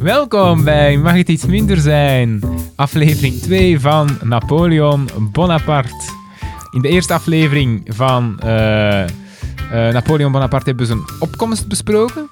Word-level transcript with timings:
Welkom 0.00 0.64
bij 0.64 0.96
Mag 0.96 1.12
het 1.12 1.28
iets 1.28 1.46
minder 1.46 1.76
zijn? 1.76 2.42
Aflevering 2.76 3.34
2 3.34 3.80
van 3.80 4.18
Napoleon 4.22 5.08
Bonaparte. 5.32 6.12
In 6.70 6.80
de 6.80 6.88
eerste 6.88 7.12
aflevering 7.12 7.82
van 7.86 8.40
uh, 8.44 9.00
uh, 9.00 9.06
Napoleon 9.70 10.32
Bonaparte 10.32 10.68
hebben 10.68 10.86
we 10.86 10.92
zijn 10.92 11.04
opkomst 11.18 11.68
besproken. 11.68 12.28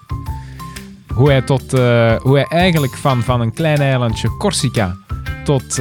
Hoe 1.15 1.31
hij, 1.31 1.43
tot, 1.43 1.75
uh, 1.75 2.15
hoe 2.17 2.35
hij 2.35 2.47
eigenlijk 2.49 2.95
van, 2.95 3.23
van 3.23 3.41
een 3.41 3.53
klein 3.53 3.79
eilandje 3.79 4.37
Corsica 4.37 4.97
tot 5.45 5.77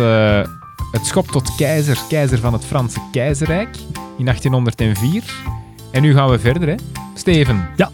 het 0.91 1.05
schop 1.05 1.27
tot 1.27 1.55
keizer, 1.55 1.97
keizer 2.09 2.39
van 2.39 2.53
het 2.53 2.65
Franse 2.65 2.99
keizerrijk 3.11 3.75
in 4.17 4.25
1804. 4.25 5.23
En 5.91 6.01
nu 6.01 6.13
gaan 6.13 6.29
we 6.29 6.39
verder, 6.39 6.67
hè? 6.67 6.75
Steven. 7.13 7.69
Ja. 7.75 7.89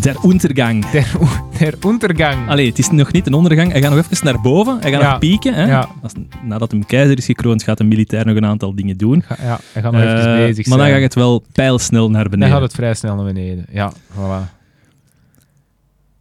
Der 0.00 0.16
Untergang. 0.24 0.90
Der, 0.90 1.06
der 1.58 1.74
Untergang. 1.84 2.48
Allee, 2.48 2.68
het 2.68 2.78
is 2.78 2.90
nog 2.90 3.12
niet 3.12 3.26
een 3.26 3.34
ondergang. 3.34 3.72
Hij 3.72 3.82
gaat 3.82 3.94
nog 3.94 4.04
even 4.10 4.24
naar 4.24 4.40
boven. 4.40 4.78
Hij 4.80 4.90
gaat 4.92 5.00
Ja. 5.00 5.10
nog 5.10 5.18
pieken. 5.18 5.54
Hè? 5.54 5.64
Ja. 5.66 5.88
Als, 6.02 6.12
nadat 6.42 6.70
hem 6.70 6.86
keizer 6.86 7.18
is 7.18 7.24
gekroond, 7.24 7.62
gaat 7.62 7.78
de 7.78 7.84
militair 7.84 8.26
nog 8.26 8.36
een 8.36 8.46
aantal 8.46 8.74
dingen 8.74 8.96
doen. 8.96 9.22
Ga- 9.22 9.36
Ja, 9.42 9.58
hij 9.72 9.82
gaat 9.82 9.92
nog 9.92 10.00
even 10.02 10.18
Eh, 10.18 10.36
bezig 10.36 10.66
maar 10.66 10.78
dan 10.78 10.86
zijn. 10.86 10.92
gaat 11.00 11.14
het 11.14 11.14
wel 11.14 11.44
pijlsnel 11.52 12.10
naar 12.10 12.22
Dan 12.22 12.30
beneden. 12.30 12.52
gaat 12.54 12.62
het 12.62 12.74
vrij 12.74 12.94
snel 12.94 13.14
naar 13.14 13.24
beneden. 13.24 13.66
Ja, 13.72 13.92
voilà. 14.12 14.50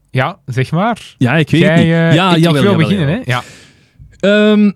Ja, 0.10 0.38
zeg 0.46 0.72
maar. 0.72 1.16
Ja, 1.18 1.36
ik 1.36 1.50
weet 1.50 1.62
Jij, 1.62 1.70
het 1.70 1.84
niet. 1.84 1.94
eh, 1.94 2.14
ja, 2.14 2.30
ik, 2.32 2.38
ik 2.38 2.44
jawel, 2.44 2.62
wil 2.62 2.72
jawel, 2.72 2.88
beginnen, 2.88 3.08
jawel. 3.08 3.24
hè? 3.26 3.32
Ja. 3.32 4.52
Ehm, 4.52 4.72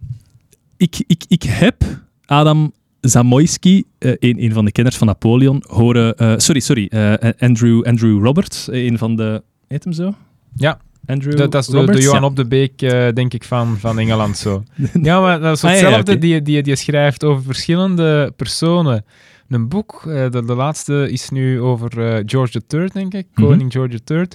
ik, 0.77 1.03
ik, 1.07 1.23
ik 1.27 1.43
heb 1.43 1.83
Adam 2.25 2.73
Zamoyski, 3.01 3.83
eh, 3.99 4.11
een, 4.19 4.43
een 4.43 4.53
van 4.53 4.65
de 4.65 4.71
kenners 4.71 4.97
van 4.97 5.07
Napoleon, 5.07 5.63
horen... 5.67 6.15
eh, 6.17 6.33
sorry, 6.37 6.59
sorry. 6.61 6.85
eh, 6.87 7.13
Andrew, 7.39 7.83
Andrew 7.85 8.23
Roberts, 8.23 8.67
een 8.71 8.97
van 8.97 9.15
de... 9.15 9.43
Heet 9.67 9.83
hem 9.83 9.93
zo? 9.93 10.13
Ja. 10.55 10.79
Andrew 11.05 11.37
Dat, 11.37 11.51
dat 11.51 11.61
is 11.61 11.69
de, 11.69 12.01
Johan 12.01 12.21
Ja. 12.21 12.27
op 12.27 12.35
de 12.35 12.45
Beek, 12.47 12.79
denk 13.15 13.33
ik, 13.33 13.43
van, 13.43 13.77
van 13.77 13.99
Engeland 13.99 14.37
zo. 14.37 14.63
Ja, 15.01 15.21
maar 15.21 15.39
dat 15.39 15.55
is 15.55 15.63
Ah, 15.63 15.69
ja, 15.71 15.77
hetzelfde. 15.77 16.17
die, 16.17 16.41
die, 16.41 16.63
die 16.63 16.75
schrijft 16.75 17.23
over 17.23 17.43
verschillende 17.43 18.33
personen. 18.35 19.05
Een 19.49 19.67
boek, 19.67 20.01
de, 20.03 20.29
de 20.45 20.53
laatste 20.55 21.07
is 21.11 21.29
nu 21.29 21.61
over 21.61 22.05
eh, 22.15 22.23
George 22.25 22.61
III, 22.67 22.87
denk 22.93 23.13
ik. 23.13 23.27
Mhm. 23.33 23.47
Koning 23.47 23.71
George 23.71 23.99
III. 24.05 24.25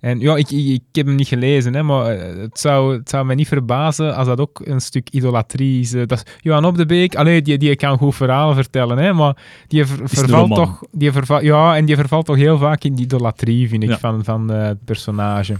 En 0.00 0.20
ja, 0.20 0.36
ik, 0.36 0.50
ik, 0.50 0.66
ik 0.68 0.80
heb 0.92 1.06
hem 1.06 1.14
niet 1.14 1.28
gelezen, 1.28 1.74
hè, 1.74 1.82
maar 1.82 2.06
eh, 2.06 2.40
het 2.40 2.58
zou, 2.58 2.96
het 2.96 3.08
zou 3.08 3.24
mij 3.26 3.34
niet 3.34 3.48
verbazen 3.48 4.16
als 4.16 4.26
dat 4.26 4.40
ook 4.40 4.60
een 4.64 4.80
stuk 4.80 5.08
idolatrie 5.10 5.80
is. 5.80 5.92
eh, 5.92 6.02
Dat 6.06 6.22
is 6.26 6.32
Johan 6.40 6.64
op 6.64 6.76
de 6.76 6.86
Beek, 6.86 7.14
allee, 7.14 7.42
die, 7.42 7.58
die 7.58 7.76
kan 7.76 7.98
goed 7.98 8.14
verhalen 8.14 8.54
vertellen, 8.54 8.98
hè, 8.98 9.12
maar 9.12 9.36
die 9.68 9.86
ver- 9.86 10.08
vervalt 10.08 10.54
toch... 10.54 10.82
Die 10.92 11.12
verva- 11.12 11.40
ja, 11.40 11.76
en 11.76 11.84
die 11.84 11.96
vervalt 11.96 12.26
toch 12.26 12.36
heel 12.36 12.58
vaak 12.58 12.84
in 12.84 12.94
die 12.94 13.04
idolatrie, 13.04 13.68
vind 13.68 13.82
ik, 13.82 13.88
Ja. 13.88 13.98
van, 13.98 14.24
van 14.24 14.52
eh, 14.52 14.62
het 14.62 14.84
personage. 14.84 15.54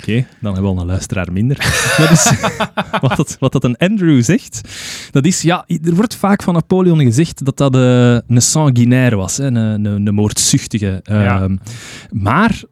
Oké, 0.00 0.26
dan 0.40 0.52
hebben 0.54 0.62
we 0.70 0.76
al 0.76 0.80
een 0.82 0.86
luisteraar 0.86 1.32
minder. 1.32 1.56
dat 1.98 2.10
is, 2.10 2.32
wat, 3.00 3.16
dat, 3.16 3.36
wat 3.40 3.52
dat 3.52 3.64
een 3.64 3.76
Andrew 3.76 4.22
zegt, 4.22 4.60
dat 5.10 5.24
is, 5.26 5.42
ja, 5.42 5.64
er 5.84 5.94
wordt 5.94 6.16
vaak 6.16 6.42
van 6.42 6.54
Napoleon 6.54 7.00
gezegd 7.00 7.44
dat 7.44 7.56
dat 7.56 7.74
een 7.74 8.42
sanguinaire 8.42 9.16
was, 9.16 9.36
hè, 9.36 9.44
een, 9.46 9.56
een, 9.56 10.06
een 10.06 10.14
moordzuchtige. 10.14 11.00
Ja. 11.02 11.40
Ehm, 11.42 11.56
Maar 12.10 12.62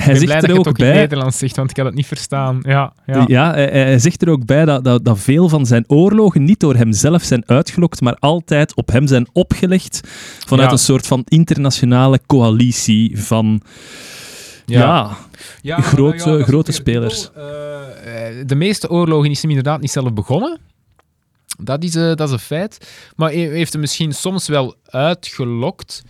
hij 0.00 0.14
zegt 0.14 0.24
blij 0.24 0.36
er 0.36 0.40
dat 0.40 0.50
je 0.50 0.58
ook 0.58 0.58
het 0.58 0.68
ook 0.68 0.78
in 0.78 0.84
bij... 0.84 0.94
Nederlands 0.94 1.38
zegt, 1.38 1.56
want 1.56 1.70
ik 1.70 1.76
had 1.76 1.86
het 1.86 1.94
niet 1.94 2.06
verstaan. 2.06 2.58
Ja, 2.62 2.92
ja. 3.06 3.24
Ja, 3.26 3.50
hij, 3.52 3.66
hij 3.70 3.98
zegt 3.98 4.22
er 4.22 4.28
ook 4.28 4.44
bij 4.46 4.64
dat, 4.64 4.84
dat, 4.84 5.04
dat 5.04 5.18
veel 5.18 5.48
van 5.48 5.66
zijn 5.66 5.84
oorlogen 5.86 6.44
niet 6.44 6.60
door 6.60 6.74
hemzelf 6.76 7.22
zijn 7.22 7.42
uitgelokt, 7.46 8.00
maar 8.00 8.16
altijd 8.18 8.74
op 8.74 8.88
hem 8.88 9.06
zijn 9.06 9.28
opgelegd 9.32 10.00
vanuit 10.46 10.66
Ja. 10.68 10.72
een 10.72 10.78
soort 10.82 11.06
van 11.06 11.22
internationale 11.24 12.20
coalitie 12.26 13.22
van... 13.22 13.60
Ja, 14.66 15.16
Ja, 15.62 15.80
Grote- 15.80 16.42
grote 16.42 16.72
spelers. 16.72 17.30
Eh, 17.34 17.42
de 18.46 18.54
meeste 18.54 18.90
oorlogen 18.90 19.30
is 19.30 19.40
hem 19.40 19.50
inderdaad 19.50 19.80
niet 19.80 19.90
zelf 19.90 20.12
begonnen. 20.12 20.58
Dat 21.62 21.82
is, 21.82 21.94
eh, 21.94 22.14
dat 22.14 22.20
is 22.20 22.30
een 22.30 22.38
feit. 22.38 22.88
Maar 23.16 23.30
hij 23.30 23.38
heeft 23.38 23.72
hem 23.72 23.80
misschien 23.80 24.12
soms 24.12 24.48
wel 24.48 24.74
uitgelokt. 24.86 26.02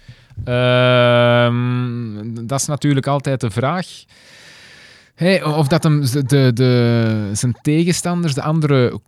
Ehm, 0.44 2.46
dat 2.46 2.60
is 2.60 2.66
natuurlijk 2.66 3.06
altijd 3.06 3.40
de 3.40 3.50
vraag. 3.50 3.86
Hey, 5.14 5.44
of 5.44 5.68
dat 5.68 5.82
hem 5.82 6.00
de, 6.26 6.52
de, 6.52 7.30
zijn 7.32 7.58
tegenstanders, 7.62 8.34
de 8.34 8.42
andere 8.42 9.00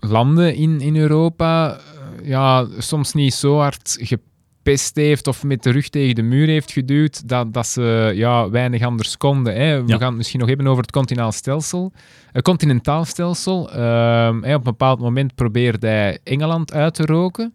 landen 0.00 0.54
in, 0.54 0.80
in 0.80 0.96
Europa, 0.96 1.70
eh, 1.76 2.28
ja, 2.28 2.66
soms 2.78 3.12
niet 3.12 3.34
zo 3.34 3.58
hard 3.58 3.96
gepest 4.00 4.96
heeft 4.96 5.26
of 5.26 5.42
met 5.44 5.62
de 5.62 5.70
rug 5.70 5.88
tegen 5.88 6.14
de 6.14 6.22
muur 6.22 6.46
heeft 6.46 6.72
geduwd, 6.72 7.28
dat, 7.28 7.52
dat 7.54 7.66
ze 7.66 8.12
ja, 8.14 8.50
weinig 8.50 8.82
anders 8.82 9.16
konden. 9.16 9.54
Hè. 9.54 9.82
We 9.84 9.88
Ja. 9.88 9.96
gaan 9.98 10.08
het 10.08 10.16
misschien 10.16 10.38
nog 10.40 10.48
hebben 10.48 10.66
over 10.66 10.82
het 10.82 10.92
continentaal 10.92 11.32
stelsel. 11.32 11.92
Een 12.32 12.42
continentaal 12.42 13.04
stelsel. 13.04 13.72
Ehm, 13.72 14.36
op 14.36 14.44
een 14.44 14.62
bepaald 14.62 15.00
moment 15.00 15.34
probeerde 15.34 15.86
hij 15.86 16.18
Engeland 16.24 16.72
uit 16.72 16.94
te 16.94 17.04
roken. 17.06 17.54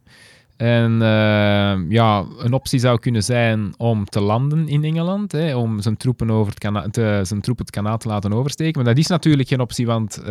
En 0.57 1.01
ehm, 1.01 1.91
ja, 1.91 2.25
een 2.37 2.53
optie 2.53 2.79
zou 2.79 2.99
kunnen 2.99 3.23
zijn 3.23 3.73
om 3.77 4.05
te 4.05 4.21
landen 4.21 4.67
in 4.67 4.83
Engeland, 4.83 5.31
hè, 5.31 5.55
om 5.55 5.81
zijn 5.81 5.97
troepen, 5.97 6.31
over 6.31 6.53
het 6.57 6.93
te, 6.93 7.19
zijn 7.23 7.41
troepen 7.41 7.65
het 7.65 7.75
kanaal 7.75 7.97
te 7.97 8.07
laten 8.07 8.33
oversteken. 8.33 8.83
Maar 8.83 8.93
dat 8.93 9.03
is 9.03 9.09
natuurlijk 9.09 9.47
geen 9.47 9.59
optie, 9.59 9.85
want 9.85 10.17
eh, 10.17 10.25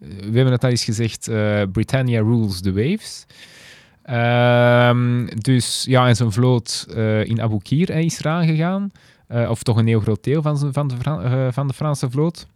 we 0.00 0.30
hebben 0.32 0.52
het 0.52 0.64
al 0.64 0.70
eens 0.70 0.84
gezegd, 0.84 1.28
eh, 1.28 1.62
Britannia 1.72 2.20
rules 2.20 2.60
the 2.60 2.72
waves. 2.72 3.26
Ehm, 4.02 5.26
dus 5.26 5.84
ja, 5.88 6.08
en 6.08 6.16
zijn 6.16 6.32
vloot 6.32 6.86
eh, 6.94 7.24
in 7.24 7.42
Aboukir 7.42 7.88
hè, 7.88 8.00
is 8.00 8.18
eraan 8.18 8.46
gegaan. 8.46 8.90
Of 9.48 9.62
toch 9.62 9.76
een 9.76 9.86
heel 9.86 10.00
groot 10.00 10.24
deel 10.24 10.42
van, 10.42 10.72
van, 10.72 10.88
de, 10.88 11.48
van 11.52 11.66
de 11.66 11.74
Franse 11.74 12.10
vloot. 12.10 12.46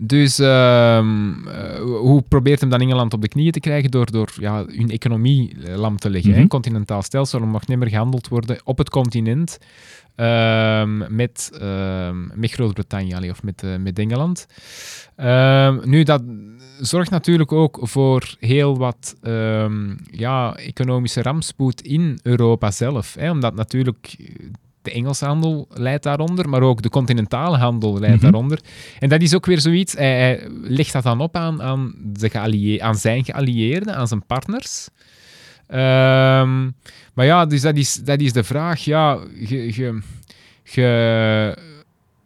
Dus 0.00 0.38
ehm, 0.38 1.48
eh, 1.48 1.78
hoe 1.80 2.22
probeert 2.28 2.60
hem 2.60 2.70
dan 2.70 2.80
Engeland 2.80 3.12
op 3.12 3.22
de 3.22 3.28
knieën 3.28 3.52
te 3.52 3.60
krijgen? 3.60 3.90
Door, 3.90 4.10
door 4.10 4.32
ja, 4.40 4.64
hun 4.66 4.90
economie 4.90 5.56
eh, 5.64 5.76
lam 5.76 5.96
te 5.96 6.10
leggen. 6.10 6.30
Mhm. 6.30 6.40
Een 6.40 6.48
continentaal 6.48 7.02
stelsel 7.02 7.40
mag 7.40 7.66
niet 7.66 7.78
meer 7.78 7.88
gehandeld 7.88 8.28
worden 8.28 8.60
op 8.64 8.78
het 8.78 8.90
continent 8.90 9.58
ehm, 10.14 11.14
met, 11.14 11.50
ehm, 11.60 12.40
met 12.40 12.50
Groot-Brittannië 12.50 13.30
of 13.30 13.42
met, 13.42 13.62
eh, 13.62 13.76
met 13.76 13.98
Engeland. 13.98 14.46
Nu, 15.84 16.02
dat 16.02 16.22
zorgt 16.80 17.10
natuurlijk 17.10 17.52
ook 17.52 17.78
voor 17.82 18.36
heel 18.40 18.76
wat 18.76 19.16
ja, 20.10 20.56
economische 20.56 21.22
rampspoed 21.22 21.82
in 21.82 22.18
Europa 22.22 22.70
zelf. 22.70 23.14
Hè, 23.18 23.30
omdat 23.30 23.54
natuurlijk 23.54 24.16
de 24.86 24.92
Engelse 24.92 25.24
handel 25.24 25.68
leidt 25.74 26.02
daaronder, 26.02 26.48
maar 26.48 26.62
ook 26.62 26.82
de 26.82 26.88
continentale 26.90 27.56
handel 27.56 27.98
leidt 27.98 28.14
Mhm. 28.14 28.24
daaronder. 28.24 28.60
En 28.98 29.08
dat 29.08 29.20
is 29.22 29.34
ook 29.34 29.46
weer 29.46 29.60
zoiets, 29.60 29.92
hij, 29.92 30.18
hij 30.18 30.48
legt 30.62 30.92
dat 30.92 31.02
dan 31.02 31.20
op 31.20 31.36
aan, 31.36 31.62
aan, 31.62 31.94
de 32.02 32.30
geallie- 32.30 32.82
aan 32.82 32.94
zijn 32.94 33.24
geallieerden, 33.24 33.94
aan 33.96 34.08
zijn 34.08 34.26
partners. 34.26 34.88
Ehm, 35.66 36.62
maar 37.14 37.24
ja, 37.24 37.46
dus 37.46 37.60
dat 37.60 37.76
is, 37.76 37.94
dat 37.94 38.20
is 38.20 38.32
de 38.32 38.44
vraag. 38.44 38.84
Ja, 38.84 39.18
je, 39.34 39.74
je, 39.74 40.00
je 40.62 41.56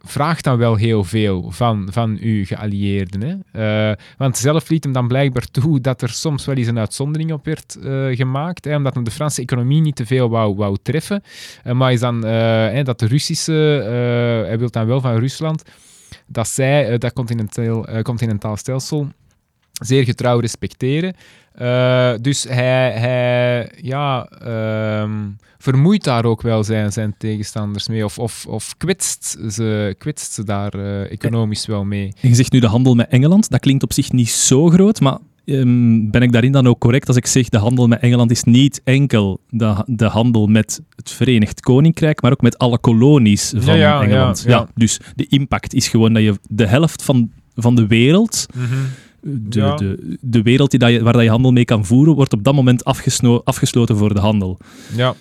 vraagt 0.03 0.43
dan 0.43 0.57
wel 0.57 0.75
heel 0.75 1.03
veel 1.03 1.51
van, 1.51 1.87
van 1.91 2.17
uw 2.21 2.45
geallieerden. 2.45 3.21
Hè? 3.21 3.89
Eh, 3.89 3.95
want 4.17 4.37
zelf 4.37 4.69
liet 4.69 4.83
hem 4.83 4.93
dan 4.93 5.07
blijkbaar 5.07 5.45
toe 5.51 5.81
dat 5.81 6.01
er 6.01 6.09
soms 6.09 6.45
wel 6.45 6.55
eens 6.55 6.67
een 6.67 6.79
uitzondering 6.79 7.31
op 7.31 7.45
werd 7.45 7.75
eh, 7.75 8.07
gemaakt, 8.15 8.65
hè, 8.65 8.75
omdat 8.75 8.93
hem 8.93 9.03
de 9.03 9.11
Franse 9.11 9.41
economie 9.41 9.81
niet 9.81 9.95
te 9.95 10.05
veel 10.05 10.29
wou, 10.29 10.55
wou 10.55 10.77
treffen. 10.81 11.23
Eh, 11.63 11.73
maar 11.73 11.93
is 11.93 11.99
dan 11.99 12.21
dat 12.83 12.99
de 12.99 13.07
Russische, 13.07 13.51
hij 14.47 14.57
wil 14.57 14.69
dan 14.69 14.87
wel 14.87 15.01
van 15.01 15.15
Rusland, 15.15 15.63
dat 16.25 16.47
zij 16.47 16.97
dat 16.97 17.13
continentaal, 17.13 17.85
continentaal 18.03 18.57
stelsel 18.57 19.07
zeer 19.71 20.03
getrouw 20.03 20.39
respecteren. 20.39 21.15
Eh, 21.53 22.13
dus 22.21 22.43
hij, 22.43 22.91
hij 22.91 23.71
ja, 23.81 24.25
ehm, 24.25 25.11
vermoeit 25.57 26.03
daar 26.03 26.25
ook 26.25 26.41
wel 26.41 26.63
zijn, 26.63 26.91
zijn 26.91 27.15
tegenstanders 27.17 27.87
mee, 27.87 28.05
of, 28.05 28.19
of, 28.19 28.45
of 28.47 28.77
kwetst, 28.77 29.37
ze, 29.49 29.95
kwetst 29.97 30.33
ze 30.33 30.43
daar 30.43 30.73
eh, 30.73 31.11
economisch 31.11 31.65
wel 31.65 31.83
mee. 31.83 32.13
En 32.21 32.29
je 32.29 32.35
zegt 32.35 32.51
nu 32.51 32.59
de 32.59 32.67
handel 32.67 32.95
met 32.95 33.07
Engeland. 33.09 33.49
Dat 33.49 33.59
klinkt 33.59 33.83
op 33.83 33.93
zich 33.93 34.11
niet 34.11 34.29
zo 34.29 34.69
groot, 34.69 34.99
maar 34.99 35.17
ehm, 35.45 36.09
ben 36.09 36.21
ik 36.21 36.31
daarin 36.31 36.51
dan 36.51 36.67
ook 36.67 36.79
correct 36.79 37.07
als 37.07 37.17
ik 37.17 37.25
zeg 37.25 37.49
de 37.49 37.57
handel 37.57 37.87
met 37.87 37.99
Engeland 37.99 38.31
is 38.31 38.43
niet 38.43 38.81
enkel 38.83 39.39
de, 39.49 39.83
de 39.85 40.05
handel 40.05 40.47
met 40.47 40.81
het 40.95 41.11
Verenigd 41.11 41.59
Koninkrijk, 41.61 42.21
maar 42.21 42.31
ook 42.31 42.41
met 42.41 42.57
alle 42.57 42.79
kolonies 42.79 43.53
van 43.57 43.77
Ja, 43.77 43.99
ja, 43.99 44.03
Engeland. 44.03 44.43
ja, 44.45 44.51
ja. 44.51 44.67
dus 44.75 44.99
de 45.15 45.25
impact 45.27 45.73
is 45.73 45.87
gewoon 45.87 46.13
dat 46.13 46.23
je 46.23 46.35
de 46.49 46.67
helft 46.67 47.03
van, 47.03 47.31
van 47.55 47.75
de 47.75 47.87
wereld, 47.87 48.45
de, 49.21 49.59
Ja. 49.59 49.75
de, 49.75 50.17
de 50.21 50.41
wereld 50.41 50.69
die 50.71 50.79
dat 50.79 50.91
je, 50.91 51.03
waar 51.03 51.13
dat 51.13 51.21
je 51.21 51.29
handel 51.29 51.51
mee 51.51 51.65
kan 51.65 51.85
voeren, 51.85 52.15
wordt 52.15 52.33
op 52.33 52.43
dat 52.43 52.53
moment 52.53 52.83
afgesloten 53.43 53.97
voor 53.97 54.13
de 54.13 54.19
handel. 54.19 54.57
Ja. 54.95 55.15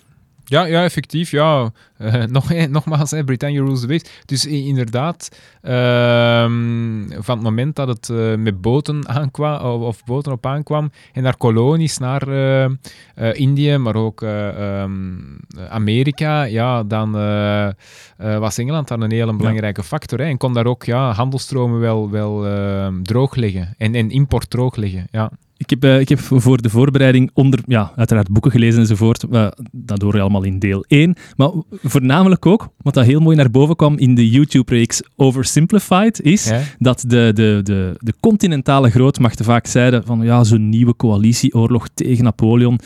Ja, 0.50 0.64
ja, 0.64 0.84
effectief. 0.84 1.30
Ja. 1.30 1.70
Eh, 1.96 2.24
nog, 2.36 2.66
nogmaals, 2.68 3.10
hè, 3.10 3.24
Britannia 3.24 3.62
rules 3.62 3.80
the 3.80 3.86
waves. 3.86 4.04
Dus 4.24 4.46
inderdaad, 4.46 5.36
ehm, 5.62 7.22
van 7.22 7.34
het 7.34 7.42
moment 7.42 7.76
dat 7.76 7.88
het 7.88 8.08
eh, 8.08 8.34
met 8.34 8.60
boten 8.60 9.08
aankwam, 9.08 9.60
of, 9.60 9.82
of 9.82 10.04
boten 10.04 10.32
op 10.32 10.46
aankwam, 10.46 10.90
en 11.12 11.22
naar 11.22 11.36
kolonies, 11.36 11.98
naar 11.98 12.28
eh, 12.28 12.70
Indië, 13.32 13.76
maar 13.76 13.94
ook 13.94 14.22
eh, 14.22 14.80
ehm, 14.82 14.92
Amerika, 15.68 16.42
ja, 16.42 16.82
dan 16.82 17.12
was 18.16 18.58
Engeland 18.58 18.88
dan 18.88 19.00
een 19.00 19.12
hele 19.12 19.36
belangrijke 19.36 19.82
factor. 19.82 20.18
Hè, 20.18 20.24
en 20.24 20.36
kon 20.36 20.54
daar 20.54 20.66
ook 20.66 20.84
ja, 20.84 21.12
handelstromen 21.12 21.80
wel, 21.80 22.10
wel 22.10 22.46
ehm, 22.46 23.02
droog 23.02 23.34
leggen. 23.34 23.74
En, 23.78 23.94
en 23.94 24.10
import 24.10 24.50
droog 24.50 24.76
leggen, 24.76 25.06
ja. 25.10 25.30
Ik 25.60 25.70
heb, 25.70 25.84
eh, 25.84 26.00
ik 26.00 26.08
heb 26.08 26.18
voor 26.20 26.62
de 26.62 26.70
voorbereiding 26.70 27.30
onder, 27.34 27.60
ja, 27.66 27.92
uiteraard 27.96 28.30
boeken 28.30 28.50
gelezen 28.50 28.80
enzovoort. 28.80 29.24
Dat 29.72 30.02
hoor 30.02 30.14
je 30.14 30.20
allemaal 30.20 30.42
in 30.44 30.58
deel 30.58 30.84
1. 30.88 31.14
Maar 31.36 31.50
voornamelijk 31.82 32.46
ook, 32.46 32.68
wat 32.82 32.94
dat 32.94 33.04
heel 33.04 33.20
mooi 33.20 33.36
naar 33.36 33.50
boven 33.50 33.76
kwam 33.76 33.98
in 33.98 34.14
de 34.14 34.30
YouTube-reeks 34.30 35.02
Oversimplified, 35.16 36.20
is 36.20 36.44
Ja. 36.48 36.60
dat 36.78 37.04
de, 37.06 37.30
de, 37.34 37.60
de, 37.62 37.94
de 37.98 38.14
continentale 38.20 38.90
grootmachten 38.90 39.44
vaak 39.44 39.66
zeiden 39.66 40.04
van 40.06 40.20
ja, 40.22 40.44
zo'n 40.44 40.68
nieuwe 40.68 40.96
coalitieoorlog 40.96 41.88
tegen 41.94 42.24
Napoleon, 42.24 42.78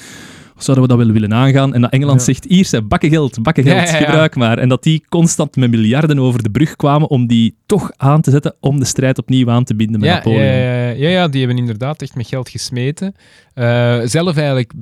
zouden 0.64 0.84
we 0.88 0.94
dat 0.94 1.04
wel 1.04 1.14
willen 1.14 1.34
aangaan? 1.34 1.74
En 1.74 1.80
dat 1.80 1.90
Engeland 1.92 2.18
Ja. 2.18 2.24
zegt, 2.24 2.44
hier, 2.48 2.64
zijn 2.64 2.88
bakken 2.88 3.08
geld, 3.10 3.42
bakken 3.42 3.64
geld, 3.64 3.76
Ja, 3.76 3.84
ja, 3.92 3.98
ja. 3.98 4.04
gebruik 4.04 4.36
maar. 4.36 4.58
En 4.58 4.68
dat 4.68 4.82
die 4.82 5.04
constant 5.08 5.56
met 5.56 5.70
miljarden 5.70 6.18
over 6.18 6.42
de 6.42 6.50
brug 6.50 6.76
kwamen 6.76 7.08
om 7.10 7.26
die 7.26 7.56
toch 7.66 7.90
aan 7.96 8.20
te 8.20 8.30
zetten, 8.30 8.54
om 8.60 8.78
de 8.78 8.84
strijd 8.84 9.18
opnieuw 9.18 9.50
aan 9.50 9.64
te 9.64 9.74
binden 9.74 10.00
met 10.00 10.10
Napoleon. 10.10 10.42
ja, 10.42 10.52
ja, 10.52 10.88
ja, 10.90 11.08
ja, 11.08 11.28
die 11.28 11.40
hebben 11.40 11.58
inderdaad 11.58 12.02
echt 12.02 12.14
met 12.14 12.26
geld 12.26 12.48
gesmeten. 12.48 13.14
Eh, 13.54 14.00
zelf 14.04 14.36
eigenlijk 14.36 14.72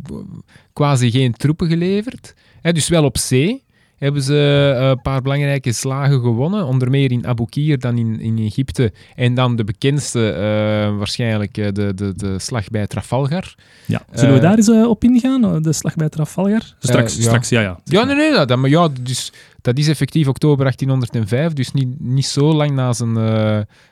quasi 0.73 1.11
geen 1.11 1.33
troepen 1.33 1.69
geleverd. 1.69 2.35
Hè, 2.61 2.73
dus 2.73 2.89
wel 2.89 3.05
op 3.05 3.19
zee 3.19 3.63
hebben 4.03 4.23
ze 4.23 4.75
eh, 4.79 4.89
een 4.89 5.01
paar 5.01 5.23
belangrijke 5.23 5.73
slagen 5.73 6.21
gewonnen. 6.21 6.67
Onder 6.67 6.91
meer 6.91 7.11
in 7.11 7.27
Abu 7.27 7.45
Qir, 7.49 7.79
dan 7.79 7.99
in, 7.99 8.21
in 8.21 8.39
Egypte. 8.39 8.93
En 9.15 9.35
dan 9.35 9.57
de 9.57 9.65
bekendste, 9.65 10.31
eh, 10.31 10.97
waarschijnlijk 10.97 11.59
eh, 11.59 11.73
de, 11.73 11.95
de, 11.95 12.13
de 12.17 12.39
slag 12.39 12.69
bij 12.69 12.87
Trafalgar. 12.87 13.55
Ja. 13.87 14.03
Zullen 14.13 14.35
we 14.35 14.41
daar 14.41 14.57
eens 14.57 14.71
op 14.71 15.05
ingaan, 15.05 15.63
de 15.63 15.73
slag 15.73 15.95
bij 15.95 16.09
Trafalgar? 16.09 16.75
Straks, 16.79 17.17
ja. 17.17 17.23
straks 17.23 17.49
ja, 17.49 17.61
ja. 17.61 17.81
Ja, 17.85 18.05
nee, 18.05 18.17
nee, 18.17 18.33
dat, 18.33 18.57
maar 18.57 18.71
ja, 18.71 18.89
dus, 19.01 19.33
dat 19.61 19.79
is 19.79 19.89
effectief 19.89 20.29
oktober 20.29 20.65
1805, 20.65 21.53
dus 21.53 21.73
niet, 21.73 22.01
niet 22.01 22.27
zo 22.27 22.53
lang 22.53 22.71
na 22.71 22.93
zijn 22.93 23.17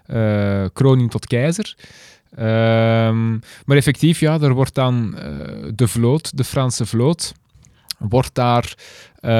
eh, 0.06 0.64
kroning 0.72 1.10
tot 1.10 1.26
keizer. 1.26 1.76
Ehm, 2.34 3.30
maar 3.64 3.76
effectief, 3.76 4.20
ja, 4.20 4.40
er 4.40 4.54
wordt 4.54 4.74
dan 4.74 5.14
de 5.74 5.88
vloot, 5.88 6.36
de 6.36 6.44
Franse 6.44 6.86
vloot, 6.86 7.32
wordt 7.98 8.34
daar 8.34 8.74
eh, 9.20 9.30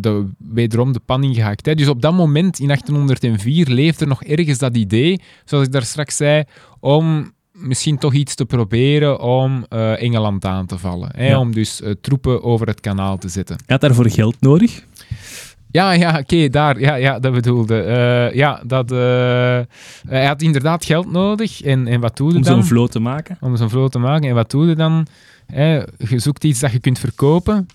de, 0.00 0.26
wederom 0.38 0.92
de 0.92 1.00
pan 1.04 1.24
ingehakt. 1.24 1.66
Hè. 1.66 1.74
Dus 1.74 1.88
op 1.88 2.02
dat 2.02 2.12
moment, 2.12 2.58
in 2.58 2.66
1804, 2.66 3.68
leeft 3.68 4.00
er 4.00 4.06
nog 4.06 4.24
ergens 4.24 4.58
dat 4.58 4.76
idee, 4.76 5.20
zoals 5.44 5.66
ik 5.66 5.72
daar 5.72 5.82
straks 5.82 6.16
zei, 6.16 6.44
om 6.80 7.32
misschien 7.52 7.98
toch 7.98 8.14
iets 8.14 8.34
te 8.34 8.44
proberen 8.44 9.20
om 9.20 9.66
eh, 9.68 10.02
Engeland 10.02 10.44
aan 10.44 10.66
te 10.66 10.78
vallen. 10.78 11.10
Hè, 11.16 11.28
Ja. 11.28 11.38
Om 11.38 11.52
dus 11.52 11.80
eh, 11.82 11.90
troepen 12.00 12.42
over 12.42 12.66
het 12.66 12.80
kanaal 12.80 13.18
te 13.18 13.28
zetten. 13.28 13.56
Had 13.66 13.80
daarvoor 13.80 14.10
geld 14.10 14.36
nodig. 14.40 14.84
Ja, 15.70 15.92
ja, 15.92 16.18
oké, 16.18 16.48
daar, 16.48 16.80
ja, 16.80 16.94
ja, 16.94 17.18
dat 17.18 17.32
bedoelde. 17.32 18.30
Ja, 18.34 18.62
dat, 18.66 18.90
hij 20.08 20.26
had 20.26 20.42
inderdaad 20.42 20.84
geld 20.84 21.12
nodig. 21.12 21.62
En, 21.62 21.86
en 21.86 22.00
wat 22.00 22.16
doe 22.16 22.30
je 22.30 22.36
om 22.36 22.42
dan? 22.42 22.52
zo'n 22.54 22.64
vloot 22.64 22.90
te 22.90 23.00
maken. 23.00 23.36
om 23.40 23.56
zo'n 23.56 23.70
vloot 23.70 23.92
te 23.92 23.98
maken. 23.98 24.28
En 24.28 24.34
wat 24.34 24.50
doe 24.50 24.66
je 24.66 24.74
dan? 24.74 25.06
Hè, 25.46 25.74
je 25.98 26.18
zoekt 26.18 26.44
iets 26.44 26.60
dat 26.60 26.72
je 26.72 26.78
kunt 26.78 26.98
verkopen. 26.98 27.66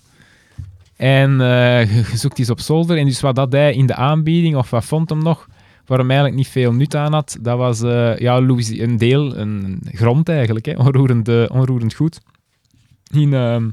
En 1.04 1.40
eh, 1.40 1.94
je 1.96 2.04
je 2.10 2.16
zoekt 2.16 2.50
op 2.50 2.60
zolder. 2.60 2.96
En 2.98 3.04
dus 3.04 3.20
wat 3.20 3.34
dat 3.34 3.52
hij 3.52 3.74
in 3.74 3.86
de 3.86 3.94
aanbieding, 3.94 4.56
of 4.56 4.70
wat 4.70 4.84
vond 4.84 5.10
hem 5.10 5.22
nog, 5.22 5.48
waar 5.86 5.98
hem 5.98 6.10
eigenlijk 6.10 6.38
niet 6.38 6.48
veel 6.48 6.72
nut 6.72 6.94
aan 6.94 7.12
had, 7.12 7.36
dat 7.40 7.58
was 7.58 7.82
eh, 7.82 8.16
ja, 8.18 8.40
Louisi- 8.40 8.82
een 8.82 8.96
deel, 8.96 9.36
een 9.36 9.80
grond 9.84 10.28
eigenlijk, 10.28 10.66
hè, 10.66 10.78
onroerend, 10.86 11.28
eh, 11.28 11.44
onroerend 11.48 11.94
goed. 11.94 12.20
In, 13.12 13.34
ehm, 13.34 13.68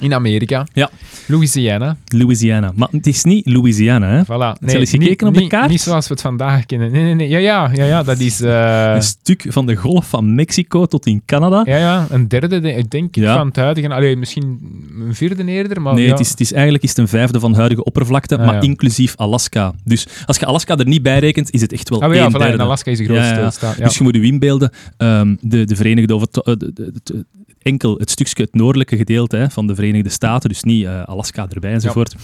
in 0.00 0.14
Amerika. 0.14 0.66
Ja. 0.72 0.90
Louisiana. 1.26 1.96
Louisiana. 2.06 2.72
Maar 2.74 2.88
het 2.90 3.06
is 3.06 3.24
niet 3.24 3.46
Louisiana, 3.46 4.08
hè? 4.08 4.22
Voilà. 4.22 4.58
je 4.66 4.78
eens 4.78 4.90
gekeken 4.90 5.26
op 5.26 5.34
de 5.34 5.46
kaart? 5.46 5.70
Niet 5.70 5.80
zoals 5.80 6.06
we 6.08 6.12
het 6.12 6.22
vandaag 6.22 6.66
kennen. 6.66 6.92
Nee, 6.92 7.02
nee, 7.02 7.14
nee. 7.14 7.28
Ja, 7.28 7.38
ja, 7.38 7.70
ja, 7.74 7.84
ja 7.84 8.02
dat 8.02 8.18
is... 8.18 8.40
eh, 8.40 8.92
Een 8.94 9.02
stuk 9.02 9.44
van 9.48 9.66
de 9.66 9.74
golf 9.76 10.08
van 10.08 10.34
Mexico 10.34 10.86
tot 10.86 11.06
in 11.06 11.22
Canada. 11.26 11.62
ja, 11.64 11.76
ja, 11.76 12.06
een 12.10 12.28
derde, 12.28 12.60
de- 12.60 12.72
ik 12.72 12.90
denk, 12.90 13.14
Ja. 13.14 13.36
van 13.36 13.46
het 13.46 13.56
huidige... 13.56 13.88
Allee, 13.88 14.16
misschien 14.16 14.58
een 15.06 15.14
vierde 15.14 15.44
eerder, 15.44 15.80
maar... 15.82 15.94
Nee, 15.94 16.04
ja. 16.04 16.10
het 16.10 16.20
is, 16.20 16.30
het 16.30 16.40
is 16.40 16.52
eigenlijk 16.52 16.82
is 16.84 16.88
het 16.88 16.98
een 16.98 17.08
vijfde 17.08 17.40
van 17.40 17.50
de 17.52 17.56
huidige 17.58 17.84
oppervlakte, 17.84 18.38
Ah, 18.38 18.46
maar 18.46 18.54
ja. 18.54 18.60
inclusief 18.60 19.16
Alaska. 19.16 19.72
Dus 19.84 20.06
als 20.26 20.36
je 20.38 20.46
Alaska 20.46 20.76
er 20.76 20.86
niet 20.86 21.02
bij 21.02 21.18
rekent, 21.18 21.50
is 21.50 21.60
het 21.60 21.72
echt 21.72 21.88
wel 21.88 22.02
Ah, 22.02 22.08
maar 22.08 22.16
ja, 22.16 22.30
voilà, 22.30 22.60
Alaska 22.60 22.90
is 22.90 22.98
de 22.98 23.04
grootste 23.04 23.48
staat. 23.50 23.76
Ja. 23.76 23.84
Dus 23.84 23.96
je 23.98 24.02
moet 24.02 24.14
je 24.14 24.22
inbeelden, 24.22 24.70
ehm, 24.96 25.34
de, 25.40 25.64
de 25.64 25.76
Verenigde, 25.76 26.26
de- 26.32 26.56
de- 26.74 26.92
de- 27.02 27.24
enkel 27.64 27.96
het 27.98 28.10
stukje, 28.10 28.42
het 28.42 28.54
noordelijke 28.54 28.96
gedeelte 28.96 29.36
hè, 29.36 29.50
van 29.50 29.66
de 29.66 29.74
Verenigde 29.74 30.08
Staten, 30.08 30.48
dus 30.48 30.62
niet 30.62 30.84
eh, 30.84 31.02
Alaska 31.02 31.46
erbij 31.48 31.72
enzovoort, 31.72 32.14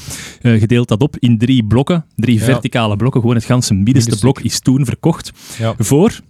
eh, 0.43 0.61
gedeeld 0.61 0.89
dat 0.89 1.01
op 1.03 1.17
in 1.19 1.39
drie 1.39 1.65
blokken, 1.65 2.05
drie 2.17 2.39
Ja. 2.39 2.45
verticale 2.45 2.97
blokken. 2.97 3.21
Gewoon 3.21 3.37
het 3.37 3.45
ganse 3.45 3.75
middenste 3.75 4.19
blok 4.19 4.41
is 4.41 4.61
toen 4.61 4.85
verkocht 4.85 5.33
Ja. 5.59 5.75
voor 5.79 6.21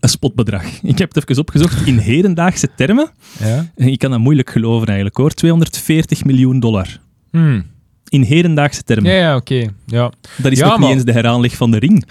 een 0.00 0.08
spotbedrag. 0.08 0.64
Ik 0.82 0.98
heb 0.98 1.14
het 1.14 1.28
even 1.30 1.42
opgezocht 1.42 1.86
in 1.86 1.98
hedendaagse 1.98 2.68
termen. 2.76 3.10
Ja. 3.38 3.70
Ik 3.74 3.98
kan 3.98 4.10
dat 4.10 4.20
moeilijk 4.20 4.50
geloven 4.50 4.86
eigenlijk 4.86 5.16
hoor. 5.16 5.30
240 5.30 6.24
miljoen 6.24 6.60
dollar. 6.60 6.98
Hmm. 7.30 7.64
In 8.08 8.22
hedendaagse 8.22 8.82
termen. 8.82 9.10
Ja, 9.12 9.16
ja, 9.18 9.36
oké. 9.36 9.68
Ja. 9.86 10.12
Dat 10.36 10.52
is 10.52 10.58
Ja, 10.58 10.64
nog 10.68 10.78
maar- 10.78 10.88
niet 10.88 10.96
eens 10.96 11.04
de 11.06 11.12
heraanleg 11.12 11.56
van 11.56 11.70
de 11.70 11.78
ring. 11.78 12.04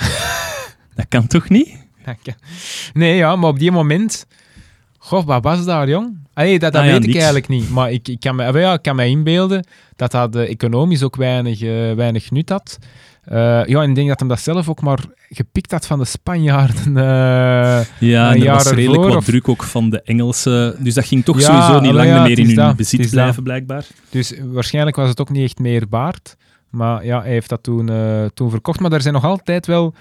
dat 0.95 1.05
kan 1.09 1.27
toch 1.27 1.49
niet? 1.49 1.83
Nee, 2.93 3.15
ja, 3.15 3.35
maar 3.35 3.49
op 3.49 3.59
die 3.59 3.71
moment... 3.71 4.27
Goh, 5.05 5.25
wat 5.25 5.43
was 5.43 5.65
daar, 5.65 5.89
jong? 5.89 6.17
Allee, 6.33 6.59
dat 6.59 6.73
dat 6.73 6.81
Ah 6.81 6.87
ja, 6.87 6.93
weet 6.93 7.07
ik 7.07 7.15
eigenlijk 7.15 7.47
niet. 7.47 7.69
Maar 7.69 7.91
ik, 7.91 8.07
ik, 8.07 8.19
kan, 8.19 8.35
me, 8.35 8.45
ah, 8.45 8.59
ja, 8.59 8.73
ik 8.73 8.81
kan 8.81 8.95
me 8.95 9.07
inbeelden 9.07 9.65
dat 9.95 10.11
dat 10.11 10.35
eh, 10.35 10.49
economisch 10.49 11.03
ook 11.03 11.15
weinig, 11.15 11.61
eh, 11.61 11.93
weinig 11.93 12.31
nut 12.31 12.49
had. 12.49 12.77
Eh, 13.23 13.65
ja, 13.65 13.81
en 13.81 13.89
ik 13.89 13.95
denk 13.95 14.07
dat 14.07 14.19
hem 14.19 14.27
dat 14.29 14.39
zelf 14.39 14.69
ook 14.69 14.81
maar 14.81 14.99
gepikt 15.29 15.71
had 15.71 15.85
van 15.87 15.99
de 15.99 16.05
Spanjaarden. 16.05 16.93
Ja, 17.99 18.33
en 18.33 18.43
er 18.45 18.51
was 18.53 18.71
redelijk 18.71 19.03
wat 19.03 19.15
of- 19.15 19.25
druk 19.25 19.49
ook 19.49 19.63
van 19.63 19.89
de 19.89 20.01
Engelsen. 20.01 20.83
Dus 20.83 20.93
dat 20.93 21.05
ging 21.05 21.23
toch 21.25 21.39
Ja, 21.39 21.45
sowieso 21.45 21.79
niet 21.79 21.91
lang 21.91 22.09
meer 22.27 22.39
in 22.39 22.45
hun 22.45 22.55
dat, 22.55 22.75
bezit 22.75 23.01
dat. 23.01 23.09
blijven, 23.09 23.43
blijkbaar. 23.43 23.85
Dus 24.09 24.33
waarschijnlijk 24.51 24.95
was 24.95 25.09
het 25.09 25.21
ook 25.21 25.29
niet 25.29 25.43
echt 25.43 25.59
meer 25.59 25.85
waard. 25.89 26.35
Maar 26.69 27.05
ja, 27.05 27.21
hij 27.21 27.31
heeft 27.31 27.49
dat 27.49 27.63
toen, 27.63 27.89
toen 28.33 28.49
verkocht. 28.49 28.79
Maar 28.79 28.91
er 28.91 29.01
zijn 29.01 29.13
nog 29.13 29.23
altijd 29.23 29.65
wel 29.67 29.93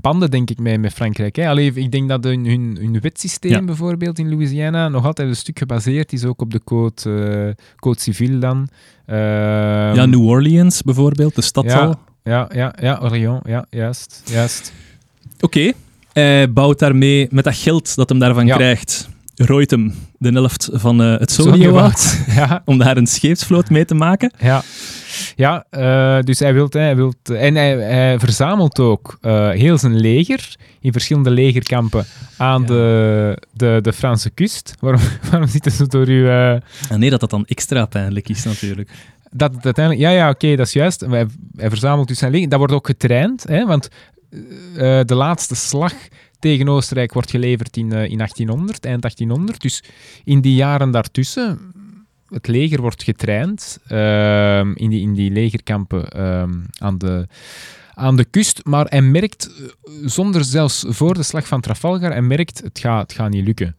banden, 0.00 0.30
denk 0.30 0.50
ik, 0.50 0.58
mee 0.58 0.78
met 0.78 0.92
Frankrijk. 0.92 1.36
Hè. 1.36 1.48
Allee, 1.48 1.72
ik 1.74 1.92
denk 1.92 2.08
dat 2.08 2.24
hun, 2.24 2.46
hun, 2.46 2.76
hun 2.80 3.00
wetsysteem 3.00 3.50
Ja. 3.50 3.62
bijvoorbeeld 3.62 4.18
in 4.18 4.28
Louisiana 4.30 4.88
nog 4.88 5.04
altijd 5.04 5.28
een 5.28 5.36
stuk 5.36 5.58
gebaseerd 5.58 6.12
is, 6.12 6.24
ook 6.24 6.40
op 6.40 6.50
de 6.50 6.60
code, 6.64 7.54
eh 7.56 7.64
code 7.76 8.00
civil 8.00 8.38
dan. 8.40 8.68
Ehm, 9.06 9.18
ja, 9.94 10.06
New 10.06 10.26
Orleans 10.26 10.82
bijvoorbeeld, 10.82 11.34
de 11.34 11.42
stad 11.42 11.64
ja. 11.64 11.84
al. 11.84 11.94
ja, 12.24 12.48
ja, 12.54 12.74
ja, 12.80 12.98
Orléans, 13.02 13.40
ja, 13.44 13.66
juist, 13.70 14.22
juist. 14.24 14.72
Oké, 15.40 15.72
hij 16.12 16.52
bouwt 16.52 16.78
daarmee, 16.78 17.26
met 17.30 17.44
dat 17.44 17.56
geld 17.56 17.94
dat 17.96 18.08
hem 18.08 18.18
daarvan 18.18 18.46
Ja. 18.46 18.56
krijgt, 18.56 19.08
rooit 19.34 19.70
hem 19.70 19.94
de 20.18 20.30
helft 20.30 20.68
van 20.72 21.02
eh, 21.02 21.18
het 21.18 21.32
Zo 21.32 21.42
Sonio 21.42 21.68
gewaard. 21.68 22.18
ja, 22.26 22.62
om 22.64 22.78
daar 22.78 22.96
een 22.96 23.06
scheepsvloot 23.06 23.70
mee 23.70 23.84
te 23.84 23.94
maken. 23.94 24.32
Ja, 24.38 24.62
ja 25.36 25.64
eh, 25.70 26.22
dus 26.22 26.38
hij 26.38 26.54
wilt, 26.54 26.72
hij 26.72 26.96
wilt 26.96 27.30
en 27.30 27.54
hij, 27.54 27.78
hij 27.78 28.18
verzamelt 28.18 28.78
ook 28.80 29.18
eh, 29.20 29.50
heel 29.50 29.78
zijn 29.78 30.00
leger 30.00 30.56
in 30.80 30.92
verschillende 30.92 31.30
legerkampen 31.30 32.04
aan 32.36 32.60
Ja. 32.60 32.66
de, 32.66 33.42
de, 33.52 33.78
de 33.82 33.92
Franse 33.92 34.30
kust. 34.30 34.74
Waarom, 34.80 35.00
waarom 35.30 35.48
zitten 35.48 35.72
ze 35.72 35.86
door 35.86 36.08
u... 36.08 36.28
En 36.28 36.62
nee, 36.88 37.10
dat 37.10 37.20
dat 37.20 37.30
dan 37.30 37.44
extra 37.46 37.86
pijnlijk 37.86 38.28
is 38.28 38.44
natuurlijk. 38.44 38.90
dat 39.30 39.54
het 39.54 39.64
uiteindelijk... 39.64 40.06
Ja, 40.06 40.10
ja, 40.16 40.30
oké, 40.30 40.56
dat 40.56 40.66
is 40.66 40.72
juist. 40.72 41.00
Hij, 41.00 41.26
hij 41.56 41.68
verzamelt 41.68 42.08
dus 42.08 42.18
zijn 42.18 42.32
leger. 42.32 42.48
Dat 42.48 42.58
wordt 42.58 42.74
ook 42.74 42.86
getraind, 42.86 43.44
hè, 43.48 43.66
want 43.66 43.88
de 45.06 45.14
laatste 45.14 45.54
slag 45.54 45.92
tegen 46.42 46.68
Oostenrijk 46.68 47.12
wordt 47.12 47.30
geleverd 47.30 47.76
in, 47.76 47.92
eh, 47.92 48.10
in 48.10 48.16
1800, 48.16 48.84
eind 48.84 49.00
1800. 49.00 49.60
Dus 49.60 49.82
in 50.24 50.40
die 50.40 50.54
jaren 50.54 50.90
daartussen, 50.90 51.72
het 52.28 52.46
leger 52.46 52.80
wordt 52.80 53.02
getraind 53.02 53.78
ehm, 53.86 54.72
in, 54.74 54.90
die, 54.90 55.00
in 55.00 55.14
die 55.14 55.30
legerkampen 55.30 56.08
ehm, 56.08 56.52
aan, 56.78 56.98
de, 56.98 57.26
aan 57.94 58.16
de 58.16 58.24
kust. 58.24 58.60
Maar 58.64 58.86
hij 58.88 59.02
merkt, 59.02 59.46
eh, 59.46 59.92
zonder 60.04 60.44
zelfs 60.44 60.84
voor 60.88 61.14
de 61.14 61.22
slag 61.22 61.46
van 61.46 61.60
Trafalgar, 61.60 62.10
hij 62.10 62.22
merkt, 62.22 62.60
het 62.62 62.78
gaat, 62.78 63.02
het 63.02 63.12
gaat 63.12 63.30
niet 63.30 63.44
lukken. 63.44 63.76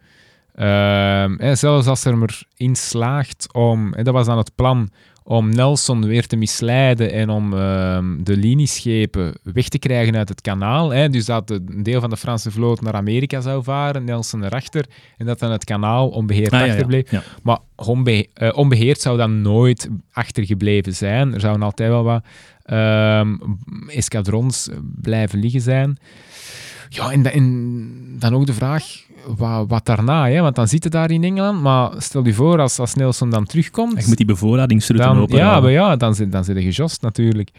Ehm, 0.56 1.36
hè, 1.38 1.56
zelfs 1.56 1.88
als 1.88 2.06
er 2.06 2.18
maar 2.18 2.44
in 2.58 2.76
slaagt 2.76 3.54
om, 3.54 3.94
hè, 3.94 4.04
dat 4.04 4.14
was 4.14 4.26
dan 4.26 4.38
het 4.38 4.56
plan, 4.56 4.90
om 5.24 5.50
Nelson 5.50 6.06
weer 6.06 6.28
te 6.28 6.36
misleiden 6.36 7.12
en 7.12 7.30
om 7.30 7.54
ehm, 7.54 8.24
de 8.24 8.38
linieschepen 8.38 9.34
weg 9.44 9.68
te 9.68 9.80
krijgen 9.80 10.16
uit 10.16 10.30
het 10.30 10.42
kanaal. 10.42 10.90
Hè, 10.90 11.10
dus 11.10 11.26
dat 11.26 11.50
een 11.50 11.84
deel 11.84 12.00
van 12.02 12.10
de 12.10 12.18
Franse 12.18 12.52
vloot 12.52 12.82
naar 12.82 12.94
Amerika 12.94 13.42
zou 13.42 13.64
varen, 13.64 14.04
Nelson 14.04 14.44
erachter, 14.44 14.86
en 15.18 15.26
dat 15.26 15.40
dan 15.40 15.52
het 15.52 15.64
kanaal 15.64 16.10
onbeheerd 16.10 16.52
Ah, 16.54 16.60
ja, 16.60 16.66
ja. 16.66 16.72
achterbleef. 16.72 17.12
Ja. 17.12 17.24
Maar 17.44 17.60
onbe- 17.76 18.28
eh, 18.34 18.50
onbeheerd 18.58 19.02
zou 19.02 19.18
dan 19.18 19.42
nooit 19.42 19.90
achtergebleven 20.12 20.96
zijn. 20.96 21.34
Er 21.34 21.40
zouden 21.40 21.64
altijd 21.64 21.90
wel 21.90 22.04
wat 22.04 22.24
ehm, 22.64 23.36
escadrons 23.88 24.70
blijven 25.02 25.40
liggen 25.40 25.62
zijn. 25.62 25.98
Ja, 26.90 27.12
en, 27.12 27.24
da- 27.24 27.32
en 27.32 28.18
dan 28.20 28.34
ook 28.36 28.46
de 28.46 28.54
vraag, 28.54 28.84
wat, 29.28 29.66
wat 29.68 29.86
daarna? 29.86 30.28
Hè? 30.30 30.42
Want 30.42 30.56
dan 30.56 30.68
zitten 30.68 30.92
daar 30.92 31.12
in 31.12 31.24
Engeland, 31.24 31.62
maar 31.62 31.92
stel 31.98 32.26
je 32.26 32.34
voor, 32.34 32.60
als, 32.60 32.80
als 32.80 32.94
Nelson 32.94 33.30
dan 33.30 33.46
terugkomt... 33.46 34.02
Je 34.02 34.08
moet 34.08 34.18
die 34.18 34.26
bevoorradingsroute 34.26 35.06
Dan, 35.06 35.20
open 35.20 35.38
ja, 35.38 35.60
maar 35.60 35.72
ja, 35.72 35.96
dan, 35.96 36.16
zit- 36.16 36.32
dan 36.32 36.44
zit 36.44 36.56
je 36.56 36.62
gejost 36.62 37.02
natuurlijk. 37.02 37.50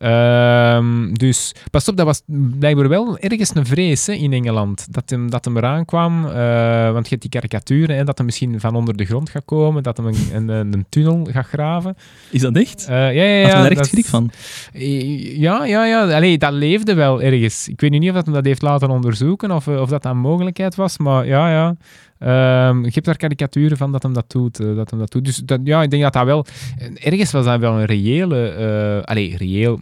Ehm, 0.00 1.12
dus 1.12 1.54
pas 1.70 1.88
op, 1.88 1.96
dat 1.96 2.06
was 2.06 2.22
blijkbaar 2.58 2.88
wel 2.88 3.18
ergens 3.18 3.54
een 3.54 3.66
vrees 3.66 4.06
hè, 4.06 4.12
in 4.12 4.32
Engeland. 4.32 4.86
Dat 4.90 5.10
hem, 5.10 5.30
dat 5.30 5.44
hem 5.44 5.56
eraan 5.56 5.84
kwam. 5.84 6.26
eh, 6.26 6.92
want 6.92 7.04
je 7.04 7.10
hebt 7.10 7.20
die 7.22 7.30
karikaturen, 7.30 7.96
hè, 7.96 8.04
dat 8.04 8.16
hij 8.16 8.26
misschien 8.26 8.60
van 8.60 8.74
onder 8.74 8.96
de 8.96 9.04
grond 9.04 9.30
gaat 9.30 9.44
komen. 9.44 9.82
Dat 9.82 9.96
hij 9.96 10.06
een, 10.06 10.48
een, 10.48 10.72
een, 10.72 10.86
tunnel 10.88 11.26
gaat 11.30 11.46
graven. 11.46 11.96
Is 12.30 12.40
dat 12.40 12.56
echt? 12.56 12.86
Eh, 12.88 12.96
ja, 12.96 13.10
ja, 13.22 13.22
ja. 13.24 13.42
Had 13.42 13.62
daar 13.62 13.70
echt 13.70 13.86
schrik 13.86 14.06
van? 14.06 14.30
Eh, 14.72 15.38
Ja, 15.38 15.64
ja, 15.64 15.84
ja. 15.86 16.14
Allee, 16.14 16.38
dat 16.38 16.52
leefde 16.52 16.94
wel 16.94 17.22
ergens. 17.22 17.68
Ik 17.68 17.80
weet 17.80 17.90
nu 17.90 17.98
niet 17.98 18.08
of 18.08 18.14
dat 18.14 18.24
hem 18.24 18.34
dat 18.34 18.44
heeft 18.44 18.62
laten 18.62 18.90
onderzoeken 18.90 19.50
of, 19.50 19.68
of 19.68 19.88
dat 19.88 20.04
een 20.04 20.18
mogelijkheid 20.18 20.74
was, 20.74 20.98
maar 20.98 21.26
ja, 21.26 21.50
ja. 21.50 21.74
Ehm 22.20 22.84
je 22.84 22.90
hebt 22.92 23.04
daar 23.04 23.16
karikaturen 23.16 23.76
van 23.76 23.92
dat 23.92 24.02
hem 24.02 24.12
dat 24.12 24.30
doet. 24.30 24.60
eh, 24.60 24.74
dat 24.76 24.90
hem 24.90 24.98
dat 24.98 25.10
doet. 25.12 25.24
Dus 25.24 25.36
dat, 25.36 25.60
ja, 25.64 25.82
ik 25.82 25.90
denk 25.90 26.02
dat 26.02 26.12
dat 26.12 26.24
wel... 26.24 26.46
Ergens 26.94 27.30
was 27.32 27.44
dat 27.44 27.60
wel 27.60 27.78
een 27.78 27.84
reële... 27.84 28.48
eh 28.48 29.10
allee, 29.10 29.36
reëel... 29.36 29.80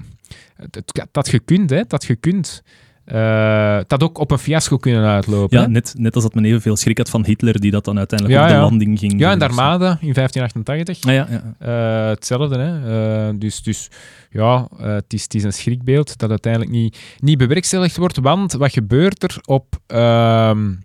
Het, 0.56 0.82
dat 0.94 1.08
had 1.12 1.28
gekund, 1.28 1.70
hè. 1.70 1.82
Dat 1.86 2.04
gekund. 2.04 2.62
Eh 3.04 3.78
dat 3.86 4.02
ook 4.02 4.18
op 4.18 4.30
een 4.30 4.38
fiasco 4.38 4.76
kunnen 4.76 5.04
uitlopen. 5.04 5.58
Ja, 5.58 5.64
hè. 5.64 5.70
net, 5.70 5.94
net 5.98 6.14
als 6.14 6.24
dat 6.24 6.34
men 6.34 6.44
evenveel 6.44 6.76
schrik 6.76 6.98
had 6.98 7.10
van 7.10 7.24
Hitler, 7.24 7.60
die 7.60 7.70
dat 7.70 7.84
dan 7.84 7.98
uiteindelijk 7.98 8.38
Ja, 8.38 8.44
op 8.44 8.50
de 8.52 8.54
ja. 8.58 8.62
landing 8.62 8.98
ging 8.98 9.20
ja, 9.20 9.30
en 9.32 9.38
de 9.38 9.48
doen. 9.48 9.58
Armada 9.58 9.98
in 10.00 10.12
1588. 10.12 11.04
Ah, 11.04 11.12
ja, 11.12 11.28
ja. 11.30 12.08
Hetzelfde, 12.08 12.58
hè. 12.58 13.38
Dus, 13.38 13.62
dus 13.62 13.88
ja, 14.30 14.68
het, 14.76 15.12
is, 15.12 15.22
het 15.22 15.34
is 15.34 15.44
een 15.44 15.52
schrikbeeld 15.52 16.18
dat 16.18 16.30
uiteindelijk 16.30 16.72
niet, 16.72 16.98
niet 17.18 17.38
bewerkstelligd 17.38 17.96
wordt. 17.96 18.16
Want 18.18 18.52
wat 18.52 18.72
gebeurt 18.72 19.22
er 19.22 19.38
op... 19.44 19.76
ehm, 19.86 20.70
eh, 20.70 20.76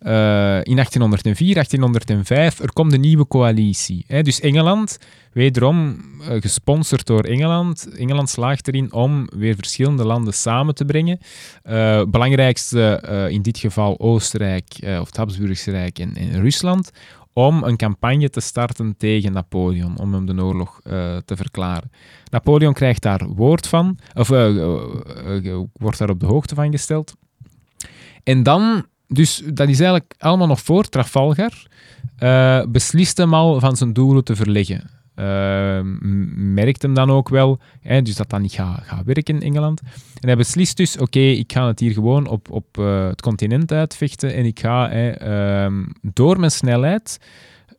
in 0.00 0.76
1804, 0.76 1.54
1805, 1.54 2.60
er 2.60 2.72
komt 2.72 2.92
een 2.92 3.00
nieuwe 3.00 3.26
coalitie. 3.26 4.04
Hè? 4.06 4.22
Dus 4.22 4.40
Engeland, 4.40 4.98
wederom 5.32 5.96
eh, 6.20 6.40
gesponsord 6.40 7.06
door 7.06 7.24
Engeland. 7.24 7.88
Engeland 7.96 8.28
slaagt 8.28 8.68
erin 8.68 8.92
om 8.92 9.28
weer 9.36 9.54
verschillende 9.54 10.04
landen 10.04 10.34
samen 10.34 10.74
te 10.74 10.84
brengen. 10.84 11.18
Eh, 11.62 12.02
belangrijkste 12.04 13.00
eh, 13.00 13.28
in 13.28 13.42
dit 13.42 13.58
geval 13.58 13.98
Oostenrijk, 14.00 14.74
eh, 14.80 15.00
of 15.00 15.06
het 15.06 15.16
Habsburgse 15.16 15.70
Rijk 15.70 15.98
en, 15.98 16.14
en 16.16 16.40
Rusland 16.40 16.90
om 17.38 17.62
een 17.62 17.76
campagne 17.76 18.30
te 18.30 18.40
starten 18.40 18.96
tegen 18.96 19.32
Napoleon, 19.32 19.98
om 19.98 20.14
hem 20.14 20.26
de 20.26 20.42
oorlog 20.42 20.80
eh, 20.82 21.16
te 21.16 21.36
verklaren. 21.36 21.90
Napoleon 22.30 22.72
krijgt 22.72 23.02
daar 23.02 23.26
woord 23.26 23.66
van, 23.66 23.98
of 24.14 24.30
eh, 24.30 24.46
eh, 24.46 25.46
eh, 25.46 25.60
wordt 25.72 25.98
daar 25.98 26.10
op 26.10 26.20
de 26.20 26.26
hoogte 26.26 26.54
van 26.54 26.70
gesteld. 26.70 27.14
En 28.22 28.42
dan, 28.42 28.86
dus 29.08 29.42
dat 29.44 29.68
is 29.68 29.80
eigenlijk 29.80 30.14
allemaal 30.18 30.46
nog 30.46 30.60
voor 30.60 30.88
Trafalgar, 30.88 31.52
eh, 32.16 32.62
beslist 32.68 33.16
hem 33.16 33.34
al 33.34 33.60
van 33.60 33.76
zijn 33.76 33.92
doelen 33.92 34.24
te 34.24 34.36
verleggen. 34.36 34.90
M- 35.82 36.54
merkt 36.54 36.82
hem 36.82 36.94
dan 36.94 37.10
ook 37.10 37.28
wel, 37.28 37.58
hè, 37.80 38.02
dus 38.02 38.14
dat 38.16 38.30
dat 38.30 38.40
niet 38.40 38.52
gaat 38.52 38.82
gaat 38.84 39.04
werken 39.04 39.34
in 39.34 39.42
Engeland. 39.42 39.80
En 40.20 40.28
hij 40.28 40.36
beslist 40.36 40.76
dus, 40.76 40.98
oké, 40.98 41.18
ik 41.18 41.52
ga 41.52 41.66
het 41.66 41.80
hier 41.80 41.92
gewoon 41.92 42.26
op, 42.26 42.50
op 42.50 42.78
eh, 42.78 43.06
het 43.08 43.20
continent 43.22 43.72
uitvechten 43.72 44.34
en 44.34 44.44
ik 44.44 44.60
ga 44.60 44.88
hè, 44.90 45.10
ehm, 45.10 45.84
door 46.02 46.38
mijn 46.38 46.50
snelheid 46.50 47.18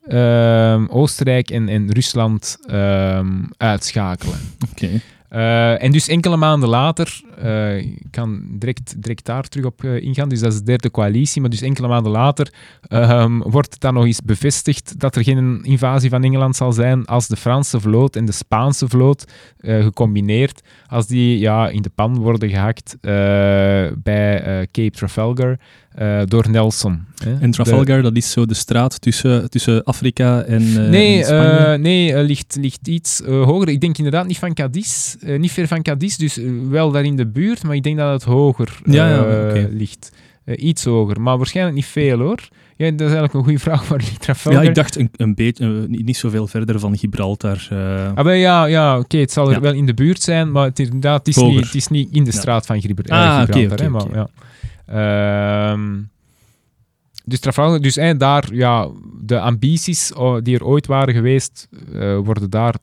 ehm, 0.07 0.85
Oostenrijk 0.89 1.49
en, 1.49 1.69
en 1.69 1.91
Rusland 1.91 2.57
ehm, 2.67 3.43
uitschakelen. 3.57 4.39
Oké. 4.71 4.89
Eh, 5.29 5.83
en 5.83 5.91
dus 5.91 6.07
enkele 6.07 6.37
maanden 6.37 6.69
later, 6.69 7.21
eh, 7.37 7.77
ik 7.77 8.07
kan 8.11 8.41
direct, 8.49 9.01
direct 9.01 9.25
daar 9.25 9.47
terug 9.47 9.65
op 9.65 9.83
eh, 9.83 10.01
ingaan, 10.01 10.29
dus 10.29 10.39
dat 10.39 10.53
is 10.53 10.59
de 10.59 10.65
derde 10.65 10.91
coalitie, 10.91 11.41
maar 11.41 11.49
dus 11.49 11.61
enkele 11.61 11.87
maanden 11.87 12.11
later 12.11 12.53
ehm, 12.81 13.37
wordt 13.37 13.73
het 13.73 13.81
dan 13.81 13.93
nog 13.93 14.05
eens 14.05 14.21
bevestigd 14.21 14.99
dat 14.99 15.15
er 15.15 15.23
geen 15.23 15.63
invasie 15.63 16.09
van 16.09 16.23
Engeland 16.23 16.55
zal 16.55 16.71
zijn 16.71 17.05
als 17.05 17.27
de 17.27 17.35
Franse 17.35 17.79
vloot 17.79 18.15
en 18.15 18.25
de 18.25 18.31
Spaanse 18.31 18.87
vloot 18.87 19.31
gecombineerd, 19.57 20.61
als 20.87 21.07
die 21.07 21.39
ja, 21.39 21.69
in 21.69 21.81
de 21.81 21.91
pan 21.95 22.17
worden 22.17 22.49
gehakt 22.49 22.97
eh, 23.01 23.11
bij 24.03 24.67
Cape 24.71 24.91
Trafalgar 24.91 25.57
eh, 25.95 26.21
door 26.25 26.49
Nelson. 26.49 27.05
hè. 27.23 27.31
En 27.33 27.39
De- 27.39 27.49
Trafalgar, 27.49 28.01
dat 28.01 28.15
is 28.15 28.31
zo 28.31 28.45
de 28.45 28.53
straat 28.53 29.01
tussen, 29.01 29.49
tussen 29.49 29.83
Afrika 29.83 30.41
en, 30.41 30.61
eh, 30.61 30.89
nee, 30.89 31.17
en 31.17 31.25
Spanje? 31.25 31.49
eh, 31.73 31.79
nee 31.79 32.23
ligt, 32.23 32.57
ligt 32.61 32.87
iets 32.87 33.21
hoger. 33.25 33.69
Ik 33.69 33.81
denk 33.81 33.97
inderdaad 33.97 34.27
niet 34.27 34.37
van 34.37 34.53
Cadiz, 34.53 35.15
niet 35.37 35.51
ver 35.51 35.67
van 35.67 35.81
Cadiz, 35.81 36.15
dus 36.15 36.39
wel 36.69 36.91
daar 36.91 37.03
in 37.03 37.15
de 37.15 37.27
buurt, 37.27 37.63
maar 37.63 37.75
ik 37.75 37.83
denk 37.83 37.97
dat 37.97 38.11
het 38.11 38.23
hoger 38.23 38.79
Ja, 38.83 39.07
ja, 39.09 39.67
ligt. 39.71 40.11
Iets 40.55 40.83
hoger, 40.83 41.21
maar 41.21 41.37
waarschijnlijk 41.37 41.75
niet 41.75 41.85
veel 41.85 42.19
hoor. 42.19 42.47
Ja, 42.75 42.85
dat 42.91 42.93
is 42.99 43.05
eigenlijk 43.05 43.33
een 43.33 43.43
goede 43.43 43.59
vraag. 43.69 43.87
Waar 43.87 43.97
ligt 43.99 44.21
Trafalgar? 44.21 44.63
ja, 44.63 44.69
ik 44.69 44.75
dacht 44.75 44.95
een, 44.95 45.09
een 45.15 45.35
beetje, 45.35 45.85
niet, 45.87 46.17
zoveel 46.17 46.47
verder 46.47 46.79
van 46.79 46.97
Gibraltar. 46.97 47.67
Ah, 48.15 48.37
ja, 48.39 48.65
ja 48.65 48.97
oké, 48.99 49.17
het 49.17 49.31
zal 49.31 49.47
er 49.47 49.53
Ja. 49.53 49.59
wel 49.59 49.73
in 49.73 49.85
de 49.85 49.93
buurt 49.93 50.21
zijn, 50.21 50.51
maar 50.51 50.63
het 50.65 50.79
is, 50.79 50.85
inderdaad, 50.85 51.17
het 51.17 51.27
is, 51.27 51.35
Hoger. 51.35 51.55
niet, 51.55 51.65
het 51.65 51.75
is 51.75 51.87
niet 51.87 52.07
in 52.11 52.23
de 52.23 52.31
straat 52.31 52.65
van 52.65 52.75
Ah, 52.75 52.81
oké, 52.81 52.87
Gibraltar. 52.87 53.67
hè, 53.67 53.73
oké, 53.73 53.89
maar, 53.89 54.05
ja. 54.13 54.27
Ehm, 54.89 56.01
dus 57.25 57.39
Trafalgar, 57.39 57.81
dus 57.81 57.95
hè, 57.95 58.17
daar, 58.17 58.53
ja, 58.53 58.87
de 59.21 59.39
ambities 59.39 60.13
oh, 60.13 60.37
die 60.43 60.55
er 60.55 60.65
ooit 60.65 60.87
waren 60.87 61.13
geweest, 61.13 61.67
eh, 61.93 62.17
worden 62.17 62.49
daar 62.49 62.75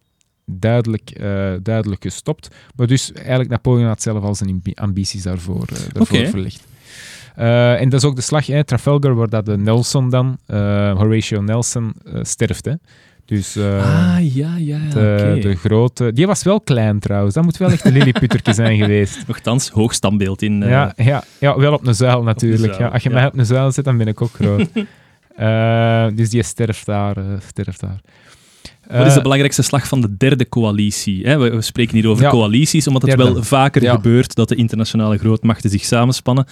duidelijk, 0.45 1.11
eh, 1.11 1.53
duidelijk 1.63 2.03
gestopt. 2.03 2.49
Maar 2.77 2.87
dus 2.87 3.13
eigenlijk 3.13 3.49
Napoleon 3.51 3.87
had 3.87 4.03
zelf 4.03 4.23
al 4.23 4.35
zijn 4.35 4.51
ambi- 4.51 4.75
ambities 4.75 5.23
daarvoor, 5.23 5.67
daarvoor 5.93 6.19
Oké. 6.19 6.29
verlegd. 6.29 6.67
Eh, 7.35 7.81
en 7.81 7.89
dat 7.89 8.01
is 8.03 8.09
ook 8.09 8.17
de 8.17 8.23
slag, 8.23 8.47
hè, 8.47 8.65
Trafalgar, 8.65 9.15
waar 9.15 9.29
dat 9.29 9.47
de 9.47 9.57
Nelson 9.59 10.11
dan, 10.11 10.39
eh, 10.47 10.57
Horatio 10.97 11.41
Nelson, 11.41 11.95
sterft. 12.23 12.65
Hè. 12.65 12.73
Dus, 13.27 13.57
eh, 13.57 13.65
ah, 14.15 14.35
ja, 14.35 14.57
ja, 14.57 14.79
ja. 14.79 14.91
de, 14.91 15.39
de 15.41 15.55
grote... 15.57 16.13
Die 16.13 16.27
was 16.27 16.43
wel 16.43 16.61
klein 16.61 16.99
trouwens. 16.99 17.35
Dat 17.35 17.45
moet 17.45 17.57
wel 17.57 17.71
echt 17.71 17.85
een 17.85 17.93
lilliputtertje 17.93 18.53
zijn 18.53 18.77
geweest. 18.83 19.27
Nochtans, 19.27 19.69
hoog 19.71 19.95
standbeeld 19.95 20.43
in... 20.43 20.63
eh, 20.63 20.71
Ja, 20.71 20.93
ja, 20.97 21.23
ja, 21.41 21.59
wel 21.59 21.73
op 21.73 21.87
een 21.87 21.95
zuil 21.95 22.23
natuurlijk. 22.23 22.75
zuil, 22.75 22.87
ja, 22.87 22.93
als 22.93 23.03
je 23.03 23.09
ja. 23.09 23.15
mij 23.15 23.27
op 23.27 23.39
een 23.39 23.47
zuil 23.47 23.73
zet, 23.73 23.85
dan 23.85 23.97
ben 23.97 24.07
ik 24.07 24.23
ook 24.23 24.33
groot. 24.33 24.69
Eh, 25.37 26.07
dus 26.15 26.31
die 26.31 26.43
sterft 26.43 26.87
daar. 26.87 27.17
eh, 27.17 27.25
sterft 27.49 27.81
daar. 27.81 28.01
Wat 28.89 29.01
is 29.01 29.07
Eh, 29.09 29.15
de 29.15 29.23
belangrijkste 29.23 29.63
slag 29.63 29.89
van 29.89 30.01
de 30.01 30.17
derde 30.17 30.49
coalitie? 30.49 31.27
Hè? 31.27 31.39
We, 31.39 31.51
we 31.51 31.63
spreken 31.63 31.95
hier 31.97 32.09
over 32.09 32.23
Ja. 32.25 32.31
coalities, 32.31 32.87
omdat 32.87 33.03
het 33.03 33.17
Derde. 33.17 33.33
wel 33.33 33.43
vaker 33.43 33.83
Ja. 33.83 33.95
gebeurt 33.95 34.35
dat 34.35 34.49
de 34.49 34.55
internationale 34.55 35.19
grootmachten 35.19 35.71
zich 35.71 35.85
samenspannen. 35.85 36.47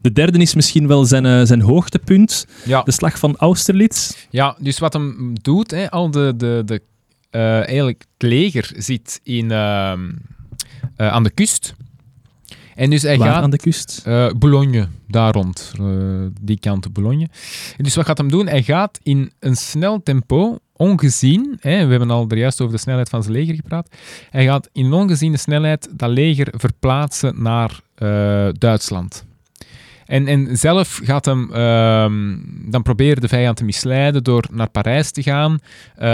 De 0.00 0.12
derde 0.12 0.38
is 0.38 0.54
misschien 0.54 0.86
wel 0.86 1.04
zijn, 1.04 1.26
eh, 1.26 1.40
zijn 1.44 1.60
hoogtepunt, 1.60 2.46
ja, 2.64 2.82
de 2.82 2.92
slag 2.92 3.18
van 3.18 3.36
Austerlitz. 3.36 4.12
ja, 4.30 4.56
dus 4.60 4.78
wat 4.78 4.92
hem 4.92 5.32
doet, 5.42 5.70
hè, 5.70 5.90
al 5.90 6.10
de, 6.10 6.32
de, 6.36 6.62
de, 6.64 6.82
eh, 7.30 7.40
eigenlijk 7.56 8.04
het 8.18 8.28
leger 8.28 8.70
zit 8.76 9.20
in, 9.22 9.50
ehm, 9.50 10.10
eh, 10.96 11.08
aan 11.08 11.22
de 11.22 11.30
kust. 11.30 11.74
En 12.74 12.90
dus 12.90 13.02
hij 13.02 13.18
Waar 13.18 13.28
gaat... 13.32 13.42
aan 13.42 13.50
de 13.50 13.56
kust? 13.56 14.02
Eh, 14.04 14.30
Boulogne, 14.38 14.88
daar 15.08 15.32
rond. 15.32 15.72
eh, 15.80 15.86
die 16.40 16.58
kant 16.58 16.92
Boulogne. 16.92 17.28
En 17.76 17.84
dus 17.84 17.94
wat 17.94 18.06
gaat 18.06 18.18
hem 18.18 18.30
doen? 18.30 18.46
Hij 18.48 18.62
gaat 18.62 18.98
in 19.02 19.30
een 19.40 19.56
snel 19.56 20.02
tempo, 20.02 20.58
ongezien, 20.76 21.56
hè, 21.60 21.84
we 21.84 21.90
hebben 21.90 22.10
al 22.10 22.24
er 22.28 22.38
juist 22.38 22.60
over 22.60 22.74
de 22.74 22.80
snelheid 22.80 23.08
van 23.08 23.22
zijn 23.22 23.34
leger 23.34 23.54
gepraat, 23.54 23.88
hij 24.30 24.44
gaat 24.44 24.68
in 24.72 24.92
ongeziene 24.92 25.36
snelheid 25.36 25.88
dat 25.92 26.10
leger 26.10 26.48
verplaatsen 26.56 27.42
naar 27.42 27.80
eh, 27.94 28.48
Duitsland. 28.52 29.24
En, 30.06 30.26
en 30.26 30.56
zelf 30.56 31.00
gaat 31.02 31.24
hem 31.24 31.52
ehm, 31.52 32.36
dan 32.70 32.82
proberen 32.82 33.20
de 33.20 33.28
vijand 33.28 33.56
te 33.56 33.64
misleiden 33.64 34.24
door 34.24 34.44
naar 34.52 34.70
Parijs 34.70 35.10
te 35.10 35.22
gaan, 35.22 35.58
eh, 35.94 36.08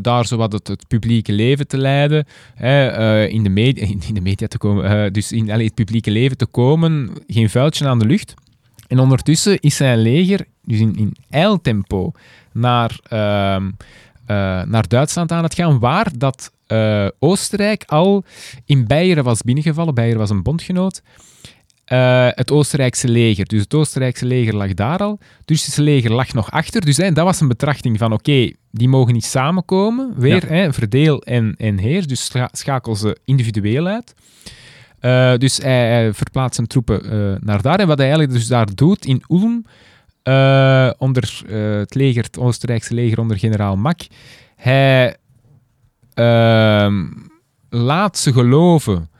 daar 0.00 0.26
het, 0.28 0.68
het 0.68 0.84
publieke 0.88 1.32
leven 1.32 1.66
te 1.66 1.78
leiden, 1.78 2.26
hè, 2.54 2.86
eh, 2.86 3.32
in, 3.32 3.42
de 3.42 3.48
media, 3.48 3.86
in, 3.86 4.14
de 4.14 4.20
media 4.20 4.46
te 4.46 4.58
komen, 4.58 5.12
dus 5.12 5.32
in 5.32 5.50
allee, 5.50 5.66
het 5.66 5.74
publieke 5.74 6.10
leven 6.10 6.36
te 6.36 6.46
komen, 6.46 7.10
geen 7.26 7.50
vuiltje 7.50 7.86
aan 7.86 7.98
de 7.98 8.06
lucht. 8.06 8.34
En 8.86 8.98
ondertussen 8.98 9.60
is 9.60 9.76
zijn 9.76 9.98
leger, 9.98 10.46
dus 10.62 10.80
in, 10.80 10.96
in 10.96 11.16
eiltempo, 11.30 12.12
naar, 12.56 12.98
ehm, 13.08 13.70
eh, 14.26 14.62
naar 14.62 14.88
Duitsland 14.88 15.32
aan 15.32 15.42
het 15.42 15.54
gaan, 15.54 15.78
waar 15.78 16.08
dat 16.18 16.54
eh, 16.66 17.06
Oostenrijk 17.18 17.82
al 17.86 18.24
in 18.64 18.86
Beieren 18.86 19.24
was 19.24 19.42
binnengevallen. 19.42 19.94
Beieren 19.94 20.18
was 20.20 20.30
een 20.30 20.42
bondgenoot. 20.42 21.02
eh, 21.84 22.26
het 22.30 22.50
Oostenrijkse 22.50 23.08
leger. 23.08 23.46
Dus 23.46 23.60
het 23.60 23.74
Oostenrijkse 23.74 24.26
leger 24.26 24.54
lag 24.56 24.74
daar 24.74 24.98
al. 24.98 25.18
Het 25.40 25.50
Russische 25.50 25.82
leger 25.82 26.12
lag 26.12 26.32
nog 26.32 26.50
achter. 26.50 26.80
Dus 26.84 26.96
hè, 26.96 27.12
dat 27.12 27.24
was 27.24 27.40
een 27.40 27.48
betrachting 27.48 27.98
van, 27.98 28.12
oké, 28.12 28.50
die 28.70 28.88
mogen 28.88 29.12
niet 29.12 29.24
samenkomen. 29.24 30.12
Weer, 30.16 30.48
hè, 30.48 30.72
verdeel 30.72 31.22
en, 31.22 31.54
en 31.58 31.78
heers. 31.78 32.06
Dus 32.06 32.24
scha- 32.24 32.48
schakel 32.52 32.96
ze 32.96 33.16
individueel 33.24 33.86
uit. 33.86 34.14
Dus 35.40 35.56
hij, 35.58 35.88
hij 35.88 36.12
verplaatst 36.12 36.54
zijn 36.54 36.66
troepen 36.66 37.38
naar 37.44 37.62
daar. 37.62 37.78
En 37.80 37.86
wat 37.86 37.98
hij 37.98 38.06
eigenlijk 38.06 38.38
dus 38.38 38.46
daar 38.48 38.74
doet, 38.74 39.04
in 39.06 39.22
Ulm, 39.28 39.64
eh, 40.26 40.90
onder 40.98 41.42
eh, 41.48 41.78
het 41.78 41.94
leger, 41.94 42.22
het 42.22 42.38
Oostenrijkse 42.38 42.94
leger 42.94 43.18
onder 43.20 43.38
generaal 43.38 43.76
Mak, 43.76 44.00
hij 44.56 45.16
ehm, 46.14 47.04
laat 47.68 48.18
ze 48.18 48.32
geloven 48.32 49.10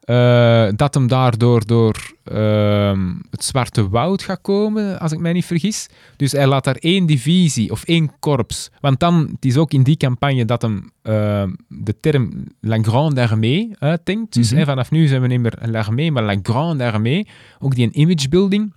eh, 0.00 0.68
dat 0.76 0.94
hem 0.94 1.06
daardoor 1.06 1.66
door 1.66 2.12
ehm, 2.24 3.14
het 3.30 3.44
Zwarte 3.44 3.88
Woud 3.88 4.22
gaat 4.22 4.40
komen, 4.40 5.00
als 5.00 5.12
ik 5.12 5.18
mij 5.18 5.32
niet 5.32 5.44
vergis. 5.44 5.88
Dus 6.16 6.32
hij 6.32 6.46
laat 6.46 6.64
daar 6.64 6.76
één 6.76 7.06
divisie 7.06 7.70
of 7.70 7.84
één 7.84 8.18
korps. 8.18 8.70
Want 8.80 9.00
dan, 9.00 9.28
het 9.32 9.44
is 9.44 9.56
ook 9.56 9.72
in 9.72 9.82
die 9.82 9.96
campagne 9.96 10.44
dat 10.44 10.62
hem 10.62 10.90
ehm, 11.02 11.50
de 11.68 11.96
term 12.00 12.44
La 12.60 12.78
Grande 12.82 13.28
Armée 13.28 13.74
uitdenkt. 13.78 14.34
Dus 14.34 14.52
Mhm. 14.52 14.64
vanaf 14.64 14.90
nu 14.90 15.06
zijn 15.06 15.20
we 15.20 15.26
niet 15.26 15.40
meer 15.40 15.58
l'armée, 15.64 16.10
maar 16.10 16.22
La 16.22 16.36
Grande 16.42 16.84
Armée. 16.92 17.26
Ook 17.58 17.74
die 17.74 17.86
een 17.86 18.00
imagebuilding. 18.00 18.72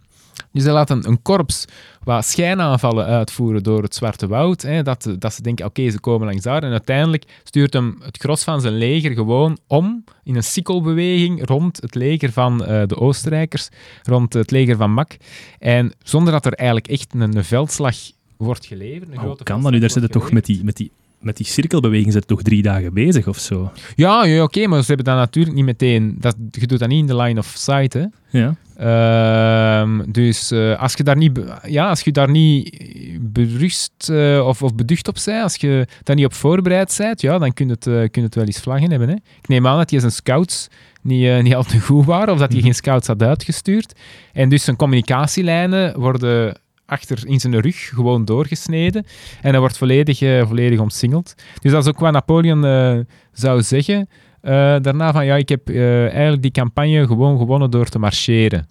Dus 0.51 0.63
hij 0.63 0.73
laat 0.73 0.89
een, 0.89 1.21
korps 1.21 1.65
wat 2.03 2.25
schijnaanvallen 2.25 3.05
uitvoeren 3.05 3.63
door 3.63 3.83
het 3.83 3.95
Zwarte 3.95 4.27
Woud. 4.27 4.61
Hè, 4.61 4.83
dat, 4.83 5.15
dat 5.17 5.33
ze 5.33 5.41
denken, 5.41 5.65
oké, 5.65 5.89
ze 5.89 5.99
komen 5.99 6.27
langs 6.27 6.43
daar. 6.43 6.63
En 6.63 6.71
uiteindelijk 6.71 7.23
stuurt 7.43 7.73
hem 7.73 7.97
het 8.01 8.17
gros 8.17 8.43
van 8.43 8.61
zijn 8.61 8.77
leger 8.77 9.13
gewoon 9.13 9.57
om 9.67 10.03
in 10.23 10.35
een 10.35 10.43
sikkelbeweging 10.43 11.47
rond 11.47 11.81
het 11.81 11.95
leger 11.95 12.31
van 12.31 12.65
eh, 12.65 12.81
de 12.87 12.97
Oostenrijkers, 12.97 13.69
rond 14.03 14.33
het 14.33 14.51
leger 14.51 14.75
van 14.75 14.91
Mak. 14.91 15.17
En 15.59 15.93
zonder 16.03 16.33
dat 16.33 16.45
er 16.45 16.53
eigenlijk 16.53 16.87
echt 16.87 17.13
een, 17.13 17.37
een 17.37 17.43
veldslag 17.43 17.95
wordt 18.37 18.65
geleverd. 18.65 19.11
Een 19.11 19.17
grote 19.17 19.43
kan 19.43 19.61
dat 19.61 19.71
nu? 19.71 19.79
Daar 19.79 19.89
zitten 19.89 20.11
toch 20.11 20.31
met 20.31 20.45
die, 20.45 20.63
met 20.63 20.77
die, 20.77 20.91
met 21.19 21.37
die 21.37 21.45
cirkelbeweging 21.45 22.11
zitten 22.11 22.35
toch 22.35 22.41
drie 22.41 22.61
dagen 22.61 22.93
bezig 22.93 23.27
of 23.27 23.37
zo? 23.37 23.71
Ja, 23.95 24.25
ja 24.25 24.43
oké, 24.43 24.67
maar 24.67 24.79
ze 24.81 24.87
hebben 24.87 25.05
dat 25.05 25.15
natuurlijk 25.15 25.55
niet 25.55 25.65
meteen... 25.65 26.15
Dat, 26.19 26.35
je 26.51 26.67
doet 26.67 26.79
dat 26.79 26.89
niet 26.89 26.99
in 26.99 27.07
de 27.07 27.15
line 27.15 27.39
of 27.39 27.53
sight, 27.57 27.93
hè. 27.93 28.05
Ja. 28.29 28.55
Ehm, 28.77 30.11
dus 30.11 30.51
eh, 30.51 30.79
als 30.81 30.93
je 30.93 31.03
daar 31.03 31.17
niet, 31.17 31.39
ja, 31.67 31.89
als 31.89 32.01
je 32.01 32.11
daar 32.11 32.29
niet 32.29 32.77
berust 33.21 34.09
eh, 34.09 34.45
of, 34.47 34.63
of 34.63 34.75
beducht 34.75 35.07
op 35.07 35.17
bent, 35.25 35.43
als 35.43 35.55
je 35.55 35.87
daar 36.03 36.15
niet 36.15 36.25
op 36.25 36.33
voorbereid 36.33 36.95
bent, 36.97 37.21
ja, 37.21 37.37
dan 37.37 37.53
kun 37.53 37.67
je 37.67 37.71
het, 37.73 37.87
eh, 37.87 37.93
kun 37.93 38.09
je 38.11 38.21
het 38.21 38.35
wel 38.35 38.45
eens 38.45 38.59
vlaggen 38.59 38.89
hebben. 38.89 39.09
Hè. 39.09 39.15
Ik 39.15 39.47
neem 39.47 39.67
aan 39.67 39.77
dat 39.77 39.89
hij 39.89 39.99
zijn 39.99 40.11
scouts 40.11 40.67
niet, 41.01 41.41
niet 41.43 41.55
al 41.55 41.63
te 41.63 41.79
goed 41.79 42.05
waren, 42.05 42.33
of 42.33 42.39
dat 42.39 42.47
hij 42.47 42.57
Mhm. 42.57 42.65
geen 42.65 42.75
scouts 42.75 43.07
had 43.07 43.21
uitgestuurd. 43.23 43.93
En 44.33 44.49
dus 44.49 44.63
zijn 44.63 44.75
communicatielijnen 44.75 45.99
worden 45.99 46.59
achter 46.89 47.27
in 47.27 47.39
zijn 47.39 47.59
rug 47.59 47.87
gewoon 47.87 48.25
doorgesneden. 48.25 49.05
En 49.41 49.49
hij 49.49 49.59
wordt 49.59 49.77
volledig, 49.77 50.21
eh, 50.21 50.47
volledig 50.47 50.79
omsingeld. 50.79 51.33
Dus 51.61 51.71
dat 51.71 51.83
is 51.83 51.89
ook 51.89 51.99
wat 51.99 52.11
Napoleon 52.11 52.65
eh, 52.65 52.97
zou 53.31 53.61
zeggen. 53.61 54.09
eh, 54.41 54.51
daarna 54.81 55.11
van, 55.11 55.25
ja, 55.25 55.35
ik 55.35 55.49
heb 55.49 55.69
eigenlijk 55.69 56.41
die 56.41 56.51
campagne 56.51 57.07
gewoon 57.07 57.37
gewonnen 57.37 57.71
door 57.71 57.85
te 57.89 57.99
marcheren. 57.99 58.67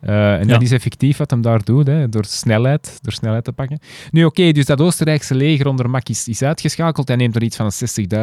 En 0.00 0.12
Ja. 0.12 0.44
dat 0.44 0.62
is 0.62 0.70
effectief 0.72 1.16
wat 1.16 1.30
hem 1.30 1.40
daar 1.42 1.64
doet, 1.64 1.86
hè, 1.86 2.08
door 2.08 2.24
snelheid, 2.24 2.98
door 3.02 3.12
snelheid 3.12 3.44
te 3.44 3.52
pakken. 3.52 3.78
Nu 4.10 4.24
oké, 4.24 4.52
dus 4.52 4.64
dat 4.64 4.80
Oostenrijkse 4.80 5.34
leger 5.34 5.66
onder 5.66 5.90
Mak 5.90 6.08
is, 6.08 6.28
is 6.28 6.42
uitgeschakeld. 6.42 7.08
Hij 7.08 7.16
neemt 7.16 7.36
er 7.36 7.42
iets 7.42 7.56
van 7.56 7.70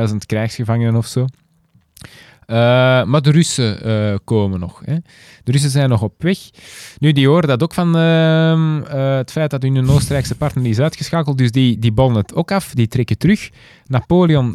60.000 0.09 0.15
krijgsgevangenen 0.25 0.95
of 0.95 1.05
zo. 1.05 1.25
Eh, 2.49 2.55
maar 3.03 3.21
de 3.21 3.31
Russen 3.31 3.83
eh, 3.83 4.15
komen 4.23 4.59
nog. 4.59 4.81
Hè. 4.85 4.95
De 5.43 5.51
Russen 5.51 5.69
zijn 5.69 5.89
nog 5.89 6.01
op 6.01 6.13
weg. 6.17 6.37
Nu, 6.99 7.11
die 7.11 7.27
horen 7.27 7.47
dat 7.47 7.63
ook 7.63 7.73
van 7.73 7.95
ehm, 7.95 8.81
eh, 8.83 9.15
het 9.17 9.31
feit 9.31 9.49
dat 9.49 9.61
hun 9.61 9.89
Oostenrijkse 9.89 10.35
partner 10.35 10.65
is 10.65 10.79
uitgeschakeld. 10.79 11.37
Dus 11.37 11.51
die, 11.51 11.79
die 11.79 11.91
ballen 11.91 12.15
het 12.15 12.35
ook 12.35 12.51
af, 12.51 12.73
die 12.73 12.87
trekken 12.87 13.17
terug. 13.17 13.49
Napoleon 13.85 14.51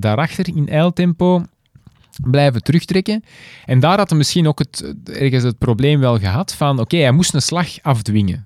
daarachter 0.00 0.48
in 0.56 0.68
eiltempo 0.68 1.42
blijven 2.22 2.62
terugtrekken. 2.62 3.24
En 3.64 3.80
daar 3.80 3.98
had 3.98 4.08
hij 4.08 4.18
misschien 4.18 4.48
ook 4.48 4.58
het, 4.58 4.94
ergens 5.04 5.42
het 5.42 5.58
probleem 5.58 6.00
wel 6.00 6.18
gehad 6.18 6.54
van, 6.54 6.80
oké, 6.80 6.96
hij 6.96 7.12
moest 7.12 7.34
een 7.34 7.42
slag 7.42 7.82
afdwingen. 7.82 8.44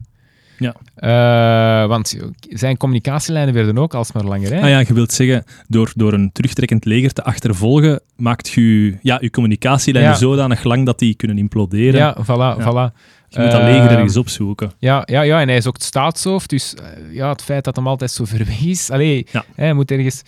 Ja. 0.58 0.74
Eh, 0.94 1.88
want 1.88 2.16
zijn 2.48 2.76
communicatielijnen 2.76 3.54
werden 3.54 3.78
ook 3.78 3.94
alsmaar 3.94 4.24
langer. 4.24 4.52
Hè? 4.54 4.60
Ah 4.62 4.68
ja, 4.68 4.78
je 4.78 4.94
wilt 4.94 5.12
zeggen, 5.12 5.44
door, 5.68 5.92
door 5.94 6.12
een 6.12 6.32
terugtrekkend 6.32 6.84
leger 6.84 7.12
te 7.12 7.24
achtervolgen, 7.24 8.00
maakt 8.16 8.48
je 8.48 8.96
ja, 9.02 9.18
je 9.20 9.30
communicatielijnen 9.30 10.10
Ja. 10.10 10.16
zodanig 10.16 10.64
lang 10.64 10.86
dat 10.86 10.98
die 10.98 11.14
kunnen 11.14 11.38
imploderen. 11.38 12.00
Ja, 12.00 12.16
voilà, 12.16 12.60
voilà. 12.62 12.96
Je 13.28 13.40
moet 13.40 13.50
dat 13.50 13.62
leger 13.62 13.86
Eh, 13.86 13.92
ergens 13.92 14.16
opzoeken. 14.16 14.72
Ja, 14.78 15.02
ja, 15.04 15.22
ja, 15.22 15.40
en 15.40 15.48
hij 15.48 15.56
is 15.56 15.66
ook 15.66 15.74
het 15.74 15.82
staatshoofd, 15.82 16.50
dus 16.50 16.74
eh, 16.74 17.14
ja, 17.14 17.28
het 17.28 17.42
feit 17.42 17.64
dat 17.64 17.76
hem 17.76 17.86
altijd 17.86 18.10
zo 18.10 18.24
ver 18.24 18.38
weg 18.38 18.60
is, 18.64 18.90
allee, 18.90 19.26
hij 19.54 19.72
moet 19.72 19.90
ergens 19.90 20.22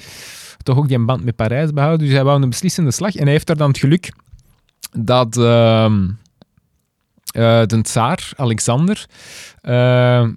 toch 0.63 0.77
ook 0.77 0.89
die 0.89 0.99
band 0.99 1.25
met 1.25 1.37
Parijs 1.37 1.73
behouden, 1.73 2.07
dus 2.07 2.15
hij 2.15 2.25
wou 2.25 2.43
een 2.43 2.49
beslissende 2.49 2.91
slag. 2.91 3.15
En 3.15 3.23
hij 3.23 3.33
heeft 3.33 3.47
daar 3.47 3.57
dan 3.57 3.69
het 3.69 3.79
geluk 3.79 4.13
dat 4.99 5.37
ehm, 5.37 6.03
eh, 6.05 6.09
de 7.67 7.79
tsaar, 7.83 8.31
Alexander, 8.37 9.07
ehm, 9.61 10.31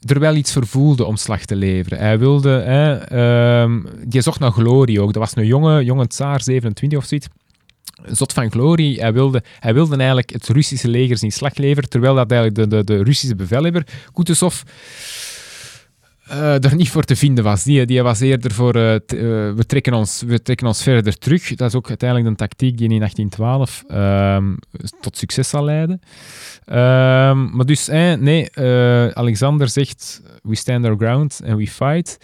er 0.00 0.20
wel 0.20 0.34
iets 0.34 0.52
voor 0.52 0.66
voelde 0.66 1.04
om 1.04 1.16
slag 1.16 1.44
te 1.44 1.56
leveren. 1.56 1.98
Hij 1.98 2.18
wilde, 2.18 2.56
ehm, 2.56 3.80
die 4.06 4.20
zocht 4.20 4.40
naar 4.40 4.50
glorie 4.50 5.00
ook. 5.00 5.12
Dat 5.12 5.22
was 5.22 5.36
een 5.36 5.46
jonge, 5.46 5.84
jonge 5.84 6.06
tsaar, 6.06 6.42
27 6.42 6.98
of 6.98 7.04
zoiets. 7.04 7.28
Zot 8.06 8.32
van 8.32 8.50
glorie. 8.50 9.00
Hij 9.00 9.12
wilde, 9.12 9.42
hij 9.58 9.74
wilde 9.74 9.96
eigenlijk 9.96 10.30
het 10.30 10.48
Russische 10.48 10.88
leger 10.88 11.16
zien 11.16 11.32
slag 11.32 11.56
leveren, 11.56 11.88
terwijl 11.88 12.14
dat 12.14 12.30
eigenlijk 12.30 12.60
de, 12.60 12.76
de, 12.76 12.84
de 12.84 13.02
Russische 13.02 13.36
bevelhebber, 13.36 13.86
Kutuzov, 14.12 14.62
eh 16.28 16.64
er 16.64 16.74
niet 16.74 16.90
voor 16.90 17.04
te 17.04 17.16
vinden 17.16 17.44
was. 17.44 17.62
Die, 17.62 17.86
die 17.86 18.02
was 18.02 18.20
eerder 18.20 18.52
voor, 18.52 18.74
eh, 18.74 18.94
eh, 18.94 19.00
we, 19.56 19.64
trekken 19.66 19.92
ons, 19.92 20.22
we 20.26 20.42
trekken 20.42 20.66
ons 20.66 20.82
verder 20.82 21.18
terug. 21.18 21.54
Dat 21.54 21.68
is 21.68 21.74
ook 21.74 21.88
uiteindelijk 21.88 22.28
een 22.28 22.36
tactiek 22.36 22.78
die 22.78 22.88
in 22.88 22.98
1812 22.98 23.84
ehm, 23.88 24.54
tot 25.00 25.16
succes 25.16 25.48
zal 25.48 25.64
leiden. 25.64 26.00
Ehm, 26.64 27.56
maar 27.56 27.66
dus, 27.66 27.88
nee, 28.18 28.56
Alexander 29.14 29.68
zegt, 29.68 30.22
we 30.42 30.56
stand 30.56 30.84
our 30.84 30.96
ground 30.96 31.40
and 31.46 31.56
we 31.56 31.66
fight. 31.66 32.18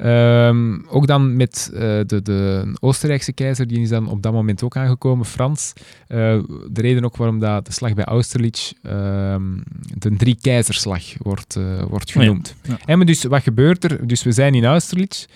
Ehm, 0.00 0.78
ook 0.88 1.06
dan 1.06 1.36
met 1.36 1.70
eh, 1.72 1.80
de, 1.80 2.20
de 2.22 2.72
Oostenrijkse 2.80 3.32
keizer, 3.32 3.66
die 3.66 3.80
is 3.80 3.88
dan 3.88 4.08
op 4.08 4.22
dat 4.22 4.32
moment 4.32 4.62
ook 4.62 4.76
aangekomen, 4.76 5.26
Frans. 5.26 5.72
Eh, 6.06 6.18
de 6.70 6.80
reden 6.80 7.04
ook 7.04 7.16
waarom 7.16 7.38
dat 7.38 7.66
de 7.66 7.72
slag 7.72 7.94
bij 7.94 8.04
Austerlitz 8.04 8.72
ehm, 8.82 9.42
de 9.94 10.16
drie 10.16 10.38
keizerslag 10.40 11.02
wordt, 11.18 11.56
eh, 11.56 11.82
wordt 11.82 12.08
Oh 12.08 12.14
ja. 12.14 12.20
genoemd. 12.20 12.54
Ja. 12.62 12.78
En 12.84 12.96
maar 12.96 13.06
dus, 13.06 13.24
wat 13.24 13.42
gebeurt 13.42 13.84
er? 13.84 14.06
Dus 14.06 14.22
we 14.22 14.32
zijn 14.32 14.54
in 14.54 14.64
Austerlitz. 14.64 15.26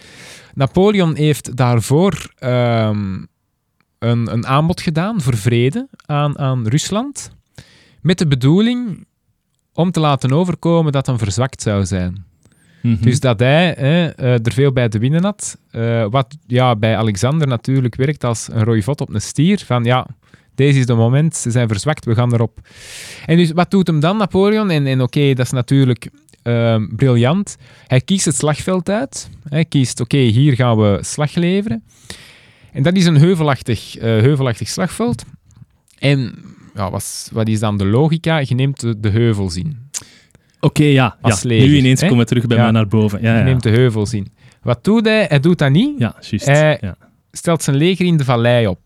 Napoleon 0.54 1.14
heeft 1.16 1.56
daarvoor 1.56 2.32
ehm, 2.38 3.22
een, 3.98 4.32
een 4.32 4.46
aanbod 4.46 4.80
gedaan 4.80 5.20
voor 5.20 5.36
vrede 5.36 5.88
aan, 6.06 6.38
aan 6.38 6.68
Rusland, 6.68 7.30
met 8.00 8.18
de 8.18 8.26
bedoeling 8.26 9.06
om 9.72 9.90
te 9.90 10.00
laten 10.00 10.32
overkomen 10.32 10.92
dat 10.92 11.06
hem 11.06 11.18
verzwakt 11.18 11.62
zou 11.62 11.86
zijn. 11.86 12.24
Mhm. 12.84 13.02
Dus 13.02 13.20
dat 13.20 13.38
hij 13.38 13.74
eh, 13.74 14.46
er 14.46 14.52
veel 14.52 14.72
bij 14.72 14.88
te 14.88 14.98
winnen 14.98 15.24
had. 15.24 15.58
eh, 15.70 16.06
wat 16.10 16.36
ja, 16.46 16.76
bij 16.76 16.96
Alexander 16.96 17.46
natuurlijk 17.48 17.94
werkt 17.94 18.24
als 18.24 18.48
een 18.52 18.64
rode 18.64 18.82
op 18.86 19.14
een 19.14 19.20
stier. 19.20 19.58
Van 19.66 19.84
ja, 19.84 20.06
deze 20.54 20.78
is 20.78 20.86
de 20.86 20.94
moment, 20.94 21.36
ze 21.36 21.50
zijn 21.50 21.68
verzwakt, 21.68 22.04
we 22.04 22.14
gaan 22.14 22.32
erop. 22.34 22.58
En 23.26 23.36
dus 23.36 23.52
wat 23.52 23.70
doet 23.70 23.86
hem 23.86 24.00
dan, 24.00 24.16
Napoleon? 24.16 24.70
En, 24.70 24.86
en 24.86 25.02
oké, 25.02 25.34
dat 25.34 25.46
is 25.46 25.52
natuurlijk 25.52 26.08
ehm, 26.42 26.86
briljant. 26.96 27.56
Hij 27.86 28.00
kiest 28.00 28.24
het 28.24 28.34
slagveld 28.36 28.88
uit. 28.88 29.30
Hij 29.48 29.64
kiest, 29.64 30.00
oké, 30.00 30.18
hier 30.18 30.54
gaan 30.54 30.76
we 30.76 30.98
slag 31.00 31.34
leveren. 31.34 31.82
En 32.72 32.82
dat 32.82 32.96
is 32.96 33.06
een 33.06 33.18
heuvelachtig, 33.18 33.96
eh, 33.96 34.02
heuvelachtig 34.02 34.68
slagveld. 34.68 35.24
En 35.98 36.34
ja, 36.74 36.90
wat, 36.90 37.30
wat 37.32 37.48
is 37.48 37.60
dan 37.60 37.78
de 37.78 37.86
logica? 37.86 38.38
Je 38.38 38.54
neemt 38.54 38.80
de, 38.80 39.00
de 39.00 39.10
heuvels 39.10 39.56
in. 39.56 39.83
Oké, 40.64 40.84
ja. 40.84 41.16
ja. 41.22 41.36
leger, 41.42 41.68
Nu 41.68 41.76
ineens 41.76 42.00
hè? 42.00 42.06
komen 42.08 42.22
we 42.22 42.28
terug 42.28 42.46
bij 42.46 42.56
Ja. 42.56 42.62
mij 42.62 42.72
naar 42.72 42.86
boven. 42.88 43.22
Ja, 43.22 43.38
ja. 43.38 43.44
neemt 43.44 43.62
de 43.62 43.70
heuvels 43.70 44.12
in. 44.14 44.32
Wat 44.62 44.84
doet 44.84 45.04
hij? 45.04 45.24
Hij 45.28 45.40
doet 45.40 45.58
dat 45.58 45.70
niet. 45.70 45.98
Ja, 45.98 46.14
juist. 46.20 46.46
Ja. 46.80 46.96
Stelt 47.32 47.62
zijn 47.62 47.76
leger 47.76 48.06
in 48.06 48.16
de 48.16 48.24
vallei 48.24 48.66
op. 48.66 48.80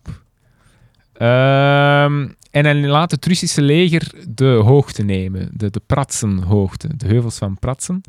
Ehm, 1.13 2.29
en 2.51 2.65
hij 2.65 2.75
laat 2.75 3.11
het 3.11 3.27
Russische 3.27 3.63
leger 3.63 4.13
de 4.29 4.45
hoogte 4.65 5.03
nemen. 5.03 5.51
De, 5.53 5.71
de 5.71 5.81
Pratsenhoogte. 5.87 6.97
De 6.97 7.07
heuvels 7.07 7.39
van 7.39 7.59
Pratsen. 7.59 8.01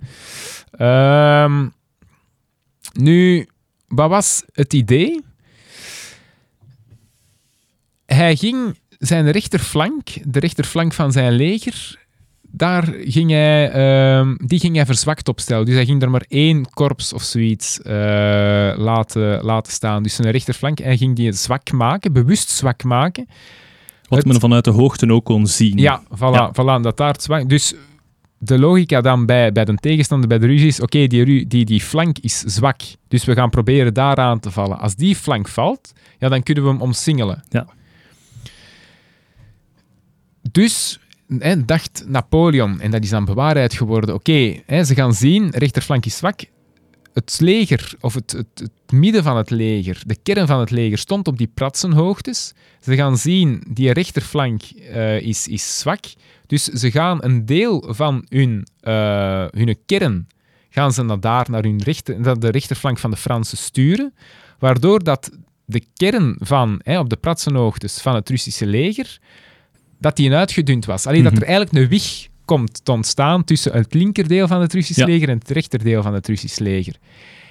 Ehm, 0.72 1.68
nu, 2.94 3.48
wat 3.88 4.10
was 4.10 4.44
het 4.54 4.74
idee? 4.74 5.22
Hij 8.06 8.36
ging 8.36 8.78
zijn 9.00 9.32
rechterflank, 9.32 10.08
de 10.24 10.40
rechterflank 10.40 10.94
van 10.94 11.12
zijn 11.12 11.32
leger, 11.34 11.99
daar 12.52 12.94
ging 13.00 13.30
hij, 13.32 13.72
ehm, 13.72 14.36
die 14.46 14.60
ging 14.60 14.76
hij 14.76 14.86
verzwakt 14.86 15.28
opstellen. 15.28 15.66
Dus 15.66 15.76
hij 15.76 15.86
ging 15.86 16.02
er 16.02 16.10
maar 16.10 16.26
één 16.28 16.70
korps 16.70 17.14
of 17.14 17.22
zoiets 17.24 17.82
eh, 17.82 17.94
laten, 18.78 19.44
laten 19.44 19.72
staan. 19.74 20.04
Dus 20.04 20.16
zijn 20.16 20.32
rechterflank, 20.32 20.80
hij 20.80 20.98
ging 20.98 21.16
die 21.16 21.32
zwak 21.32 21.72
maken, 21.72 22.14
bewust 22.14 22.50
zwak 22.50 22.84
maken, 22.84 23.28
Wat 24.08 24.18
het- 24.20 24.28
men 24.28 24.40
vanuit 24.40 24.64
de 24.64 24.72
hoogte 24.72 25.12
ook 25.12 25.26
kon 25.26 25.48
zien. 25.48 25.78
Ja, 25.78 26.02
voilà, 26.16 26.20
Ja. 26.34 26.52
voilà 26.52 26.82
dat 26.82 26.98
daar 26.98 27.16
zwak... 27.20 27.50
Dus 27.50 27.74
de 28.38 28.60
logica 28.60 29.02
dan 29.02 29.26
bij, 29.26 29.52
bij 29.52 29.66
de 29.66 29.76
tegenstander, 29.76 30.28
bij 30.30 30.40
de 30.40 30.46
ruzie 30.46 30.68
is, 30.68 30.80
oké, 30.82 31.08
die, 31.08 31.48
die, 31.48 31.66
die 31.66 31.82
flank 31.82 32.18
is 32.20 32.40
zwak, 32.40 32.82
dus 33.08 33.26
we 33.26 33.34
gaan 33.34 33.50
proberen 33.50 33.94
daaraan 33.94 34.40
te 34.40 34.52
vallen. 34.52 34.80
Als 34.80 34.96
die 34.96 35.16
flank 35.16 35.48
valt, 35.48 35.94
ja, 36.20 36.30
dan 36.30 36.44
kunnen 36.44 36.64
we 36.64 36.70
hem 36.70 36.82
omsingelen. 36.82 37.44
Ja. 37.50 37.68
Dus 40.52 41.00
dacht 41.66 42.04
Napoleon, 42.08 42.82
en 42.82 42.92
dat 42.92 43.04
is 43.04 43.10
dan 43.10 43.26
bewaarheid 43.26 43.74
geworden, 43.74 44.16
oké, 44.16 44.62
ze 44.68 44.94
gaan 44.96 45.14
zien, 45.14 45.50
rechterflank 45.50 46.06
is 46.06 46.18
zwak, 46.18 46.42
het 47.14 47.38
leger, 47.40 47.94
of 48.00 48.14
het, 48.14 48.32
het, 48.32 48.48
het 48.54 48.92
midden 48.92 49.24
van 49.24 49.38
het 49.38 49.50
leger, 49.50 50.02
de 50.06 50.18
kern 50.24 50.48
van 50.48 50.60
het 50.60 50.72
leger, 50.72 50.98
stond 50.98 51.28
op 51.28 51.38
die 51.38 51.52
pratsenhoogtes. 51.54 52.54
Ze 52.82 52.96
gaan 52.96 53.18
zien, 53.18 53.64
die 53.70 53.92
rechterflank 53.92 54.62
eh, 54.62 55.22
is, 55.22 55.48
is 55.48 55.80
zwak. 55.80 56.04
Dus 56.48 56.64
ze 56.64 56.92
gaan 56.92 57.24
een 57.24 57.46
deel 57.46 57.86
van 57.88 58.26
hun, 58.30 58.68
eh, 58.80 59.46
hun 59.50 59.78
kern 59.86 60.28
gaan 60.70 60.94
ze 60.94 61.04
naar 61.04 61.20
daar, 61.20 61.46
naar, 61.50 61.64
hun 61.64 61.82
rechter, 61.84 62.40
de 62.40 62.50
rechterflank 62.50 62.98
van 62.98 63.12
de 63.12 63.18
Fransen 63.18 63.58
sturen. 63.58 64.14
Waardoor 64.60 65.04
dat 65.04 65.32
de 65.66 65.84
kern 65.94 66.36
van, 66.40 66.80
hè, 66.84 67.00
op 67.00 67.10
de 67.10 67.18
pratsenhoogtes 67.18 68.02
van 68.02 68.16
het 68.16 68.30
Russische 68.30 68.66
leger, 68.66 69.20
dat 70.00 70.16
die 70.16 70.34
uitgedund 70.34 70.86
was. 70.86 71.06
Alleen 71.06 71.24
dat 71.24 71.32
Mhm. 71.34 71.42
er 71.42 71.48
eigenlijk 71.48 71.78
een 71.78 71.90
wig 71.90 72.28
komt 72.46 72.86
te 72.86 72.92
ontstaan 72.92 73.44
tussen 73.44 73.74
het 73.74 73.94
linkerdeel 73.94 74.48
van 74.48 74.62
het 74.62 74.74
Russisch 74.74 75.00
Ja. 75.00 75.06
leger 75.06 75.30
en 75.30 75.38
het 75.38 75.50
rechterdeel 75.50 76.02
van 76.04 76.14
het 76.14 76.28
Russisch 76.28 76.60
leger. 76.60 76.96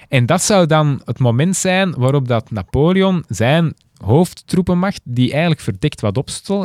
En 0.07 0.25
dat 0.25 0.41
zou 0.41 0.65
dan 0.65 1.01
het 1.05 1.19
moment 1.19 1.55
zijn 1.55 1.93
waarop 1.97 2.27
dat 2.27 2.51
Napoleon 2.51 3.23
zijn 3.27 3.73
hoofdtroepenmacht, 4.03 5.01
die 5.03 5.31
eigenlijk 5.31 5.61
verdekt 5.61 6.01
wat 6.01 6.17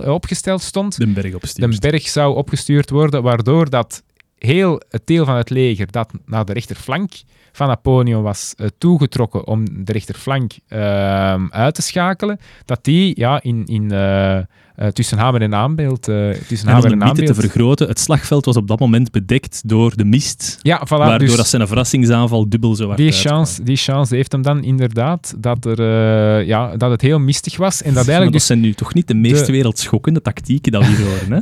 opgesteld 0.04 0.62
stond, 0.62 0.96
De 0.96 1.06
berg 1.06 1.38
de 1.38 1.76
berg 1.80 2.08
zou 2.08 2.36
opgestuurd 2.36 2.90
worden, 2.90 3.22
waardoor 3.22 3.70
dat 3.70 4.02
heel 4.38 4.82
het 4.88 5.02
deel 5.04 5.24
van 5.24 5.36
het 5.36 5.50
leger 5.50 5.90
dat 5.90 6.10
naar 6.26 6.44
de 6.44 6.52
rechterflank 6.52 7.12
van 7.52 7.68
Napoleon 7.68 8.22
was 8.22 8.54
eh, 8.56 8.66
toegetrokken 8.78 9.46
om 9.46 9.84
de 9.84 9.92
rechterflank 9.92 10.52
ehm, 10.68 11.46
uit 11.50 11.74
te 11.74 11.82
schakelen, 11.82 12.38
dat 12.64 12.84
die 12.84 13.12
ja, 13.18 13.42
in, 13.42 13.64
in, 13.66 13.90
eh, 13.90 14.38
eh, 14.74 14.88
tussen 14.88 15.18
hamer 15.18 15.42
en 15.42 15.54
aanbeeld... 15.54 16.08
eh, 16.08 16.30
tussen 16.30 16.68
En 16.68 16.74
om 16.74 16.80
hamer 16.82 16.82
de 16.98 17.04
en 17.04 17.08
mythe 17.08 17.22
te 17.24 17.34
vergroten, 17.34 17.88
het 17.88 18.00
slagveld 18.00 18.44
was 18.44 18.56
op 18.56 18.68
dat 18.68 18.78
moment 18.80 19.10
bedekt 19.10 19.62
door 19.68 19.96
de 19.96 20.04
mist, 20.04 20.58
Ja, 20.62 20.82
voilà. 20.86 20.88
waardoor 20.88 21.18
dus 21.28 21.36
dat 21.36 21.46
zijn 21.48 21.66
verrassingsaanval 21.66 22.48
dubbel 22.48 22.74
zo 22.74 22.86
hard 22.86 22.96
die, 22.96 23.12
uitkwam. 23.12 23.32
chance, 23.34 23.62
die 23.62 23.76
chance 23.76 24.14
heeft 24.14 24.32
hem 24.32 24.42
dan 24.42 24.62
inderdaad 24.64 25.34
dat, 25.38 25.64
er, 25.64 25.78
eh, 25.80 26.46
ja, 26.46 26.76
dat 26.76 26.90
het 26.90 27.00
heel 27.00 27.18
mistig 27.18 27.56
was 27.56 27.82
en 27.82 27.88
dat 27.94 27.96
eigenlijk 27.96 28.24
dat 28.24 28.32
dus 28.32 28.46
zijn 28.46 28.60
nu 28.60 28.72
toch 28.74 28.94
niet 28.94 29.08
de 29.08 29.14
meest 29.14 29.46
de- 29.46 29.52
wereldschokkende 29.52 30.22
tactieken 30.22 30.72
dat 30.72 30.82
we 30.86 30.88
hier 30.88 31.06
horen, 31.10 31.32
hè? 31.32 31.40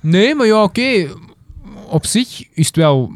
Nee, 0.00 0.34
maar 0.34 0.46
ja, 0.46 0.62
oké. 0.62 1.06
Op 1.88 2.06
zich 2.06 2.42
is 2.54 2.66
het 2.66 2.76
wel... 2.76 3.12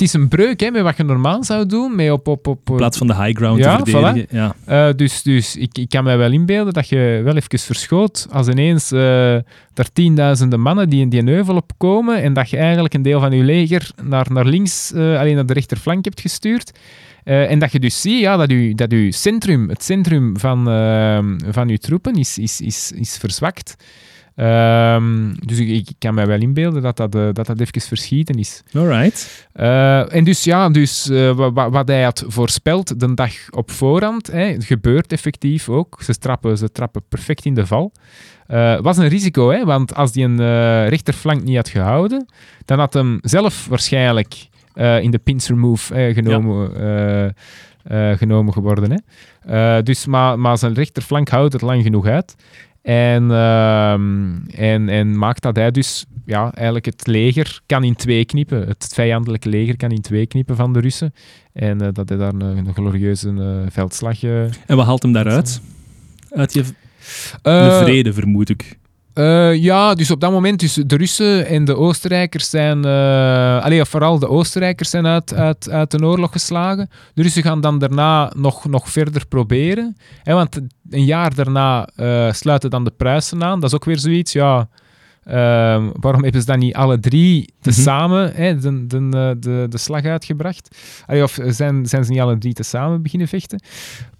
Het 0.00 0.08
is 0.08 0.14
een 0.14 0.28
breuk 0.28 0.60
hè, 0.60 0.70
met 0.70 0.82
wat 0.82 0.96
je 0.96 1.04
normaal 1.04 1.44
zou 1.44 1.66
doen. 1.66 1.96
Met 1.96 2.10
op, 2.10 2.28
op, 2.28 2.46
op, 2.46 2.68
In 2.68 2.76
plaats 2.76 2.98
van 2.98 3.06
de 3.06 3.14
high 3.14 3.36
ground 3.36 3.58
Ja, 3.58 3.76
te 3.76 3.90
verdedigen. 3.90 4.26
Ja. 4.30 4.54
Eh, 4.64 4.94
dus 4.96 5.22
dus 5.22 5.56
ik, 5.56 5.78
ik 5.78 5.88
kan 5.88 6.04
mij 6.04 6.18
wel 6.18 6.32
inbeelden 6.32 6.72
dat 6.72 6.88
je 6.88 7.20
wel 7.24 7.36
even 7.36 7.58
verschoot 7.58 8.26
als 8.30 8.48
ineens 8.48 8.92
eh 8.92 9.34
er 9.80 9.92
tienduizenden 9.92 10.60
mannen 10.60 10.88
die 10.88 11.00
in 11.00 11.08
die 11.08 11.22
heuvel 11.22 11.56
opkomen 11.56 12.22
en 12.22 12.32
dat 12.32 12.50
je 12.50 12.56
eigenlijk 12.56 12.94
een 12.94 13.02
deel 13.02 13.20
van 13.20 13.32
je 13.32 13.42
leger 13.42 13.90
naar, 14.02 14.26
naar 14.32 14.44
links, 14.44 14.92
eh, 14.92 15.18
alleen 15.18 15.34
naar 15.34 15.46
de 15.46 15.52
rechterflank 15.52 16.04
hebt 16.04 16.20
gestuurd. 16.20 16.72
En 17.24 17.58
dat 17.58 17.72
je 17.72 17.80
dus 17.80 18.00
ziet 18.00 18.20
ja, 18.20 18.36
dat, 18.36 18.50
je, 18.50 18.74
dat 18.74 18.90
je 18.90 19.12
centrum, 19.12 19.68
het 19.68 19.82
centrum 19.82 20.38
van, 20.38 20.68
eh, 20.68 21.18
van 21.50 21.68
je 21.68 21.78
troepen 21.78 22.14
is, 22.14 22.38
is, 22.38 22.60
is, 22.60 22.92
is 22.94 23.16
verzwakt. 23.16 23.76
Ehm, 24.36 25.32
dus 25.46 25.58
ik, 25.58 25.68
ik 25.68 25.88
kan 25.98 26.14
mij 26.14 26.26
wel 26.26 26.40
inbeelden 26.40 26.82
dat 26.82 26.96
dat, 26.96 27.14
eh, 27.14 27.28
dat, 27.32 27.46
dat 27.46 27.60
even 27.60 27.80
verschieten 27.80 28.34
is. 28.38 28.62
Alright. 28.74 29.46
Eh, 29.52 30.14
en 30.14 30.24
dus 30.24 30.44
ja, 30.44 30.68
dus, 30.68 31.08
eh, 31.10 31.30
wa- 31.32 31.52
wa- 31.52 31.70
wat 31.70 31.88
hij 31.88 32.02
had 32.02 32.24
voorspeld 32.26 33.00
de 33.00 33.14
dag 33.14 33.32
op 33.50 33.70
voorhand, 33.70 34.26
hè, 34.26 34.44
het 34.44 34.64
gebeurt 34.64 35.12
effectief 35.12 35.68
ook. 35.68 36.02
Ze 36.02 36.14
trappen, 36.18 36.58
ze 36.58 36.72
trappen 36.72 37.02
perfect 37.08 37.44
in 37.44 37.54
de 37.54 37.66
val. 37.66 37.92
Was 38.80 38.96
een 38.96 39.08
risico, 39.08 39.50
hè, 39.50 39.64
want 39.64 39.94
als 39.94 40.12
die 40.12 40.24
een 40.24 40.38
rechterflank 40.88 41.42
niet 41.42 41.56
had 41.56 41.68
gehouden, 41.68 42.26
dan 42.64 42.78
had 42.78 42.92
hem 42.94 43.18
zelf 43.20 43.66
waarschijnlijk 43.66 44.48
in 45.00 45.10
de 45.10 45.18
pincer 45.18 45.56
move 45.56 46.12
genomen, 46.14 47.34
genomen 48.18 48.52
geworden. 48.52 48.90
Hè. 49.46 49.82
Dus, 49.82 50.06
maar, 50.06 50.38
maar 50.38 50.58
zijn 50.58 50.74
rechterflank 50.74 51.28
houdt 51.28 51.52
het 51.52 51.62
lang 51.62 51.82
genoeg 51.82 52.06
uit. 52.06 52.34
En, 52.82 53.30
ehm, 53.30 54.36
en, 54.54 54.88
en 54.88 55.18
maakt 55.18 55.42
dat 55.42 55.56
hij 55.56 55.70
dus 55.70 56.06
ja, 56.26 56.52
eigenlijk 56.54 56.84
het 56.84 57.06
leger 57.06 57.60
kan 57.66 57.84
in 57.84 57.94
twee 57.94 58.24
knippen. 58.24 58.66
Het 58.66 58.90
vijandelijke 58.94 59.48
leger 59.48 59.76
kan 59.76 59.90
in 59.90 60.00
twee 60.00 60.26
knippen 60.26 60.56
van 60.56 60.72
de 60.72 60.80
Russen. 60.80 61.14
En 61.52 61.80
eh, 61.80 61.88
dat 61.92 62.08
hij 62.08 62.18
daar 62.18 62.32
een, 62.32 62.40
een 62.40 62.74
glorieuze 62.74 63.28
eh, 63.28 63.70
veldslag... 63.70 64.22
eh, 64.22 64.42
En 64.42 64.76
wat 64.76 64.86
haalt 64.86 65.02
hem 65.02 65.12
daaruit? 65.12 65.60
Uit 66.30 66.52
je 66.52 66.64
de 67.42 67.78
vrede, 67.82 68.12
vermoed 68.12 68.48
ik. 68.48 68.78
Eh, 69.14 69.54
ja, 69.54 69.94
dus 69.94 70.10
op 70.10 70.20
dat 70.20 70.30
moment, 70.30 70.60
dus 70.60 70.74
de 70.74 70.96
Russen 70.96 71.46
en 71.46 71.64
de 71.64 71.76
Oostenrijkers 71.76 72.50
zijn, 72.50 72.78
of 73.80 73.88
vooral 73.88 74.18
de 74.18 74.28
Oostenrijkers 74.28 74.90
zijn 74.90 75.06
uit, 75.06 75.34
uit, 75.34 75.70
uit 75.70 75.90
de 75.90 76.04
oorlog 76.04 76.32
geslagen. 76.32 76.90
De 77.14 77.22
Russen 77.22 77.42
gaan 77.42 77.60
dan 77.60 77.78
daarna 77.78 78.32
nog, 78.36 78.68
nog 78.68 78.88
verder 78.88 79.26
proberen. 79.26 79.96
Hè, 80.22 80.34
want 80.34 80.60
een 80.90 81.04
jaar 81.04 81.34
daarna 81.34 81.88
eh, 81.96 82.32
sluiten 82.32 82.70
dan 82.70 82.84
de 82.84 82.92
Pruisen 82.96 83.44
aan. 83.44 83.60
Dat 83.60 83.70
is 83.70 83.76
ook 83.76 83.84
weer 83.84 83.98
zoiets, 83.98 84.32
ja... 84.32 84.68
ehm, 85.24 85.90
waarom 85.92 86.22
hebben 86.22 86.40
ze 86.40 86.46
dan 86.46 86.58
niet 86.58 86.74
alle 86.74 86.98
drie 86.98 87.52
tezamen 87.60 88.32
hè, 88.34 88.58
de, 88.58 88.86
de, 88.86 88.96
eh, 88.96 89.30
de, 89.40 89.66
de 89.68 89.78
slag 89.78 90.04
uitgebracht? 90.04 90.76
Allee, 91.06 91.22
of 91.22 91.38
zijn, 91.46 91.86
zijn 91.86 92.04
ze 92.04 92.10
niet 92.10 92.20
alle 92.20 92.38
drie 92.38 92.52
tezamen 92.52 93.02
beginnen 93.02 93.28
vechten? 93.28 93.62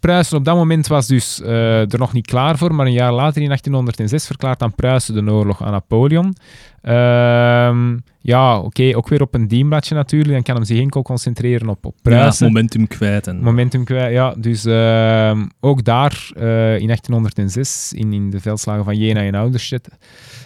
Pruisen 0.01 0.37
op 0.37 0.45
dat 0.45 0.57
moment 0.57 0.87
was 0.87 1.07
dus 1.07 1.41
eh, 1.41 1.93
er 1.93 1.99
nog 1.99 2.13
niet 2.13 2.27
klaar 2.27 2.59
voor, 2.59 2.75
maar 2.75 2.87
een 2.87 2.93
jaar 2.93 3.13
later, 3.13 3.43
in 3.43 3.49
1806, 3.49 4.27
verklaart 4.27 4.59
dan 4.59 4.75
Pruisen 4.75 5.25
de 5.25 5.33
oorlog 5.33 5.63
aan 5.63 5.73
Napoleon. 5.73 6.35
Ehm, 6.83 7.97
ja, 8.21 8.59
oké, 8.61 8.97
ook 8.97 9.09
weer 9.09 9.23
op 9.23 9.35
een 9.35 9.49
dienbladje 9.49 9.95
natuurlijk. 9.95 10.33
Dan 10.33 10.43
kan 10.43 10.55
hem 10.55 10.65
zich 10.65 10.79
enkel 10.81 11.03
concentreren 11.03 11.69
op, 11.69 11.85
op 11.85 11.95
Ja, 11.95 12.01
Pruisen. 12.03 12.47
momentum 12.47 12.87
kwijt. 12.87 13.27
En, 13.27 13.41
Momentum 13.43 13.85
kwijt, 13.85 14.13
ja. 14.13 14.35
Dus 14.39 14.65
ehm, 14.65 15.47
ook 15.61 15.85
daar, 15.85 16.31
eh, 16.37 16.79
in 16.79 16.87
1806, 16.87 17.93
in, 17.93 18.13
in 18.13 18.31
de 18.31 18.41
veldslagen 18.41 18.85
van 18.85 18.97
Jena 18.99 19.21
en 19.21 19.35
Ouderstedt, 19.35 19.89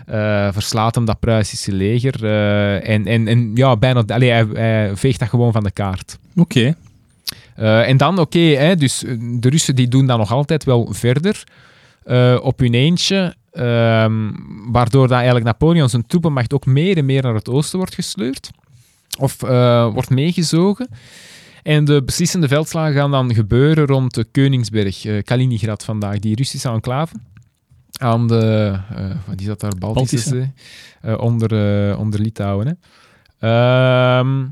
eh, 0.06 0.48
verslaat 0.52 0.94
hem 0.94 1.04
dat 1.04 1.20
Pruisische 1.20 1.72
leger. 1.72 2.24
eh, 2.24 2.88
en, 2.88 3.06
en, 3.06 3.28
en 3.28 3.50
ja, 3.54 3.76
bijna, 3.76 4.02
allee, 4.06 4.30
hij, 4.30 4.46
hij 4.52 4.96
veegt 4.96 5.18
dat 5.18 5.28
gewoon 5.28 5.52
van 5.52 5.64
de 5.64 5.70
kaart. 5.70 6.18
Oké. 6.36 6.74
En 7.56 7.96
dan, 7.96 8.18
oké, 8.18 8.74
dus 8.78 9.04
de 9.40 9.48
Russen 9.48 9.74
die 9.74 9.88
doen 9.88 10.06
dan 10.06 10.18
nog 10.18 10.32
altijd 10.32 10.64
wel 10.64 10.88
verder 10.92 11.44
op 12.42 12.58
hun 12.58 12.74
eentje, 12.74 13.34
ehm, 13.54 14.30
waardoor 14.72 15.08
dat 15.08 15.16
eigenlijk 15.16 15.46
Napoleon 15.46 15.88
zijn 15.88 16.06
troepenmacht 16.06 16.54
ook 16.54 16.66
meer 16.66 16.96
en 16.96 17.04
meer 17.04 17.22
naar 17.22 17.34
het 17.34 17.48
oosten 17.48 17.78
wordt 17.78 17.94
gesleurd, 17.94 18.50
of 19.18 19.42
eh, 19.42 19.92
wordt 19.92 20.10
meegezogen. 20.10 20.88
En 21.62 21.84
de 21.84 22.02
beslissende 22.02 22.48
veldslagen 22.48 22.94
gaan 22.94 23.10
dan 23.10 23.34
gebeuren 23.34 23.86
rond 23.86 24.14
de 24.14 24.24
Koningsberg, 24.24 25.04
eh, 25.04 25.22
Kaliningrad 25.22 25.84
vandaag, 25.84 26.18
die 26.18 26.36
Russische 26.36 26.68
enclave. 26.68 27.14
Aan 27.92 28.28
de, 28.28 28.74
eh, 28.94 29.16
wat 29.26 29.40
is 29.40 29.46
dat 29.46 29.60
daar, 29.60 29.72
Baltische, 29.78 30.16
Baltische. 30.16 30.52
Zee, 31.02 31.18
onder, 31.18 31.98
onder 31.98 32.20
Litouwen. 32.20 32.66
Hè. 32.66 32.74
Ehm, 33.38 34.46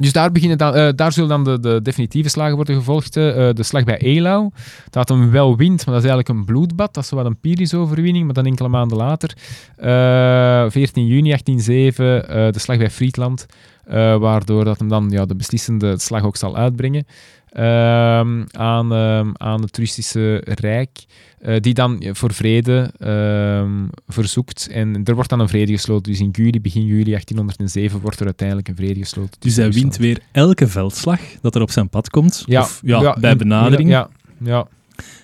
dus 0.00 0.12
daar, 0.12 0.32
beginnen 0.32 0.58
dan, 0.58 0.74
eh, 0.74 0.88
daar 0.94 1.12
zullen 1.12 1.28
dan 1.28 1.44
de, 1.44 1.60
de 1.60 1.82
definitieve 1.82 2.28
slagen 2.28 2.56
worden 2.56 2.74
gevolgd. 2.74 3.16
eh, 3.16 3.54
de 3.54 3.62
slag 3.62 3.84
bij 3.84 3.98
Eylau, 3.98 4.50
dat 4.90 5.08
hem 5.08 5.30
wel 5.30 5.56
wint, 5.56 5.86
maar 5.86 5.94
dat 5.94 6.04
is 6.04 6.10
eigenlijk 6.10 6.28
een 6.28 6.44
bloedbad. 6.44 6.94
Dat 6.94 7.04
is 7.04 7.10
wat 7.10 7.26
een 7.26 7.40
Pyrrhus-overwinning, 7.40 8.24
maar 8.24 8.34
dan 8.34 8.46
enkele 8.46 8.68
maanden 8.68 8.96
later. 8.96 9.36
eh, 9.76 10.70
14 10.70 11.06
juni 11.06 11.28
1807, 11.30 12.28
eh, 12.28 12.52
de 12.52 12.58
slag 12.58 12.78
bij 12.78 12.90
Friedland, 12.90 13.46
eh, 13.84 14.16
waardoor 14.16 14.64
dat 14.64 14.78
hem 14.78 14.88
dan 14.88 15.10
ja, 15.10 15.24
de 15.24 15.36
beslissende 15.36 15.98
slag 15.98 16.24
ook 16.24 16.36
zal 16.36 16.56
uitbrengen 16.56 17.06
ehm, 17.52 18.44
aan, 18.50 18.92
ehm, 18.92 19.30
aan 19.32 19.62
het 19.62 19.76
Russische 19.76 20.42
Rijk, 20.44 21.04
eh, 21.38 21.60
die 21.60 21.74
dan 21.74 22.04
voor 22.12 22.32
vrede 22.34 22.90
ehm, 22.98 23.86
verzoekt. 24.08 24.68
En 24.72 25.00
er 25.04 25.14
wordt 25.14 25.30
dan 25.30 25.40
een 25.40 25.48
vrede 25.48 25.72
gesloten. 25.72 26.12
Dus 26.12 26.20
in 26.20 26.28
juli, 26.32 26.60
begin 26.60 26.84
juli 26.86 27.10
1807 27.10 28.00
wordt 28.00 28.20
er 28.20 28.26
uiteindelijk 28.26 28.68
een 28.68 28.76
vrede 28.76 29.00
gesloten. 29.00 29.40
Dus 29.40 29.56
hij 29.56 29.70
wint 29.72 29.96
weer 29.96 30.18
elke 30.32 30.66
veldslag 30.68 31.20
dat 31.40 31.54
er 31.54 31.62
op 31.62 31.70
zijn 31.70 31.88
pad 31.88 32.10
komt. 32.10 32.42
Ja, 32.46 32.60
Of, 32.60 32.80
ja, 32.84 33.16
bij 33.20 33.30
in- 33.30 33.38
benadering. 33.38 33.88
Ja, 33.90 34.08
ja. 34.44 34.66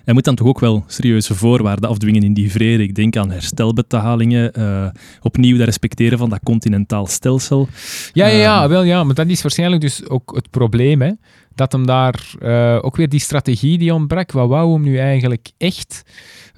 Hij 0.05 0.15
moet 0.15 0.25
dan 0.25 0.35
toch 0.35 0.47
ook 0.47 0.61
wel 0.61 0.85
serieuze 0.87 1.35
voorwaarden 1.35 1.89
afdwingen 1.91 2.23
in 2.23 2.35
die 2.35 2.51
vrede. 2.51 2.83
Ik 2.83 2.95
denk 2.95 3.17
aan 3.17 3.31
herstelbetalingen, 3.31 4.53
eh, 4.53 4.87
opnieuw 5.23 5.57
dat 5.57 5.67
respecteren 5.67 6.19
van 6.19 6.31
dat 6.31 6.41
continentaal 6.43 7.07
stelsel. 7.07 7.69
Ja, 8.13 8.27
ja, 8.27 8.39
ja, 8.39 8.69
wel 8.69 8.83
ja, 8.83 9.05
maar 9.05 9.15
dat 9.15 9.27
is 9.27 9.43
waarschijnlijk 9.43 9.81
dus 9.83 10.09
ook 10.09 10.35
het 10.35 10.51
probleem. 10.51 11.01
Hè? 11.03 11.11
Dat 11.57 11.73
hem 11.73 11.87
daar 11.87 12.35
eh, 12.41 12.79
ook 12.83 12.97
weer 12.97 13.09
die 13.09 13.21
strategie 13.21 13.79
die 13.79 13.95
ontbrak. 13.95 14.33
Wat 14.33 14.49
wou 14.49 14.73
hem 14.73 14.83
nu 14.83 14.99
eigenlijk 14.99 15.51
echt? 15.59 16.03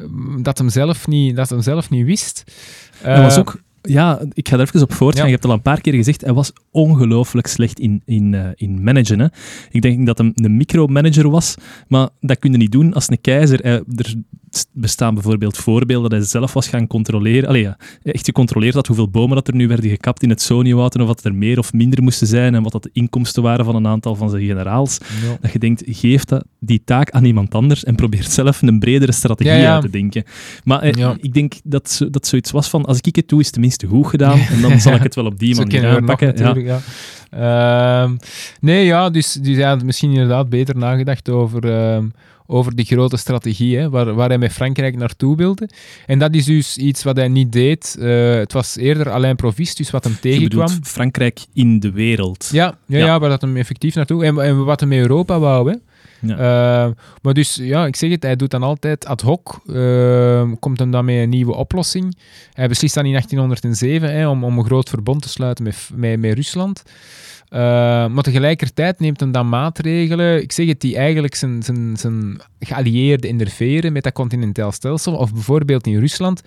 Um, 0.00 0.42
dat 0.42 0.58
hem 0.58 0.68
zelf 0.68 1.06
niet, 1.06 1.37
dat 1.37 1.48
hem 1.48 1.62
zelf 1.62 1.90
niet 1.90 2.06
wist. 2.06 2.44
Uh, 3.04 3.22
was 3.22 3.38
ook 3.38 3.61
ja, 3.82 4.20
ik 4.32 4.48
ga 4.48 4.54
er 4.54 4.61
even 4.61 4.82
op 4.82 4.92
voortgaan. 4.92 5.26
Je 5.26 5.32
hebt 5.32 5.44
al 5.44 5.50
een 5.50 5.62
paar 5.62 5.80
keer 5.80 5.94
gezegd, 5.94 6.20
hij 6.20 6.32
was 6.32 6.52
ongelooflijk 6.70 7.46
slecht 7.46 7.80
in, 7.80 8.02
in, 8.04 8.32
uh, 8.32 8.46
in 8.54 8.82
managen. 8.82 9.18
Hè. 9.18 9.26
Ik 9.70 9.82
denk 9.82 10.06
dat 10.06 10.18
hij 10.18 10.32
een 10.34 10.56
micromanager 10.56 11.30
was, 11.30 11.54
maar 11.88 12.08
dat 12.20 12.38
kun 12.38 12.52
je 12.52 12.58
niet 12.58 12.72
doen 12.72 12.92
als 12.92 13.11
een 13.11 13.20
keizer. 13.20 13.64
er 13.64 14.14
bestaan 14.72 15.14
bijvoorbeeld 15.14 15.56
voorbeelden 15.56 16.11
dat 16.11 16.18
hij 16.18 16.28
zelf 16.28 16.52
was 16.52 16.68
gaan 16.68 16.87
controleren. 16.87 17.48
Allee, 17.48 17.62
ja, 17.62 17.78
echt 18.02 18.24
gecontroleerd 18.24 18.74
had 18.74 18.87
hoeveel 18.87 19.08
bomen 19.08 19.37
dat 19.37 19.48
er 19.48 19.54
nu 19.54 19.68
werden 19.68 19.90
gekapt 19.90 20.22
in 20.22 20.28
het 20.28 20.42
Sony-wouden, 20.42 21.00
of 21.00 21.06
wat 21.06 21.24
er 21.24 21.34
meer 21.34 21.58
of 21.58 21.72
minder 21.72 22.02
moesten 22.02 22.26
zijn, 22.26 22.54
en 22.54 22.62
wat 22.62 22.72
dat 22.72 22.82
de 22.82 22.90
inkomsten 22.92 23.42
waren 23.42 23.64
van 23.64 23.74
een 23.76 23.87
aantal 23.87 24.14
van 24.14 24.30
zijn 24.30 24.46
generaals. 24.46 24.98
Dat 25.40 25.52
je 25.52 25.58
denkt, 25.58 25.82
geef 25.87 26.24
dat, 26.24 26.44
die 26.61 26.82
taak 26.84 27.11
aan 27.11 27.24
iemand 27.24 27.54
anders 27.54 27.84
en 27.84 27.94
probeer 27.94 28.22
zelf 28.22 28.62
een 28.62 28.78
bredere 28.78 29.12
strategie 29.12 29.52
ja, 29.52 29.72
uit 29.72 29.82
te 29.82 29.90
denken. 29.90 30.24
Maar 30.64 30.82
eh, 30.82 31.11
ik 31.20 31.34
denk 31.34 31.54
dat 31.64 32.06
dat 32.11 32.26
zoiets 32.26 32.50
was 32.50 32.68
van, 32.68 32.84
als 32.84 33.00
ik 33.00 33.16
het 33.16 33.28
doe, 33.28 33.38
is 33.38 33.44
het 33.44 33.54
tenminste 33.54 33.87
goed 33.87 34.06
gedaan, 34.06 34.38
en 34.38 34.61
dan 34.61 34.80
zal 34.80 34.94
ik 34.94 35.02
het 35.02 35.14
wel 35.14 35.26
op 35.26 35.38
die 35.38 35.56
manier 35.61 35.87
aanpakken. 35.88 36.64
ja. 36.64 36.80
Uh, 37.34 38.11
nee, 38.61 38.84
ja, 38.84 39.11
dus, 39.11 39.32
dus 39.32 39.62
had 39.62 39.84
misschien 39.84 40.11
inderdaad 40.11 40.48
beter 40.48 40.76
nagedacht 40.76 41.28
over, 41.28 41.64
uh, 41.64 42.04
over 42.50 42.74
die 42.74 42.84
grote 42.84 43.16
strategie, 43.16 43.76
hè, 43.76 43.90
waar, 43.90 44.14
waar 44.14 44.28
hij 44.28 44.38
met 44.38 44.52
Frankrijk 44.52 44.96
naartoe 44.96 45.37
wilde. 45.37 45.68
En 46.06 46.18
dat 46.18 46.34
is 46.34 46.44
dus 46.44 46.76
iets 46.76 47.02
wat 47.02 47.16
hij 47.16 47.28
niet 47.28 47.52
deed. 47.52 47.96
Uh, 47.98 48.34
het 48.34 48.52
was 48.52 48.76
eerder 48.76 49.11
Alain 49.11 49.37
Provis, 49.37 49.74
dus 49.74 49.90
wat 49.90 50.04
hem 50.04 50.20
tegenkwam. 50.20 50.68
Frankrijk 50.82 51.40
in 51.52 51.80
de 51.80 51.90
wereld. 51.90 52.48
Ja, 52.52 52.78
ja, 52.87 52.98
ja. 52.98 53.04
ja 53.06 53.18
waar 53.18 53.30
dat 53.30 53.40
hem 53.40 53.56
effectief 53.56 53.94
naartoe... 53.94 54.24
En, 54.24 54.40
en 54.40 54.64
wat 54.64 54.80
hem 54.80 54.88
met 54.88 54.98
Europa 54.98 55.38
wou, 55.38 55.70
hè. 55.70 55.76
Ja. 56.20 56.34
Uh, 56.87 56.92
maar 57.22 57.34
dus, 57.34 57.54
ja, 57.54 57.87
ik 57.87 57.96
zeg 57.96 58.11
het, 58.11 58.22
hij 58.22 58.37
doet 58.37 58.50
dan 58.50 58.62
altijd 58.62 59.06
ad 59.06 59.20
hoc, 59.20 59.61
uh, 59.66 60.52
komt 60.61 60.78
hem 60.78 60.90
dan 60.90 61.04
met 61.04 61.14
een 61.14 61.28
nieuwe 61.28 61.54
oplossing. 61.54 62.16
Hij 62.52 62.68
beslist 62.68 62.94
dan 62.94 63.04
in 63.04 63.12
1807 63.12 64.12
hè, 64.12 64.28
om, 64.28 64.44
om 64.44 64.58
een 64.58 64.64
groot 64.64 64.88
verbond 64.88 65.22
te 65.22 65.28
sluiten 65.28 65.64
met, 65.64 65.90
met, 65.94 66.20
met 66.20 66.34
Rusland. 66.34 66.82
Uh, 67.50 67.58
maar 68.08 68.22
tegelijkertijd 68.22 69.00
neemt 69.00 69.20
hem 69.20 69.32
dan 69.32 69.48
maatregelen, 69.48 70.42
ik 70.42 70.52
zeg 70.52 70.66
het, 70.66 70.80
die 70.80 70.96
eigenlijk 70.96 71.34
zijn, 71.34 71.62
zijn, 71.62 71.96
zijn 71.96 72.40
geallieerden 72.61 73.30
interfereren 73.30 73.92
met 73.92 74.02
dat 74.02 74.12
continentaal 74.12 74.72
stelsel. 74.72 75.16
Of 75.16 75.32
bijvoorbeeld 75.32 75.87
in 75.87 75.98
Rusland 75.98 76.42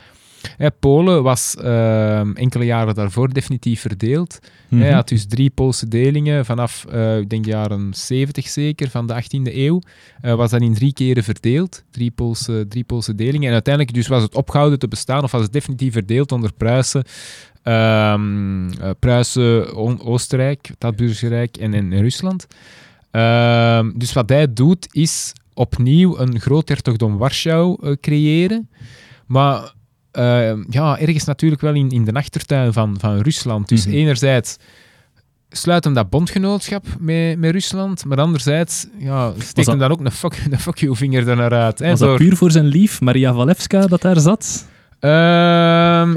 Polen 0.79 1.23
was 1.23 1.55
ehm, 1.55 2.31
enkele 2.33 2.65
jaren 2.65 2.95
daarvoor 2.95 3.33
definitief 3.33 3.81
verdeeld. 3.81 4.39
Hij 4.69 4.79
mhm. 4.79 4.93
had 4.93 5.07
dus 5.07 5.25
drie 5.25 5.49
Poolse 5.49 5.87
delingen 5.87 6.45
vanaf, 6.45 6.85
uh, 6.93 7.17
ik 7.17 7.29
denk 7.29 7.45
jaren 7.45 7.93
70 7.93 8.47
zeker, 8.47 8.89
van 8.89 9.07
de 9.07 9.23
18e 9.23 9.55
eeuw. 9.55 9.81
Uh, 10.21 10.33
was 10.33 10.49
dat 10.49 10.61
in 10.61 10.73
drie 10.73 10.93
keren 10.93 11.23
verdeeld, 11.23 11.83
drie 11.91 12.11
Poolse, 12.11 12.65
drie 12.69 12.83
Poolse 12.83 13.15
delingen. 13.15 13.47
En 13.47 13.53
uiteindelijk 13.53 13.95
dus 13.95 14.07
was 14.07 14.21
het 14.21 14.35
opgehouden 14.35 14.79
te 14.79 14.87
bestaan, 14.87 15.23
of 15.23 15.31
was 15.31 15.41
het 15.41 15.53
definitief 15.53 15.93
verdeeld 15.93 16.31
onder 16.31 16.53
Pruisen, 16.53 17.03
um, 17.63 18.71
Pruisen, 18.99 19.75
Oostenrijk, 19.99 20.67
het 20.67 20.83
Habsburgerrijk 20.83 21.57
en, 21.57 21.73
en, 21.73 22.01
Rusland. 22.01 22.47
Ehm, 23.11 23.91
dus 23.95 24.13
wat 24.13 24.29
hij 24.29 24.53
doet, 24.53 24.87
is 24.91 25.33
opnieuw 25.53 26.19
een 26.19 26.39
groot 26.39 26.69
hertogdom 26.69 27.17
Warschau 27.17 27.95
creëren. 27.95 28.69
Maar 29.25 29.73
uh, 30.13 30.65
ja, 30.69 30.99
ergens 30.99 31.25
natuurlijk 31.25 31.61
wel 31.61 31.73
in, 31.73 31.89
in 31.89 32.03
de 32.03 32.13
achtertuin 32.13 32.73
van, 32.73 32.95
van 32.99 33.17
Rusland. 33.17 33.67
Dus 33.67 33.85
mm 33.85 33.91
-hmm. 33.91 34.01
enerzijds 34.01 34.57
sluit 35.49 35.83
hem 35.83 35.93
dat 35.93 36.09
bondgenootschap 36.09 36.85
met, 36.99 37.39
met 37.39 37.51
Rusland, 37.51 38.05
maar 38.05 38.17
anderzijds 38.17 38.87
ja, 38.97 39.33
steekt 39.37 39.67
hem 39.67 39.79
dan 39.79 39.91
ook 39.91 39.99
een 39.99 40.11
fuck, 40.11 40.43
een 40.51 40.59
fuck 40.59 40.77
you 40.77 40.95
vinger 40.95 41.27
er 41.27 41.35
naar 41.35 41.53
uit. 41.53 41.79
Hè, 41.79 41.89
was 41.89 41.99
dat 41.99 42.17
puur 42.17 42.35
voor 42.35 42.51
zijn 42.51 42.65
lief, 42.65 43.01
Maria 43.01 43.33
Walewska, 43.33 43.87
dat 43.87 44.01
daar 44.01 44.19
zat? 44.19 44.67
Uh, 45.01 45.11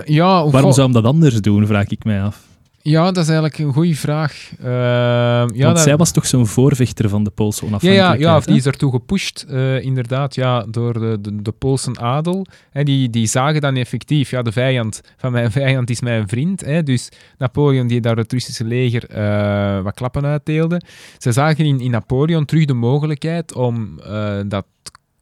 ja, 0.04 0.48
Waarom 0.50 0.72
zou 0.72 0.82
hem 0.82 0.92
dat 0.92 1.04
anders 1.04 1.40
doen, 1.40 1.66
vraag 1.66 1.88
ik 1.88 2.04
mij 2.04 2.22
af. 2.22 2.42
Ja, 2.86 3.04
dat 3.04 3.16
is 3.16 3.28
eigenlijk 3.28 3.58
een 3.58 3.72
goede 3.72 3.94
vraag. 3.94 4.50
Uh, 4.60 4.66
ja, 4.66 5.66
Want 5.66 5.78
zij 5.78 5.96
was 5.96 6.12
toch 6.12 6.26
zo'n 6.26 6.46
voorvechter 6.46 7.08
van 7.08 7.24
de 7.24 7.30
Poolse 7.30 7.64
onafhankelijkheid? 7.64 8.20
Ja, 8.20 8.28
ja, 8.28 8.34
ja 8.34 8.40
die 8.40 8.56
is 8.56 8.66
ertoe 8.66 8.90
gepusht, 8.90 9.46
uh, 9.50 9.84
inderdaad, 9.84 10.34
ja, 10.34 10.66
door 10.68 10.92
de, 10.92 11.18
de, 11.20 11.42
de 11.42 11.52
Poolse 11.52 11.90
adel. 12.00 12.46
Hè, 12.70 12.82
die, 12.82 13.10
die 13.10 13.26
zagen 13.26 13.60
dan 13.60 13.76
effectief, 13.76 14.30
ja, 14.30 14.42
de 14.42 14.52
vijand 14.52 15.00
van 15.16 15.32
mijn 15.32 15.50
vijand 15.60 15.90
is 15.90 16.00
mijn 16.00 16.28
vriend. 16.28 16.60
Hè, 16.60 16.82
dus 16.82 17.08
Napoleon, 17.38 17.86
die 17.86 18.00
daar 18.00 18.16
het 18.16 18.32
Russische 18.32 18.64
leger 18.64 19.16
uh, 19.16 19.82
wat 19.82 19.94
klappen 19.94 20.24
uitdeelde. 20.24 20.80
Ze 21.18 21.32
zagen 21.32 21.64
in, 21.64 21.80
in 21.80 21.90
Napoleon 21.90 22.44
terug 22.44 22.64
de 22.64 22.74
mogelijkheid 22.74 23.54
om 23.54 24.00
dat 24.46 24.64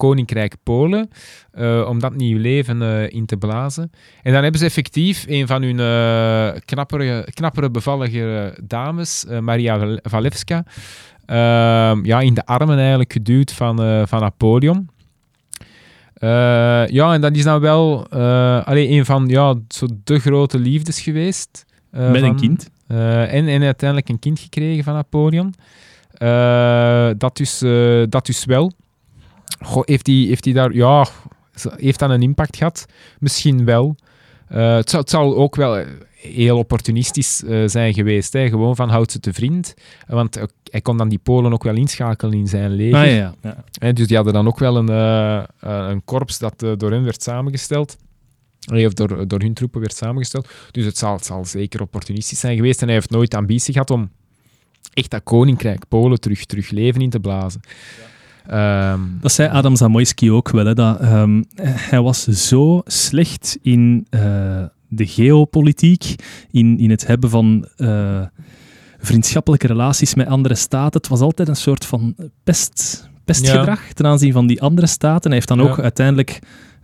Koninkrijk 0.02 0.56
Polen, 0.62 1.08
uh, 1.54 1.86
om 1.88 2.00
dat 2.00 2.14
nieuw 2.14 2.38
leven 2.38 2.82
uh, 2.82 3.10
in 3.10 3.26
te 3.26 3.36
blazen. 3.36 3.90
En 4.22 4.32
dan 4.32 4.42
hebben 4.42 4.60
ze 4.60 4.66
effectief 4.66 5.24
een 5.28 5.46
van 5.46 5.62
hun 5.62 5.78
uh, 5.78 6.60
knappere, 6.64 7.26
knappere, 7.34 7.70
bevallige 7.70 8.54
dames, 8.64 9.24
Maria 9.40 9.98
Walewska, 10.02 10.64
ehm, 11.26 12.04
ja, 12.04 12.20
in 12.20 12.34
de 12.34 12.46
armen 12.46 12.78
eigenlijk 12.78 13.12
geduwd 13.12 13.52
van, 13.52 14.06
van 14.08 14.20
Napoleon. 14.20 14.88
ja, 16.90 17.12
en 17.14 17.20
dat 17.20 17.36
is 17.36 17.44
dan 17.44 17.60
wel 17.60 18.08
alleen 18.64 18.92
een 18.92 19.04
van 19.04 19.28
ja, 19.28 19.54
zo 19.68 19.86
de 20.04 20.18
grote 20.18 20.58
liefdes 20.58 21.00
geweest. 21.00 21.64
Met 21.90 22.20
van, 22.20 22.22
een 22.22 22.36
kind. 22.36 22.70
en, 22.86 23.48
en 23.48 23.62
uiteindelijk 23.62 24.08
een 24.08 24.18
kind 24.18 24.38
gekregen 24.38 24.84
van 24.84 24.94
Napoleon. 24.94 25.54
dat, 27.18 27.36
dus, 27.36 27.58
dat 28.08 28.26
dus 28.26 28.44
wel. 28.44 28.72
Goh, 29.62 29.82
heeft 29.84 30.06
hij 30.06 30.16
heeft 30.16 30.44
hij 30.44 30.54
daar... 30.54 30.72
Ja, 30.72 31.06
heeft 31.76 31.98
dat 31.98 32.10
een 32.10 32.22
impact 32.22 32.56
gehad? 32.56 32.86
Misschien 33.18 33.64
wel. 33.64 33.96
Uh, 34.52 34.74
het, 34.74 34.90
zou, 34.90 35.02
het 35.02 35.10
zal 35.10 35.36
ook 35.36 35.56
wel 35.56 35.78
eh, 35.78 35.86
heel 36.14 36.58
opportunistisch 36.58 37.42
uh, 37.42 37.68
zijn 37.68 37.94
geweest. 37.94 38.32
Hè? 38.32 38.48
Gewoon 38.48 38.76
van 38.76 38.88
houd 38.88 39.12
ze 39.12 39.20
te 39.20 39.32
vriend. 39.32 39.74
Want 40.06 40.36
uh, 40.36 40.42
hij 40.70 40.80
kon 40.80 40.96
dan 40.96 41.08
die 41.08 41.18
Polen 41.18 41.52
ook 41.52 41.62
wel 41.62 41.74
inschakelen 41.74 42.38
in 42.38 42.46
zijn 42.46 42.70
leger. 42.70 42.98
Ah, 42.98 43.10
ja, 43.10 43.34
ja. 43.72 43.92
dus 43.92 44.06
die 44.06 44.16
hadden 44.16 44.34
dan 44.34 44.46
ook 44.46 44.58
wel 44.58 44.76
een, 44.76 44.90
uh, 44.90 45.42
een 45.90 46.04
korps 46.04 46.38
dat 46.38 46.58
door 46.58 46.90
hen 46.90 47.04
werd 47.04 47.22
samengesteld. 47.22 47.96
Of 48.66 48.92
door, 48.92 49.28
door 49.28 49.40
hun 49.40 49.54
troepen 49.54 49.80
werd 49.80 49.96
samengesteld. 49.96 50.48
Dus 50.70 50.84
het 50.84 50.98
zal, 50.98 51.12
het 51.14 51.24
zal 51.24 51.44
zeker 51.44 51.80
opportunistisch 51.80 52.40
zijn 52.40 52.56
geweest. 52.56 52.80
En 52.80 52.86
hij 52.86 52.96
heeft 52.96 53.10
nooit 53.10 53.34
ambitie 53.34 53.72
gehad 53.72 53.90
om 53.90 54.10
echt 54.92 55.10
dat 55.10 55.22
koninkrijk 55.22 55.88
Polen 55.88 56.20
terug, 56.20 56.44
terug 56.44 56.70
leven 56.70 57.00
in 57.00 57.10
te 57.10 57.20
blazen. 57.20 57.60
Ja. 57.64 58.11
Um, 58.50 59.18
dat 59.20 59.32
zei 59.32 59.48
Adam 59.48 59.76
Zamoyski 59.76 60.30
ook 60.30 60.50
wel. 60.50 60.66
Hè, 60.66 60.74
dat, 60.74 61.02
um, 61.02 61.44
hij 61.62 62.00
was 62.00 62.24
zo 62.24 62.82
slecht 62.84 63.58
in 63.62 64.06
uh, 64.10 64.20
de 64.88 65.06
geopolitiek, 65.06 66.14
in, 66.50 66.78
in 66.78 66.90
het 66.90 67.06
hebben 67.06 67.30
van 67.30 67.68
uh, 67.76 68.20
vriendschappelijke 68.98 69.66
relaties 69.66 70.14
met 70.14 70.26
andere 70.26 70.54
staten. 70.54 71.00
Het 71.00 71.08
was 71.08 71.20
altijd 71.20 71.48
een 71.48 71.56
soort 71.56 71.84
van 71.86 72.16
pest, 72.44 73.08
pestgedrag 73.24 73.86
ja. 73.86 73.92
ten 73.94 74.06
aanzien 74.06 74.32
van 74.32 74.46
die 74.46 74.62
andere 74.62 74.86
staten. 74.86 75.30
Hij 75.30 75.34
heeft 75.34 75.48
dan 75.48 75.60
ook 75.60 75.80
uiteindelijk 75.80 76.38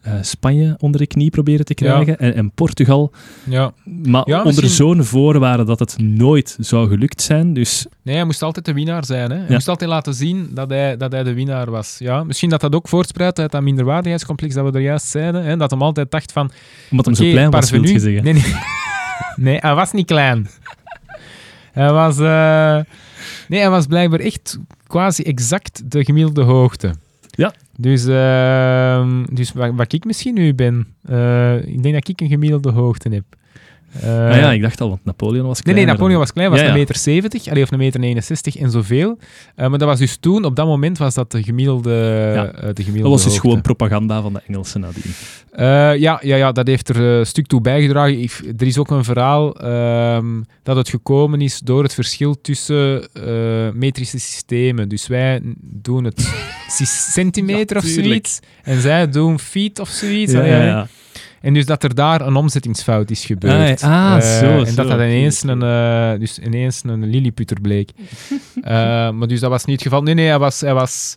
uh, 0.06 0.12
Spanje 0.20 0.76
onder 0.78 1.00
de 1.00 1.06
knie 1.06 1.30
proberen 1.30 1.64
te 1.64 1.74
krijgen 1.74 2.06
ja. 2.06 2.16
en, 2.16 2.34
en, 2.34 2.50
Portugal. 2.50 3.12
Ja. 3.44 3.72
Maar 3.84 4.22
ja, 4.28 4.38
onder 4.38 4.62
misschien... 4.62 4.70
zo'n 4.70 5.04
voorwaarde 5.04 5.64
dat 5.64 5.78
het 5.78 5.98
nooit 5.98 6.56
zou 6.60 6.88
gelukt 6.88 7.22
zijn. 7.22 7.52
Dus... 7.52 7.86
Nee, 8.02 8.14
hij 8.14 8.24
moest 8.24 8.42
altijd 8.42 8.64
de 8.64 8.72
winnaar 8.72 9.04
zijn. 9.04 9.30
Hè? 9.30 9.36
Hij 9.36 9.46
moest 9.48 9.68
altijd 9.68 9.90
laten 9.90 10.14
zien 10.14 10.50
dat 10.54 10.70
hij, 10.70 10.96
dat 10.96 11.12
hij 11.12 11.22
de 11.22 11.34
winnaar 11.34 11.70
was. 11.70 11.96
Ja, 11.98 12.24
misschien 12.24 12.50
dat 12.50 12.60
dat 12.60 12.74
ook 12.74 12.88
voortspreidt 12.88 13.38
uit 13.38 13.50
dat 13.50 13.62
minderwaardigheidscomplex 13.62 14.54
dat 14.54 14.70
we 14.70 14.78
er 14.78 14.84
juist 14.84 15.06
zeiden. 15.06 15.44
Hè? 15.44 15.56
Dat 15.56 15.70
hem 15.70 15.82
altijd 15.82 16.10
dacht 16.10 16.32
van... 16.32 16.50
Omdat 16.90 17.06
hem 17.06 17.14
zo 17.14 17.24
klein 17.30 17.50
was, 17.50 17.70
wil 17.70 17.82
je 17.82 17.98
zeggen. 17.98 18.24
Nee, 18.24 18.32
nee. 18.32 18.54
nee, 19.46 19.56
hij 19.60 19.74
was 19.74 19.92
niet 19.92 20.06
klein. 20.06 20.48
hij 21.72 21.92
was... 21.92 22.18
Uh... 22.18 22.78
Nee, 23.48 23.60
hij 23.60 23.70
was 23.70 23.86
blijkbaar 23.86 24.20
echt 24.20 24.58
quasi 24.86 25.22
exact 25.22 25.90
de 25.90 26.04
gemiddelde 26.04 26.42
hoogte. 26.42 26.94
Ja. 27.30 27.54
Dus, 27.80 28.06
uh, 28.06 29.22
dus 29.32 29.52
wat, 29.52 29.74
wat, 29.74 29.92
ik 29.92 30.04
misschien 30.04 30.34
nu 30.34 30.54
ben, 30.54 30.86
uh, 31.10 31.66
ik 31.66 31.82
denk 31.82 31.94
dat 31.94 32.08
ik 32.08 32.20
een 32.20 32.28
gemiddelde 32.28 32.70
hoogte 32.70 33.08
heb. 33.08 33.24
Ah 33.94 34.36
ja, 34.36 34.52
ik 34.52 34.62
dacht 34.62 34.80
al, 34.80 34.88
want 34.88 35.04
Napoleon 35.04 35.46
was 35.46 35.62
klein. 35.62 35.76
Nee, 35.76 35.86
nee, 35.86 35.94
Napoleon 35.94 36.18
was 36.18 36.32
klein, 36.32 36.50
was 36.50 36.58
ja, 36.58 36.64
ja. 36.64 36.70
een 36.70 36.78
meter 36.78 36.96
70, 36.96 37.48
allee, 37.48 37.62
of 37.62 37.70
een 37.70 37.78
meter 37.78 38.00
69 38.00 38.56
en 38.56 38.70
zoveel. 38.70 39.18
Uh, 39.56 39.68
maar 39.68 39.78
dat 39.78 39.88
was 39.88 39.98
dus 39.98 40.16
toen, 40.16 40.44
op 40.44 40.56
dat 40.56 40.66
moment 40.66 40.98
was 40.98 41.14
dat 41.14 41.30
de 41.30 41.42
gemiddelde, 41.42 41.90
ja. 42.34 42.44
uh, 42.44 42.50
de 42.52 42.82
gemiddelde 42.82 43.00
Dat 43.00 43.10
was 43.10 43.22
dus 43.22 43.32
hoogte. 43.32 43.40
gewoon 43.40 43.60
propaganda 43.60 44.22
van 44.22 44.32
de 44.32 44.40
Engelsen 44.46 44.80
nadien. 44.80 45.12
ja, 46.00 46.18
ja, 46.22 46.36
ja, 46.36 46.52
dat 46.52 46.66
heeft 46.66 46.88
er 46.88 47.00
een 47.00 47.26
stuk 47.26 47.46
toe 47.46 47.60
bijgedragen. 47.60 48.28
Er 48.56 48.66
is 48.66 48.78
ook 48.78 48.90
een 48.90 49.04
verhaal 49.04 49.56
ehm, 49.56 50.42
dat 50.62 50.76
het 50.76 50.88
gekomen 50.88 51.40
is 51.40 51.58
door 51.58 51.82
het 51.82 51.94
verschil 51.94 52.40
tussen 52.40 53.08
metrische 53.74 54.18
systemen. 54.18 54.88
Dus 54.88 55.06
wij 55.06 55.40
doen 55.60 56.04
het 56.04 56.32
centimeter 57.12 57.76
of 57.76 57.84
zoiets, 57.84 58.40
en 58.62 58.80
zij 58.80 59.10
doen 59.10 59.38
feet 59.38 59.78
of 59.78 59.88
zoiets. 59.88 60.32
Ja, 60.32 60.44
ja, 60.44 60.62
ja. 60.64 60.86
En 61.40 61.54
dus 61.54 61.66
dat 61.66 61.82
er 61.82 61.94
daar 61.94 62.20
een 62.20 62.36
omzettingsfout 62.36 63.10
is 63.10 63.24
gebeurd. 63.24 63.82
Ah, 63.82 63.90
ah, 64.12 64.16
Eh, 64.16 64.38
zo, 64.38 64.46
En 64.58 64.66
zo, 64.66 64.74
dat 64.74 64.88
dat 64.88 64.96
ineens, 64.98 65.42
een, 65.42 65.62
eh, 65.62 66.12
dus 66.18 66.38
ineens 66.38 66.82
een 66.84 67.10
lilliputter 67.10 67.60
bleek. 67.60 67.90
Eh, 68.62 69.10
maar 69.10 69.28
dus 69.28 69.40
dat 69.40 69.50
was 69.50 69.64
niet 69.64 69.74
het 69.74 69.84
geval. 69.84 70.02
Nee, 70.02 70.14
nee, 70.14 70.26
hij 70.26 70.38
was, 70.38 70.60
hij 70.60 70.74
was 70.74 71.14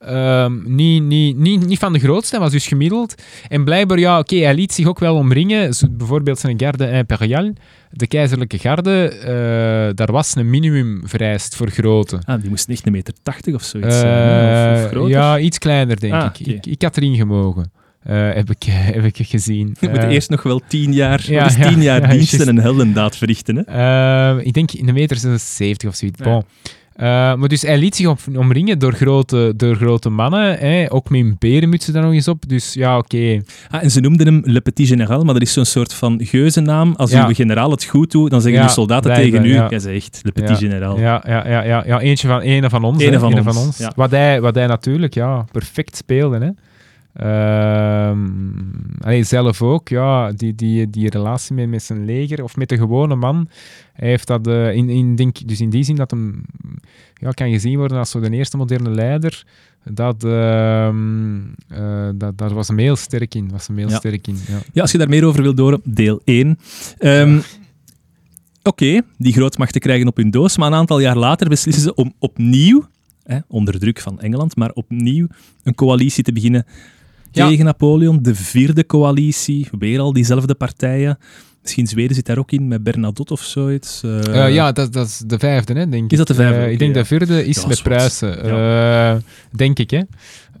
ehm, 0.00 0.74
niet, 0.74 1.02
niet, 1.02 1.36
niet, 1.36 1.66
niet 1.66 1.78
van 1.78 1.92
de 1.92 1.98
grootste. 1.98 2.34
Hij 2.34 2.44
was 2.44 2.52
dus 2.52 2.66
gemiddeld. 2.66 3.14
En 3.48 3.64
blijkbaar, 3.64 3.98
ja, 3.98 4.18
oké, 4.18 4.36
hij 4.36 4.54
liet 4.54 4.72
zich 4.72 4.86
ook 4.86 4.98
wel 4.98 5.16
omringen. 5.16 5.74
Zo, 5.74 5.86
bijvoorbeeld 5.90 6.38
zijn 6.38 6.60
garde 6.60 6.90
impériale, 6.90 7.54
de 7.90 8.06
keizerlijke 8.06 8.58
garde, 8.58 9.08
eh, 9.08 9.94
daar 9.94 10.12
was 10.12 10.34
een 10.36 10.50
minimum 10.50 11.00
vereist 11.04 11.56
voor 11.56 11.68
grootte. 11.70 12.18
Ah, 12.24 12.40
die 12.40 12.50
moest 12.50 12.68
echt 12.68 12.86
een 12.86 12.92
meter 12.92 13.14
tachtig 13.22 13.54
of 13.54 13.62
zoiets 13.62 13.98
zijn, 13.98 14.84
of, 14.84 14.96
of 15.02 15.08
ja, 15.08 15.38
iets 15.38 15.58
kleiner, 15.58 16.00
denk 16.00 16.12
Ah, 16.12 16.30
ik. 16.38 16.46
ik. 16.46 16.66
Ik 16.66 16.82
had 16.82 16.96
erin 16.96 17.16
gemogen. 17.16 17.72
Eh, 18.04 18.32
heb, 18.32 18.50
ik, 18.50 18.62
heb 18.94 19.04
ik 19.04 19.16
gezien. 19.26 19.76
Je 19.80 19.88
moet 19.88 19.98
Eh, 19.98 20.10
eerst 20.10 20.30
nog 20.30 20.42
wel 20.42 20.60
tien 20.68 20.92
jaar, 20.92 21.22
ja, 21.26 21.46
is 21.46 21.54
tien 21.54 21.62
ja, 21.76 21.82
jaar 21.82 22.00
ja, 22.00 22.06
dienst 22.08 22.40
en 22.40 22.48
een 22.48 22.58
heldendaad 22.58 23.16
verrichten. 23.16 23.56
Hè? 23.56 23.62
Eh, 24.36 24.46
ik 24.46 24.52
denk 24.52 24.72
in 24.72 24.86
de 24.86 24.92
meter 24.92 25.16
76 25.16 25.88
of 25.88 25.94
zoiets. 25.94 26.22
Bon. 26.22 26.42
Maar 26.96 27.48
dus 27.48 27.62
hij 27.62 27.78
liet 27.78 27.96
zich 27.96 28.06
op- 28.06 28.20
omringen 28.36 28.78
door 28.78 28.92
grote, 28.92 29.52
door 29.56 29.76
grote 29.76 30.08
mannen. 30.08 30.58
Hè, 30.58 30.92
ook 30.92 31.10
met 31.10 31.20
een 31.20 31.36
berenmutsen 31.38 31.92
daar 31.92 32.02
nog 32.02 32.12
eens 32.12 32.28
op. 32.28 32.48
Dus 32.48 32.74
ja, 32.74 32.98
oké. 32.98 33.40
Ah, 33.70 33.82
en 33.82 33.90
ze 33.90 34.00
noemden 34.00 34.26
hem 34.26 34.40
Le 34.44 34.60
Petit 34.60 34.88
Général, 34.88 35.24
maar 35.24 35.34
dat 35.34 35.42
is 35.42 35.52
zo'n 35.52 35.64
soort 35.64 35.94
van 35.94 36.20
geuzennaam. 36.24 36.94
Als 36.96 37.12
uw 37.14 37.34
generaal 37.34 37.70
het 37.70 37.84
goed 37.84 38.10
doet, 38.10 38.30
dan 38.30 38.40
zeggen 38.40 38.62
uw 38.62 38.68
soldaten 38.68 39.14
tegen 39.14 39.44
u, 39.44 39.52
ja. 39.54 39.66
jij 39.68 39.78
zegt 39.78 40.20
Le 40.22 40.32
Petit 40.32 40.58
Général. 40.58 40.98
Ja, 40.98 41.22
ja, 41.26 41.48
ja, 41.48 41.62
ja, 41.64 41.82
ja, 41.86 42.00
eentje 42.00 42.28
van, 42.28 42.40
ene 42.40 42.70
van 42.70 42.84
ons. 42.84 43.02
Ene 43.02 43.18
van 43.18 43.30
ene 43.32 43.42
ons, 43.42 43.54
van 43.54 43.64
ons. 43.66 43.78
ja. 43.78 43.92
Wat, 43.96 44.10
hij, 44.10 44.40
wat 44.40 44.54
hij 44.54 44.66
natuurlijk 44.66 45.14
ja, 45.14 45.44
perfect 45.52 45.96
speelde. 45.96 46.38
Hè. 46.38 46.48
Ehm, 47.12 48.18
allee, 49.00 49.22
zelf 49.24 49.62
ook, 49.62 49.88
ja, 49.88 50.32
die, 50.32 50.54
die, 50.54 50.90
die 50.90 51.10
relatie 51.10 51.54
met, 51.54 51.68
met 51.68 51.82
zijn 51.82 52.04
leger 52.04 52.42
of 52.42 52.56
met 52.56 52.68
de 52.68 52.76
gewone 52.76 53.14
man. 53.14 53.48
Hij 53.92 54.08
heeft 54.08 54.26
dat 54.26 54.46
eh, 54.46 54.74
in, 54.74 54.88
in, 54.88 55.16
denk, 55.16 55.48
dus 55.48 55.60
in 55.60 55.70
die 55.70 55.82
zin 55.84 55.96
dat 55.96 56.10
hem 56.10 56.44
ja, 57.14 57.30
kan 57.30 57.50
gezien 57.50 57.76
worden 57.78 57.98
als 57.98 58.10
zo 58.10 58.20
de 58.20 58.30
eerste 58.30 58.56
moderne 58.56 58.90
leider. 58.90 59.44
Dat, 59.84 60.24
eh, 60.24 60.94
dat, 62.14 62.38
daar 62.38 62.54
was 62.54 62.68
hem 62.68 62.78
heel 62.78 62.96
sterk 62.96 63.34
in. 63.34 63.50
Was 63.50 63.66
hem 63.66 63.76
heel 63.76 63.88
Ja. 63.88 63.96
sterk 63.96 64.26
in 64.26 64.38
ja. 64.48 64.58
Ja, 64.72 64.82
als 64.82 64.92
je 64.92 64.98
daar 64.98 65.08
meer 65.08 65.24
over 65.24 65.42
wilt 65.42 65.58
horen, 65.58 65.80
deel 65.84 66.20
1. 66.24 66.58
Ehm, 66.98 67.40
Oké, 68.64 69.00
die 69.18 69.32
grootmachten 69.32 69.80
krijgen 69.80 70.06
op 70.08 70.16
hun 70.16 70.30
doos, 70.30 70.56
maar 70.56 70.66
een 70.68 70.74
aantal 70.78 71.00
jaar 71.00 71.16
later 71.16 71.48
beslissen 71.48 71.82
ze 71.82 71.94
om 71.94 72.12
opnieuw, 72.18 72.88
hè, 73.24 73.38
onder 73.48 73.78
druk 73.78 74.00
van 74.00 74.20
Engeland, 74.20 74.56
maar 74.56 74.70
opnieuw 74.72 75.26
een 75.62 75.74
coalitie 75.74 76.24
te 76.24 76.32
beginnen 76.32 76.66
Ja. 77.32 77.48
tegen 77.48 77.64
Napoleon. 77.64 78.22
De 78.22 78.34
vierde 78.34 78.86
coalitie, 78.86 79.68
weer 79.78 80.00
al 80.00 80.12
diezelfde 80.12 80.54
partijen. 80.54 81.18
Misschien 81.62 81.86
Zweden 81.86 82.14
zit 82.14 82.26
daar 82.26 82.38
ook 82.38 82.52
in, 82.52 82.68
met 82.68 82.82
Bernadotte 82.82 83.32
of 83.32 83.42
zoiets. 83.42 84.02
Eh, 84.02 84.54
ja, 84.54 84.72
dat, 84.72 84.92
dat 84.92 85.06
is 85.06 85.22
de 85.26 85.38
vijfde, 85.38 85.72
hè, 85.72 85.88
denk 85.88 86.04
ik. 86.04 86.10
Is 86.10 86.18
dat 86.18 86.26
de 86.26 86.34
vijfde? 86.34 86.60
Eh, 86.60 86.70
ik 86.70 86.78
denk 86.78 86.94
ja. 86.94 87.00
de 87.00 87.06
vierde 87.06 87.46
is 87.46 87.60
Ja, 87.60 87.66
met. 87.66 87.82
Pruisen. 87.82 89.22
Denk 89.50 89.78
ik, 89.78 89.90
hè. 89.90 90.00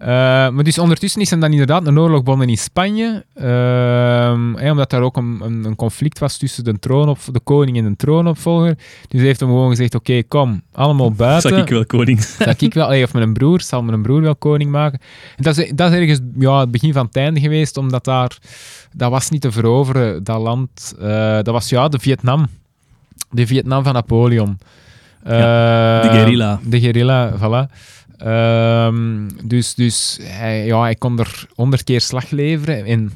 Eh, 0.02 0.08
maar 0.48 0.64
dus 0.64 0.78
ondertussen 0.78 1.20
is 1.20 1.30
er 1.30 1.40
dan 1.40 1.50
inderdaad 1.50 1.86
een 1.86 1.98
oorlog 1.98 2.22
begonnen 2.22 2.48
in 2.48 2.58
Spanje. 2.58 3.24
Ehm, 3.34 4.70
omdat 4.70 4.90
daar 4.90 5.02
ook 5.02 5.16
een, 5.16 5.40
een, 5.42 5.64
een 5.64 5.76
conflict 5.76 6.18
was 6.18 6.36
tussen 6.36 6.64
de, 6.64 6.78
troonop, 6.78 7.18
de 7.32 7.40
koning 7.40 7.76
en 7.76 7.84
de 7.84 7.96
troonopvolger. 7.96 8.76
Dus 9.08 9.20
heeft 9.20 9.40
hem 9.40 9.48
gewoon 9.48 9.68
gezegd, 9.68 9.94
oké, 9.94 10.22
kom, 10.22 10.62
allemaal 10.72 11.12
buiten. 11.12 11.50
Zag 11.50 11.60
ik 11.60 11.68
wel, 11.68 11.86
koning. 11.86 12.20
Dat 12.20 12.60
ik 12.60 12.74
wel, 12.74 12.84
allee, 12.84 13.04
of 13.04 13.12
mijn 13.12 13.32
broer, 13.32 13.60
zal 13.60 13.82
mijn 13.82 14.02
broer 14.02 14.20
wel 14.20 14.36
koning 14.36 14.70
maken. 14.70 15.00
En 15.36 15.42
dat, 15.42 15.58
is, 15.58 15.72
dat 15.74 15.92
is 15.92 15.98
ergens 15.98 16.20
ja, 16.38 16.60
het 16.60 16.70
begin 16.70 16.92
van 16.92 17.06
het 17.06 17.16
einde 17.16 17.40
geweest, 17.40 17.76
omdat 17.76 18.04
daar, 18.04 18.38
dat 18.92 19.10
was 19.10 19.30
niet 19.30 19.40
te 19.40 19.52
veroveren, 19.52 20.24
dat 20.24 20.40
land. 20.40 20.94
Eh, 21.00 21.34
dat 21.34 21.46
was 21.50 21.68
ja, 21.68 21.88
de 21.88 21.98
Vietnam. 21.98 22.46
De 23.30 23.46
Vietnam 23.46 23.84
van 23.84 23.92
Napoleon. 23.92 24.58
de 25.24 25.30
Eh, 25.30 26.12
guerrilla. 26.12 26.60
De 26.64 26.80
guerrilla, 26.80 27.32
voilà. 27.38 27.70
Ehm, 28.16 29.28
dus 29.44 29.74
dus 29.74 30.18
hij, 30.22 30.66
ja, 30.66 30.80
hij 30.80 30.94
kon 30.94 31.18
er 31.18 31.46
honderd 31.54 31.84
keer 31.84 32.00
slag 32.00 32.30
leveren 32.30 32.84
en 32.84 33.12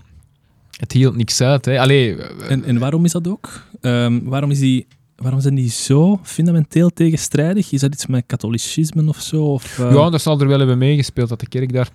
het 0.76 0.92
hield 0.92 1.16
niks 1.16 1.40
uit. 1.40 1.64
Hè. 1.64 1.80
Allee, 1.80 2.16
eh, 2.16 2.50
En, 2.50 2.64
en 2.64 2.78
waarom 2.78 3.04
is 3.04 3.12
dat 3.12 3.28
ook? 3.28 3.48
Ehm, 3.80 4.20
waarom, 4.22 4.50
is 4.50 4.58
die, 4.58 4.86
waarom 5.16 5.40
zijn 5.40 5.54
die 5.54 5.70
zo 5.70 6.20
fundamenteel 6.22 6.90
tegenstrijdig? 6.90 7.72
Is 7.72 7.80
dat 7.80 7.92
iets 7.92 8.06
met 8.06 8.24
katholicisme 8.26 9.08
of 9.08 9.20
zo? 9.20 9.42
Of, 9.44 9.78
eh, 9.78 9.92
Ja, 9.92 10.10
dat 10.10 10.22
zal 10.22 10.40
er 10.40 10.48
wel 10.48 10.58
hebben 10.58 10.78
meegespeeld 10.78 11.28
dat 11.28 11.40
de 11.40 11.48
kerk 11.48 11.72
daar 11.72 11.88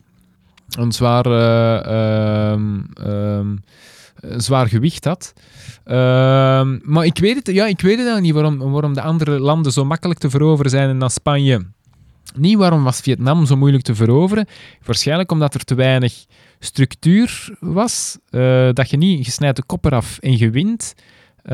een 0.71 0.91
zwaar, 0.91 1.25
een 2.55 3.61
zwaar 4.37 4.67
gewicht 4.67 5.05
had. 5.05 5.33
Maar 6.83 7.05
ik 7.05 7.17
weet 7.17 7.35
het, 7.35 7.55
ja, 7.55 7.65
ik 7.65 7.81
weet 7.81 7.99
het 7.99 8.21
niet 8.21 8.33
waarom, 8.33 8.57
waarom 8.57 8.93
de 8.93 9.01
andere 9.01 9.39
landen 9.39 9.71
zo 9.71 9.85
makkelijk 9.85 10.19
te 10.19 10.29
veroveren 10.29 10.71
zijn 10.71 10.89
en 10.89 10.99
dan 10.99 11.09
Spanje. 11.09 11.65
Niet 12.35 12.57
waarom 12.57 12.83
was 12.83 12.99
Vietnam 12.99 13.45
zo 13.45 13.55
moeilijk 13.57 13.83
te 13.83 13.95
veroveren. 13.95 14.45
Waarschijnlijk 14.85 15.31
omdat 15.31 15.53
er 15.53 15.63
te 15.63 15.75
weinig 15.75 16.25
structuur 16.59 17.57
was. 17.59 18.17
eh, 18.29 18.69
dat 18.73 18.89
je 18.89 18.97
niet, 18.97 19.25
je 19.25 19.31
snijdt 19.31 19.57
de 19.57 19.63
kop 19.65 19.85
eraf 19.85 20.17
en 20.19 20.37
je 20.37 20.49
wint. 20.49 20.93
eh, 21.43 21.53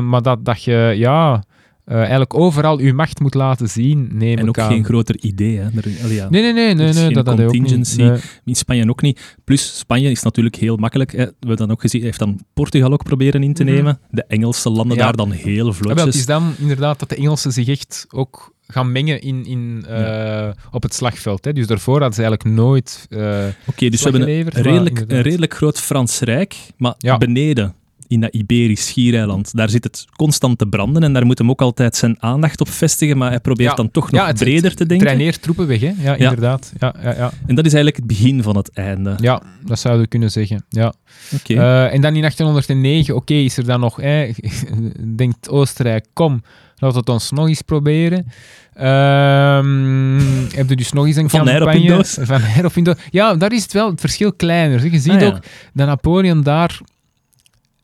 maar 0.00 0.22
dat, 0.22 0.44
dat 0.44 0.62
je 0.62 0.92
ja, 0.96 1.42
eh, 1.84 1.96
eigenlijk 1.96 2.34
overal 2.34 2.80
je 2.80 2.92
macht 2.92 3.20
moet 3.20 3.34
laten 3.34 3.68
zien, 3.68 4.08
neem 4.12 4.38
en 4.38 4.48
ook 4.48 4.58
aan. 4.58 4.70
geen 4.70 4.84
groter 4.84 5.16
idee. 5.20 5.56
Hè? 5.58 5.62
Er- 5.64 6.02
allee, 6.02 6.14
ja. 6.14 6.28
Nee, 6.30 6.42
nee, 6.42 6.52
nee, 6.52 6.74
nee, 6.74 6.92
nee 6.92 7.10
dat 7.12 7.26
hij 7.26 7.34
ook 7.46 7.52
niet. 7.52 7.60
contingency. 7.60 8.02
Nee. 8.02 8.18
In 8.44 8.54
Spanje 8.54 8.88
ook 8.88 9.02
niet. 9.02 9.36
Plus, 9.44 9.78
Spanje 9.78 10.10
is 10.10 10.22
natuurlijk 10.22 10.56
heel 10.56 10.76
makkelijk. 10.76 11.12
Hè. 11.12 11.24
We 11.24 11.34
hebben 11.38 11.56
dan 11.56 11.70
ook 11.70 11.80
gezien, 11.80 12.00
hij 12.00 12.08
heeft 12.08 12.20
dan 12.22 12.40
Portugal 12.54 12.92
ook 12.92 13.02
proberen 13.04 13.42
in 13.42 13.54
te 13.54 13.64
Mhm. 13.64 13.72
nemen. 13.74 13.98
De 14.10 14.24
Engelse 14.24 14.70
landen 14.70 14.96
Ja. 14.96 15.02
daar 15.02 15.16
dan 15.16 15.30
heel 15.30 15.54
Ja, 15.56 15.62
wel, 15.62 15.72
vlotjes. 15.72 16.04
het 16.04 16.14
is 16.14 16.26
dan 16.26 16.54
inderdaad 16.58 16.98
dat 16.98 17.08
de 17.08 17.16
Engelsen 17.16 17.52
zich 17.52 17.68
echt 17.68 18.06
ook 18.10 18.54
gaan 18.66 18.92
mengen 18.92 19.20
in, 19.20 19.44
in, 19.46 19.84
eh, 19.88 20.48
op 20.70 20.82
het 20.82 20.94
slagveld. 20.94 21.44
Hè. 21.44 21.52
Dus 21.52 21.66
daarvoor 21.66 22.00
hadden 22.00 22.14
ze 22.14 22.22
eigenlijk 22.24 22.56
nooit... 22.56 23.06
eh, 23.10 23.18
Oké, 23.66 23.88
dus 23.88 23.90
we 23.90 23.96
slag 23.96 24.12
hebben 24.12 24.30
een 24.30 24.48
redelijk, 24.62 25.04
een 25.08 25.22
redelijk 25.22 25.54
groot 25.54 25.80
Frans 25.80 26.20
Rijk, 26.20 26.56
maar 26.76 26.94
Ja. 26.98 27.18
beneden 27.18 27.74
in 28.08 28.20
dat 28.20 28.34
Iberisch 28.34 28.86
schiereiland, 28.86 29.56
daar 29.56 29.68
zit 29.68 29.84
het 29.84 30.04
constant 30.16 30.58
te 30.58 30.66
branden 30.66 31.02
en 31.02 31.12
daar 31.12 31.26
moet 31.26 31.38
hem 31.38 31.50
ook 31.50 31.60
altijd 31.62 31.96
zijn 31.96 32.16
aandacht 32.22 32.60
op 32.60 32.68
vestigen, 32.68 33.16
maar 33.18 33.30
hij 33.30 33.40
probeert 33.40 33.70
Ja. 33.70 33.76
dan 33.76 33.90
toch 33.90 34.10
nog 34.10 34.26
het- 34.26 34.38
breder 34.38 34.74
te 34.74 34.86
denken. 34.86 35.06
traineert 35.06 35.42
troepen 35.42 35.66
weg, 35.66 35.80
hè. 35.80 35.92
Ja, 35.98 36.14
inderdaad. 36.16 36.72
Ja, 36.78 36.94
ja, 37.02 37.14
ja. 37.14 37.32
En 37.46 37.54
dat 37.54 37.66
is 37.66 37.72
eigenlijk 37.74 37.96
het 37.96 38.06
begin 38.06 38.42
van 38.42 38.56
het 38.56 38.70
einde. 38.72 39.14
ja, 39.20 39.42
dat 39.64 39.78
zouden 39.78 40.02
we 40.04 40.08
kunnen 40.08 40.30
zeggen. 40.30 40.64
Ja. 40.68 40.94
Oké. 41.34 41.54
Eh, 41.54 41.92
en 41.94 42.00
dan 42.00 42.14
in 42.14 42.20
1809, 42.20 43.14
oké, 43.14 43.34
is 43.34 43.56
er 43.56 43.64
dan 43.64 43.80
nog... 43.80 43.96
Hè, 43.96 44.30
denkt 45.16 45.48
Oostenrijk, 45.50 46.06
kom, 46.12 46.42
laten 46.78 46.92
we 46.92 46.98
het 46.98 47.08
ons 47.08 47.30
nog 47.30 47.48
eens 47.48 47.62
proberen. 47.62 48.26
Ehm 48.74 50.18
heb 50.58 50.68
je 50.68 50.76
dus 50.76 50.92
nog 50.92 51.06
eens 51.06 51.16
een 51.16 51.30
Van 51.30 51.44
campagne... 51.44 52.04
Van 52.20 52.42
Eyre 52.42 52.66
op 52.66 52.72
in 52.76 52.84
doos. 52.84 52.94
Ja, 53.10 53.34
daar 53.34 53.52
is 53.52 53.62
het 53.62 53.72
wel 53.72 53.90
het 53.90 54.00
verschil 54.00 54.32
kleiner. 54.32 54.84
Je 54.92 54.98
ziet 54.98 55.12
Ah, 55.12 55.20
ja. 55.20 55.26
ook 55.26 55.38
dat 55.72 55.86
Napoleon 55.86 56.42
daar... 56.42 56.80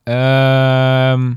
ehm, 0.03 1.31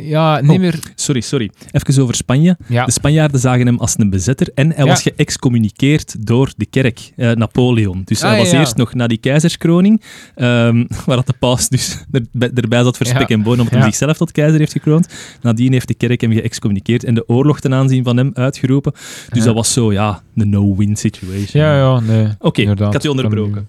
ja, 0.00 0.40
niet 0.40 0.50
Oh. 0.50 0.58
meer... 0.58 0.78
Sorry, 0.94 1.20
sorry. 1.20 1.50
Even 1.70 2.02
over 2.02 2.14
Spanje. 2.14 2.56
Ja, 2.68 2.84
De 2.84 2.92
Spanjaarden 2.92 3.40
zagen 3.40 3.66
hem 3.66 3.78
als 3.78 3.94
een 3.98 4.10
bezetter 4.10 4.48
en 4.54 4.68
hij 4.72 4.84
Ja. 4.84 4.90
was 4.90 5.02
geëxcommuniceerd 5.02 6.26
door 6.26 6.52
de 6.56 6.66
kerk, 6.66 7.12
eh, 7.16 7.30
Napoleon. 7.30 8.02
Dus 8.04 8.20
hij 8.20 8.30
Ah, 8.32 8.38
was 8.38 8.50
ja. 8.50 8.58
eerst 8.60 8.76
nog 8.76 8.94
na 8.94 9.06
die 9.06 9.18
keizerskroning, 9.18 10.02
ehm, 10.34 10.84
waar 11.06 11.16
dat 11.16 11.26
de 11.26 11.34
paus 11.38 11.68
dus 11.68 12.04
er, 12.12 12.50
erbij 12.54 12.82
zat 12.82 12.96
voor 12.96 13.06
spek 13.06 13.28
en 13.28 13.42
bonen, 13.42 13.58
omdat 13.60 13.74
hij 13.74 13.82
zichzelf 13.82 14.16
tot 14.16 14.32
keizer 14.32 14.58
heeft 14.58 14.72
gekroond. 14.72 15.08
Nadien 15.42 15.72
heeft 15.72 15.88
de 15.88 15.94
kerk 15.94 16.20
hem 16.20 16.32
geëxcommuniceerd 16.32 17.04
en 17.04 17.14
de 17.14 17.28
oorlog 17.28 17.60
ten 17.60 17.74
aanzien 17.74 18.04
van 18.04 18.16
hem 18.16 18.30
uitgeroepen. 18.34 18.92
Dus 19.28 19.44
dat 19.44 19.54
was 19.54 19.72
zo, 19.72 19.92
ja, 19.92 20.22
een 20.34 20.50
no-win 20.50 20.96
situation. 20.96 21.62
ja, 21.64 21.76
ja, 21.76 22.00
nee. 22.00 22.26
Oké, 22.38 22.60
ik 22.62 22.78
had 22.78 23.02
je 23.02 23.10
onderbroken. 23.10 23.68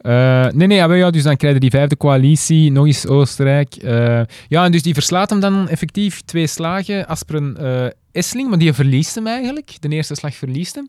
Eh, 0.00 0.46
nee, 0.46 0.66
nee, 0.66 0.86
maar 0.86 0.96
ja, 0.96 1.10
dus 1.10 1.22
dan 1.22 1.36
krijg 1.36 1.54
je 1.54 1.60
die 1.60 1.70
vijfde 1.70 1.96
coalitie, 1.96 2.72
nog 2.72 2.86
eens 2.86 3.06
Oostenrijk. 3.06 3.74
Eh, 3.74 4.20
ja, 4.48 4.64
en 4.64 4.72
dus 4.72 4.82
die 4.82 4.94
verslaat 4.94 5.30
hem 5.30 5.40
dan 5.40 5.68
effectief 5.68 6.20
twee 6.20 6.46
slagen. 6.46 7.06
Asperen 7.06 7.56
eh 7.56 7.90
Essling, 8.12 8.48
maar 8.48 8.58
die 8.58 8.72
verliest 8.72 9.14
hem 9.14 9.26
eigenlijk. 9.26 9.76
De 9.80 9.88
eerste 9.88 10.14
slag 10.14 10.34
verliest 10.34 10.74
hem. 10.74 10.88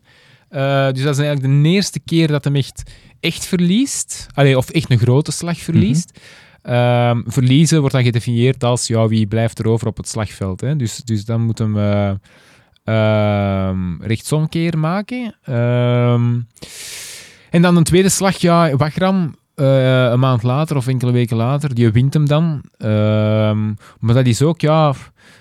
Dus 0.93 1.04
dat 1.04 1.17
is 1.17 1.26
eigenlijk 1.26 1.63
de 1.63 1.69
eerste 1.69 2.00
keer 2.00 2.28
dat 2.28 2.43
hem 2.43 2.56
echt, 2.56 2.91
echt 3.19 3.45
verliest. 3.45 4.28
Allee, 4.34 4.58
of 4.58 4.69
echt 4.69 4.91
een 4.91 5.00
grote 5.00 5.32
slag 5.32 5.58
verliest. 5.58 6.19
Ehm, 6.62 7.21
verliezen 7.26 7.80
wordt 7.80 7.93
dan 7.93 8.04
gedefinieerd 8.04 8.63
als 8.63 8.88
ja, 8.88 9.08
wie 9.08 9.28
blijft 9.28 9.60
er 9.60 9.67
over 9.67 9.88
op 9.88 9.97
het 9.97 10.08
slagveld. 10.08 10.62
Hè? 10.62 10.76
Dus, 10.76 10.95
dus 10.95 11.26
dan 11.26 11.41
moet 11.41 11.58
hem 11.58 11.78
rechtsomkeer 14.02 14.78
maken. 14.78 15.36
Ehm, 15.43 16.39
en 17.52 17.62
dan 17.62 17.76
een 17.76 17.84
tweede 17.84 18.10
slag, 18.10 18.38
ja, 18.38 18.76
Wagram, 18.76 19.36
eh, 19.56 20.04
een 20.04 20.20
maand 20.20 20.44
later 20.44 20.78
of 20.78 20.88
enkele 20.88 21.12
weken 21.12 21.38
later, 21.38 21.74
die 21.76 21.92
wint 21.92 22.14
hem 22.14 22.28
dan. 22.28 22.62
Ehm, 22.78 23.68
maar 24.00 24.16
dat 24.16 24.26
is 24.26 24.42
ook, 24.42 24.62
ja, 24.62 24.94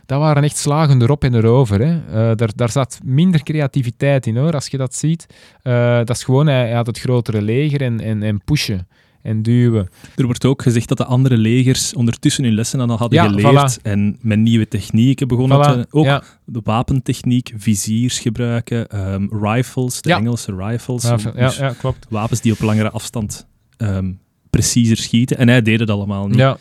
dat 0.06 0.18
waren 0.20 0.44
echt 0.44 0.56
slagen 0.56 1.02
erop 1.02 1.24
en 1.24 1.34
erover. 1.34 1.80
Hè. 1.80 1.96
Eh, 1.96 2.36
daar, 2.36 2.50
daar 2.54 2.70
zat 2.70 3.00
minder 3.04 3.42
creativiteit 3.42 4.26
in, 4.26 4.36
hoor, 4.36 4.52
als 4.52 4.66
je 4.66 4.76
dat 4.76 4.94
ziet. 4.94 5.26
Eh, 5.62 5.96
dat 5.96 6.10
is 6.10 6.24
gewoon, 6.24 6.46
hij, 6.46 6.66
hij 6.66 6.72
had 6.72 6.86
het 6.86 6.98
grotere 6.98 7.42
leger 7.42 7.82
en, 7.82 8.00
en, 8.00 8.22
en 8.22 8.44
pushen. 8.44 8.88
En 9.22 9.42
duwen. 9.42 9.88
Er 10.16 10.24
wordt 10.24 10.44
ook 10.44 10.62
gezegd 10.62 10.88
dat 10.88 10.96
de 10.98 11.04
andere 11.04 11.36
legers 11.36 11.94
ondertussen 11.94 12.44
hun 12.44 12.54
lessen 12.54 12.80
al 12.80 12.98
hadden 12.98 13.22
Ja, 13.22 13.28
geleerd 13.28 13.78
voilà. 13.78 13.82
en 13.82 14.18
met 14.20 14.38
nieuwe 14.38 14.68
technieken 14.68 15.28
begonnen 15.28 15.58
Voilà, 15.58 15.80
te... 15.80 15.86
Ook 15.90 16.04
ja. 16.04 16.22
de 16.44 16.60
wapentechniek, 16.64 17.52
viziers 17.56 18.18
gebruiken, 18.18 18.88
ehm, 18.88 19.26
rifles, 19.42 20.00
de 20.02 20.08
Ja. 20.08 20.16
Engelse 20.18 20.54
rifles. 20.56 21.02
Ja, 21.02 21.16
ja, 21.36 21.46
dus 21.46 21.56
ja, 21.56 21.74
klopt. 21.78 22.06
Wapens 22.08 22.40
die 22.40 22.52
op 22.52 22.60
langere 22.60 22.90
afstand 22.90 23.46
ehm, 23.76 24.12
preciezer 24.50 24.96
schieten. 24.96 25.36
En 25.38 25.48
hij 25.48 25.62
deed 25.62 25.80
het 25.80 25.90
allemaal 25.90 26.26
niet. 26.26 26.36
Ja. 26.38 26.56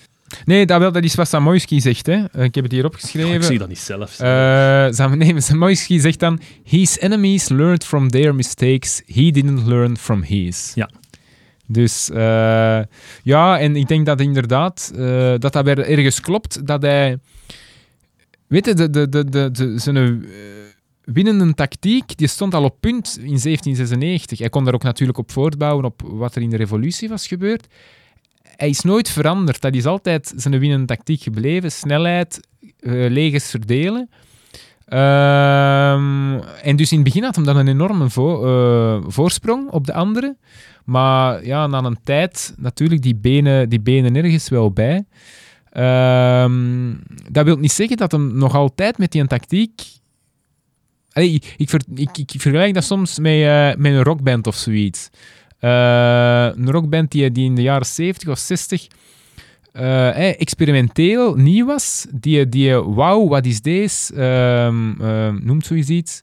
Nee, 0.46 0.66
dat, 0.66 0.80
wel, 0.80 0.92
dat 0.92 1.04
is 1.04 1.16
wat 1.16 1.28
Samoyski 1.28 1.82
zegt. 1.82 2.06
Hè. 2.06 2.24
Eh, 2.26 2.44
Ik 2.44 2.56
heb 2.56 2.64
het 2.64 2.74
hier 2.74 2.84
Oh, 2.86 2.90
opgeschreven. 2.90 3.34
ik 3.34 3.44
zie 3.44 3.58
dat 3.58 3.68
niet 3.68 3.78
zelf. 3.80 4.12
Sam- 4.96 5.18
nee, 5.18 5.42
Samoyski 5.42 6.00
zegt 6.00 6.20
dan: 6.20 6.40
His 6.64 7.00
enemies 7.00 7.48
learned 7.50 7.86
from 7.86 8.10
their 8.10 8.36
mistakes. 8.36 9.02
He 9.06 9.32
didn't 9.32 9.66
learn 9.66 9.98
from 9.98 10.22
his. 10.22 10.72
Ja. 10.76 10.90
Dus 11.72 12.10
eh, 12.10 12.80
ja, 13.24 13.60
en 13.60 13.76
ik 13.76 13.88
denk 13.88 14.06
dat 14.06 14.20
inderdaad 14.20 14.92
eh, 14.96 15.34
dat 15.38 15.54
dat 15.54 15.68
ergens 15.68 16.22
klopt. 16.22 16.68
Dat 16.68 16.82
hij. 16.82 17.18
Weet 18.48 18.66
je, 18.66 18.74
de, 18.74 18.90
de, 18.90 19.10
de, 19.10 19.52
de, 19.52 19.74
zijn 19.80 19.98
eh, 19.98 20.30
winnende 21.04 21.54
tactiek 21.54 22.18
die 22.18 22.28
stond 22.28 22.54
al 22.54 22.64
op 22.64 22.76
punt 22.80 23.08
in 23.18 23.40
1796. 23.40 24.40
Hij 24.40 24.50
kon 24.50 24.64
daar 24.64 24.74
ook 24.74 24.84
natuurlijk 24.84 25.18
op 25.18 25.32
voortbouwen 25.32 25.86
op 25.86 26.02
wat 26.06 26.36
er 26.36 26.42
in 26.42 26.50
de 26.50 26.58
revolutie 26.58 27.10
was 27.10 27.28
gebeurd. 27.28 27.68
Hij 28.56 28.70
is 28.70 28.82
nooit 28.82 29.10
veranderd. 29.10 29.62
Dat 29.62 29.76
is 29.76 29.86
altijd 29.86 30.34
zijn 30.36 30.60
winnende 30.60 30.86
tactiek 30.86 31.22
gebleven. 31.22 31.72
Snelheid, 31.72 32.40
legers 33.10 33.50
verdelen. 33.50 34.10
Ehm, 34.86 36.40
en 36.64 36.76
dus 36.76 36.92
in 36.92 36.98
het 36.98 37.04
begin 37.08 37.24
had 37.24 37.36
hem 37.36 37.46
dan 37.46 37.58
een 37.58 37.68
enorme 37.68 38.10
vo- 38.10 39.04
voorsprong 39.08 39.70
op 39.70 39.86
de 39.86 39.94
anderen. 39.94 40.38
Maar 40.90 41.46
ja, 41.46 41.68
na 41.68 41.84
een 41.84 42.00
tijd 42.04 42.54
natuurlijk 42.58 43.02
die 43.02 43.16
benen, 43.16 43.70
die 43.70 43.80
benen 43.80 44.16
ergens 44.16 44.50
wel 44.50 44.72
bij. 44.72 45.06
Ehm, 45.72 46.94
dat 47.32 47.46
wil 47.46 47.58
niet 47.58 47.72
zeggen 47.72 47.98
dat 47.98 48.12
hem 48.12 48.38
nog 48.38 48.56
altijd 48.56 48.98
met 48.98 49.12
die 49.12 49.28
tactiek... 49.28 49.82
Ik, 51.14 51.54
ik, 51.58 52.18
ik, 52.18 52.42
vergelijk 52.42 52.74
dat 52.74 52.84
soms 52.84 53.20
met, 53.20 53.34
eh, 53.34 53.76
met 53.78 53.94
een 53.94 54.04
rockband 54.04 54.48
of 54.48 54.56
zoiets. 54.56 55.10
Eh, 55.60 56.50
een 56.56 56.72
rockband 56.72 57.12
die, 57.12 57.32
die 57.32 57.46
in 57.46 57.56
de 57.56 57.62
jaren 57.62 57.86
70 57.86 58.30
of 58.30 58.38
60 58.38 58.88
eh, 59.72 60.42
experimenteel 60.42 61.36
nieuw 61.36 61.66
was. 61.66 62.06
Die, 62.12 62.50
die 62.50 62.74
wauw, 62.74 63.28
wat 63.28 63.46
is 63.46 63.62
deze? 63.62 64.14
Ehm, 64.14 65.02
ehm, 65.02 65.40
noemt 65.44 65.66
zoiets 65.66 65.90
iets? 65.90 66.22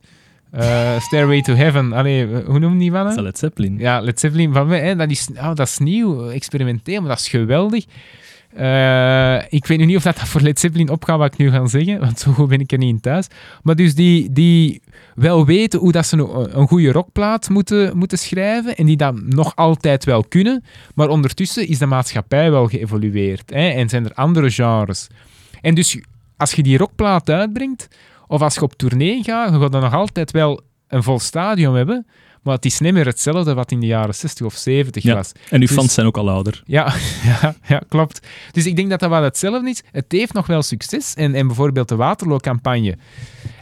Eh, 0.51 1.01
Stairway 1.01 1.43
to 1.43 1.55
Heaven. 1.55 1.93
Allee, 1.93 2.27
hoe 2.27 2.59
noemen 2.59 2.79
die 2.79 2.91
van? 2.91 3.05
Dat 3.05 3.13
hè? 3.13 3.19
is 3.19 3.25
Led 3.25 3.39
Zeppelin. 3.39 3.79
Ja, 3.79 4.01
Led 4.01 4.21
Zeppelin 4.21 4.53
van 4.53 4.67
mij, 4.67 4.81
hè, 4.81 4.97
dat, 4.97 5.11
is, 5.11 5.29
oh, 5.35 5.55
dat 5.55 5.67
is 5.67 5.79
nieuw, 5.79 6.29
experimenteel, 6.29 7.01
maar 7.01 7.09
dat 7.09 7.19
is 7.19 7.29
geweldig. 7.29 7.85
Eh, 8.57 9.37
ik 9.49 9.67
weet 9.67 9.79
nu 9.79 9.85
niet 9.85 9.97
of 9.97 10.03
dat, 10.03 10.17
dat 10.17 10.29
voor 10.29 10.41
Led 10.41 10.61
Zeppelin 10.61 10.91
opgaat 10.91 11.19
wat 11.19 11.33
ik 11.33 11.39
nu 11.39 11.51
ga 11.51 11.67
zeggen, 11.67 12.01
want 12.01 12.19
zo 12.19 12.33
goed 12.33 12.49
ben 12.49 12.61
ik 12.61 12.73
er 12.73 12.79
niet 12.79 12.89
in 12.89 13.01
thuis. 13.01 13.27
Maar 13.63 13.77
dus 13.77 13.95
die, 13.95 14.33
die 14.33 14.83
wel 15.15 15.47
weten 15.47 15.81
hoe 15.81 15.93
dat 15.93 16.07
ze 16.07 16.17
een, 16.17 16.59
een 16.61 16.69
goede 16.69 16.93
rockplaat 16.93 17.49
moeten, 17.49 17.97
moeten 17.97 18.19
schrijven 18.19 18.77
en 18.77 18.87
die 18.87 18.97
dat 18.97 19.21
nog 19.23 19.57
altijd 19.57 20.05
wel 20.05 20.25
kunnen, 20.25 20.65
maar 20.95 21.09
ondertussen 21.09 21.69
is 21.69 21.79
de 21.79 21.87
maatschappij 21.87 22.51
wel 22.51 22.67
geëvolueerd 22.67 23.51
hè, 23.51 23.69
en 23.69 23.89
zijn 23.89 24.05
er 24.05 24.15
andere 24.15 24.51
genres. 24.51 25.07
En 25.61 25.75
dus 25.75 26.01
als 26.37 26.53
je 26.53 26.63
die 26.63 26.79
rockplaat 26.79 27.31
uitbrengt, 27.31 27.89
of 28.27 28.41
als 28.43 28.55
je 28.55 28.61
op 28.63 28.75
tournee 28.75 29.23
gaat, 29.23 29.53
je 29.53 29.61
gaat 29.61 29.73
dan 29.73 29.81
nog 29.83 29.95
altijd 29.95 30.31
wel 30.31 30.61
een 30.89 31.03
vol 31.03 31.19
stadion 31.19 31.75
hebben, 31.75 32.07
maar 32.43 32.55
het 32.55 32.65
is 32.65 32.79
niet 32.81 32.93
meer 32.93 33.07
hetzelfde 33.07 33.55
wat 33.55 33.71
in 33.71 33.81
de 33.81 33.87
jaren 33.87 34.15
60 34.15 34.47
of 34.47 34.55
70 34.55 35.03
Ja. 35.03 35.15
was. 35.15 35.33
En 35.51 35.61
uw 35.61 35.67
Dus- 35.67 35.77
fans 35.77 35.95
zijn 35.95 36.07
ook 36.07 36.17
al 36.17 36.31
ouder. 36.31 36.63
Ja, 36.67 36.95
ja, 37.41 37.55
ja, 37.67 37.83
klopt. 37.89 38.27
Dus 38.51 38.67
ik 38.67 38.77
denk 38.77 38.91
dat 38.91 39.01
dat 39.01 39.11
wel 39.11 39.23
hetzelfde 39.23 39.69
is. 39.71 39.83
Het 39.93 40.05
heeft 40.09 40.33
nog 40.33 40.47
wel 40.47 40.63
succes. 40.63 41.15
En, 41.15 41.35
en 41.35 41.47
bijvoorbeeld 41.47 41.89
de 41.89 41.97
Waterloo-campagne. 41.97 42.97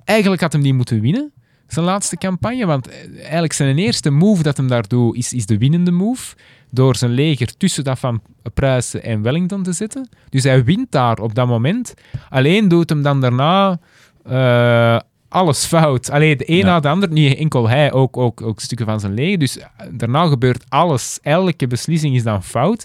Eigenlijk 0.05 0.41
had 0.43 0.53
hem 0.53 0.63
die 0.63 0.75
moeten 0.75 1.01
winnen, 1.01 1.33
zijn 1.67 1.85
laatste 1.85 2.17
campagne. 2.17 2.67
Want 2.67 2.89
eh, 2.89 3.19
eigenlijk 3.21 3.53
zijn 3.53 3.79
eerste 3.79 4.11
move 4.11 4.43
dat 4.43 4.57
hem 4.57 4.69
daar 4.69 4.89
doet, 4.89 5.17
is, 5.17 5.33
is 5.33 5.47
de 5.47 5.59
winnende 5.59 5.91
move. 5.91 6.35
Door 6.71 6.97
zijn 6.97 7.11
leger 7.11 7.57
tussen 7.57 7.85
dat 7.85 7.99
van 7.99 8.23
Pruisen 8.55 9.03
en 9.03 9.23
Wellington 9.23 9.63
te 9.63 9.73
zetten. 9.73 10.09
Dus 10.29 10.43
hij 10.43 10.65
wint 10.65 10.91
daar 10.91 11.19
op 11.19 11.35
dat 11.35 11.47
moment. 11.47 11.95
Alleen 12.29 12.69
doet 12.69 12.89
hem 12.89 13.03
dan 13.03 13.21
daarna 13.21 13.79
eh, 14.25 14.99
alles 15.29 15.65
fout. 15.65 16.11
Alleen 16.11 16.39
de 16.39 16.51
een 16.51 16.57
Ja. 16.57 16.65
na 16.65 16.81
de 16.81 16.89
ander, 16.89 17.09
niet 17.09 17.37
enkel 17.37 17.69
hij, 17.69 17.93
ook, 17.93 18.17
ook, 18.17 18.43
ook 18.43 18.61
stukken 18.61 18.87
van 18.87 19.01
zijn 19.01 19.15
leger. 19.15 19.39
Dus 19.39 19.59
eh, 19.59 19.67
daarna 19.91 20.27
gebeurt 20.27 20.65
alles. 20.69 21.19
Elke 21.23 21.67
beslissing 21.67 22.15
is 22.15 22.23
dan 22.23 22.43
fout. 22.43 22.85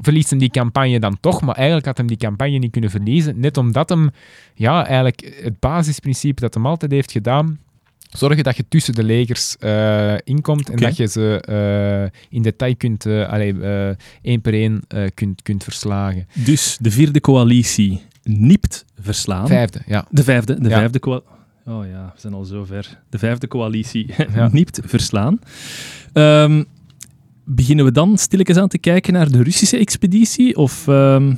Verliest 0.00 0.30
hem 0.30 0.38
die 0.38 0.50
campagne 0.50 1.00
dan 1.00 1.20
toch, 1.20 1.40
maar 1.42 1.54
eigenlijk 1.54 1.86
had 1.86 1.96
hem 1.96 2.06
die 2.06 2.16
campagne 2.16 2.58
niet 2.58 2.70
kunnen 2.70 2.90
verliezen. 2.90 3.40
Net 3.40 3.56
omdat 3.56 3.88
hem, 3.88 4.10
ja, 4.54 4.84
eigenlijk 4.86 5.38
het 5.42 5.60
basisprincipe 5.60 6.40
dat 6.40 6.54
hem 6.54 6.66
altijd 6.66 6.90
heeft 6.90 7.12
gedaan. 7.12 7.58
Zorgen 8.10 8.44
dat 8.44 8.56
je 8.56 8.64
tussen 8.68 8.94
de 8.94 9.02
legers 9.04 9.56
eh, 9.56 10.14
inkomt 10.24 10.70
en 10.70 10.76
dat 10.76 10.96
je 10.96 11.06
ze 11.06 12.10
in 12.28 12.42
detail 12.42 12.76
kunt, 12.76 13.06
eh 13.06 13.28
allee, 13.28 13.54
één 14.22 14.40
per 14.40 14.52
één 14.52 14.82
kunt, 15.14 15.42
kunt 15.42 15.64
verslagen. 15.64 16.28
Dus 16.34 16.76
de 16.80 16.90
vierde 16.90 17.20
coalitie 17.20 18.02
nipt 18.28 18.84
verslaan. 19.00 19.46
Vijfde, 19.46 19.80
ja. 19.86 20.06
De 20.10 20.24
vijfde, 20.24 20.60
de 20.60 20.68
Ja. 20.68 20.76
vijfde 20.78 20.98
coalitie. 20.98 21.30
Oh 21.66 21.86
ja, 21.86 22.10
we 22.14 22.20
zijn 22.20 22.32
al 22.34 22.44
zo 22.44 22.64
ver. 22.64 22.98
De 23.10 23.18
vijfde 23.18 23.48
coalitie 23.48 24.14
Ja. 24.34 24.48
verslaan. 24.84 25.38
Ehm, 26.12 26.62
beginnen 27.44 27.84
we 27.84 27.92
dan 27.92 28.18
stilletjes 28.18 28.56
aan 28.56 28.68
te 28.68 28.78
kijken 28.78 29.12
naar 29.12 29.30
de 29.30 29.42
Russische 29.42 29.76
expeditie? 29.78 30.56
Of, 30.56 30.88
ehm, 30.88 31.34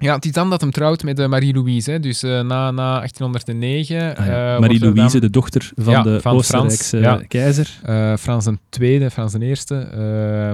Ja, 0.00 0.14
het 0.14 0.24
is 0.24 0.32
dan 0.32 0.50
dat 0.50 0.60
hem 0.60 0.70
trouwt 0.70 1.02
met 1.02 1.18
eh, 1.18 1.26
Marie-Louise. 1.28 1.90
hè. 1.90 2.00
Dus 2.00 2.22
eh, 2.22 2.30
na, 2.30 2.70
na 2.70 2.98
1809... 2.98 4.16
ah 4.16 4.26
ja, 4.26 4.54
eh, 4.54 4.60
Marie-Louise, 4.60 5.10
dan, 5.12 5.20
de 5.20 5.30
dochter 5.30 5.70
van 5.76 5.92
Ja, 5.92 6.02
de 6.02 6.20
van 6.20 6.32
Oostenrijkse 6.34 6.84
Frans, 6.98 7.04
ja. 7.20 7.26
keizer, 7.28 7.78
eh, 7.82 8.16
Frans 8.16 8.46
II, 8.80 9.10
Frans 9.10 9.34
I. 9.34 9.52
eh, 9.68 10.52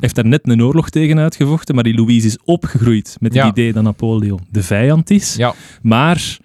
heeft 0.00 0.14
daar 0.14 0.26
net 0.26 0.48
een 0.48 0.62
oorlog 0.62 0.90
tegen 0.90 1.18
uitgevochten. 1.18 1.74
Marie-Louise 1.74 2.26
is 2.26 2.38
opgegroeid 2.44 3.16
met 3.20 3.34
het 3.34 3.46
idee 3.46 3.72
dat 3.72 3.82
Napoleon 3.82 4.40
de 4.50 4.62
vijand 4.62 5.10
is. 5.10 5.34
ja, 5.36 5.54
Maar 5.82 6.38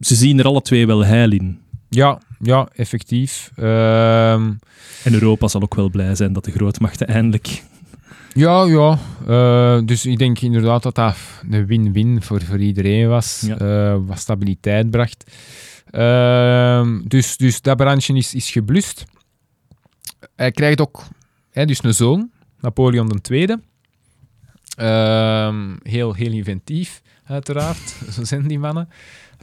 ze 0.00 0.14
zien 0.14 0.38
er 0.38 0.44
alle 0.44 0.62
twee 0.62 0.86
wel 0.86 1.04
heil 1.04 1.30
in. 1.32 1.58
ja, 1.88 2.18
ja, 2.40 2.68
effectief. 2.74 3.50
Ehm, 3.56 4.52
En 5.04 5.12
Europa 5.12 5.48
zal 5.48 5.62
ook 5.62 5.74
wel 5.74 5.90
blij 5.90 6.14
zijn 6.14 6.32
dat 6.32 6.44
de 6.44 6.50
grootmachten 6.50 7.06
eindelijk... 7.06 7.62
ja, 8.34 8.64
ja. 8.64 8.98
eh, 9.26 9.86
dus 9.86 10.06
ik 10.06 10.18
denk 10.18 10.40
inderdaad 10.40 10.82
dat 10.82 10.94
dat 10.94 11.16
een 11.50 11.66
win-win 11.66 12.22
voor, 12.22 12.42
voor 12.42 12.58
iedereen 12.58 13.08
was. 13.08 13.42
Ja. 13.46 13.56
eh, 13.58 13.98
wat 14.06 14.18
stabiliteit 14.18 14.90
bracht. 14.90 15.24
Ehm, 15.90 17.00
dus, 17.04 17.36
dus 17.36 17.60
dat 17.60 17.76
brandje 17.76 18.14
is, 18.14 18.34
is 18.34 18.50
geblust. 18.50 19.04
Hij 20.36 20.50
krijgt 20.50 20.80
ook 20.80 21.02
hè, 21.50 21.64
dus 21.64 21.84
een 21.84 21.94
zoon, 21.94 22.30
Napoleon 22.60 23.20
II. 23.30 23.56
Ehm, 24.76 25.76
heel, 25.82 26.14
heel 26.14 26.32
inventief, 26.32 27.02
uiteraard. 27.24 27.96
Zo 28.14 28.24
zijn 28.24 28.48
die 28.48 28.58
mannen. 28.58 28.88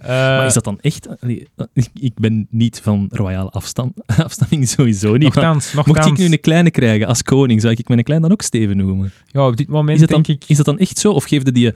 Eh, 0.02 0.08
maar 0.10 0.46
is 0.46 0.54
dat 0.54 0.64
dan 0.64 0.80
echt... 0.82 1.08
Allee, 1.22 1.48
ik- 1.94 2.20
ben 2.20 2.48
niet 2.50 2.80
van 2.84 3.08
royale 3.12 3.50
afstam, 3.50 3.94
afstamming, 4.26 4.68
sowieso 4.68 5.12
niet. 5.12 5.22
Nochtans, 5.22 5.74
Mocht 5.74 6.06
ik 6.06 6.18
nu 6.18 6.26
een 6.26 6.40
kleine 6.40 6.72
krijgen 6.72 7.08
als 7.08 7.24
koning, 7.24 7.62
zou 7.62 7.74
ik 7.78 7.88
mijn 7.88 8.04
klein 8.04 8.22
dan 8.22 8.32
ook 8.32 8.42
Steven 8.42 8.78
noemen? 8.78 9.12
Ja, 9.26 9.48
op 9.48 9.58
dit 9.58 9.68
moment 9.68 9.94
Is 9.94 10.00
dat, 10.00 10.10
dan, 10.10 10.22
denk 10.22 10.42
ik... 10.42 10.50
is 10.50 10.58
dat 10.58 10.66
dan 10.66 10.78
echt 10.78 10.98
zo? 10.98 11.12
Of 11.12 11.24
geefde 11.24 11.52
die 11.52 11.74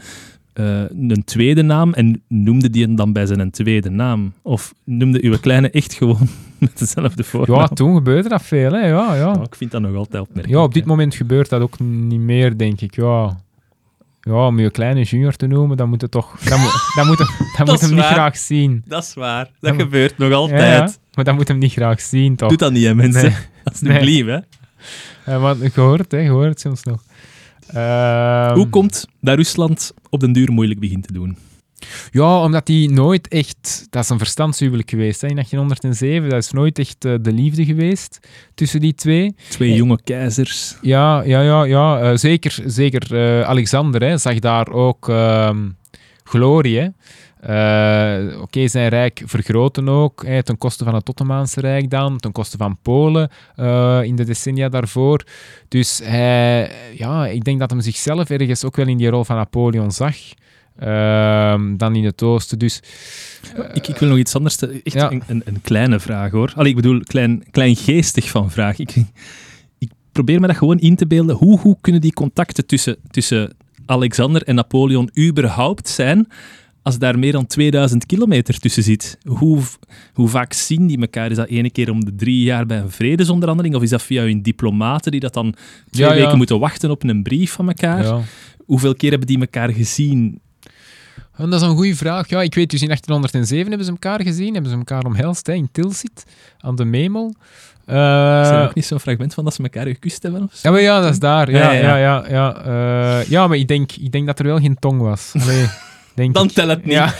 eh, 0.53 0.83
een 0.89 1.23
tweede 1.25 1.61
naam 1.61 1.93
en 1.93 2.23
noemde 2.27 2.69
die 2.69 2.83
hem 2.83 2.95
dan 2.95 3.13
bij 3.13 3.25
zijn 3.25 3.51
tweede 3.51 3.89
naam? 3.89 4.33
Of 4.41 4.73
noemde 4.83 5.23
uw 5.23 5.37
kleine 5.37 5.69
echt 5.69 5.93
gewoon 5.93 6.27
met 6.57 6.77
dezelfde 6.79 7.23
voornaam? 7.23 7.59
Ja, 7.59 7.67
toen 7.67 7.95
gebeurde 7.95 8.29
dat 8.29 8.41
veel, 8.41 8.71
hè. 8.71 8.87
Ja, 8.87 9.15
ja. 9.15 9.33
Ja, 9.33 9.41
ik 9.41 9.55
vind 9.55 9.71
dat 9.71 9.81
nog 9.81 9.95
altijd 9.95 10.21
opmerkelijk. 10.23 10.59
Ja, 10.59 10.63
op 10.63 10.73
dit 10.73 10.83
hè. 10.83 10.89
moment 10.89 11.15
gebeurt 11.15 11.49
dat 11.49 11.61
ook 11.61 11.79
niet 11.79 12.19
meer, 12.19 12.57
denk 12.57 12.81
ik. 12.81 12.95
Ja, 12.95 13.37
ja 14.25 14.47
om 14.47 14.59
je 14.59 14.71
kleine 14.71 15.03
junior 15.03 15.35
te 15.35 15.47
noemen, 15.47 15.77
dan 15.77 15.89
moet 15.89 16.01
het 16.01 16.11
toch... 16.11 16.39
Dan 16.39 16.59
moet, 16.59 16.71
dan 16.95 17.07
moet 17.07 17.17
hem, 17.19 17.27
dan 17.57 17.65
moet 17.65 17.81
hem 17.81 17.93
niet 17.93 18.03
graag 18.03 18.37
zien. 18.37 18.83
Dat 18.85 19.03
is 19.03 19.13
waar. 19.13 19.49
Dat 19.59 19.75
gebeurt 19.75 20.17
nog 20.17 20.31
altijd. 20.33 20.89
ja, 20.89 20.95
maar 21.13 21.25
dan 21.25 21.35
moet 21.35 21.47
hem 21.47 21.57
niet 21.57 21.71
graag 21.71 22.01
zien, 22.01 22.35
toch? 22.35 22.49
Doe 22.49 22.57
dat 22.57 22.71
niet, 22.71 22.85
hè, 22.85 22.95
mensen. 22.95 23.21
Nee. 23.23 23.35
Alsjeblieft, 23.63 24.27
hè. 24.27 24.39
Ja, 25.31 25.39
maar 25.39 25.55
je 25.57 25.71
hoort, 25.75 26.11
hè. 26.11 26.17
Je 26.17 26.29
hoort 26.29 26.59
soms 26.59 26.83
nog. 26.83 27.03
Ehm, 27.67 28.53
Hoe 28.53 28.69
komt 28.69 29.07
dat 29.21 29.35
Rusland 29.35 29.93
op 30.09 30.19
den 30.19 30.31
duur 30.31 30.51
moeilijk 30.51 30.79
begint 30.79 31.07
te 31.07 31.13
doen? 31.13 31.37
Ja, 32.11 32.41
omdat 32.41 32.65
die 32.65 32.89
nooit 32.89 33.27
echt... 33.27 33.87
Dat 33.89 34.03
is 34.03 34.09
een 34.09 34.17
verstandshuwelijk 34.17 34.89
geweest, 34.89 35.21
hè, 35.21 35.27
in 35.27 35.35
1807. 35.35 36.29
Dat 36.29 36.43
is 36.43 36.51
nooit 36.51 36.79
echt 36.79 37.05
eh, 37.05 37.13
de 37.21 37.31
liefde 37.31 37.65
geweest 37.65 38.19
tussen 38.53 38.79
die 38.79 38.93
twee. 38.93 39.35
Twee 39.49 39.71
Eh, 39.71 39.77
jonge 39.77 39.99
keizers. 40.03 40.77
Ja, 40.81 41.21
ja, 41.21 41.41
ja, 41.41 41.63
ja. 41.63 41.99
eh, 41.99 42.17
zeker 42.17 42.57
zeker 42.65 43.17
Alexander 43.45 44.01
hè, 44.01 44.17
zag 44.17 44.39
daar 44.39 44.69
ook 44.71 45.09
ehm, 45.09 45.69
glorie. 46.23 46.79
hè. 46.79 46.87
Oké, 48.41 48.67
zijn 48.67 48.89
rijk 48.89 49.21
vergroten 49.25 49.89
ook, 49.89 50.25
hè, 50.25 50.43
ten 50.43 50.57
koste 50.57 50.83
van 50.83 50.93
het 50.95 51.09
Ottomaanse 51.09 51.59
Rijk 51.59 51.89
dan, 51.89 52.17
ten 52.17 52.31
koste 52.31 52.57
van 52.57 52.77
Polen 52.81 53.29
in 54.03 54.15
de 54.15 54.23
decennia 54.25 54.69
daarvoor. 54.69 55.23
Dus 55.67 56.01
hij, 56.03 56.71
ja, 56.97 57.27
ik 57.27 57.43
denk 57.43 57.59
dat 57.59 57.71
hij 57.71 57.81
zichzelf 57.81 58.29
ergens 58.29 58.63
ook 58.65 58.75
wel 58.75 58.87
in 58.87 58.97
die 58.97 59.09
rol 59.09 59.23
van 59.23 59.35
Napoleon 59.35 59.91
zag. 59.91 60.15
Ehm, 60.79 61.77
dan 61.77 61.95
in 61.95 62.03
het 62.05 62.23
oosten. 62.23 62.59
Dus 62.59 62.79
Ik, 63.73 63.87
ik 63.87 63.97
wil 63.97 64.09
nog 64.09 64.17
iets 64.17 64.35
anders. 64.35 64.57
Echt 64.59 64.81
Ja. 64.95 65.11
een, 65.11 65.23
een, 65.27 65.41
een 65.45 65.61
kleine 65.61 65.99
vraag 65.99 66.31
hoor. 66.31 66.51
Allee, 66.55 66.69
ik 66.69 66.75
bedoel, 66.75 66.99
klein, 66.99 67.43
klein 67.51 67.75
geestig 67.75 68.29
van 68.29 68.51
vraag. 68.51 68.79
Ik, 68.79 68.95
ik 69.79 69.91
probeer 70.11 70.39
me 70.39 70.47
dat 70.47 70.57
gewoon 70.57 70.79
in 70.79 70.95
te 70.95 71.07
beelden. 71.07 71.35
Hoe, 71.35 71.59
hoe 71.59 71.77
kunnen 71.81 72.01
die 72.01 72.13
contacten 72.13 72.65
tussen, 72.65 72.97
tussen 73.11 73.53
Alexander 73.85 74.43
en 74.43 74.55
Napoleon 74.55 75.09
überhaupt 75.19 75.89
zijn 75.89 76.27
als 76.81 76.97
daar 76.99 77.19
meer 77.19 77.31
dan 77.31 77.45
2000 77.47 78.05
kilometer 78.05 78.59
tussen 78.59 78.83
zit? 78.83 79.17
Hoe, 79.25 79.61
hoe 80.13 80.27
vaak 80.27 80.53
zien 80.53 80.87
die 80.87 80.99
elkaar? 81.01 81.29
Is 81.31 81.37
dat 81.37 81.47
ene 81.47 81.69
keer 81.69 81.91
om 81.91 82.05
de 82.05 82.15
drie 82.15 82.43
jaar 82.43 82.65
bij 82.65 82.77
een 82.79 82.91
vredesonderhandeling? 82.91 83.75
Of 83.75 83.81
is 83.83 83.89
dat 83.89 84.01
via 84.03 84.23
hun 84.23 84.41
diplomaten 84.41 85.11
die 85.11 85.19
dat 85.19 85.33
dan 85.33 85.55
twee 85.89 86.07
Ja, 86.07 86.13
ja. 86.13 86.21
weken 86.21 86.37
moeten 86.37 86.59
wachten 86.59 86.89
op 86.91 87.03
een 87.03 87.23
brief 87.23 87.51
van 87.51 87.67
elkaar? 87.67 88.23
Hoeveel 88.65 88.95
keer 88.95 89.09
hebben 89.09 89.27
die 89.27 89.39
elkaar 89.39 89.69
gezien? 89.71 90.39
En 91.37 91.49
dat 91.49 91.61
is 91.61 91.67
een 91.67 91.75
goede 91.75 91.95
vraag. 91.95 92.29
Ja, 92.29 92.41
ik 92.41 92.55
weet 92.55 92.69
dus 92.71 92.81
in 92.81 92.87
1807 92.87 93.67
hebben 93.67 93.85
ze 93.85 93.91
elkaar 93.91 94.21
gezien, 94.21 94.53
hebben 94.53 94.71
ze 94.71 94.77
elkaar 94.77 95.03
omhelst 95.03 95.47
hè, 95.47 95.53
in 95.53 95.69
Tilsit, 95.71 96.25
aan 96.59 96.75
de 96.75 96.85
Memel. 96.85 97.35
Is 97.87 97.93
er 97.93 98.63
ook 98.63 98.73
niet 98.75 98.85
zo'n 98.85 98.99
fragment 98.99 99.33
van 99.33 99.43
dat 99.43 99.53
ze 99.53 99.63
elkaar 99.63 99.85
gekust 99.85 100.23
hebben? 100.23 100.43
Of 100.43 100.49
zo? 100.53 100.59
ja, 100.67 100.71
maar 100.71 100.81
ja, 100.81 101.01
dat 101.01 101.11
is 101.11 101.19
daar. 101.19 101.51
Ja, 101.51 101.57
Ja, 101.57 101.71
ja, 101.71 101.95
ja. 101.97 101.97
ja. 101.97 102.23
Ja, 102.29 102.61
Eh, 103.19 103.27
ja 103.29 103.47
maar 103.47 103.57
ik 103.57 103.67
denk, 103.67 103.91
ik 103.91 104.11
denk 104.11 104.25
dat 104.25 104.39
er 104.39 104.45
wel 104.45 104.59
geen 104.59 104.79
tong 104.79 105.01
was. 105.01 105.31
Allee, 105.39 105.65
denk 106.15 106.33
Dan 106.33 106.47
tel 106.47 106.67
het 106.67 106.83
niet. 106.85 106.93
Ja, 106.93 107.13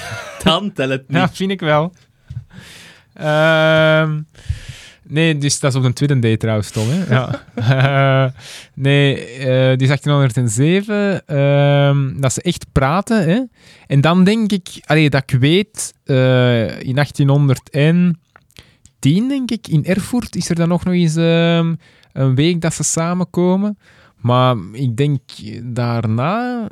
Dan 0.44 0.74
tel 0.74 0.90
het 0.90 1.08
niet. 1.10 1.18
ja, 1.18 1.30
vind 1.30 1.52
ik 1.52 1.60
wel. 1.60 1.94
Ehm, 3.14 4.20
nee, 5.08 5.38
dus 5.38 5.60
dat 5.60 5.72
is 5.72 5.78
op 5.78 5.84
de 5.84 5.94
tweede 5.94 6.20
date 6.20 6.38
trouwens, 6.38 6.72
Tom. 6.72 6.88
Hè? 6.90 7.16
Ja. 7.16 8.34
Nee, 8.74 9.26
eh 9.26 9.78
die 9.78 9.88
is 9.88 9.88
1807, 9.88 11.28
ehm, 11.28 12.22
dat 12.22 12.34
ze 12.34 12.42
echt 12.42 12.66
praten. 12.72 13.30
Hè? 13.30 13.42
En 13.88 14.02
dan 14.02 14.24
denk 14.24 14.52
ik, 14.52 14.68
allee, 14.86 15.10
dat 15.10 15.24
ik 15.28 15.40
weet, 15.40 15.94
eh, 16.04 16.82
in 16.82 16.96
1810, 16.96 19.28
denk 19.28 19.52
ik, 19.52 19.68
in 19.68 19.86
Erfurt 19.86 20.36
is 20.36 20.50
er 20.50 20.56
dan 20.56 20.68
nog 20.68 20.84
nog 20.84 20.94
eens 20.94 21.16
ehm, 21.16 21.76
een 22.14 22.36
week 22.36 22.62
dat 22.62 22.74
ze 22.74 22.84
samenkomen. 22.84 23.78
Maar 24.26 24.56
ik 24.72 24.98
denk 24.98 25.20
daarna, 25.64 26.68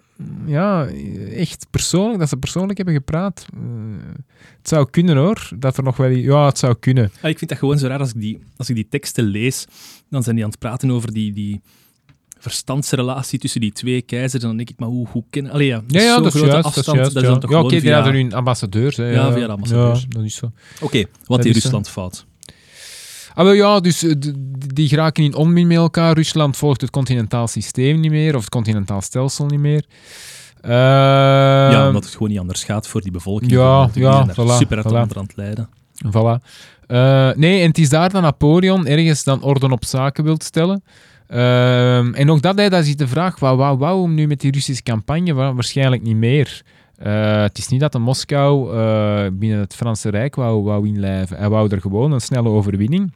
ja, 0.45 0.87
echt 1.35 1.67
persoonlijk, 1.69 2.19
dat 2.19 2.29
ze 2.29 2.37
persoonlijk 2.37 2.77
hebben 2.77 2.95
gepraat. 2.95 3.45
Eh, 3.53 3.59
het 4.57 4.67
zou 4.67 4.89
kunnen 4.89 5.17
hoor, 5.17 5.49
dat 5.59 5.77
er 5.77 5.83
nog 5.83 5.97
wel... 5.97 6.09
Ja, 6.09 6.45
het 6.45 6.57
zou 6.57 6.75
kunnen. 6.79 7.11
Ah, 7.21 7.29
ik 7.29 7.37
vind 7.37 7.49
dat 7.49 7.59
gewoon 7.59 7.77
zo 7.77 7.87
raar 7.87 7.99
als 7.99 8.13
ik 8.13 8.21
die, 8.21 8.39
als 8.57 8.69
ik 8.69 8.75
die 8.75 8.87
teksten 8.89 9.23
lees. 9.23 9.65
Dan 10.09 10.23
zijn 10.23 10.35
die 10.35 10.43
aan 10.43 10.49
het 10.49 10.59
praten 10.59 10.91
over 10.91 11.13
die, 11.13 11.33
die 11.33 11.61
verstandsrelatie 12.39 13.39
tussen 13.39 13.61
die 13.61 13.71
twee 13.71 14.01
keizers. 14.01 14.43
En 14.43 14.47
dan 14.47 14.57
denk 14.57 14.69
ik, 14.69 14.79
maar 14.79 14.89
hoe, 14.89 15.07
hoe 15.07 15.23
kennen... 15.29 15.51
Allee, 15.51 15.67
ja, 15.67 15.83
Ja, 15.87 16.01
ja, 16.01 16.19
dat 16.19 16.35
is. 16.35 16.41
Dat 16.41 16.65
afstand. 16.65 16.97
juist 16.97 17.13
dat 17.13 17.23
is 17.23 17.49
ja, 17.49 17.61
oké, 17.61 17.79
die 17.79 17.93
hadden 17.93 18.13
hun 18.13 18.33
ambassadeurs. 18.33 18.97
Hè, 18.97 19.11
Ja, 19.11 19.31
via 19.31 19.45
de 19.45 19.51
ambassadeurs. 19.51 20.01
Ja, 20.01 20.07
dat 20.09 20.23
is 20.23 20.35
zo. 20.35 20.51
Oké, 20.81 21.01
wat 21.01 21.11
Dat 21.25 21.41
deed 21.41 21.55
zo. 21.55 21.59
Rusland 21.61 21.89
fout? 21.89 22.25
Ah, 23.33 23.43
wel, 23.43 23.53
ja, 23.53 23.79
dus 23.79 24.03
eh, 24.03 24.13
die 24.73 24.87
geraken 24.87 25.23
in 25.23 25.35
onmin 25.35 25.67
met 25.67 25.77
elkaar. 25.77 26.13
Rusland 26.15 26.57
volgt 26.57 26.81
het 26.81 26.89
continentaal 26.89 27.47
systeem 27.47 27.99
niet 27.99 28.11
meer, 28.11 28.35
of 28.35 28.41
het 28.41 28.49
continentaal 28.49 29.01
stelsel 29.01 29.45
niet 29.45 29.59
meer. 29.59 29.83
ja, 30.61 31.71
ja, 31.71 31.87
omdat 31.87 32.03
het 32.03 32.13
gewoon 32.13 32.29
niet 32.29 32.39
anders 32.39 32.63
gaat 32.63 32.87
voor 32.87 33.01
die 33.01 33.11
bevolking. 33.11 33.51
Ehm, 33.51 33.59
ja, 33.61 33.89
ja, 33.93 34.23
daar 34.23 34.35
voilà, 34.35 34.57
super 34.57 34.77
uit 34.77 34.87
voilà. 34.91 35.17
aan 35.17 35.23
het 35.23 35.35
lijden. 35.35 35.69
Voilà. 36.07 36.43
Eh, 36.87 37.29
nee, 37.35 37.61
en 37.61 37.67
het 37.67 37.77
is 37.77 37.89
daar 37.89 38.09
dat 38.09 38.21
Napoleon 38.21 38.85
ergens 38.87 39.23
dan 39.23 39.41
orde 39.43 39.69
op 39.69 39.85
zaken 39.85 40.23
wilt 40.23 40.43
stellen. 40.43 40.83
Ehm, 41.27 42.13
en 42.13 42.29
ook 42.29 42.41
dat, 42.41 42.57
hè, 42.57 42.69
dat 42.69 42.85
is 42.85 42.95
de 42.95 43.07
vraag, 43.07 43.39
wat 43.39 43.55
wou 43.57 43.77
wou 43.77 44.01
hem 44.03 44.13
nu 44.13 44.27
met 44.27 44.39
die 44.39 44.51
Russische 44.51 44.83
campagne? 44.83 45.33
Wa- 45.33 45.53
Waarschijnlijk 45.53 46.01
niet 46.01 46.15
meer. 46.15 46.61
Eh, 46.97 47.41
het 47.41 47.57
is 47.57 47.67
niet 47.67 47.79
dat 47.79 47.91
de 47.91 47.99
Moskou 47.99 48.65
binnen 49.31 49.59
het 49.59 49.75
Franse 49.75 50.09
Rijk 50.09 50.35
wou, 50.35 50.63
wou 50.63 50.87
inlijven. 50.87 51.37
Hij 51.37 51.49
wou 51.49 51.69
er 51.71 51.81
gewoon 51.81 52.11
een 52.11 52.21
snelle 52.21 52.49
overwinning. 52.49 53.11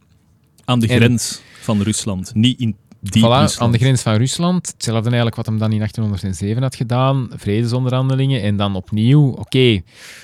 Aan 0.68 0.80
de 0.80 0.86
En- 0.88 0.96
grens 0.96 1.40
van 1.60 1.82
Rusland, 1.82 2.34
niet 2.34 2.60
in 2.60 2.76
diep 3.00 3.12
Voilà, 3.22 3.26
Rusland. 3.26 3.58
aan 3.60 3.72
de 3.72 3.78
grens 3.78 4.02
van 4.02 4.14
Rusland. 4.14 4.66
Hetzelfde 4.66 5.04
eigenlijk 5.06 5.36
wat 5.36 5.46
hem 5.46 5.58
dan 5.58 5.72
in 5.72 5.78
1807 5.78 6.62
had 6.62 6.76
gedaan. 6.76 7.28
Vredesonderhandelingen. 7.36 8.42
En 8.42 8.56
dan 8.56 8.74
opnieuw, 8.76 9.30
oké, 9.30 9.80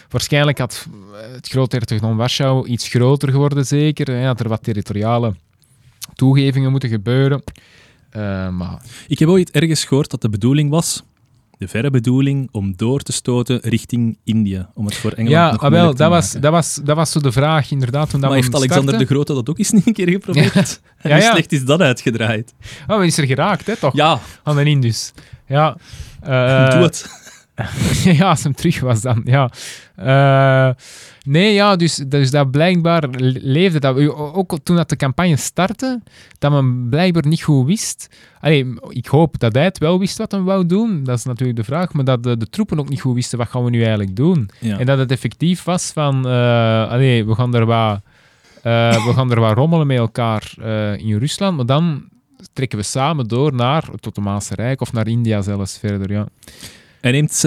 waarschijnlijk 0.09 0.59
had 0.59 0.87
eh, 1.13 1.33
het 1.35 1.49
groothertogdom 1.49 2.17
Warschau 2.17 2.67
iets 2.69 2.89
groter 2.89 3.31
geworden, 3.31 3.67
zeker. 3.67 4.07
Hij 4.07 4.25
had 4.25 4.41
er 4.41 4.49
wat 4.49 4.63
territoriale 4.63 5.35
toegevingen 6.15 6.71
moeten 6.71 6.89
gebeuren. 6.89 7.43
Eh, 8.11 8.49
maar 8.49 8.83
Ik 9.09 9.19
heb 9.19 9.29
ooit 9.29 9.51
ergens 9.51 9.85
gehoord 9.85 10.11
dat 10.11 10.21
de 10.23 10.29
bedoeling 10.29 10.71
was, 10.71 11.03
de 11.59 11.69
verre 11.69 11.91
bedoeling, 11.91 12.49
om 12.53 12.77
door 12.77 13.01
te 13.01 13.13
stoten 13.13 13.59
richting 13.63 14.19
India. 14.25 14.71
Om 14.75 14.87
het 14.87 14.97
voor 14.97 15.11
Engeland 15.11 15.31
ja, 15.31 15.51
nog 15.51 15.63
ah, 15.63 15.71
wel, 15.71 15.91
te 15.91 15.97
dat, 15.97 16.11
was, 16.11 16.33
dat, 16.33 16.53
was, 16.53 16.81
dat 16.85 16.97
was 16.97 17.11
zo 17.11 17.21
de 17.21 17.33
vraag, 17.33 17.71
inderdaad. 17.71 18.11
Toen 18.11 18.21
dat 18.21 18.31
maar 18.31 18.39
we 18.39 18.45
heeft 18.45 18.57
Alexander 18.57 18.99
de 18.99 19.07
Grote 19.07 19.35
dat 19.35 19.49
ook 19.49 19.59
eens 19.59 19.73
een 19.85 19.93
keer 19.93 20.09
geprobeerd? 20.09 20.81
En 20.97 21.11
Ja, 21.11 21.17
hoe 21.17 21.25
slecht 21.31 21.53
is 21.53 21.65
dat 21.65 21.81
uitgedraaid? 21.81 22.55
Oh, 22.61 22.89
maar 22.89 22.99
die 22.99 23.07
is 23.07 23.19
er 23.19 23.27
geraakt, 23.27 23.67
hè, 23.67 23.77
toch? 23.77 23.95
Ja, 23.95 24.21
Aan 24.43 24.57
de 24.57 24.65
Indus. 24.65 25.13
Ja. 25.47 25.77
Eh, 26.21 26.71
doe 26.71 26.83
het. 26.83 27.07
ja, 28.19 28.29
als 28.29 28.43
hem 28.43 28.55
terug 28.55 28.81
was 28.81 29.01
dan, 29.01 29.21
ja. 29.25 29.51
Eh, 29.97 30.71
nee, 31.25 31.53
ja, 31.53 31.77
dus, 31.77 31.95
dus 31.95 32.31
dat 32.31 32.51
blijkbaar 32.51 33.09
le- 33.11 33.39
leefde 33.43 33.81
dat. 33.81 33.97
Ook 34.17 34.59
toen 34.63 34.77
dat 34.77 34.89
de 34.89 34.97
campagne 34.97 35.37
startte, 35.37 36.01
dat 36.39 36.51
men 36.53 36.89
blijkbaar 36.89 37.27
niet 37.27 37.43
goed 37.43 37.67
wist. 37.67 38.09
Allee, 38.41 38.75
ik 38.89 39.07
hoop 39.07 39.39
dat 39.39 39.55
hij 39.55 39.65
het 39.65 39.79
wel 39.79 39.99
wist 39.99 40.19
wat 40.19 40.31
hij 40.33 40.41
wou 40.41 40.67
doen. 40.67 41.05
Dat 41.05 41.19
is 41.19 41.25
natuurlijk 41.25 41.59
de 41.59 41.65
vraag. 41.65 41.93
Maar 41.93 42.05
dat 42.05 42.23
de, 42.23 42.37
de 42.37 42.49
troepen 42.51 42.79
ook 42.79 42.89
niet 42.89 43.01
goed 43.01 43.15
wisten, 43.15 43.39
wat 43.39 43.49
gaan 43.49 43.65
we 43.65 43.71
nu 43.71 43.81
eigenlijk 43.81 44.17
doen? 44.17 44.51
Ja. 44.61 44.79
En 44.79 44.87
dat 44.87 44.99
het 44.99 45.11
effectief 45.11 45.63
was 45.65 45.91
van, 45.93 46.27
eh 46.29 46.89
allee, 46.91 47.25
we 47.27 47.35
gaan 47.35 47.55
er 47.55 47.67
wat, 47.67 48.01
eh, 48.63 49.07
we 49.07 49.13
gaan 49.15 49.31
er 49.31 49.41
wat 49.41 49.55
rommelen 49.57 49.87
met 49.87 49.97
elkaar 49.99 50.53
eh, 50.61 50.97
in 50.99 51.19
Rusland, 51.19 51.57
maar 51.57 51.67
dan 51.67 52.05
trekken 52.53 52.79
we 52.79 52.85
samen 52.85 53.29
door 53.29 53.55
naar 53.55 53.89
het 53.93 54.07
Ottomaanse 54.07 54.55
Rijk 54.55 54.81
of 54.81 54.93
naar 54.93 55.09
India 55.09 55.43
zelfs 55.43 55.79
verder, 55.79 56.13
ja. 56.13 56.27
Hij 57.01 57.13
neemt 57.13 57.47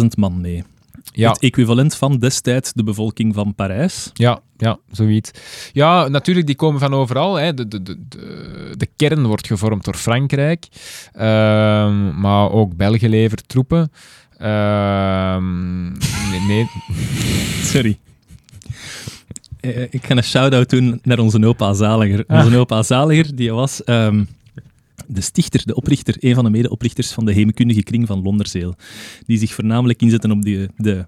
600.000 0.00 0.06
man 0.16 0.40
mee. 0.40 0.64
Ja, 1.12 1.28
Het 1.30 1.42
equivalent 1.42 1.94
van 1.94 2.18
destijds 2.18 2.72
de 2.72 2.82
bevolking 2.84 3.34
van 3.34 3.54
Parijs. 3.54 4.10
ja, 4.14 4.40
ja, 4.56 4.78
zoiets. 4.90 5.30
Ja, 5.72 6.08
natuurlijk, 6.08 6.46
die 6.46 6.56
komen 6.56 6.80
van 6.80 6.94
overal. 6.94 7.34
Hè. 7.34 7.54
De, 7.54 7.68
de, 7.68 7.82
de, 7.82 7.96
de, 8.08 8.74
de 8.76 8.88
kern 8.96 9.26
wordt 9.26 9.46
gevormd 9.46 9.84
door 9.84 9.94
Frankrijk, 9.96 10.66
Ehm, 11.12 12.20
maar 12.20 12.50
ook 12.50 12.76
België 12.76 13.08
levert 13.08 13.48
troepen. 13.48 13.92
Ehm, 14.38 15.84
nee, 16.30 16.40
nee, 16.48 16.66
Sorry. 17.72 17.98
Eh, 19.60 19.82
ik 19.82 20.06
ga 20.06 20.16
een 20.16 20.22
shout-out 20.24 20.70
doen 20.70 20.98
naar 21.02 21.18
onze 21.18 21.46
opa 21.46 21.72
Zaliger. 21.72 22.24
Ah. 22.26 22.44
Onze 22.44 22.56
opa 22.58 22.82
Zaliger, 22.82 23.36
die 23.36 23.52
was 23.52 23.84
ehm, 23.84 24.24
de 25.06 25.20
stichter, 25.20 25.66
de 25.66 25.74
oprichter, 25.74 26.16
een 26.18 26.34
van 26.34 26.44
de 26.44 26.50
medeoprichters 26.50 27.12
van 27.12 27.24
de 27.24 27.32
heemkundige 27.32 27.82
kring 27.82 28.06
van 28.06 28.22
Londerzeel. 28.22 28.74
Die 29.26 29.38
zich 29.38 29.54
voornamelijk 29.54 30.02
inzetten 30.02 30.30
op 30.30 30.42
de, 30.42 30.68
de 30.76 31.04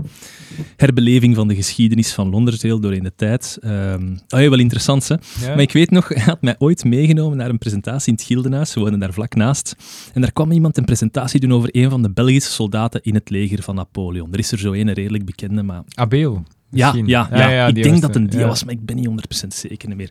herbeleving 0.76 1.34
van 1.34 1.49
de 1.49 1.55
geschiedenis 1.55 2.12
van 2.12 2.30
Londerzeel 2.30 2.80
doorheen 2.80 3.03
de 3.03 3.12
tijd. 3.16 3.59
Oh 3.62 4.40
ja, 4.40 4.49
wel 4.49 4.59
interessant, 4.59 5.09
hè? 5.09 5.14
ja. 5.14 5.49
Maar 5.49 5.61
ik 5.61 5.72
weet 5.72 5.90
nog, 5.90 6.09
hij 6.09 6.22
had 6.22 6.42
mij 6.42 6.55
ooit 6.59 6.84
meegenomen 6.84 7.36
naar 7.36 7.51
een 7.51 7.59
presentatie 7.59 8.09
in 8.09 8.14
het 8.14 8.22
Gildenhuis. 8.22 8.74
We 8.74 8.80
woonden 8.80 9.01
daar 9.01 9.12
vlak 9.12 9.34
naast. 9.34 9.76
En 10.12 10.20
daar 10.20 10.32
kwam 10.32 10.51
iemand 10.51 10.76
een 10.76 10.84
presentatie 10.84 11.40
doen 11.40 11.53
over 11.53 11.68
een 11.72 11.90
van 11.90 12.03
de 12.03 12.11
Belgische 12.11 12.51
soldaten 12.51 13.03
in 13.03 13.14
het 13.14 13.30
leger 13.30 13.62
van 13.62 13.74
Napoleon. 13.74 14.32
Er 14.32 14.38
is 14.38 14.53
er 14.53 14.59
zo 14.59 14.72
een 14.72 14.92
redelijk 14.92 15.24
bekende, 15.24 15.62
maar 15.62 15.82
Abel. 15.95 16.42
ja, 16.70 16.95
ja, 17.07 17.28
ja, 17.30 17.66
ik 17.66 17.82
denk 17.82 18.01
dat 18.01 18.16
een 18.16 18.26
die 18.26 18.38
ja. 18.38 18.47
was, 18.47 18.64
maar 18.64 18.74
ik 18.74 18.84
ben 18.84 18.97
niet 18.97 19.09
100% 19.45 19.47
zeker 19.49 19.97
meer. 19.97 20.11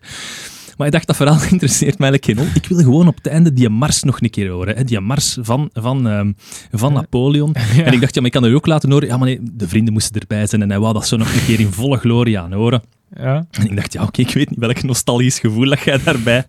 Maar 0.76 0.86
ik 0.86 0.92
dacht, 0.92 1.06
dat 1.06 1.16
verhaal 1.16 1.42
interesseert 1.50 1.98
mij 1.98 2.10
eigenlijk 2.10 2.40
geen. 2.40 2.54
Ik 2.62 2.68
wil 2.68 2.78
gewoon 2.78 3.08
op 3.08 3.16
het 3.16 3.26
einde 3.26 3.52
die 3.52 3.68
mars 3.68 4.02
nog 4.02 4.20
een 4.20 4.30
keer 4.30 4.48
horen. 4.50 4.76
Hè? 4.76 4.84
Die 4.84 5.00
mars 5.00 5.38
van, 5.40 5.70
van, 5.72 6.08
ehm, 6.08 6.32
van 6.72 6.92
Napoleon. 6.92 7.54
En 7.84 7.92
ik 7.92 8.00
dacht, 8.00 8.14
ja, 8.14 8.20
maar 8.20 8.30
ik 8.34 8.40
kan 8.40 8.44
er 8.44 8.54
ook 8.54 8.66
laten 8.66 8.90
horen. 8.90 9.08
Ja, 9.08 9.16
maar 9.16 9.26
nee, 9.28 9.38
de 9.42 9.68
vrienden 9.68 9.92
moesten 9.92 10.20
erbij 10.20 10.46
zijn 10.46 10.62
en 10.62 10.70
hij 10.70 10.78
wou 10.78 10.92
dat 10.92 11.06
zo 11.06 11.16
nog 11.16 11.34
een 11.34 11.44
keer 11.44 11.60
in 11.60 11.72
volle 11.72 11.96
glorie 11.98 12.38
aan 12.38 12.52
horen. 12.52 12.82
Ja. 13.16 13.46
En 13.50 13.66
ik 13.70 13.76
dacht, 13.76 13.92
ja, 13.92 14.02
oké, 14.02 14.20
ik 14.20 14.30
weet 14.34 14.50
niet 14.50 14.58
welk 14.58 14.82
nostalgisch 14.82 15.38
gevoel 15.38 15.68
dat 15.68 15.80
jij 15.80 15.98
daarbij 16.04 16.36
aan 16.36 16.44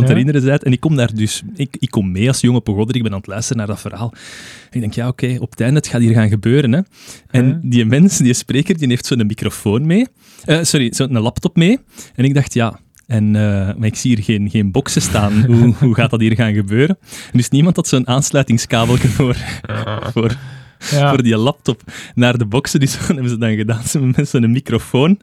het 0.00 0.02
Ja. 0.02 0.08
herinneren 0.08 0.44
bent. 0.44 0.62
En 0.64 0.72
ik 0.72 0.80
kom 0.80 0.96
daar 0.96 1.14
dus, 1.14 1.42
ik, 1.54 1.76
ik 1.78 1.90
kom 1.90 2.12
mee 2.12 2.28
als 2.28 2.40
jonge 2.40 2.60
pogodder, 2.60 2.96
ik 2.96 3.02
ben 3.02 3.12
aan 3.12 3.18
het 3.18 3.26
luisteren 3.26 3.56
naar 3.58 3.66
dat 3.66 3.80
verhaal. 3.80 4.12
En 4.12 4.72
ik 4.72 4.80
denk, 4.80 4.92
ja, 4.94 5.08
oké, 5.08 5.36
op 5.40 5.50
het 5.50 5.60
einde, 5.60 5.76
het 5.76 5.86
gaat 5.88 6.00
hier 6.00 6.12
gaan 6.14 6.28
gebeuren. 6.28 6.72
Hè. 6.72 6.80
En 7.30 7.46
Ja. 7.48 7.58
die 7.62 7.84
mens, 7.84 8.18
die 8.18 8.34
spreker, 8.34 8.78
die 8.78 8.88
heeft 8.88 9.06
zo'n 9.06 9.26
microfoon 9.26 9.86
mee. 9.86 10.06
Eh, 10.44 10.58
sorry, 10.62 10.92
zo'n 10.94 11.18
laptop 11.18 11.56
mee. 11.56 11.78
En 12.14 12.24
ik 12.24 12.34
dacht, 12.34 12.54
ja, 12.54 12.78
en, 13.06 13.36
eh, 13.36 13.74
maar 13.76 13.86
ik 13.86 13.96
zie 13.96 14.14
hier 14.14 14.24
geen, 14.24 14.50
geen 14.50 14.70
boxen 14.70 15.02
staan. 15.02 15.44
Hoe, 15.44 15.74
hoe 15.78 15.94
gaat 15.94 16.10
dat 16.10 16.20
hier 16.20 16.34
gaan 16.34 16.54
gebeuren? 16.54 16.98
En 17.32 17.38
dus 17.38 17.48
niemand 17.48 17.76
had 17.76 17.88
zo'n 17.88 18.08
aansluitingskabel 18.08 18.96
voor, 18.96 19.36
voor, 20.12 20.36
Ja. 20.90 21.08
voor 21.08 21.22
die 21.22 21.36
laptop 21.36 21.82
naar 22.14 22.38
de 22.38 22.46
boxen. 22.46 22.80
Dus 22.80 22.96
wat 22.98 23.06
hebben 23.06 23.28
ze 23.28 23.38
dan 23.38 23.56
gedaan? 23.56 23.82
Ze 23.82 23.90
hebben 23.98 24.12
mensen 24.16 24.42
een 24.42 24.50
microfoon, 24.50 25.18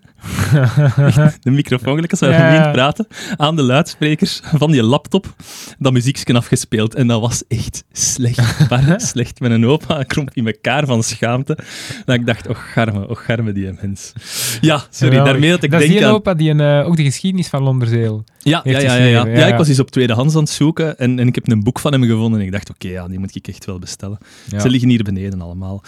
de 1.41 1.51
microfoon, 1.51 1.93
gelijk 1.93 2.11
als 2.11 2.19
we 2.19 2.27
Ja. 2.27 2.71
praten, 2.71 3.07
aan 3.37 3.55
de 3.55 3.61
luidsprekers 3.61 4.41
van 4.55 4.71
die 4.71 4.83
laptop, 4.83 5.35
dat 5.79 5.93
muziekje 5.93 6.33
afgespeeld. 6.33 6.95
En 6.95 7.07
dat 7.07 7.21
was 7.21 7.43
echt 7.47 7.83
slecht. 7.91 8.41
Maar 8.69 9.01
slecht. 9.01 9.39
Met 9.39 9.51
een 9.51 9.65
opa 9.65 10.03
kromp 10.03 10.29
in 10.33 10.47
elkaar 10.47 10.85
van 10.85 11.03
schaamte. 11.03 11.57
Dat 12.05 12.15
ik 12.15 12.25
dacht, 12.25 12.47
och 12.47 12.71
garme, 12.73 13.07
och 13.07 13.25
garme 13.25 13.51
die 13.51 13.71
mens. 13.81 14.13
Ja, 14.61 14.81
sorry, 14.89 15.15
daarmee 15.15 15.49
dat 15.49 15.63
ik 15.63 15.71
dat 15.71 15.81
is 15.81 15.87
denk 15.87 15.99
die 15.99 16.07
aan... 16.07 16.13
opa 16.13 16.33
die 16.33 16.49
een, 16.49 16.59
eh, 16.59 16.87
ook 16.87 16.95
de 16.97 17.03
geschiedenis 17.03 17.47
van 17.47 17.63
Londerzeel. 17.63 18.23
Ja, 18.43 18.61
ja, 18.63 18.79
ja, 18.79 18.95
ja, 18.95 19.05
ja. 19.05 19.25
ja, 19.25 19.47
ik 19.47 19.57
was 19.57 19.67
eens 19.67 19.79
op 19.79 19.91
tweedehands 19.91 20.35
aan 20.35 20.41
het 20.41 20.49
zoeken 20.49 20.97
en, 20.97 21.19
en 21.19 21.27
ik 21.27 21.35
heb 21.35 21.47
een 21.47 21.63
boek 21.63 21.79
van 21.79 21.91
hem 21.91 22.03
gevonden 22.03 22.39
en 22.39 22.45
ik 22.45 22.51
dacht, 22.51 22.69
oké, 22.69 22.87
ja, 22.87 23.07
die 23.07 23.19
moet 23.19 23.35
ik 23.35 23.47
echt 23.47 23.65
wel 23.65 23.79
bestellen. 23.79 24.17
Ze 24.57 24.69
liggen 24.69 24.89
hier 24.89 25.03
beneden 25.03 25.41
allemaal. 25.41 25.83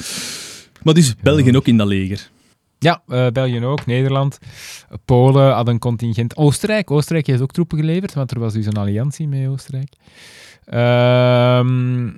Maar 0.83 0.93
dus 0.93 1.15
België 1.21 1.55
ook 1.55 1.67
in 1.67 1.77
dat 1.77 1.87
leger. 1.87 2.29
ja 2.79 3.01
eh, 3.07 3.27
België 3.27 3.65
ook, 3.65 3.85
Nederland. 3.85 4.37
Polen 5.05 5.53
had 5.53 5.67
een 5.67 5.79
contingent. 5.79 6.37
Oostenrijk, 6.37 6.91
Oostenrijk 6.91 7.27
heeft 7.27 7.41
ook 7.41 7.51
troepen 7.51 7.77
geleverd, 7.77 8.13
want 8.13 8.31
er 8.31 8.39
was 8.39 8.53
dus 8.53 8.65
een 8.65 8.77
alliantie 8.77 9.27
met 9.27 9.47
Oostenrijk. 9.47 9.93
Ehm, 10.65 12.09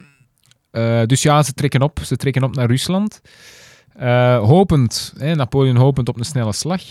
eh, 0.71 1.03
dus 1.05 1.21
ja, 1.21 1.43
ze 1.43 1.53
trekken 1.53 1.81
op. 1.81 1.99
Ze 2.05 2.15
trekken 2.15 2.43
op 2.43 2.55
naar 2.55 2.67
Rusland. 2.67 3.21
Eh, 3.93 4.39
hopend, 4.39 5.13
hè, 5.17 5.35
Napoleon 5.35 5.75
hopend 5.75 6.09
op 6.09 6.19
een 6.19 6.25
snelle 6.25 6.53
slag. 6.53 6.81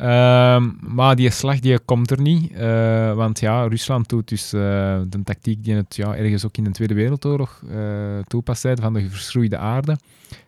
Ehm, 0.00 0.70
maar 0.80 1.16
die 1.16 1.30
slag 1.30 1.60
die 1.60 1.78
komt 1.78 2.10
er 2.10 2.20
niet. 2.20 2.52
eh, 2.52 3.14
want 3.14 3.40
ja, 3.40 3.66
Rusland 3.66 4.08
doet 4.08 4.28
dus 4.28 4.52
eh, 4.52 4.60
de 5.08 5.22
tactiek 5.24 5.64
die 5.64 5.74
het 5.74 5.96
ja, 5.96 6.16
ergens 6.16 6.44
ook 6.46 6.56
in 6.56 6.64
de 6.64 6.70
Tweede 6.70 6.94
Wereldoorlog 6.94 7.62
uh, 7.70 8.18
toepast 8.26 8.66
van 8.74 8.92
de 8.92 9.10
verschroeide 9.10 9.58
aarde. 9.58 9.96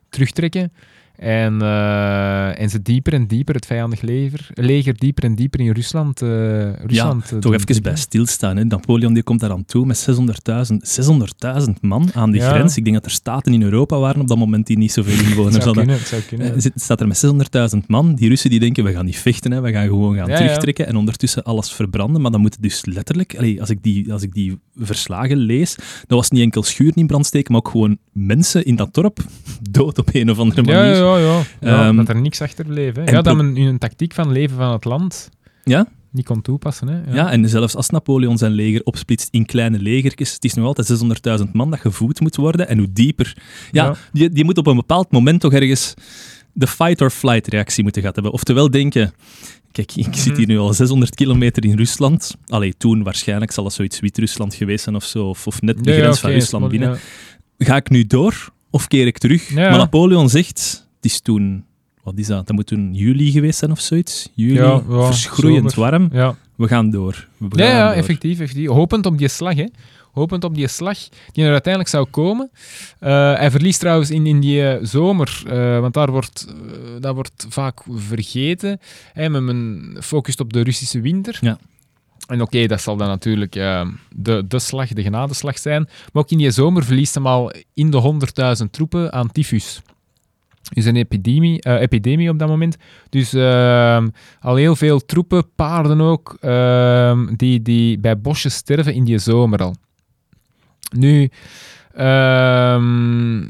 Terugtrekken. 0.08 0.72
En, 1.16 1.58
uh, 1.62 2.60
en 2.60 2.70
ze 2.70 2.82
dieper 2.82 3.12
en 3.12 3.26
dieper 3.26 3.54
het 3.54 3.66
vijandig 3.66 4.00
leger, 4.00 4.50
leger 4.54 4.98
dieper 4.98 5.24
en 5.24 5.34
dieper 5.34 5.60
in 5.60 5.70
Rusland. 5.70 6.22
Uh, 6.22 6.28
Rusland 6.72 7.28
ja, 7.30 7.38
toch 7.38 7.52
even 7.52 7.82
bij 7.82 7.96
stilstaan. 7.96 8.56
Hè. 8.56 8.64
Napoleon 8.64 9.14
die 9.14 9.22
komt 9.22 9.40
daar 9.40 9.50
aan 9.50 9.64
toe 9.64 9.86
met 9.86 10.06
600.000 10.70 10.76
600 10.78 11.34
man 11.80 12.10
aan 12.14 12.30
die 12.30 12.40
ja. 12.40 12.50
grens. 12.50 12.76
Ik 12.76 12.84
denk 12.84 12.96
dat 12.96 13.04
er 13.04 13.10
staten 13.10 13.52
in 13.52 13.62
Europa 13.62 13.98
waren 13.98 14.20
op 14.20 14.28
dat 14.28 14.38
moment 14.38 14.66
die 14.66 14.78
niet 14.78 14.92
zoveel 14.92 15.26
inwoners 15.26 15.54
zou 15.54 15.64
hadden. 15.64 15.74
Kunnen, 15.74 15.98
het 15.98 16.08
zou 16.08 16.22
kunnen. 16.22 16.54
Uh, 16.56 16.62
staat 16.74 17.00
er 17.00 17.06
met 17.06 17.26
600.000 17.76 17.86
man. 17.86 18.14
Die 18.14 18.28
Russen 18.28 18.50
die 18.50 18.60
denken, 18.60 18.84
we 18.84 18.92
gaan 18.92 19.04
niet 19.04 19.18
vechten, 19.18 19.52
hè. 19.52 19.60
we 19.60 19.72
gaan 19.72 19.86
gewoon 19.86 20.16
gaan 20.16 20.28
Ja, 20.28 20.36
terugtrekken 20.36 20.86
en 20.86 20.96
ondertussen 20.96 21.42
alles 21.42 21.72
verbranden. 21.72 22.20
Maar 22.22 22.30
dan 22.30 22.40
moet 22.40 22.52
het 22.52 22.62
dus 22.62 22.84
letterlijk, 22.84 23.58
als, 23.60 23.70
ik 23.70 23.82
die, 23.82 24.12
als 24.12 24.22
ik 24.22 24.32
die 24.32 24.58
verslagen 24.76 25.36
lees, 25.36 25.74
dat 26.06 26.18
was 26.18 26.30
niet 26.30 26.42
enkel 26.42 26.62
schuur 26.62 26.92
in 26.94 27.06
brand 27.06 27.26
steken, 27.26 27.52
maar 27.52 27.60
ook 27.60 27.70
gewoon 27.70 27.98
mensen 28.12 28.64
in 28.64 28.76
dat 28.76 28.94
dorp 28.94 29.18
dood 29.70 29.98
op 29.98 30.08
een 30.12 30.30
of 30.30 30.38
andere 30.38 30.62
manier. 30.62 31.01
Ja, 31.02 31.18
ja, 31.18 31.24
ja. 31.26 31.42
ja 31.60 31.86
Ehm, 31.86 31.96
dat 31.96 32.08
er 32.08 32.20
niks 32.20 32.40
achter 32.40 32.64
bleef. 32.64 32.94
Hè. 32.96 33.02
Ja, 33.04 33.22
dat 33.22 33.36
men 33.36 33.56
hun 33.56 33.78
tactiek 33.78 34.12
van 34.14 34.32
leven 34.32 34.56
van 34.56 34.72
het 34.72 34.84
land 34.84 35.28
Ja? 35.64 35.86
niet 36.10 36.24
kon 36.24 36.42
toepassen. 36.42 36.88
Hè. 36.88 37.14
Ja. 37.14 37.30
en 37.30 37.48
zelfs 37.48 37.74
als 37.76 37.90
Napoleon 37.90 38.38
zijn 38.38 38.52
leger 38.52 38.82
opsplitst 38.84 39.28
in 39.30 39.46
kleine 39.46 39.78
legertjes, 39.78 40.32
het 40.32 40.44
is 40.44 40.54
nog 40.54 40.66
altijd 40.66 40.88
600.000 41.42 41.50
man 41.52 41.70
dat 41.70 41.80
gevoed 41.80 42.20
moet 42.20 42.36
worden. 42.36 42.68
En 42.68 42.78
hoe 42.78 42.92
dieper... 42.92 43.36
Ja, 43.70 43.84
Ja. 43.84 43.94
Die, 44.12 44.30
die 44.30 44.44
moet 44.44 44.58
op 44.58 44.66
een 44.66 44.76
bepaald 44.76 45.10
moment 45.12 45.40
toch 45.40 45.52
ergens 45.52 45.94
de 46.52 46.66
fight-or-flight 46.66 47.46
reactie 47.48 47.82
moeten 47.82 48.00
gehad 48.00 48.16
hebben. 48.16 48.34
Oftewel 48.34 48.70
denken... 48.70 49.12
Kijk, 49.72 49.92
ik 49.94 50.14
zit 50.16 50.36
hier 50.36 50.46
nu 50.46 50.58
al 50.58 50.72
600 50.74 51.14
kilometer 51.14 51.64
in 51.64 51.76
Rusland. 51.76 52.36
Allee, 52.46 52.74
toen 52.76 53.02
waarschijnlijk 53.02 53.52
zal 53.52 53.64
dat 53.64 53.72
zoiets 53.72 54.00
Wit-Rusland 54.00 54.54
geweest 54.54 54.84
zijn 54.84 54.96
of 54.96 55.04
zo. 55.04 55.26
Of, 55.28 55.46
of 55.46 55.60
net 55.62 55.84
de 55.84 55.90
Ja, 55.90 55.96
ja, 55.96 56.02
grens 56.02 56.18
van 56.20 56.30
Rusland 56.30 56.68
binnen. 56.68 56.90
ja. 57.56 57.66
Ga 57.66 57.76
ik 57.76 57.90
nu 57.90 58.06
door 58.06 58.52
of 58.70 58.88
keer 58.88 59.06
ik 59.06 59.18
terug? 59.18 59.48
Ja. 59.48 59.68
Maar 59.68 59.78
Napoleon 59.78 60.28
zegt... 60.28 60.90
Het 61.02 61.10
is 61.10 61.20
toen... 61.20 61.64
Wat 62.02 62.18
is 62.18 62.26
dat? 62.26 62.46
Dat 62.46 62.56
moet 62.56 62.66
toen 62.66 62.94
juli 62.94 63.30
geweest 63.30 63.58
zijn 63.58 63.70
of 63.70 63.80
zoiets. 63.80 64.28
Juli, 64.34 64.54
Ja, 64.54 64.82
ja, 64.88 65.06
verschroeiend 65.06 65.72
zomer. 65.72 65.90
warm. 65.90 66.08
Ja, 66.12 66.36
We 66.56 66.68
gaan 66.68 66.90
door. 66.90 67.28
We 67.36 67.46
ja, 67.50 67.64
gaan 67.64 67.74
ja 67.76 67.86
door. 67.86 67.96
effectief, 67.96 68.40
effectief. 68.40 68.68
Hopend 68.68 69.06
op 69.06 69.18
die 69.18 69.28
slag, 69.28 69.54
hè. 69.54 69.66
Hopend 70.12 70.44
op 70.44 70.54
die 70.54 70.68
slag 70.68 70.98
die 71.32 71.44
er 71.44 71.50
uiteindelijk 71.50 71.92
zou 71.92 72.06
komen. 72.10 72.50
Eh, 72.98 73.10
hij 73.34 73.50
verliest 73.50 73.80
trouwens 73.80 74.10
in, 74.10 74.26
in 74.26 74.40
die 74.40 74.68
eh, 74.68 74.84
zomer, 74.84 75.42
eh, 75.46 75.80
want 75.80 75.94
daar 75.94 76.10
wordt, 76.10 76.46
dat 77.00 77.14
wordt 77.14 77.46
vaak 77.48 77.80
vergeten. 77.90 78.80
Hè, 79.12 79.28
men, 79.28 79.96
focust 80.00 80.40
op 80.40 80.52
de 80.52 80.60
Russische 80.62 81.00
winter. 81.00 81.38
Ja. 81.40 81.58
En 82.26 82.42
oké, 82.42 82.66
dat 82.66 82.80
zal 82.80 82.96
dan 82.96 83.08
natuurlijk 83.08 83.52
de, 83.52 84.44
de 84.48 84.58
slag, 84.58 84.88
de 84.88 85.02
genadeslag 85.02 85.58
zijn. 85.58 85.82
Maar 86.12 86.22
ook 86.22 86.30
in 86.30 86.38
die 86.38 86.50
zomer 86.50 86.84
verliest 86.84 87.14
hem 87.14 87.26
al 87.26 87.52
in 87.74 87.90
de 87.90 88.18
100.000 88.64 88.70
troepen 88.70 89.12
aan 89.12 89.32
tyfus. 89.32 89.82
Dus 90.72 90.84
een 90.84 90.96
epidemie, 90.96 91.62
eh, 91.62 91.80
epidemie 91.80 92.28
op 92.28 92.38
dat 92.38 92.48
moment. 92.48 92.76
Dus 93.08 93.32
ehm, 93.32 94.08
al 94.40 94.56
heel 94.56 94.76
veel 94.76 95.04
troepen, 95.04 95.54
paarden 95.54 96.00
ook, 96.00 96.36
ehm, 96.40 97.34
die, 97.36 97.62
die 97.62 97.98
bij 97.98 98.20
bosjes 98.20 98.54
sterven 98.54 98.94
in 98.94 99.04
die 99.04 99.18
zomer 99.18 99.58
al. 99.58 99.74
Nu, 100.96 101.30
ehm, 101.94 103.44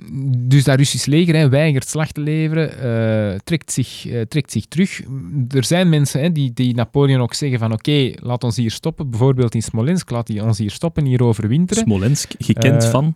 dus 0.49 0.65
dat 0.65 0.77
Russisch 0.77 1.07
leger 1.07 1.35
hè, 1.35 1.49
weigert 1.49 1.89
slag 1.89 2.13
te 2.13 2.21
leveren, 2.21 2.79
eh, 2.79 3.39
trekt, 3.45 3.73
zich, 3.73 4.07
eh, 4.07 4.21
trekt 4.21 4.53
zich 4.53 4.67
terug. 4.67 5.01
Er 5.49 5.65
zijn 5.65 5.89
mensen 5.89 6.21
hè, 6.21 6.33
die, 6.33 6.53
die 6.53 6.75
Napoleon 6.75 7.21
ook 7.21 7.35
zeggen 7.35 7.59
van 7.59 7.73
oké, 7.73 8.13
laat 8.15 8.45
ons 8.45 8.57
hier 8.57 8.71
stoppen. 8.71 9.11
Bijvoorbeeld 9.11 9.55
in 9.55 9.63
Smolensk, 9.63 10.11
laat 10.11 10.29
hij 10.29 10.41
ons 10.41 10.59
hier 10.59 10.71
stoppen, 10.71 11.05
hier 11.05 11.23
overwinteren. 11.23 11.83
Smolensk, 11.83 12.33
gekend 12.39 12.85
van 12.85 13.15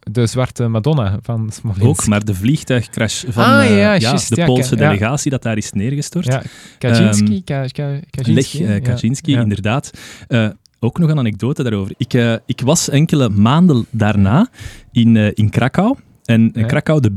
De 0.00 0.26
zwarte 0.26 0.68
Madonna 0.68 1.18
van 1.22 1.50
Smolensk. 1.52 1.86
ook, 1.86 2.06
maar 2.06 2.24
de 2.24 2.34
vliegtuigcrash 2.34 3.24
van 3.28 3.44
Ah, 3.44 3.64
eh, 3.64 3.70
ja, 3.70 3.76
ja, 3.76 3.98
juist, 3.98 4.34
de 4.34 4.44
Poolse 4.44 4.76
ja. 4.76 4.80
delegatie 4.88 5.30
dat 5.30 5.42
daar 5.42 5.56
is 5.56 5.72
neergestort. 5.72 6.26
Ja, 6.26 6.42
Kaczynski, 6.78 7.44
Ka- 7.44 7.66
Ka- 7.66 7.98
Kaczynski, 8.10 8.58
Lech 8.64 9.36
eh, 9.36 9.42
inderdaad. 9.42 9.90
Eh, 10.28 10.48
ook 10.78 10.98
nog 10.98 11.10
een 11.10 11.18
anekdote 11.18 11.62
daarover. 11.62 11.94
Ik, 11.96 12.14
eh, 12.14 12.34
ik 12.46 12.60
was 12.60 12.88
enkele 12.88 13.28
maanden 13.28 13.86
daarna 13.90 14.48
in, 14.92 15.16
eh, 15.16 15.30
in 15.34 15.50
Krakau. 15.50 15.96
En 16.24 16.52
eh, 16.52 16.60
Ja. 16.60 16.66
Krakau, 16.66 17.00
de 17.00 17.10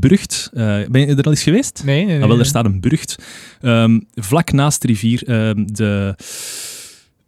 eh, 0.52 0.90
ben 0.90 1.00
je 1.00 1.06
er 1.06 1.22
al 1.24 1.30
eens 1.30 1.42
geweest? 1.42 1.82
Nee, 1.84 1.96
nee, 1.96 2.04
nee. 2.04 2.14
Ah, 2.14 2.20
wel, 2.20 2.28
nee. 2.28 2.38
er 2.38 2.46
staat 2.46 2.64
een 2.64 2.80
burcht 2.80 3.24
ehm, 3.60 4.00
vlak 4.14 4.52
naast 4.52 4.80
de 4.80 4.86
rivier, 4.86 5.22
ehm, 5.28 5.64
de, 5.66 6.14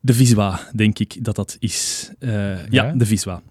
de 0.07 0.15
Viswa, 0.15 0.61
denk 0.75 0.99
ik 0.99 1.25
dat 1.25 1.37
dat 1.37 1.57
is. 1.59 2.11
Eh, 2.19 2.31
ja. 2.71 2.85
Ja. 2.85 2.93
de 2.93 3.07
Viswa, 3.07 3.43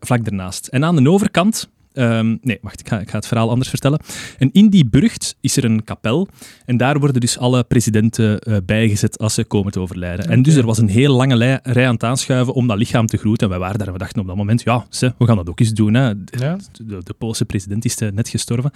vlak, 0.00 0.24
daarnaast. 0.24 0.66
En 0.66 0.84
aan 0.84 0.96
de 1.04 1.10
overkant, 1.10 1.68
ehm, 1.92 2.36
nee, 2.40 2.58
wacht, 2.62 2.80
ik 2.80 2.88
ga, 2.88 3.00
ik 3.00 3.10
ga 3.10 3.16
het 3.16 3.26
verhaal 3.26 3.50
anders 3.50 3.68
vertellen. 3.68 4.00
En 4.38 4.50
in 4.52 4.68
die 4.68 4.86
burcht 4.86 5.36
is 5.40 5.56
er 5.56 5.64
een 5.64 5.84
kapel 5.84 6.28
en 6.64 6.76
daar 6.76 6.98
worden 6.98 7.20
dus 7.20 7.38
alle 7.38 7.64
presidenten 7.64 8.38
eh, 8.38 8.56
bijgezet 8.66 9.18
als 9.18 9.34
ze 9.34 9.44
komen 9.44 9.72
te 9.72 9.80
overlijden. 9.80 10.28
En 10.28 10.42
dus 10.42 10.54
er 10.54 10.66
was 10.66 10.78
een 10.78 10.88
hele 10.88 11.12
lange 11.14 11.36
lij- 11.36 11.60
rij 11.62 11.86
aan 11.86 11.94
het 11.94 12.04
aanschuiven 12.04 12.54
om 12.54 12.66
dat 12.66 12.78
lichaam 12.78 13.06
te 13.06 13.16
groeten. 13.16 13.44
En 13.46 13.50
wij 13.52 13.60
waren 13.60 13.78
daar 13.78 13.86
en 13.86 13.92
we 13.92 13.98
dachten 13.98 14.20
op 14.20 14.26
dat 14.26 14.36
moment, 14.36 14.62
ja, 14.62 14.86
ze, 14.90 15.12
we 15.18 15.26
gaan 15.26 15.36
dat 15.36 15.48
ook 15.48 15.60
eens 15.60 15.72
doen. 15.72 15.94
Hè. 15.94 16.06
Ja. 16.24 16.56
De, 16.72 16.98
de 17.02 17.14
Poolse 17.18 17.44
president 17.44 17.84
is 17.84 17.96
eh, 17.96 18.10
net 18.10 18.28
gestorven. 18.28 18.70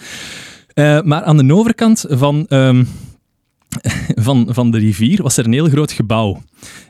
Maar 1.04 1.22
aan 1.22 1.46
de 1.46 1.54
overkant 1.54 2.04
van, 2.08 2.46
ehm, 2.48 2.84
van, 4.26 4.48
van 4.50 4.70
de 4.70 4.78
rivier 4.78 5.22
was 5.22 5.36
er 5.36 5.44
een 5.44 5.52
heel 5.52 5.68
groot 5.68 5.92
gebouw. 5.92 6.42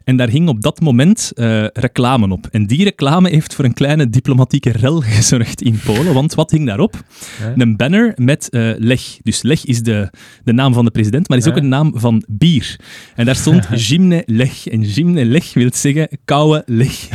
En 0.05 0.17
daar 0.17 0.29
hing 0.29 0.49
op 0.49 0.63
dat 0.63 0.81
moment 0.81 1.33
eh, 1.35 1.65
reclame 1.73 2.29
op. 2.29 2.47
En 2.51 2.67
die 2.67 2.85
reclame 2.85 3.31
heeft 3.31 3.55
voor 3.55 3.65
een 3.65 3.75
kleine 3.75 4.11
diplomatieke 4.11 4.71
rel 4.71 5.01
gezorgd 5.17 5.63
in 5.63 5.81
Polen. 5.85 6.15
Want 6.15 6.35
wat 6.35 6.51
hing 6.51 6.67
daarop? 6.67 7.05
Ja. 7.41 7.53
Een 7.57 7.77
banner 7.77 8.13
met 8.17 8.49
eh 8.49 8.71
Lech. 8.77 9.19
Dus 9.23 9.43
Lech 9.43 9.65
is 9.65 9.83
de, 9.83 10.11
de 10.45 10.53
naam 10.53 10.73
van 10.73 10.85
de 10.85 10.91
president, 10.91 11.29
maar 11.29 11.39
is 11.39 11.47
ook 11.47 11.57
een 11.57 11.69
naam 11.69 11.93
van 11.95 12.25
bier. 12.29 12.81
En 13.15 13.25
daar 13.25 13.37
stond 13.37 13.69
Zimne 13.89 14.23
Lech. 14.27 14.67
En 14.67 14.85
Zimne 14.85 15.25
Lech 15.25 15.55
wil 15.55 15.71
zeggen 15.73 16.09
koude 16.25 16.63
Lech. 16.67 17.09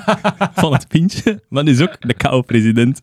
van 0.54 0.72
het 0.72 0.88
pintje, 0.88 1.40
maar 1.48 1.66
is 1.66 1.80
ook 1.80 1.96
de 2.00 2.14
koude 2.14 2.46
president. 2.46 3.00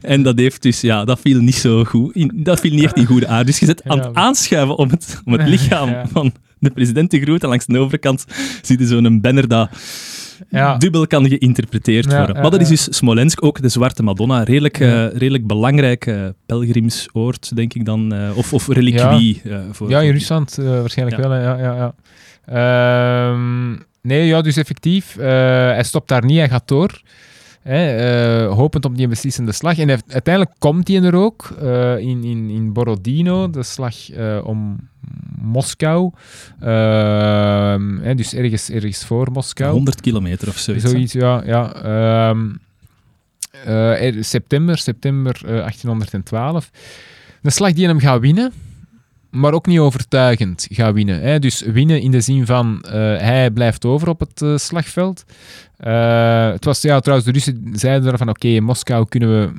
En 0.00 0.22
dat 0.22 0.38
heeft 0.38 0.62
dus, 0.62 0.80
ja, 0.80 1.04
dat 1.04 1.20
viel 1.20 1.40
niet 1.40 1.54
zo 1.54 1.84
goed. 1.84 2.14
In, 2.14 2.30
dat 2.34 2.60
viel 2.60 2.70
niet 2.70 2.84
echt 2.84 2.96
in 2.96 3.06
goede 3.06 3.26
aarde. 3.26 3.44
Dus 3.44 3.58
je 3.58 3.66
zit 3.66 3.84
aan 3.84 3.98
het 3.98 4.14
aanschuiven 4.14 4.76
om 4.76 4.90
het, 4.90 5.20
om 5.24 5.32
het 5.32 5.46
lichaam 5.54 5.88
Ja. 5.88 6.06
van 6.12 6.32
de 6.58 6.70
president 6.70 7.10
te 7.10 7.16
groeten. 7.20 7.42
En 7.42 7.48
langs 7.48 7.66
de 7.66 7.78
overkant 7.78 8.24
zie 8.62 8.78
je 8.78 8.86
zo'n 8.86 9.20
banner 9.20 9.48
dat 9.48 9.68
Ja. 10.50 10.76
dubbel 10.76 11.06
kan 11.06 11.28
geïnterpreteerd 11.28 12.10
Ja, 12.10 12.16
worden. 12.18 12.42
maar 12.42 12.50
dat 12.50 12.60
is 12.60 12.68
dus 12.68 12.96
Smolensk, 12.96 13.44
ook 13.44 13.62
de 13.62 13.68
Zwarte 13.68 14.02
Madonna. 14.02 14.42
Redelijk, 14.42 14.80
eh, 14.80 15.06
redelijk 15.12 15.46
belangrijk 15.46 16.06
eh, 16.06 16.22
pelgrimsoord, 16.46 17.56
denk 17.56 17.74
ik 17.74 17.84
dan. 17.84 18.12
eh, 18.14 18.36
of, 18.36 18.52
of 18.52 18.68
reliquie. 18.68 19.42
voor, 19.70 19.88
Ja, 19.90 20.00
in 20.00 20.12
Rusland 20.12 20.54
waarschijnlijk 20.54 21.20
wel. 21.22 21.30
hè. 21.30 21.42
Ja, 21.42 21.58
ja, 21.58 21.74
ja. 21.76 21.94
Ehm, 22.46 23.70
nee, 24.02 24.26
ja, 24.26 24.40
dus 24.42 24.56
effectief. 24.56 25.14
hij 25.18 25.84
stopt 25.84 26.08
daar 26.08 26.24
niet, 26.24 26.38
hij 26.38 26.48
gaat 26.48 26.68
door. 26.68 27.00
Hè, 27.62 27.86
eh, 27.96 28.52
hopend 28.54 28.84
op 28.84 28.96
die 28.96 29.08
beslissende 29.08 29.52
slag. 29.52 29.78
En 29.78 29.88
uiteindelijk 29.88 30.54
komt 30.58 30.88
hij 30.88 31.02
er 31.02 31.14
ook 31.14 31.48
in, 32.00 32.24
in, 32.24 32.50
in 32.50 32.72
Borodino, 32.72 33.50
de 33.50 33.62
slag 33.62 33.94
om 34.44 34.76
Moskou. 35.44 36.10
Ehm, 36.60 37.98
hè, 37.98 38.14
dus 38.14 38.34
ergens, 38.34 38.70
ergens 38.70 39.04
voor 39.04 39.28
Moskou. 39.32 39.72
100 39.72 40.00
kilometer 40.00 40.48
of 40.48 40.58
zoiets. 40.58 40.84
hè. 40.84 40.90
Zoiets, 40.90 41.12
ja. 41.12 41.42
ja. 41.46 41.72
Ehm, 41.74 42.46
eh, 43.64 44.06
er- 44.16 44.24
september, 44.24 44.78
september 44.78 45.40
eh, 45.46 45.50
1812. 45.50 46.70
Een 47.42 47.52
slag 47.52 47.72
die 47.72 47.86
hem 47.86 47.98
gaat 48.00 48.20
winnen, 48.20 48.52
maar 49.30 49.52
ook 49.52 49.66
niet 49.66 49.78
overtuigend 49.78 50.66
gaat 50.70 50.94
winnen. 50.94 51.20
Hè. 51.20 51.38
Dus 51.38 51.60
winnen 51.60 52.00
in 52.00 52.10
de 52.10 52.20
zin 52.20 52.46
van 52.46 52.82
eh, 52.82 52.92
hij 53.18 53.50
blijft 53.50 53.84
over 53.84 54.08
op 54.08 54.20
het 54.20 54.42
eh, 54.42 54.56
slagveld. 54.56 55.24
Eh, 55.76 56.50
het 56.50 56.64
was, 56.64 56.82
ja, 56.82 57.00
trouwens, 57.00 57.28
de 57.28 57.32
Russen 57.34 57.70
zeiden 57.72 58.12
er 58.12 58.18
van 58.18 58.28
oké, 58.28 58.48
in 58.48 58.64
Moskou 58.64 59.08
kunnen 59.08 59.28
we, 59.40 59.52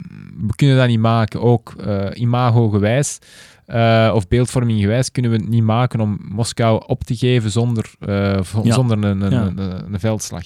we 0.48 0.56
kunnen 0.56 0.78
dat 0.78 0.88
niet 0.88 1.00
maken, 1.00 1.42
ook 1.42 1.74
eh 1.86 2.06
imago-gewijs. 2.14 3.20
Eh, 3.66 4.12
of 4.14 4.28
beeldvorming 4.28 4.80
gewijs 4.80 5.12
kunnen 5.12 5.32
we 5.32 5.38
het 5.38 5.50
niet 5.50 5.64
maken 5.64 6.00
om 6.00 6.20
Moskou 6.30 6.84
op 6.88 7.04
te 7.04 7.16
geven 7.16 7.52
zonder, 7.52 7.92
eh, 8.00 8.40
Ja. 8.64 8.74
zonder 8.74 9.04
een, 9.04 9.22
een, 9.22 9.32
Ja. 9.32 9.42
een, 9.42 9.58
een- 9.58 9.94
een 9.94 10.00
veldslag. 10.00 10.44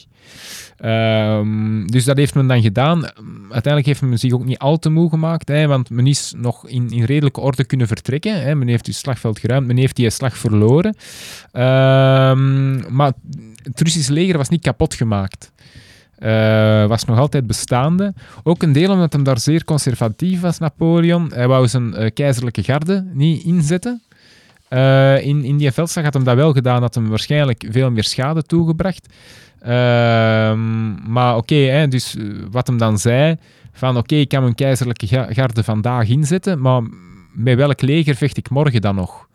Ehm, 0.78 1.86
dus 1.86 2.04
dat 2.06 2.18
heeft 2.18 2.36
men 2.36 2.48
dan 2.48 2.62
gedaan. 2.62 3.04
Uiteindelijk 3.42 3.86
heeft 3.86 4.02
men 4.02 4.20
zich 4.20 4.32
ook 4.34 4.46
niet 4.46 4.58
al 4.58 4.78
te 4.78 4.90
moe 4.90 5.10
gemaakt, 5.10 5.48
hè, 5.48 5.68
want 5.68 5.90
men 5.90 6.08
is 6.08 6.34
nog 6.38 6.68
in, 6.68 6.90
in 6.90 7.04
redelijke 7.04 7.40
orde 7.40 7.64
kunnen 7.66 7.88
vertrekken. 7.88 8.42
Hè. 8.42 8.56
Men 8.56 8.68
heeft 8.68 8.86
het 8.88 8.96
slagveld 8.96 9.40
geruimd, 9.40 9.68
men 9.68 9.78
heeft 9.78 9.96
die 9.96 10.10
slag 10.10 10.38
verloren. 10.38 10.96
Ehm, 11.52 12.96
maar 12.96 13.12
het 13.64 13.82
Russische 13.82 14.14
leger 14.14 14.38
was 14.38 14.50
niet 14.50 14.62
kapot 14.62 14.94
gemaakt. 14.94 15.52
Eh, 16.20 16.86
was 16.86 17.06
nog 17.06 17.18
altijd 17.18 17.48
bestaande. 17.48 18.14
Ook 18.44 18.64
een 18.64 18.72
deel 18.72 18.92
omdat 18.92 19.14
hem 19.14 19.24
daar 19.24 19.40
zeer 19.40 19.64
conservatief 19.64 20.42
was, 20.42 20.58
Napoleon. 20.60 21.32
Hij 21.34 21.48
wou 21.48 21.68
zijn 21.68 21.94
eh, 21.94 22.10
keizerlijke 22.14 22.64
garde 22.64 23.10
niet 23.14 23.44
inzetten. 23.44 24.02
Eh, 24.68 25.26
in, 25.26 25.58
die 25.58 25.72
veldslag 25.72 26.04
had 26.04 26.14
hem 26.14 26.24
dat 26.24 26.36
wel 26.36 26.54
gedaan, 26.54 26.82
had 26.82 26.96
hem 26.96 27.10
waarschijnlijk 27.10 27.66
veel 27.70 27.92
meer 27.92 28.04
schade 28.04 28.44
toegebracht. 28.44 29.08
Ehm, 29.62 31.12
maar 31.12 31.36
oké, 31.38 31.88
dus 31.88 32.16
wat 32.52 32.68
hem 32.68 32.78
dan 32.78 32.98
zei, 32.98 33.36
van 33.74 33.98
oké, 33.98 34.16
ik 34.16 34.30
kan 34.30 34.42
mijn 34.42 34.56
keizerlijke 34.56 35.08
ga- 35.08 35.28
garde 35.34 35.64
vandaag 35.64 36.08
inzetten, 36.10 36.62
maar 36.62 36.82
met 37.34 37.56
welk 37.56 37.82
leger 37.82 38.16
vecht 38.16 38.38
ik 38.38 38.50
morgen 38.50 38.82
dan 38.82 38.96
nog? 38.96 39.28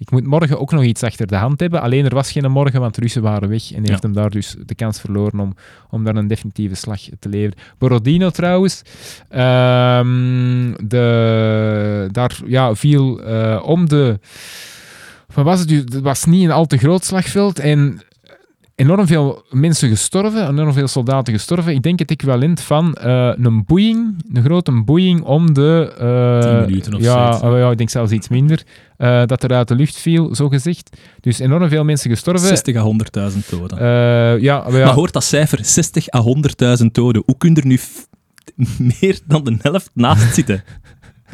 Ik 0.00 0.10
moet 0.10 0.26
morgen 0.26 0.60
ook 0.60 0.72
nog 0.72 0.82
iets 0.82 1.02
achter 1.02 1.26
de 1.26 1.36
hand 1.36 1.60
hebben. 1.60 1.80
Alleen 1.80 2.04
er 2.04 2.14
was 2.14 2.32
geen 2.32 2.50
morgen, 2.50 2.80
want 2.80 2.94
de 2.94 3.00
Russen 3.00 3.22
waren 3.22 3.48
weg. 3.48 3.72
En 3.72 3.82
Ja. 3.82 3.88
heeft 3.90 4.02
hem 4.02 4.12
daar 4.12 4.30
dus 4.30 4.56
de 4.66 4.74
kans 4.74 5.00
verloren 5.00 5.40
om, 5.40 5.54
om 5.90 6.04
daar 6.04 6.16
een 6.16 6.26
definitieve 6.26 6.74
slag 6.74 7.00
te 7.18 7.28
leveren. 7.28 7.58
Borodino 7.78 8.30
trouwens, 8.30 8.82
ehm, 9.28 10.72
de, 10.88 12.08
daar 12.10 12.38
ja, 12.46 12.74
viel 12.74 13.22
eh, 13.22 13.62
om 13.64 13.88
de... 13.88 14.18
Wat 15.34 15.44
was 15.44 15.60
het? 15.60 15.70
Het 15.70 16.00
was 16.00 16.24
niet 16.24 16.44
een 16.44 16.50
al 16.50 16.66
te 16.66 16.76
groot 16.78 17.04
slagveld 17.04 17.58
en 17.58 18.00
enorm 18.80 19.06
veel 19.06 19.44
mensen 19.50 19.88
gestorven, 19.88 20.48
enorm 20.48 20.72
veel 20.72 20.88
soldaten 20.88 21.32
gestorven. 21.32 21.74
Ik 21.74 21.82
denk 21.82 21.98
het 21.98 22.10
equivalent 22.10 22.60
van 22.60 22.94
eh, 22.94 23.32
een 23.36 23.64
boeing, 23.64 24.24
een 24.32 24.42
grote 24.42 24.72
boeing 24.84 25.22
om 25.22 25.54
de... 25.54 25.94
eh, 25.98 26.50
Tien 26.50 26.60
minuten 26.66 26.94
of 26.94 27.00
ja, 27.00 27.32
zoiets. 27.32 27.42
oh 27.42 27.58
ja, 27.58 27.70
ik 27.70 27.78
denk 27.78 27.90
zelfs 27.90 28.12
iets 28.12 28.28
minder. 28.28 28.62
eh, 28.96 29.26
dat 29.26 29.42
er 29.42 29.52
uit 29.52 29.68
de 29.68 29.74
lucht 29.74 29.96
viel, 29.96 30.34
zo 30.34 30.48
gezegd. 30.48 30.96
Dus 31.20 31.38
enorm 31.38 31.68
veel 31.68 31.84
mensen 31.84 32.10
gestorven. 32.10 32.48
60 32.48 32.76
à 32.76 32.84
100.000 33.32 33.38
doden. 33.50 33.78
Eh, 33.78 34.42
ja, 34.42 34.62
maar 34.68 34.78
ja, 34.78 34.84
Maar 34.84 34.94
hoort 34.94 35.12
dat 35.12 35.24
cijfer, 35.24 35.58
60 35.64 36.14
à 36.14 36.22
100.000 36.80 36.86
doden. 36.92 37.22
Hoe 37.26 37.36
kun 37.38 37.54
je 37.54 37.60
er 37.60 37.66
nu 37.66 37.78
meer 39.00 39.18
dan 39.26 39.44
de 39.44 39.56
helft 39.62 39.90
naast 39.94 40.34
zitten? 40.34 40.62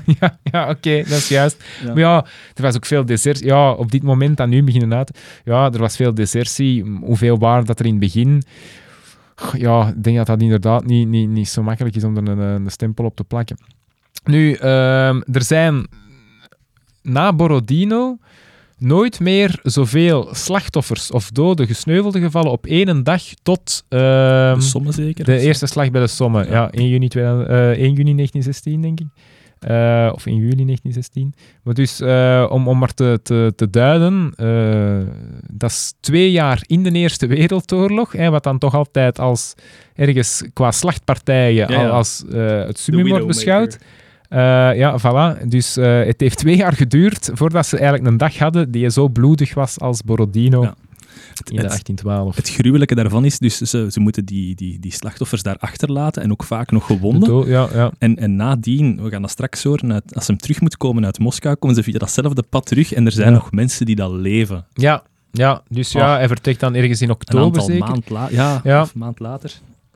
ja, 0.21 0.39
ja 0.43 0.69
oké, 0.71 0.97
dat 0.97 1.19
is 1.19 1.29
juist. 1.29 1.65
Ja. 1.83 1.87
Maar 1.87 1.99
ja, 1.99 2.25
er 2.55 2.63
was 2.63 2.77
ook 2.77 2.87
veel 2.87 3.05
desertie. 3.05 3.47
Ja, 3.47 3.73
op 3.73 3.91
dit 3.91 4.03
moment, 4.03 4.37
dan 4.37 4.49
nu 4.49 4.63
beginnen 4.63 4.95
uit. 4.95 5.19
Ja, 5.45 5.73
er 5.73 5.79
was 5.79 5.97
veel 5.97 6.15
desertie. 6.15 6.85
Hoeveel 7.01 7.39
waren 7.39 7.65
dat 7.65 7.79
er 7.79 7.85
in 7.87 7.91
het 7.91 8.01
begin? 8.01 8.43
Ja, 9.59 9.89
ik 9.89 10.03
denk 10.05 10.17
dat 10.17 10.27
dat 10.27 10.41
inderdaad 10.41 10.87
niet, 10.87 11.09
niet, 11.09 11.29
niet 11.29 11.49
zo 11.49 11.63
makkelijk 11.63 11.97
is 11.97 12.05
om 12.05 12.17
er 12.17 12.29
een, 12.29 12.39
een 12.39 12.71
stempel 12.71 13.05
op 13.05 13.17
te 13.17 13.25
plakken. 13.25 13.57
Nu, 14.25 14.53
ehm, 14.53 15.21
er 15.33 15.43
zijn 15.43 15.87
na 17.03 17.33
Borodino 17.33 18.19
nooit 18.79 19.21
meer 19.21 19.61
zoveel 19.63 20.29
slachtoffers 20.33 21.11
of 21.11 21.31
doden, 21.31 21.67
gesneuvelden 21.67 22.23
gevallen 22.23 22.51
op 22.51 22.67
één 22.67 23.05
dag 23.05 23.23
tot 23.43 23.85
ehm, 23.89 24.59
De 24.59 24.93
zeker? 24.93 25.25
de 25.25 25.39
eerste 25.39 25.67
slag 25.67 25.91
bij 25.91 26.01
de 26.01 26.07
Somme. 26.07 26.45
Ja, 26.45 26.51
Ja. 26.51 26.71
1, 26.71 26.89
juni 26.89 27.09
2000 27.09 27.49
eh, 27.49 27.57
1 27.57 27.77
juni 27.77 28.15
1916, 28.15 28.81
denk 28.81 29.01
ik. 29.01 29.07
Eh, 29.59 30.11
of 30.15 30.27
in 30.27 30.35
juli 30.35 30.65
1916. 30.65 31.35
Maar 31.63 31.75
dus, 31.75 32.01
eh, 32.01 32.47
om, 32.51 32.69
om 32.69 32.79
maar 32.79 32.95
te, 32.95 33.21
te, 33.23 33.53
te 33.57 33.71
duiden, 33.71 34.33
eh, 34.37 35.13
dat 35.51 35.71
is 35.71 35.95
twee 36.01 36.31
jaar 36.31 36.63
in 36.67 36.83
de 36.83 36.91
Eerste 36.91 37.27
Wereldoorlog, 37.27 38.13
hè, 38.13 38.31
wat 38.31 38.43
dan 38.43 38.59
toch 38.59 38.75
altijd 38.75 39.19
als 39.19 39.55
ergens 39.95 40.45
qua 40.53 40.71
slachtpartijen 40.71 41.55
Ja, 41.55 41.81
ja. 41.81 41.87
al 41.87 41.93
als 41.93 42.25
het 42.29 42.79
summum 42.79 43.09
wordt 43.09 43.27
beschouwd. 43.27 43.79
Ja, 44.77 44.99
voilà. 45.01 45.47
Dus 45.47 45.75
het 45.75 46.21
heeft 46.21 46.39
twee 46.39 46.57
jaar 46.57 46.73
geduurd 46.73 47.31
voordat 47.33 47.67
ze 47.67 47.77
eigenlijk 47.77 48.09
een 48.09 48.17
dag 48.17 48.39
hadden 48.39 48.71
die 48.71 48.91
zo 48.91 49.09
bloedig 49.09 49.55
was 49.55 49.81
als 49.81 50.03
Borodino 50.03 50.63
Ja. 50.63 50.75
In 51.39 51.57
de 51.57 51.62
Het- 51.62 51.70
1812. 51.70 52.37
Het 52.37 52.49
gruwelijke 52.51 52.95
daarvan 52.95 53.24
is, 53.24 53.39
dus 53.39 53.57
ze, 53.59 53.87
ze 53.91 54.01
moeten 54.01 54.24
die, 54.24 54.55
die, 54.55 54.78
die 54.80 54.93
slachtoffers 54.93 55.43
daar 55.43 55.57
achterlaten 55.59 56.22
en 56.22 56.30
ook 56.30 56.45
vaak 56.45 56.70
nog 56.70 56.87
De 56.87 56.95
gewonden. 56.95 57.28
dood- 57.28 57.47
ja, 57.47 57.68
ja. 57.72 57.91
En, 57.99 58.16
en 58.16 58.37
nadien, 58.37 59.03
we 59.03 59.11
gaan 59.11 59.22
dat 59.22 59.30
straks 59.30 59.62
horen, 59.62 59.93
uit, 59.93 60.14
als 60.14 60.24
ze 60.24 60.30
hem 60.30 60.41
terug 60.41 60.61
moet 60.61 60.76
komen 60.76 61.05
uit 61.05 61.18
Moskou, 61.18 61.55
komen 61.55 61.76
ze 61.76 61.82
via 61.82 61.99
datzelfde 61.99 62.43
pad 62.43 62.66
terug 62.66 62.93
en 62.93 63.07
er 63.07 63.12
zijn 63.12 63.28
Ja. 63.28 63.34
nog 63.34 63.53
mensen 63.53 63.87
die 63.87 63.97
dat 63.97 64.11
leven. 64.12 64.64
Ja, 64.72 65.03
ja, 65.30 65.62
dus 65.68 65.93
ja, 65.93 66.11
Ah. 66.12 66.16
hij 66.16 66.28
vertrekt 66.28 66.61
dan 66.61 66.74
ergens 66.74 67.03
in 67.03 67.11
oktober 67.11 67.62
zeker. 67.62 67.89
maand 67.89 68.30
ja, 68.30 68.61
Ja. 68.64 68.82
of 68.82 68.95
maand 68.95 69.18
later. 69.20 69.53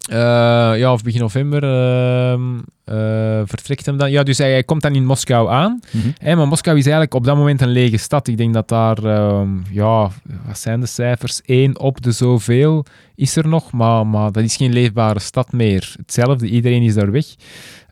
Eh, 0.08 0.78
ja, 0.78 0.92
of 0.92 1.02
begin 1.02 1.20
november 1.20 1.62
ehm, 1.62 2.58
eh, 2.84 3.42
vertrekt 3.44 3.86
hem 3.86 3.96
dan. 3.96 4.10
Ja, 4.10 4.22
dus 4.22 4.38
hij, 4.38 4.50
hij 4.50 4.64
komt 4.64 4.82
dan 4.82 4.94
in 4.94 5.04
Moskou 5.04 5.50
aan. 5.50 5.80
Hè, 6.18 6.36
maar 6.36 6.48
Moskou 6.48 6.76
is 6.76 6.84
eigenlijk 6.84 7.14
op 7.14 7.24
dat 7.24 7.36
moment 7.36 7.60
een 7.60 7.68
lege 7.68 7.96
stad. 7.96 8.28
Ik 8.28 8.36
denk 8.36 8.54
dat 8.54 8.68
daar, 8.68 9.04
ehm, 9.04 9.48
ja, 9.70 10.10
wat 10.46 10.58
zijn 10.58 10.80
de 10.80 10.86
cijfers? 10.86 11.40
Eén 11.44 11.78
op 11.78 12.02
de 12.02 12.12
zoveel 12.12 12.84
is 13.14 13.36
er 13.36 13.48
nog, 13.48 13.72
maar, 13.72 14.06
maar 14.06 14.32
dat 14.32 14.42
is 14.42 14.56
geen 14.56 14.72
leefbare 14.72 15.20
stad 15.20 15.52
meer. 15.52 15.94
Hetzelfde, 15.96 16.46
iedereen 16.46 16.82
is 16.82 16.94
daar 16.94 17.10
weg. 17.10 17.26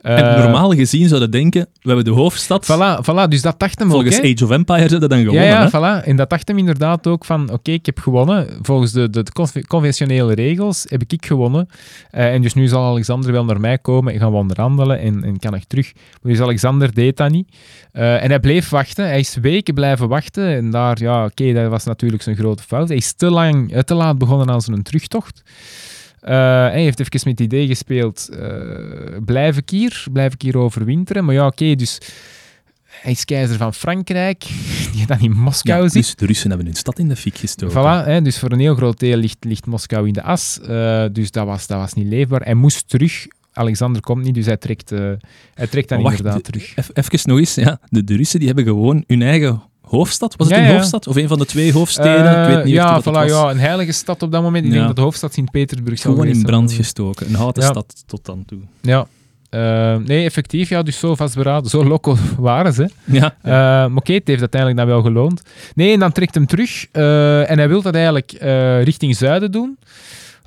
En 0.03 0.25
Eh, 0.35 0.43
normaal 0.43 0.73
gezien 0.75 1.09
zouden 1.09 1.31
denken, 1.31 1.61
we 1.61 1.87
hebben 1.87 2.05
de 2.05 2.11
hoofdstad. 2.11 2.65
Voilà, 2.73 3.05
voilà, 3.05 3.29
dus 3.29 3.43
dat 3.43 3.59
dacht 3.61 3.79
hem 3.79 3.91
Volgens 3.91 4.19
ook. 4.19 4.25
Age 4.25 4.45
of 4.45 4.51
Empires 4.51 4.91
hebben 4.91 5.09
dan 5.09 5.19
gewonnen. 5.19 5.45
ja, 5.45 5.63
hè? 5.63 5.69
voilà. 5.69 6.05
En 6.05 6.17
dat 6.17 6.31
dacht 6.31 6.49
hem 6.49 6.59
inderdaad 6.59 7.07
ook 7.07 7.25
van, 7.25 7.51
oké, 7.53 7.71
ik 7.71 7.87
heb 7.87 7.99
gewonnen. 7.99 8.49
Volgens 8.63 8.93
de, 8.93 9.11
de, 9.11 9.25
conve- 9.33 9.67
conventionele 9.67 10.35
regels 10.35 10.85
heb 10.89 11.03
ik, 11.03 11.13
ik 11.13 11.27
gewonnen. 11.27 11.69
Eh, 12.11 12.33
en 12.35 12.43
dus 12.43 12.55
nu 12.55 12.67
zal 12.69 12.85
Alexander 12.85 13.33
wel 13.33 13.45
naar 13.45 13.61
mij 13.61 13.79
komen 13.79 14.13
en 14.13 14.19
gaan 14.21 14.31
we 14.31 14.37
onderhandelen 14.37 14.99
en, 15.01 15.25
en 15.25 15.39
kan 15.39 15.55
ik 15.55 15.65
terug. 15.67 15.93
Maar 16.23 16.33
dus 16.33 16.41
Alexander 16.41 16.95
deed 16.95 17.17
dat 17.17 17.31
niet. 17.31 17.49
Eh, 17.93 18.23
en 18.23 18.29
hij 18.29 18.41
bleef 18.41 18.69
wachten. 18.69 19.05
Hij 19.07 19.19
is 19.19 19.37
weken 19.41 19.75
blijven 19.75 20.09
wachten. 20.09 20.47
En 20.57 20.71
daar, 20.71 20.97
ja, 21.01 21.25
oké, 21.25 21.53
dat 21.53 21.71
was 21.71 21.85
natuurlijk 21.85 22.23
zijn 22.23 22.37
grote 22.37 22.63
fout. 22.63 22.89
Hij 22.89 22.97
is 22.97 23.13
te 23.13 23.31
lang, 23.31 23.83
te 23.85 23.95
laat 23.95 24.19
begonnen 24.19 24.51
aan 24.51 24.61
zijn 24.61 24.83
terugtocht. 24.83 25.43
Eh, 26.21 26.31
hij 26.67 26.83
heeft 26.83 27.01
even 27.01 27.21
met 27.25 27.39
het 27.39 27.41
idee 27.53 27.67
gespeeld, 27.67 28.29
eh, 28.29 28.49
blijf 29.25 29.57
ik 29.57 29.71
hier? 29.71 30.05
Blijf 30.13 30.33
ik 30.33 30.43
hier 30.43 30.59
overwinteren? 30.59 31.25
Maar 31.25 31.35
ja, 31.35 31.47
oké, 31.47 31.75
dus 31.75 31.99
hij 32.85 33.13
is 33.13 33.25
keizer 33.25 33.57
van 33.57 33.75
Frankrijk, 33.75 34.45
die 34.95 35.07
dan 35.07 35.21
in 35.21 35.33
Moskou 35.33 35.83
Ja, 35.83 35.89
zit. 35.89 36.03
dus 36.03 36.15
de 36.15 36.27
Russen 36.27 36.49
hebben 36.49 36.67
hun 36.67 36.77
stad 36.77 36.99
in 36.99 37.09
de 37.09 37.17
fik 37.17 37.37
gestoken. 37.39 37.77
Voilà, 38.03 38.07
hè, 38.07 38.23
dus 38.23 38.39
voor 38.39 38.53
een 38.53 38.59
heel 38.61 38.75
groot 38.75 38.99
deel 38.99 39.17
ligt, 39.17 39.37
ligt 39.45 39.67
Moskou 39.67 40.07
in 40.07 40.13
de 40.13 40.23
as. 40.23 40.61
Eh, 40.61 41.05
dus 41.13 41.31
dat 41.31 41.47
was, 41.47 41.67
dat 41.67 41.79
was 41.79 41.93
niet 41.95 42.07
leefbaar. 42.07 42.41
Hij 42.43 42.55
moest 42.55 42.89
terug. 42.89 43.27
Alexander 43.53 44.03
komt 44.03 44.25
niet, 44.25 44.35
dus 44.35 44.47
hij 44.47 44.57
trekt, 44.57 44.93
eh, 44.93 45.11
hij 45.55 45.67
trekt 45.67 45.89
dan 45.89 46.03
wacht, 46.03 46.17
inderdaad 46.17 46.45
de- 46.45 46.51
terug. 46.51 46.75
Eff- 46.75 46.91
Even 47.13 47.29
nog 47.31 47.39
eens, 47.39 47.55
ja. 47.55 47.81
De, 47.89 48.05
de 48.05 48.17
Russen 48.17 48.39
die 48.39 48.47
hebben 48.49 48.65
gewoon 48.65 49.05
hun 49.07 49.23
eigen 49.23 49.63
hoofdstad. 49.89 50.35
Was 50.37 50.47
het 50.47 50.57
Ja, 50.57 50.63
een 50.63 50.69
ja. 50.69 50.75
hoofdstad? 50.75 51.07
Of 51.07 51.17
een 51.17 51.29
van 51.29 51.39
de 51.39 51.47
twee 51.47 51.73
hoofdsteden? 51.73 52.37
Eh, 52.37 52.49
ik 52.49 52.55
weet 52.55 52.65
niet 52.65 52.75
ja, 52.75 52.97
of 52.97 53.05
dat 53.05 53.15
voilà, 53.15 53.19
het 53.19 53.31
was. 53.31 53.41
ja, 53.43 53.51
een 53.51 53.59
heilige 53.59 53.93
stad 53.93 54.23
op 54.23 54.33
dat 54.33 54.43
moment. 54.43 54.65
Ik 54.65 54.71
Ja. 54.71 54.75
denk 54.77 54.87
dat 54.87 54.97
de 54.97 55.03
hoofdstad 55.03 55.33
Sint-Petersburg 55.33 55.99
zou 55.99 56.15
Gewoon 56.15 56.31
in 56.31 56.43
brand 56.43 56.73
gestoken. 56.73 57.27
Een 57.29 57.35
houten 57.35 57.63
Ja. 57.63 57.69
stad 57.69 58.03
tot 58.07 58.25
dan 58.25 58.45
toe. 58.47 58.59
Ja. 58.81 59.07
Eh, 59.51 59.97
nee, 59.97 60.25
effectief, 60.25 60.69
ja, 60.69 60.83
dus 60.83 60.99
zo 60.99 61.15
vastberaden, 61.15 61.71
zo 61.71 61.85
loco 61.85 62.17
waren 62.39 62.73
ze. 62.73 62.89
Ja. 63.05 63.35
Eh, 63.43 63.51
maar 63.53 63.91
oké, 63.97 64.13
het 64.13 64.27
heeft 64.27 64.41
uiteindelijk 64.41 64.81
dan 64.81 64.89
wel 64.91 65.03
geloond. 65.03 65.43
Nee, 65.75 65.93
en 65.93 65.99
dan 65.99 66.13
trekt 66.13 66.35
hem 66.35 66.47
terug. 66.47 66.87
eh, 66.93 67.51
en 67.51 67.59
hij 67.59 67.69
wil 67.69 67.83
dat 67.83 67.95
eigenlijk 67.95 68.33
eh, 68.33 68.83
richting 68.83 69.17
zuiden 69.17 69.53
doen. 69.53 69.79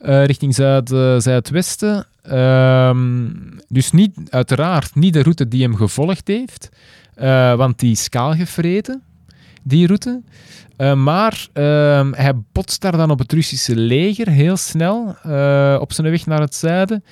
Eh, 0.01 0.25
richting 0.25 0.55
zuid, 0.55 0.91
eh, 0.91 1.15
zuidwesten. 1.19 2.05
Ehm, 2.23 3.25
dus 3.67 3.91
niet, 3.91 4.11
uiteraard 4.29 4.95
niet 4.95 5.13
de 5.13 5.21
route 5.21 5.47
die 5.47 5.61
hem 5.63 5.75
gevolgd 5.75 6.27
heeft. 6.27 6.69
eh, 7.15 7.53
want 7.55 7.79
die 7.79 7.91
is 7.91 8.09
kaal 8.09 8.33
gevreten, 8.35 9.01
die 9.64 9.88
route. 9.88 10.22
Eh, 10.78 10.93
maar 10.93 11.47
ehm, 11.53 12.12
hij 12.14 12.34
botst 12.51 12.82
daar 12.82 12.97
dan 12.97 13.12
op 13.12 13.20
het 13.20 13.34
Russische 13.34 13.76
leger 13.76 14.30
heel 14.30 14.57
snel 14.57 15.16
eh, 15.24 15.78
op 15.80 15.93
zijn 15.93 16.09
weg 16.09 16.26
naar 16.26 16.39
het 16.39 16.55
zuiden. 16.55 17.03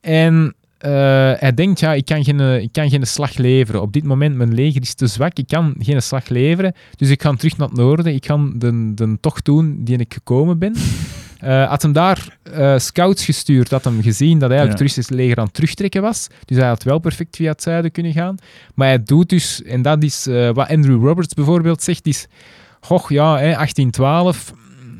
En 0.00 0.54
eh, 0.78 0.90
hij 1.36 1.54
denkt, 1.54 1.80
ja, 1.80 1.94
ik 1.94 2.04
kan, 2.04 2.24
geen, 2.24 2.40
ik 2.40 2.72
kan 2.72 2.90
geen 2.90 3.06
slag 3.06 3.36
leveren. 3.36 3.82
Op 3.82 3.92
dit 3.92 4.04
moment, 4.04 4.36
mijn 4.36 4.54
leger 4.54 4.80
is 4.80 4.94
te 4.94 5.06
zwak, 5.06 5.38
ik 5.38 5.46
kan 5.46 5.74
geen 5.78 6.02
slag 6.02 6.28
leveren. 6.28 6.74
Dus 6.96 7.10
ik 7.10 7.22
ga 7.22 7.32
terug 7.32 7.56
naar 7.56 7.68
het 7.68 7.76
noorden, 7.76 8.14
ik 8.14 8.26
ga 8.26 8.50
de, 8.54 8.92
de 8.94 9.18
tocht 9.20 9.44
doen 9.44 9.84
die 9.84 9.98
ik 9.98 10.12
gekomen 10.12 10.58
ben. 10.58 10.74
Eh, 11.38 11.68
had 11.68 11.82
hem 11.82 11.92
daar 11.92 12.38
eh, 12.42 12.78
scouts 12.78 13.24
gestuurd, 13.24 13.70
had 13.70 13.84
hem 13.84 14.02
gezien 14.02 14.38
dat 14.38 14.50
eigenlijk 14.50 14.78
Ja. 14.78 14.84
het 14.84 14.94
Russische 14.94 15.14
leger 15.14 15.36
aan 15.38 15.44
het 15.44 15.54
terugtrekken 15.54 16.02
was. 16.02 16.26
Dus 16.44 16.56
hij 16.56 16.66
had 16.66 16.82
wel 16.82 16.98
perfect 16.98 17.36
via 17.36 17.50
het 17.50 17.62
zuiden 17.62 17.90
kunnen 17.90 18.12
gaan. 18.12 18.36
Maar 18.74 18.88
hij 18.88 19.02
doet 19.02 19.28
dus, 19.28 19.62
en 19.62 19.82
dat 19.82 20.02
is 20.02 20.26
eh, 20.26 20.50
wat 20.50 20.68
Andrew 20.68 21.04
Roberts 21.06 21.34
bijvoorbeeld 21.34 21.82
zegt, 21.82 22.06
is, 22.06 22.26
goh 22.80 23.08
ja, 23.08 23.36
hè, 23.36 23.52
1812, 23.52 24.52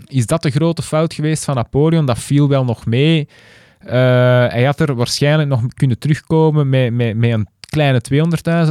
is 0.07 0.27
dat 0.27 0.43
de 0.43 0.51
grote 0.51 0.83
fout 0.83 1.15
geweest 1.15 1.45
van 1.45 1.55
Napoleon? 1.55 2.07
Dat 2.07 2.19
viel 2.19 2.49
wel 2.49 2.65
nog 2.65 2.87
mee. 2.87 3.29
Hij 3.79 4.65
had 4.65 4.81
er 4.81 4.95
waarschijnlijk 4.95 5.49
nog 5.49 5.61
kunnen 5.75 5.99
terugkomen 5.99 6.69
met, 6.69 6.93
met, 6.93 7.17
met 7.17 7.31
een 7.31 7.49
kleine 7.71 8.01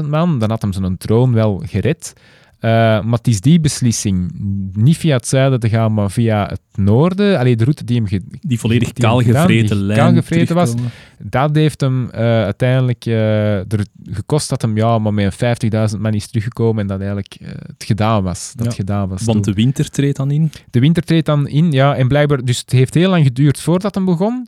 200.000 0.02 0.08
man. 0.10 0.40
Dan 0.40 0.50
had 0.50 0.62
hem 0.62 0.74
zijn 0.74 0.98
troon 0.98 1.34
wel 1.34 1.64
gered. 1.66 2.14
Eh, 2.60 2.70
maar 2.72 3.18
het 3.18 3.28
is 3.28 3.42
die 3.42 3.60
beslissing, 3.60 4.32
niet 4.74 4.98
via 4.98 5.16
het 5.16 5.28
zuiden 5.28 5.60
te 5.60 5.70
gaan, 5.70 5.94
maar 5.94 6.12
via 6.12 6.46
het 6.48 6.62
noorden. 6.76 7.38
Allee, 7.40 7.56
de 7.56 7.64
route 7.64 7.84
die 7.84 8.02
hem, 8.06 8.22
Die 8.42 8.60
volledig 8.60 8.94
Die 8.94 9.04
kaalgevreten 9.04 9.78
die 9.78 9.86
lijn. 9.86 10.00
kaalgevreten 10.00 10.56
was. 10.56 10.70
terugkomen. 10.70 10.98
dat 11.30 11.56
heeft 11.56 11.82
hem 11.82 12.10
eh, 12.10 12.20
uiteindelijk 12.22 13.06
eh, 13.06 13.58
er 13.58 13.86
gekost 14.12 14.50
dat 14.50 14.62
hem 14.62 14.78
ja, 14.78 14.98
maar 15.00 15.14
met 15.14 15.42
een 15.42 15.90
50.000 15.96 16.00
man 16.00 16.14
is 16.14 16.28
teruggekomen 16.28 16.82
en 16.82 16.88
dat 16.88 16.98
eigenlijk 17.00 17.38
het 17.40 17.84
gedaan 17.84 18.24
was. 18.24 18.52
Dat 18.56 18.66
Ja, 18.66 18.72
gedaan 18.72 19.10
was 19.10 19.24
Want 19.24 19.44
toen. 19.44 19.54
de 19.54 19.62
winter 19.62 19.90
treedt 19.90 20.18
dan 20.18 20.32
in. 20.32 20.52
De 20.70 20.80
winter 20.80 21.04
treedt 21.04 21.26
dan 21.26 21.48
in, 21.48 21.72
ja, 21.72 21.96
en 21.96 22.08
blijkbaar, 22.08 22.44
dus 22.46 22.60
het 22.60 22.72
heeft 22.72 22.94
heel 22.94 23.10
lang 23.10 23.24
geduurd 23.24 23.60
voordat 23.60 23.96
hem 23.96 24.06
begon. 24.06 24.48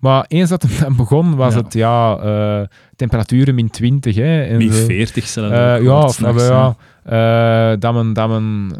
Maar 0.00 0.24
eens 0.28 0.48
dat 0.48 0.62
hem 0.62 0.70
dan 0.80 0.96
begon, 0.96 1.36
was 1.36 1.54
Ja. 1.54 1.60
het 1.60 1.72
ja, 1.72 2.16
eh, 2.16 2.66
temperaturen 2.96 3.54
min 3.54 3.70
20. 3.70 4.14
Hè, 4.16 4.42
en 4.42 4.56
Min 4.56 4.72
zo. 4.72 4.84
40 4.84 5.26
zelfs. 5.26 5.52
Eh, 5.52 5.82
ja, 5.82 6.02
of 6.02 6.14
s'nachts, 6.14 6.46
ja, 6.48 6.76
eh, 7.04 7.76
dat 7.78 7.94
men, 7.94 8.12
dat 8.12 8.28
men 8.28 8.72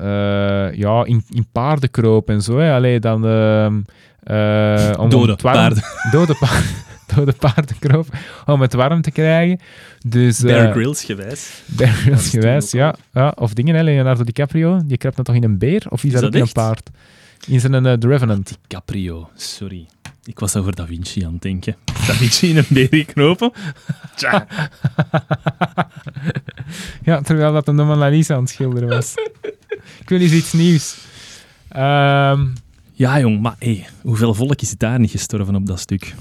ja, 0.76 1.04
in, 1.04 1.24
in 1.30 1.46
paarden 1.52 1.90
kroop 1.90 2.28
en 2.28 2.42
zo. 2.42 2.58
Hè. 2.58 2.74
Allee, 2.74 3.00
dan, 3.00 3.26
ehm, 3.26 3.80
eh, 4.22 4.92
om, 4.98 5.08
Dode 5.10 5.32
het 5.32 5.42
warm- 5.42 5.56
paarden. 5.56 5.82
Dode, 6.12 6.34
pa 6.40 6.48
dode 7.14 7.32
paarden 7.32 7.78
kroop, 7.78 8.06
om 8.46 8.60
het 8.60 8.72
warm 8.72 9.02
te 9.02 9.10
krijgen. 9.10 9.60
Dus, 10.06 10.40
Bear 10.40 10.72
Grylls 10.72 11.04
gewijs. 11.04 11.62
Bear 11.66 11.88
Grylls 11.92 12.30
toen 12.30 12.40
gewijs, 12.40 12.70
ja, 12.70 12.94
ja. 13.12 13.32
Of 13.36 13.52
dingen, 13.54 13.74
hè, 13.74 13.82
Leonardo 13.82 14.24
DiCaprio, 14.24 14.80
die 14.84 14.96
kruipt 14.96 15.16
dan 15.16 15.24
toch 15.24 15.34
in 15.34 15.44
een 15.44 15.58
beer? 15.58 15.86
Of 15.88 16.04
is, 16.04 16.12
dat, 16.12 16.22
dat 16.22 16.34
in 16.34 16.40
een 16.40 16.52
paard? 16.52 16.90
In 17.46 17.60
zijn 17.60 17.86
uh, 17.86 17.92
The 17.92 18.08
Revenant. 18.08 18.58
Caprio, 18.68 19.28
sorry. 19.34 19.86
Ik 20.24 20.38
was 20.38 20.56
over 20.56 20.74
Da 20.74 20.86
Vinci 20.86 21.24
aan 21.24 21.32
het 21.32 21.42
denken. 21.42 21.76
Da 22.06 22.12
Vinci 22.12 22.48
in 22.48 22.56
een 22.56 22.64
beer 22.90 23.04
knopen? 23.04 23.52
Tja. 24.16 24.46
ja, 27.02 27.20
terwijl 27.20 27.52
dat 27.52 27.68
een 27.68 27.76
de 27.76 27.82
Mona 27.82 28.08
Lisa 28.08 28.34
aan 28.34 28.40
het 28.40 28.50
schilderen 28.50 28.88
was. 28.88 29.14
Ik 30.00 30.08
wil 30.08 30.20
eens 30.20 30.32
iets 30.32 30.52
nieuws. 30.52 30.96
Ehm, 31.68 32.46
Ja, 32.92 33.20
jong, 33.20 33.40
maar 33.40 33.54
hey, 33.58 33.86
hoeveel 34.02 34.34
volk 34.34 34.60
is 34.60 34.74
daar 34.76 34.98
niet 35.00 35.10
gestorven 35.10 35.54
op 35.54 35.66
dat 35.66 35.80
stuk? 35.80 36.14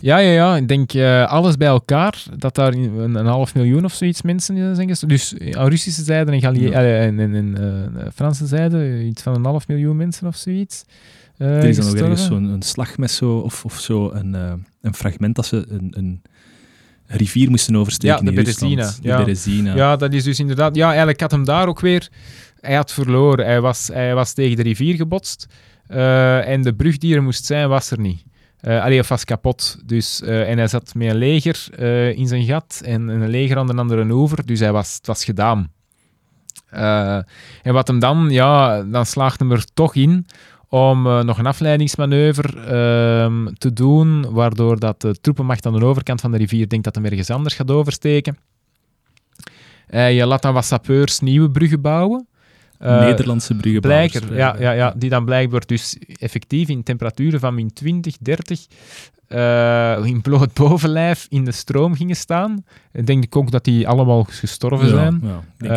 Ja, 0.00 0.18
ja, 0.18 0.30
ja. 0.30 0.56
Ik 0.56 0.68
denk 0.68 0.92
eh, 0.92 1.26
alles 1.26 1.56
bij 1.56 1.68
elkaar, 1.68 2.22
dat 2.36 2.54
daar 2.54 2.72
een, 2.72 3.14
een 3.14 3.26
half 3.26 3.54
miljoen 3.54 3.84
of 3.84 3.92
zoiets 3.92 4.22
mensen 4.22 4.56
eh, 4.56 4.74
zijn 4.74 4.88
gestorven. 4.88 5.16
Dus 5.18 5.54
aan 5.56 5.68
Russische 5.68 6.02
zijde 6.02 6.32
en, 6.32 6.40
Ja. 6.40 6.52
eh, 6.72 7.04
en, 7.04 7.20
en, 7.20 7.34
en 7.34 7.56
eh, 7.96 8.06
Franse 8.14 8.46
zijde 8.46 8.78
eh, 8.78 9.06
iets 9.06 9.22
van 9.22 9.34
een 9.34 9.44
half 9.44 9.68
miljoen 9.68 9.96
mensen 9.96 10.26
of 10.26 10.36
zoiets. 10.36 10.84
Eh, 11.38 11.56
er 11.56 11.64
is 11.64 11.76
dan 11.76 11.84
gestorven. 11.84 12.10
ergens 12.10 12.26
zo'n 12.26 12.44
een 12.44 12.62
slag 12.62 12.98
met 12.98 13.10
zo, 13.10 13.36
of, 13.38 13.64
of 13.64 13.78
zo 13.80 14.10
een, 14.12 14.34
eh, 14.34 14.52
een 14.82 14.94
fragment 14.94 15.34
dat 15.36 15.46
ze 15.46 15.64
een, 15.68 15.92
een 15.96 16.22
rivier 17.06 17.50
moesten 17.50 17.76
oversteken 17.76 18.16
Ja, 18.24 18.30
de. 18.30 18.32
Berezina, 18.32 18.86
De 18.86 19.08
ja. 19.08 19.16
Berezina. 19.16 19.74
Ja, 19.74 19.96
dat 19.96 20.12
is 20.12 20.24
dus 20.24 20.40
inderdaad... 20.40 20.74
Ja, 20.76 20.86
eigenlijk 20.88 21.20
had 21.20 21.30
hem 21.30 21.44
daar 21.44 21.68
ook 21.68 21.80
weer... 21.80 22.08
Hij 22.60 22.74
had 22.74 22.92
verloren. 22.92 23.44
Hij 23.46 23.60
was, 23.60 23.88
hij 23.92 24.14
was 24.14 24.32
tegen 24.32 24.56
de 24.56 24.62
rivier 24.62 24.94
gebotst. 24.94 25.46
eh, 25.86 26.48
en 26.48 26.62
de 26.62 26.74
brug 26.74 26.98
die 26.98 27.14
er 27.14 27.22
moest 27.22 27.44
zijn, 27.44 27.68
was 27.68 27.90
er 27.90 28.00
niet. 28.00 28.22
Eh 28.60 28.82
allee, 28.84 29.00
of 29.00 29.08
was 29.08 29.24
kapot. 29.24 29.78
Dus, 29.84 30.22
eh, 30.22 30.50
en 30.50 30.58
hij 30.58 30.68
zat 30.68 30.94
met 30.94 31.08
een 31.10 31.16
leger 31.16 31.66
eh, 31.78 32.18
in 32.18 32.26
zijn 32.26 32.44
gat 32.44 32.80
en 32.84 33.08
een 33.08 33.28
leger 33.28 33.56
aan 33.58 33.66
de 33.66 33.74
andere 33.74 34.10
oever. 34.10 34.46
Dus 34.46 34.60
hij 34.60 34.72
was, 34.72 34.94
het 34.94 35.06
was 35.06 35.24
gedaan. 35.24 35.72
Eh, 36.68 37.16
en 37.62 37.72
wat 37.72 37.86
hem 37.88 37.98
dan... 37.98 38.30
Ja, 38.30 38.82
dan 38.82 39.06
slaagt 39.06 39.38
hem 39.40 39.52
er 39.52 39.64
toch 39.74 39.94
in 39.94 40.26
om 40.68 41.06
eh, 41.06 41.22
nog 41.22 41.38
een 41.38 41.46
afleidingsmanoeuvre 41.46 42.60
ehm, 42.60 43.54
te 43.54 43.72
doen, 43.72 44.32
waardoor 44.32 44.78
dat 44.78 45.00
de 45.00 45.20
troepenmacht 45.20 45.66
aan 45.66 45.78
de 45.78 45.84
overkant 45.84 46.20
van 46.20 46.30
de 46.30 46.36
rivier 46.36 46.68
denkt 46.68 46.84
dat 46.84 46.94
hem 46.94 47.04
ergens 47.04 47.30
anders 47.30 47.54
gaat 47.54 47.70
oversteken. 47.70 48.36
Eh, 49.86 50.16
je 50.16 50.26
laat 50.26 50.42
dan 50.42 50.54
wat 50.54 50.64
sapeurs 50.64 51.20
nieuwe 51.20 51.50
bruggen 51.50 51.80
bouwen. 51.80 52.26
Eh, 52.78 53.00
Nederlandse 53.00 53.54
bruggenbouwers. 53.54 54.10
Blijker, 54.10 54.36
ja, 54.36 54.56
ja, 54.58 54.72
ja, 54.72 54.94
die 54.96 55.10
dan 55.10 55.24
blijkbaar 55.24 55.66
dus 55.66 55.96
effectief 56.18 56.68
in 56.68 56.82
temperaturen 56.82 57.40
van 57.40 57.54
min 57.54 57.72
20, 57.72 58.16
30 58.20 58.66
eh, 59.28 60.04
in 60.04 60.20
bloot 60.20 60.52
bovenlijf 60.54 61.26
in 61.30 61.44
de 61.44 61.52
stroom 61.52 61.94
gingen 61.94 62.16
staan. 62.16 62.64
Ik 62.92 63.06
denk 63.06 63.36
ook 63.36 63.50
dat 63.50 63.64
die 63.64 63.88
allemaal 63.88 64.24
gestorven 64.28 64.88
Ja, 64.88 64.94
zijn. 64.94 65.22
ja. 65.58 65.70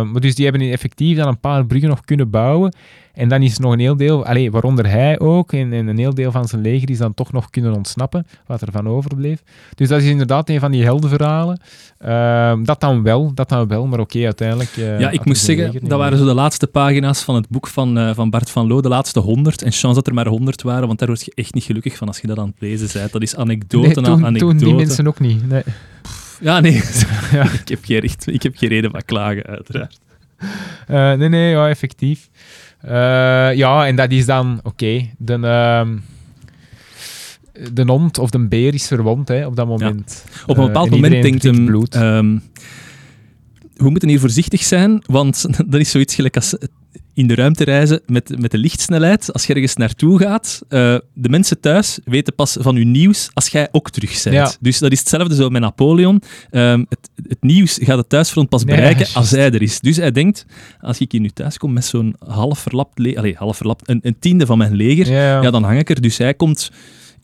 Eh, 0.00 0.06
maar 0.10 0.20
dus 0.20 0.34
die 0.34 0.44
hebben 0.46 0.70
effectief 0.70 1.16
dan 1.16 1.28
een 1.28 1.40
paar 1.40 1.66
bruggen 1.66 1.88
nog 1.88 2.00
kunnen 2.04 2.30
bouwen. 2.30 2.74
En 3.14 3.28
dan 3.28 3.42
is 3.42 3.54
er 3.54 3.60
nog 3.60 3.72
een 3.72 3.78
heel 3.78 3.96
deel, 3.96 4.26
allee, 4.26 4.50
waaronder 4.50 4.90
hij 4.90 5.20
ook, 5.20 5.52
en, 5.52 5.72
en 5.72 5.86
een 5.86 5.98
heel 5.98 6.14
deel 6.14 6.30
van 6.32 6.48
zijn 6.48 6.62
leger 6.62 6.90
is 6.90 6.98
dan 6.98 7.14
toch 7.14 7.32
nog 7.32 7.50
kunnen 7.50 7.74
ontsnappen, 7.74 8.26
wat 8.46 8.60
er 8.60 8.72
van 8.72 8.88
overbleef. 8.88 9.42
Dus 9.74 9.88
dat 9.88 10.00
is 10.00 10.08
inderdaad 10.08 10.48
een 10.48 10.60
van 10.60 10.70
die 10.70 10.82
heldenverhalen. 10.84 11.60
Eh, 11.98 12.54
dat 12.62 12.80
dan 12.80 13.02
wel, 13.02 13.34
dat 13.34 13.48
dan 13.48 13.68
wel, 13.68 13.86
maar 13.86 13.98
oké, 14.00 14.24
uiteindelijk... 14.24 14.76
eh, 14.76 15.00
Ja, 15.00 15.10
ik 15.10 15.24
moest 15.24 15.44
zeggen, 15.44 15.88
dat 15.88 15.98
waren 15.98 16.18
zo 16.18 16.24
de 16.24 16.34
laatste 16.34 16.66
pagina's 16.66 17.22
van 17.22 17.34
het 17.34 17.48
boek 17.48 17.66
van, 17.66 18.14
van 18.14 18.30
Bart 18.30 18.50
van 18.50 18.66
Loo, 18.66 18.80
de 18.80 18.88
laatste 18.88 19.20
honderd. 19.20 19.62
En 19.62 19.72
chance 19.72 19.94
dat 19.94 20.06
er 20.06 20.14
maar 20.14 20.26
honderd 20.28 20.62
waren, 20.62 20.86
want 20.86 20.98
daar 20.98 21.08
word 21.08 21.24
je 21.24 21.32
echt 21.34 21.54
niet 21.54 21.64
gelukkig 21.64 21.96
van 21.96 22.06
als 22.06 22.20
je 22.20 22.26
dat 22.26 22.38
aan 22.38 22.46
het 22.46 22.56
lezen 22.60 22.72
bent. 22.92 23.12
Dat 23.12 23.22
is 23.22 23.36
anekdote 23.36 23.86
Nee, 23.86 23.94
na 23.94 24.02
toen, 24.02 24.24
anekdote. 24.24 24.56
toen 24.56 24.66
die 24.68 24.74
mensen 24.76 25.06
ook 25.06 25.20
niet. 25.20 25.48
Nee. 25.48 25.62
Ja, 26.40 26.60
nee. 26.60 26.82
Ja. 27.32 27.42
ik, 27.60 27.68
heb 27.68 27.84
geen 27.84 27.98
recht, 27.98 28.26
ik 28.26 28.42
heb 28.42 28.56
geen 28.56 28.68
reden 28.68 28.90
van 28.90 29.02
klagen, 29.04 29.42
uiteraard. 29.44 29.98
Eh, 30.86 31.12
nee, 31.12 31.28
nee, 31.28 31.50
ja, 31.50 31.68
effectief. 31.68 32.28
Eh, 32.80 32.90
ja, 33.54 33.86
en 33.86 33.96
dat 33.96 34.10
is 34.10 34.26
dan, 34.26 34.60
oké, 34.62 35.08
de, 35.18 35.32
ehm, 35.34 35.96
de 37.72 37.82
hond 37.86 38.18
of 38.18 38.30
de 38.30 38.48
beer 38.48 38.74
is 38.74 38.86
verwond 38.86 39.28
hè, 39.28 39.46
op 39.46 39.56
dat 39.56 39.66
moment. 39.66 40.24
Op 40.46 40.56
een 40.56 40.62
Eh, 40.62 40.66
bepaald 40.66 40.86
en 40.86 40.92
moment 40.94 41.22
denkt 41.22 41.42
hem... 41.42 41.68
ehm, 41.90 42.38
we 43.76 43.90
moeten 43.90 44.08
hier 44.08 44.20
voorzichtig 44.20 44.62
zijn, 44.62 45.02
want 45.06 45.44
dat 45.70 45.80
is 45.80 45.90
zoiets 45.90 46.14
gelijk 46.14 46.36
als 46.36 46.56
in 47.14 47.26
de 47.26 47.34
ruimte 47.34 47.64
reizen 47.64 48.00
met, 48.06 48.38
met 48.40 48.50
de 48.50 48.58
lichtsnelheid. 48.58 49.32
Als 49.32 49.46
je 49.46 49.54
ergens 49.54 49.74
naartoe 49.76 50.18
gaat, 50.18 50.60
eh, 50.68 50.96
de 51.14 51.28
mensen 51.28 51.60
thuis 51.60 51.98
weten 52.04 52.34
pas 52.34 52.56
van 52.60 52.76
je 52.76 52.84
nieuws 52.84 53.30
als 53.34 53.48
jij 53.48 53.68
ook 53.72 53.90
terug 53.90 54.22
bent. 54.22 54.34
Ja. 54.36 54.52
Dus 54.60 54.78
dat 54.78 54.92
is 54.92 54.98
hetzelfde 54.98 55.34
zo 55.34 55.48
met 55.48 55.60
Napoleon. 55.60 56.22
Ehm, 56.50 56.84
het, 56.88 57.10
het 57.28 57.42
nieuws 57.42 57.78
gaat 57.82 57.96
het 57.98 58.08
thuisfront 58.08 58.48
pas 58.48 58.64
Nee, 58.64 58.76
bereiken 58.76 59.06
als 59.14 59.30
hij 59.30 59.50
er 59.52 59.62
is. 59.62 59.80
Dus 59.80 59.96
hij 59.96 60.10
denkt, 60.12 60.46
als 60.80 60.98
ik 60.98 61.12
hier 61.12 61.20
nu 61.20 61.28
thuis 61.30 61.58
kom 61.58 61.72
met 61.72 61.84
zo'n 61.84 62.16
half 62.26 62.58
verlapt... 62.58 62.98
le- 62.98 63.16
Allee, 63.16 63.34
half 63.36 63.56
verlapt, 63.56 63.88
een, 63.88 63.98
een 64.02 64.16
tiende 64.18 64.46
van 64.46 64.58
mijn 64.58 64.74
leger, 64.74 65.10
Ja, 65.10 65.42
ja, 65.42 65.50
dan 65.50 65.62
hang 65.62 65.78
ik 65.78 65.90
er. 65.90 66.00
Dus 66.00 66.18
hij 66.18 66.34
komt 66.34 66.70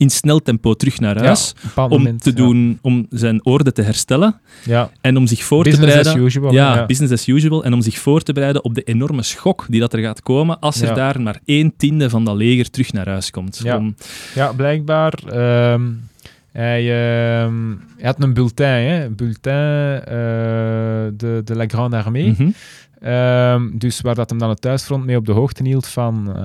in 0.01 0.09
snel 0.09 0.39
tempo 0.39 0.73
terug 0.73 0.99
naar 0.99 1.23
huis 1.23 1.53
om 1.75 1.89
moment, 1.89 2.23
te 2.23 2.33
doen, 2.33 2.79
om 2.81 3.05
zijn 3.09 3.45
orde 3.45 3.71
te 3.71 3.81
herstellen 3.81 4.39
Ja. 4.65 4.89
en 5.01 5.17
om 5.17 5.27
zich 5.27 5.43
voor 5.43 5.63
Business 5.63 5.91
te 5.93 5.97
as 5.97 6.03
bereiden. 6.03 6.25
usual. 6.25 6.53
ja, 6.53 6.85
business 6.85 7.13
as 7.13 7.27
usual. 7.27 7.63
En 7.63 7.73
om 7.73 7.81
zich 7.81 7.97
voor 7.97 8.21
te 8.21 8.33
bereiden 8.33 8.63
op 8.63 8.73
de 8.75 8.83
enorme 8.83 9.23
schok 9.23 9.65
die 9.69 9.79
dat 9.79 9.93
er 9.93 9.99
gaat 9.99 10.21
komen 10.21 10.59
als 10.59 10.81
er 10.81 10.95
daar 10.95 11.21
maar 11.21 11.39
één 11.45 11.73
tiende 11.77 12.09
van 12.09 12.25
dat 12.25 12.35
leger 12.35 12.69
terug 12.69 12.93
naar 12.93 13.07
huis 13.07 13.29
komt. 13.31 13.59
Ja. 13.63 13.77
Om- 13.77 13.95
Ja, 14.35 14.51
blijkbaar. 14.53 15.13
ehm, 15.29 15.81
hij, 16.51 16.81
ehm, 16.81 17.53
hij 17.97 18.05
had 18.05 18.15
een 18.23 18.33
bulletin, 18.33 18.65
hè? 18.65 19.05
Een 19.05 19.15
bulletin 19.15 19.51
eh, 20.05 20.13
de, 21.17 21.41
de 21.43 21.55
La 21.55 21.65
Grande 21.67 21.97
Armée. 22.03 22.27
Mhm. 22.31 22.49
Ehm, 23.01 23.77
dus 23.77 24.01
waar 24.01 24.15
dat 24.15 24.29
hem 24.29 24.39
dan 24.39 24.49
het 24.49 24.61
thuisfront 24.61 25.05
mee 25.05 25.17
op 25.17 25.25
de 25.25 25.31
hoogte 25.31 25.63
hield 25.63 25.87
van, 25.87 26.35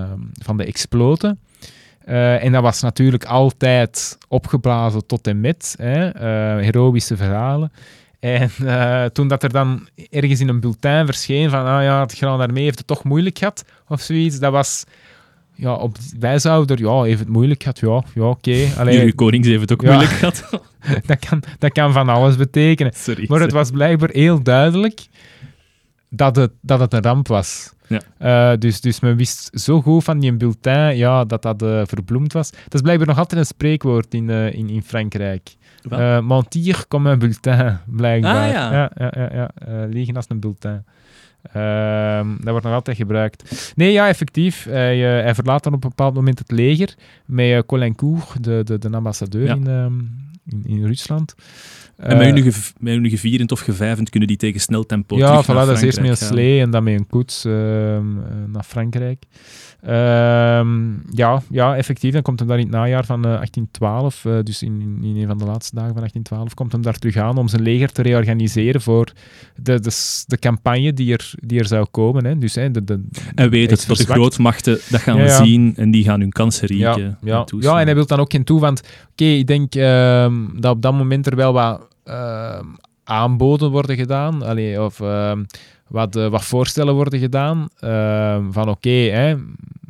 van 0.43 0.57
de 0.57 0.65
exploten. 0.65 1.39
Eh, 2.07 2.45
en 2.45 2.53
dat 2.53 2.63
was 2.63 2.81
natuurlijk 2.83 3.25
altijd 3.25 4.19
opgeblazen 4.29 5.07
tot 5.07 5.27
en 5.27 5.41
met. 5.41 5.75
Hè? 5.79 6.09
eh, 6.09 6.65
heroïsche 6.65 7.17
verhalen. 7.17 7.73
En 8.21 8.51
eh, 8.65 9.05
toen 9.05 9.29
dat 9.29 9.43
er 9.43 9.53
dan 9.53 9.89
ergens 10.11 10.41
in 10.41 10.49
een 10.49 10.61
bulletin 10.61 11.05
verscheen 11.07 11.51
van 11.51 11.67
ah 11.67 11.83
ja, 11.83 12.01
het 12.01 12.13
Grand 12.13 12.41
Armee 12.41 12.65
heeft 12.65 12.79
het 12.79 12.87
toch 12.87 13.05
moeilijk 13.05 13.39
gehad, 13.39 13.65
of 13.89 14.01
zoiets, 14.01 14.39
dat 14.39 14.53
was... 14.53 14.85
Ja, 15.55 15.73
op, 15.73 15.97
wij 16.19 16.39
zouden 16.39 16.77
er, 16.77 16.83
ja, 16.83 17.03
heeft 17.03 17.19
het 17.19 17.29
moeilijk 17.29 17.63
gehad, 17.63 17.79
ja, 17.79 18.03
ja 18.15 18.29
oké. 18.29 18.67
Allee, 18.79 18.97
Jullie 18.99 19.15
konings 19.15 19.49
heeft 19.49 19.61
het 19.61 19.73
ook 19.73 19.83
Ja. 19.83 19.89
moeilijk 19.89 20.13
gehad. 20.13 20.49
dat, 21.07 21.19
kan, 21.29 21.43
dat 21.59 21.73
kan 21.73 21.93
van 21.93 22.09
alles 22.09 22.37
betekenen. 22.37 22.93
Sorry. 22.95 23.25
Maar 23.29 23.41
het 23.41 23.53
was 23.53 23.71
blijkbaar 23.71 24.11
heel 24.13 24.43
duidelijk 24.43 25.07
dat 26.11 26.37
het, 26.37 26.51
dat 26.61 26.81
het 26.81 26.93
een 26.93 27.03
ramp 27.03 27.29
was. 27.29 27.73
Ja. 27.87 28.01
Eh, 28.19 28.59
dus, 28.59 28.81
dus 28.81 29.01
men 29.01 29.17
wist 29.17 29.51
zo 29.61 29.83
goed 29.83 30.05
van 30.05 30.19
die 30.19 30.33
bulletin 30.33 30.97
ja, 30.97 31.25
dat 31.25 31.43
dat 31.43 31.63
eh, 31.63 31.83
verbloemd 31.85 32.33
was. 32.33 32.51
Dat 32.51 32.75
is 32.75 32.81
blijkbaar 32.81 33.07
nog 33.07 33.19
altijd 33.19 33.41
een 33.41 33.47
spreekwoord 33.47 34.15
in, 34.15 34.31
eh, 34.31 34.53
in, 34.53 34.69
in 34.69 34.83
Frankrijk. 34.83 35.57
Eh 35.91 36.21
mentir 36.21 36.85
comme 36.89 37.11
un 37.13 37.19
bulletin, 37.19 37.79
blijkbaar. 37.97 38.47
Ah, 38.47 38.53
ja. 38.53 38.73
ja, 38.73 38.91
ja, 38.95 39.13
ja, 39.17 39.51
ja. 39.67 39.87
Liegen 39.87 40.17
als 40.17 40.25
een 40.29 40.41
bulletin. 40.41 40.85
Ehm, 41.53 42.29
dat 42.37 42.49
wordt 42.49 42.65
nog 42.65 42.75
altijd 42.75 42.97
gebruikt. 42.97 43.73
Nee, 43.77 43.93
ja, 43.93 44.09
effectief. 44.09 44.65
Hij, 44.65 44.99
hij 44.99 45.35
verlaat 45.35 45.65
dan 45.65 45.73
op 45.73 45.85
een 45.85 45.89
bepaald 45.89 46.15
moment 46.15 46.39
het 46.39 46.51
leger 46.51 46.95
met 47.25 47.47
uh, 47.47 47.59
Colincourt, 47.67 48.45
de, 48.45 48.61
de, 48.65 48.79
de 48.79 48.91
ambassadeur 48.91 49.47
Ja. 49.47 49.55
in, 49.55 49.67
ehm, 49.67 49.99
in, 50.47 50.63
in 50.65 50.87
Rusland. 50.87 51.35
En 51.97 52.17
met 52.17 52.27
Eh, 52.27 52.33
hun, 52.33 52.43
gev- 52.43 52.71
met 52.79 52.93
hun 52.95 53.09
gevierend 53.11 53.53
of 53.53 53.61
gevijvend 53.61 54.11
kunnen 54.11 54.29
die 54.29 54.37
tegen 54.37 54.61
snel 54.61 54.87
tempo 54.87 55.17
ja, 55.17 55.43
voilà, 55.45 55.47
dat 55.47 55.71
is 55.71 55.83
eerst 55.83 56.01
met 56.01 56.11
een 56.11 56.17
slee 56.17 56.61
en 56.61 56.71
dan 56.71 56.85
met 56.85 56.95
een 56.95 57.07
koets 57.07 57.45
ehm, 57.45 57.55
eh, 58.19 58.25
naar 58.53 58.65
Frankrijk. 58.65 59.23
Ehm, 59.87 60.91
ja, 61.11 61.43
ja, 61.51 61.77
effectief. 61.77 62.13
Dan 62.13 62.23
komt 62.23 62.39
hem 62.39 62.49
daar 62.49 62.59
in 62.59 62.65
het 62.65 62.73
najaar 62.75 63.05
van 63.05 63.17
eh, 63.25 63.31
1812, 63.31 64.25
eh, 64.25 64.33
dus 64.43 64.63
in, 64.63 64.99
in 65.03 65.17
een 65.17 65.27
van 65.27 65.39
de 65.39 65.45
laatste 65.45 65.75
dagen 65.75 65.93
van 65.93 66.01
1812, 66.01 66.55
komt 66.55 66.73
hem 66.73 66.83
daar 66.83 66.99
terug 66.99 67.17
aan 67.17 67.37
om 67.39 67.49
zijn 67.49 67.63
leger 67.63 67.93
te 67.93 68.03
reorganiseren 68.03 68.81
voor 68.81 69.13
de, 69.63 69.81
de, 69.81 70.25
de 70.27 70.39
campagne 70.39 70.93
die 70.93 71.13
er, 71.13 71.33
die 71.41 71.59
er 71.59 71.67
zou 71.67 71.87
komen. 71.91 72.25
Hè. 72.25 72.39
Dus, 72.39 72.55
hè, 72.55 72.71
de, 72.71 72.85
de, 72.85 73.05
En 73.35 73.51
weet 73.51 73.71
het, 73.71 73.85
dat 73.89 73.97
de 73.97 74.05
grootmachten, 74.05 74.79
dat 74.91 75.01
gaan 75.01 75.17
Ja, 75.17 75.25
ja. 75.25 75.45
zien 75.45 75.73
en 75.77 75.91
die 75.91 76.05
gaan 76.05 76.21
hun 76.21 76.33
kansen 76.33 76.77
Ja, 76.77 76.93
rieken. 76.93 77.19
ja. 77.23 77.39
en 77.39 77.47
toeslaan. 77.47 77.73
ja, 77.75 77.81
en 77.81 77.87
hij 77.87 77.95
wil 77.95 78.07
dan 78.07 78.21
ook 78.21 78.31
geen 78.33 78.45
toe, 78.45 78.61
want 78.61 78.83
oké, 79.11 79.25
ik 79.25 79.47
denk 79.47 79.75
ehm, 79.75 80.35
dat 80.61 80.75
op 80.75 80.83
dat 80.83 80.93
moment 80.95 81.27
er 81.27 81.37
wel 81.37 81.53
wat 81.53 81.89
ehm, 82.05 82.65
aanboden 83.05 83.71
worden 83.71 83.97
gedaan, 83.97 84.43
allee, 84.43 84.83
of 84.83 85.01
wat, 85.89 86.17
eh, 86.17 86.29
wat 86.29 86.45
voorstellen 86.45 86.95
worden 86.95 87.19
gedaan 87.19 87.69
ehm, 87.81 88.51
van 88.51 88.69
oké, 88.69 88.91
hè, 88.91 89.37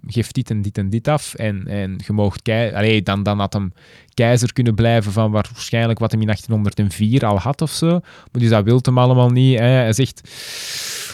geef 0.06 0.32
dit 0.32 0.50
en 0.50 0.62
dit 0.62 0.78
en 0.78 0.90
dit 0.90 1.08
af 1.08 1.34
en, 1.34 1.66
en 1.66 2.00
je 2.06 2.12
moogt 2.12 2.42
kei- 2.42 3.00
dan, 3.02 3.22
dan 3.22 3.38
had 3.38 3.52
hem 3.52 3.72
keizer 4.14 4.52
kunnen 4.52 4.74
blijven 4.74 5.12
van 5.12 5.30
waarschijnlijk 5.30 5.98
wat 5.98 6.10
hij 6.12 6.20
in 6.20 6.26
1804 6.26 7.26
al 7.26 7.38
had 7.38 7.62
of 7.62 7.70
zo, 7.70 7.88
maar 7.90 8.40
dus 8.40 8.48
dat 8.48 8.64
wil 8.64 8.78
hem 8.82 8.98
allemaal 8.98 9.30
niet. 9.30 9.58
Hè. 9.58 9.64
Hij 9.64 9.92
zegt, 9.92 10.20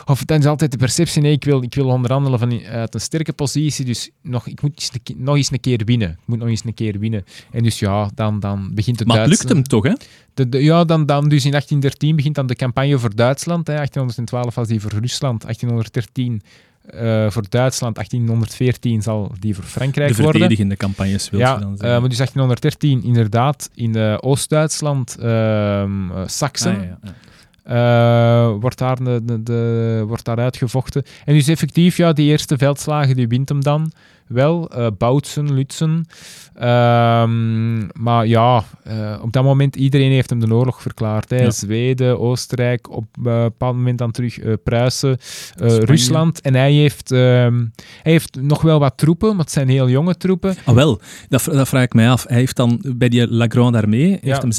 of 0.05 0.24
dan 0.24 0.38
is 0.38 0.47
altijd 0.47 0.70
de 0.70 0.76
perceptie, 0.76 1.22
nee, 1.22 1.32
ik 1.32 1.45
wil, 1.45 1.62
ik 1.62 1.74
wil 1.74 1.86
onderhandelen 1.86 2.38
van, 2.38 2.61
uit 2.64 2.95
een 2.95 3.01
sterke 3.01 3.32
positie, 3.32 3.84
dus 3.84 4.11
nog, 4.22 4.47
ik 4.47 4.62
moet 4.62 4.72
eens 4.74 4.90
een 4.93 5.03
ke- 5.03 5.14
nog 5.22 5.36
eens 5.36 5.51
een 5.53 5.61
keer 5.61 5.80
winnen. 5.84 6.09
Ik 6.11 6.16
moet 6.26 6.38
nog 6.38 6.49
eens 6.49 6.64
een 6.64 6.74
keer 6.74 6.99
winnen. 6.99 7.24
En 7.51 7.62
dus 7.62 7.78
ja, 7.78 8.11
dan, 8.14 8.40
dan 8.40 8.70
begint 8.74 8.99
het 8.99 9.09
Maar 9.09 9.20
het 9.20 9.28
lukt 9.28 9.49
hem 9.49 9.62
toch, 9.62 9.84
hè? 9.84 9.93
de, 10.34 10.49
de- 10.49 10.62
ja, 10.62 10.84
dan, 10.84 11.07
dan 11.07 11.28
dus 11.28 11.45
in 11.45 11.51
1813 11.51 12.16
begint 12.16 12.34
dan 12.34 12.47
de 12.47 12.55
campagne 12.55 12.99
voor 12.99 13.14
Duitsland. 13.14 13.66
Hè. 13.66 13.74
1812 13.74 14.55
was 14.55 14.68
die 14.68 14.80
voor 14.80 14.90
Rusland, 15.01 15.43
1813 15.43 16.43
eh, 16.87 17.30
voor 17.30 17.45
Duitsland, 17.49 17.95
1814 17.95 19.03
zal 19.03 19.33
die 19.39 19.55
voor 19.55 19.64
Frankrijk 19.64 20.09
De 20.16 20.22
worden. 20.22 20.41
verdedigende 20.41 20.76
campagnes, 20.76 21.30
wil 21.30 21.41
Ja, 21.41 21.55
je 21.55 21.61
dan 21.61 21.72
eh, 21.72 21.78
zeggen. 21.78 22.01
maar 22.01 22.09
dus 22.09 22.18
1813 22.18 23.03
inderdaad 23.03 23.70
in 23.74 23.95
eh, 23.97 24.16
Oost-Duitsland, 24.20 25.16
ehm 25.18 26.11
eh, 26.11 26.22
Saxen, 26.26 26.76
Ah, 26.76 26.83
ja, 26.83 26.99
ja. 27.03 28.53
wordt, 28.59 28.78
daar 28.78 28.97
de, 29.05 29.20
de, 29.24 29.43
de- 29.43 30.05
wordt 30.07 30.24
daar 30.24 30.39
uitgevochten. 30.39 31.03
En 31.24 31.35
dus 31.35 31.49
effectief, 31.49 31.97
ja, 31.97 32.12
die 32.12 32.30
eerste 32.30 32.59
veldslagen, 32.59 33.16
die 33.16 33.28
wint 33.28 33.49
hem 33.49 33.62
dan 33.62 33.93
wel. 34.33 34.70
eh 34.70 34.87
Boutsen, 34.99 35.55
Lutzen. 35.55 36.07
Ehm, 36.55 37.78
maar 38.03 38.26
ja, 38.26 38.64
eh, 38.85 39.18
op 39.22 39.33
dat 39.33 39.43
moment, 39.45 39.76
iedereen 39.76 40.11
heeft 40.11 40.30
hem 40.30 40.41
de 40.41 40.55
oorlog 40.55 40.83
verklaard. 40.83 41.30
Hè. 41.30 41.43
Ja. 41.43 41.51
Zweden, 41.51 42.20
Oostenrijk, 42.20 42.91
op 42.91 43.05
eh, 43.24 43.33
een 43.33 43.43
bepaald 43.43 43.74
moment 43.76 43.99
dan 43.99 44.11
terug 44.11 44.39
Pruisen. 44.62 45.18
Rusland. 45.57 46.41
En 46.41 46.55
hij 46.55 46.72
heeft, 46.72 47.11
ehm, 47.12 47.64
hij 48.03 48.12
heeft 48.12 48.39
nog 48.41 48.62
wel 48.62 48.78
wat 48.78 48.97
troepen, 48.97 49.30
maar 49.30 49.45
het 49.45 49.53
zijn 49.53 49.68
heel 49.68 49.89
jonge 49.89 50.16
troepen. 50.16 50.55
Ah, 50.64 50.74
wel, 50.74 51.01
dat, 51.28 51.45
dat 51.45 51.68
vraag 51.68 51.85
ik 51.85 51.95
mij 51.95 52.11
af. 52.11 52.24
Hij 52.28 52.39
heeft 52.39 52.57
dan 52.57 52.85
bij 52.97 53.09
die 53.09 53.28
La 53.33 53.47
Grande 53.49 53.78
Armée 53.78 54.11
Ja. 54.11 54.18
heeft 54.20 54.43
hem 54.43 54.53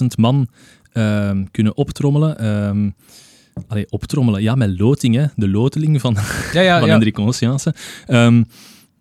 600.000 0.00 0.06
man 0.18 0.48
ehm, 0.92 1.44
kunnen 1.50 1.76
optrommelen. 1.76 2.94
Allee, 3.68 3.86
optrommelen, 3.90 4.42
ja, 4.42 4.54
met 4.54 4.78
loting, 4.80 5.14
hè. 5.14 5.24
de 5.36 5.48
loteling 5.48 6.00
van, 6.00 6.16
Ja, 6.52 6.60
ja, 6.60 6.74
van 6.78 6.86
ja. 6.86 6.92
Hendrik 6.92 7.18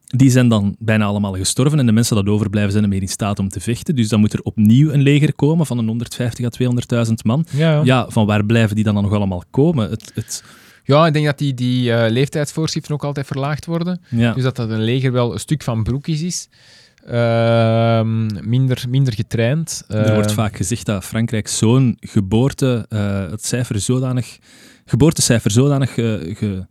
die 0.06 0.30
zijn 0.30 0.48
dan 0.48 0.76
bijna 0.80 1.06
allemaal 1.06 1.34
gestorven 1.34 1.80
en 1.80 1.86
de 1.86 1.92
mensen 1.92 2.16
dat 2.16 2.28
overblijven 2.28 2.72
zijn 2.72 2.84
er 2.84 2.90
meer 2.90 3.02
in 3.02 3.08
staat 3.08 3.40
om 3.40 3.50
te 3.50 3.60
vechten. 3.60 3.96
Dus 3.96 4.08
dan 4.10 4.20
moet 4.20 4.34
er 4.34 4.42
opnieuw 4.42 4.92
een 4.92 5.02
leger 5.02 5.34
komen 5.36 5.66
van 5.66 5.78
een 5.78 5.88
150 5.88 6.46
à 6.46 7.06
200.000 7.06 7.14
man. 7.24 7.46
Ja, 7.84 8.10
van 8.10 8.26
waar 8.26 8.46
blijven 8.46 8.76
die 8.76 8.84
dan 8.86 8.94
nog 8.94 9.14
allemaal 9.14 9.44
komen? 9.50 9.90
Het, 9.90 10.12
het, 10.14 10.44
ja, 10.84 11.08
ik 11.08 11.14
denk 11.14 11.26
dat 11.26 11.38
die, 11.38 11.54
die 11.54 11.94
eh, 11.94 12.12
leeftijdsvoorschriften 12.12 12.94
ook 12.94 13.04
altijd 13.04 13.26
verlaagd 13.28 13.66
worden. 13.66 14.02
ja. 14.10 14.34
Dus 14.34 14.44
dat 14.44 14.56
dat 14.56 14.70
een 14.70 14.84
leger 14.84 15.12
wel 15.12 15.34
een 15.34 15.40
stuk 15.40 15.64
van 15.64 15.84
broekjes 15.84 16.22
is. 16.22 16.48
Ehm, 17.08 18.48
minder, 18.50 18.86
minder 18.90 19.14
getraind. 19.14 19.84
Er 19.88 20.14
wordt 20.14 20.28
Ehm, 20.28 20.36
vaak 20.36 20.56
gezegd 20.56 20.86
dat 20.86 21.06
Frankrijk 21.06 21.48
zo'n 21.48 21.98
geboorte, 22.00 22.86
eh, 22.90 23.30
het 23.30 23.46
cijfer 23.46 23.80
zodanig, 23.80 24.38
geboortecijfer 24.86 25.52
zodanig 25.52 25.90
eh, 25.98 26.14
ge- 26.36 26.66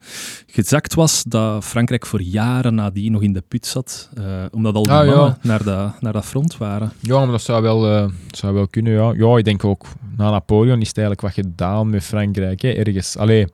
gezakt 0.47 0.95
was, 0.95 1.25
dat 1.29 1.65
Frankrijk 1.65 2.07
voor 2.07 2.23
jaren 2.23 2.75
nadien 2.75 3.13
nog 3.13 3.23
in 3.23 3.33
de 3.33 3.43
put 3.49 3.67
zat, 3.67 4.11
eh, 4.17 4.25
omdat 4.51 4.75
al 4.75 4.83
die 4.83 4.93
Ah, 4.93 5.07
ja. 5.07 5.15
mannen 5.15 5.39
naar, 5.43 5.65
dat, 5.65 6.01
naar 6.01 6.13
dat 6.13 6.25
front 6.25 6.57
waren. 6.57 6.93
Ja, 7.01 7.19
maar 7.19 7.27
dat 7.31 7.43
zou 7.43 7.63
wel, 7.63 7.87
eh, 7.97 8.09
zou 8.31 8.55
wel 8.55 8.69
kunnen, 8.69 8.93
ja. 8.93 9.13
Ja, 9.27 9.37
ik 9.39 9.45
denk 9.45 9.65
ook, 9.65 9.87
na 10.17 10.31
Napoleon 10.31 10.81
is 10.81 10.89
het 10.89 10.99
eigenlijk 10.99 11.27
wat 11.37 11.45
gedaan 11.47 11.91
met 11.91 12.05
Frankrijk, 12.05 12.63
hè, 12.63 12.71
ergens. 12.71 13.17
Allee, 13.17 13.47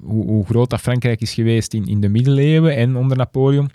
hoe, 0.00 0.26
hoe 0.26 0.44
groot 0.46 0.70
dat 0.70 0.80
Frankrijk 0.80 1.20
is 1.20 1.34
geweest 1.34 1.74
in, 1.74 1.86
in 1.86 2.00
de 2.00 2.08
middeleeuwen 2.08 2.76
en 2.76 2.96
onder 2.96 3.16
Napoleon, 3.16 3.70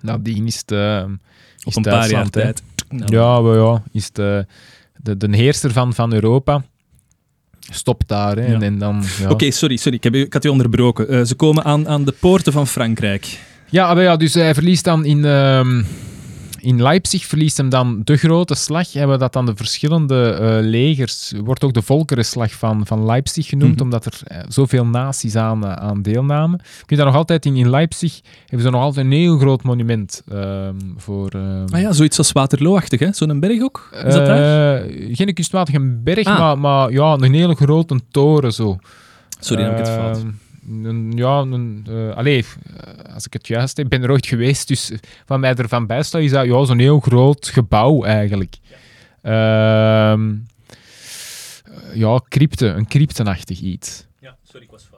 nadien 0.00 0.46
is 0.46 0.56
het, 0.66 0.70
is 0.70 1.64
Op 1.64 1.76
een 1.76 1.82
paar 1.82 2.10
jaar 2.10 2.30
tijd. 2.30 2.62
Nou, 2.88 3.12
Ja, 3.14 3.40
maar 3.40 3.56
ja, 3.56 3.82
is 3.92 4.10
de, 4.12 4.46
de, 4.96 5.16
de 5.16 5.36
heerser 5.36 5.72
van, 5.72 5.94
van 5.94 6.12
Europa 6.12 6.64
stopt 7.70 8.08
daar. 8.08 8.36
Hè, 8.36 8.54
en, 8.54 8.62
en 8.62 8.78
dan, 8.78 9.04
ja. 9.20 9.28
Oké, 9.28 9.50
sorry, 9.50 9.76
sorry, 9.76 9.96
ik, 9.96 10.04
heb 10.04 10.14
u, 10.14 10.20
ik 10.20 10.32
had 10.32 10.44
u 10.44 10.48
onderbroken. 10.48 11.08
Eh, 11.08 11.22
ze 11.22 11.34
komen 11.34 11.64
aan, 11.64 11.88
aan 11.88 12.04
de 12.04 12.14
poorten 12.20 12.52
van 12.52 12.66
Frankrijk. 12.66 13.38
Ja, 13.70 13.94
maar 13.94 14.02
ja, 14.02 14.16
dus 14.16 14.34
hij 14.34 14.54
verliest 14.54 14.84
dan 14.84 15.04
in, 15.04 15.24
ehm, 15.24 15.82
in 16.60 16.82
Leipzig 16.82 17.24
verliest 17.24 17.56
hem 17.56 17.68
dan 17.68 18.00
de 18.04 18.16
grote 18.16 18.54
slag. 18.54 18.92
Hebben 18.92 19.18
dat 19.18 19.32
dan 19.32 19.46
de 19.46 19.56
verschillende 19.56 20.30
eh, 20.30 20.56
legers, 20.60 21.32
wordt 21.44 21.64
ook 21.64 21.72
de 21.74 21.82
volkerenslag 21.82 22.52
van, 22.52 22.86
van 22.86 23.04
Leipzig 23.04 23.46
genoemd, 23.46 23.74
Mhm. 23.74 23.82
omdat 23.82 24.04
er 24.06 24.20
eh, 24.24 24.38
zoveel 24.48 24.86
naties 24.86 25.36
aan, 25.36 25.66
eh, 25.66 25.72
aan 25.72 26.02
deelnamen. 26.02 26.58
Kun 26.58 26.66
je 26.86 26.96
daar 26.96 27.04
nog 27.06 27.14
altijd 27.14 27.46
in, 27.46 27.56
in 27.56 27.70
Leipzig, 27.70 28.20
hebben 28.40 28.60
ze 28.66 28.70
nog 28.70 28.80
altijd 28.82 29.06
een 29.06 29.12
heel 29.12 29.38
groot 29.38 29.62
monument 29.62 30.22
ehm, 30.32 30.74
voor... 30.96 31.28
ehm, 31.30 31.64
Ah 31.74 31.80
ja, 31.80 31.92
zoiets 31.92 32.18
als 32.18 32.32
Waterloo-achtig, 32.32 33.00
hè? 33.00 33.12
Zo'n 33.12 33.40
berg 33.40 33.62
ook? 33.62 33.88
Is 34.06 34.14
dat 34.14 34.26
daar? 34.26 34.82
geen 35.10 35.34
kunstmatige 35.34 35.80
berg, 35.80 36.26
Ah. 36.26 36.38
maar, 36.38 36.58
maar 36.58 36.92
ja, 36.92 37.12
een 37.12 37.34
hele 37.34 37.54
grote 37.54 38.00
toren 38.10 38.52
zo. 38.52 38.78
Sorry, 39.40 39.62
dan 39.64 39.72
heb 39.72 39.80
ik 39.80 39.86
het 39.86 39.94
fout. 40.00 40.24
Ja, 41.10 41.38
een, 41.38 41.86
eh, 41.88 43.14
als 43.14 43.26
ik 43.26 43.32
het 43.32 43.46
juist 43.46 43.76
heb, 43.76 43.88
ben 43.88 44.02
er 44.02 44.10
ooit 44.10 44.26
geweest, 44.26 44.68
dus 44.68 44.92
wat 45.26 45.38
mij 45.38 45.54
ervan 45.54 45.86
bijstaat 45.86 46.22
is 46.22 46.30
dat 46.30 46.46
ja, 46.46 46.64
zo'n 46.64 46.78
heel 46.78 47.00
groot 47.00 47.48
gebouw 47.48 48.04
eigenlijk. 48.04 48.56
Ehm, 49.22 50.34
eh, 51.64 51.94
ja, 51.94 52.20
crypte, 52.28 52.66
een 52.66 52.86
cryptenachtig 52.86 53.60
iets. 53.60 54.06
Ja, 54.20 54.36
sorry, 54.42 54.64
ik 54.64 54.70
was 54.70 54.82
fout. 54.82 54.95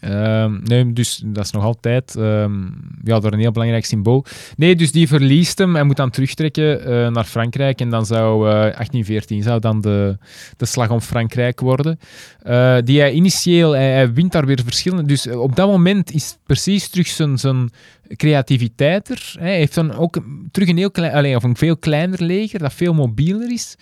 Ehm, 0.00 0.58
nee, 0.62 0.92
dus 0.92 1.22
dat 1.26 1.44
is 1.44 1.50
nog 1.50 1.64
altijd 1.64 2.16
ehm, 2.16 2.62
ja, 3.04 3.18
een 3.22 3.38
heel 3.38 3.52
belangrijk 3.52 3.84
symbool. 3.84 4.24
Nee, 4.56 4.76
dus 4.76 4.92
die 4.92 5.08
verliest 5.08 5.58
hem 5.58 5.76
en 5.76 5.86
moet 5.86 5.96
dan 5.96 6.10
terugtrekken 6.10 6.84
eh, 6.84 7.08
naar 7.08 7.24
Frankrijk. 7.24 7.80
En 7.80 7.90
dan 7.90 8.06
zou 8.06 8.46
eh, 8.46 8.52
1814 8.52 9.42
zou 9.42 9.60
dan 9.60 9.80
de, 9.80 10.18
de 10.56 10.66
slag 10.66 10.90
om 10.90 11.00
Frankrijk 11.00 11.60
worden. 11.60 11.98
Eh, 12.42 12.76
die 12.84 13.00
hij 13.00 13.12
initieel, 13.12 13.72
hij, 13.72 14.12
wint 14.12 14.32
daar 14.32 14.46
weer 14.46 14.60
verschillende. 14.64 15.04
Dus 15.04 15.26
op 15.26 15.56
dat 15.56 15.68
moment 15.68 16.12
is 16.12 16.38
precies 16.46 16.88
terug 16.88 17.06
zijn, 17.06 17.38
zijn 17.38 17.70
creativiteit 18.16 19.10
er. 19.10 19.34
Hij 19.38 19.56
heeft 19.56 19.74
dan 19.74 19.94
ook 19.94 20.18
terug 20.50 20.68
een 20.68 20.76
heel 20.76 20.90
klein, 20.90 21.12
alleen, 21.12 21.36
of 21.36 21.42
een 21.42 21.56
veel 21.56 21.76
kleiner 21.76 22.22
leger, 22.22 22.58
dat 22.58 22.72
veel 22.72 22.94
mobieler 22.94 23.52
is. 23.52 23.76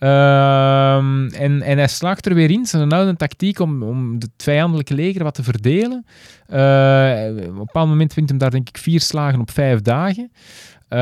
Ehm, 0.00 1.28
en, 1.28 1.62
en 1.62 1.78
hij 1.78 1.88
slaagt 1.88 2.26
er 2.26 2.34
weer 2.34 2.50
in, 2.50 2.66
zijn 2.66 2.92
oude 2.92 3.16
tactiek 3.16 3.58
om, 3.58 3.82
om 3.82 4.14
het 4.18 4.30
vijandelijke 4.36 4.94
leger 4.94 5.22
wat 5.24 5.34
te 5.34 5.42
verdelen. 5.42 6.04
Eh, 6.46 7.26
op 7.30 7.48
een 7.48 7.54
bepaald 7.54 7.88
moment 7.88 8.14
wint 8.14 8.28
hem 8.28 8.38
daar 8.38 8.50
denk 8.50 8.68
ik 8.68 8.78
vier 8.78 9.00
slagen 9.00 9.40
op 9.40 9.50
vijf 9.50 9.80
dagen. 9.80 10.32
Eh, 10.90 10.98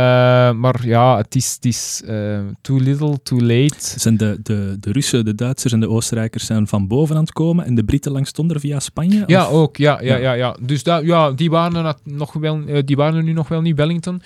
maar 0.53 0.87
ja, 0.87 1.17
het 1.17 1.35
is, 1.35 1.55
het 1.55 1.65
is 1.65 2.03
eh, 2.07 2.39
too 2.61 2.79
little, 2.81 3.23
too 3.23 3.41
late. 3.41 3.75
Zijn 3.79 4.17
de, 4.17 4.39
de, 4.43 4.77
de 4.81 4.93
Russen, 4.93 5.25
de 5.25 5.35
Duitsers 5.35 5.73
en 5.73 5.81
de 5.81 5.89
Oostenrijkers 5.89 6.47
zijn 6.47 6.67
van 6.67 6.87
boven 6.87 7.17
aan 7.17 7.23
het 7.23 7.33
komen 7.33 7.65
en 7.65 7.75
de 7.75 7.85
Britten 7.85 8.13
langs 8.13 8.33
onder 8.33 8.61
via 8.61 8.81
Spanje? 8.81 9.23
Ja, 9.27 9.47
Of- 9.47 9.53
ook. 9.53 9.77
Ja, 9.77 10.01
ja, 10.03 10.17
Ja. 10.17 10.33
ja. 10.33 10.57
Dus 10.61 10.83
dat, 10.83 11.05
ja, 11.05 11.31
die, 11.31 11.51
waren 11.51 11.87
er 11.87 11.95
nog 12.05 12.33
wel, 12.33 12.61
eh, 12.67 12.83
die 12.85 12.97
waren 12.97 13.17
er 13.17 13.23
nu 13.23 13.33
nog 13.33 13.49
wel 13.49 13.61
niet, 13.61 13.77
Wellington. 13.77 14.23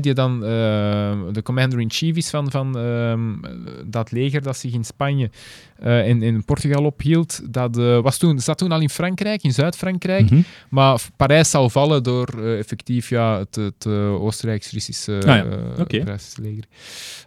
Die 0.00 0.14
dan 0.14 0.40
de 0.40 1.40
commander-in-chief 1.42 2.16
is 2.16 2.30
van, 2.30 2.50
van 2.50 2.78
ehm, 2.78 3.20
dat 3.86 4.12
leger 4.12 4.42
dat 4.42 4.56
zich 4.56 4.72
in 4.72 4.84
Spanje 4.84 5.30
en 5.80 6.22
in 6.22 6.44
Portugal 6.44 6.84
ophield. 6.84 7.40
Dat 7.50 7.76
was 7.76 8.18
toen, 8.18 8.40
zat 8.40 8.58
toen 8.58 8.72
al 8.72 8.80
in 8.80 8.90
Frankrijk, 8.90 9.42
in 9.42 9.52
Zuid-Frankrijk. 9.52 10.30
Mhm. 10.30 10.40
Maar 10.68 11.00
Parijs 11.16 11.50
zal 11.50 11.70
vallen 11.70 12.02
door 12.02 12.28
effectief 12.44 13.08
ja, 13.08 13.38
het, 13.38 13.54
het 13.54 13.86
eh, 13.86 14.20
Oostenrijks-Russische 14.40 15.12
Ah 15.26 15.36
ja, 15.36 15.44
eh, 16.04 16.14
leger. 16.36 16.64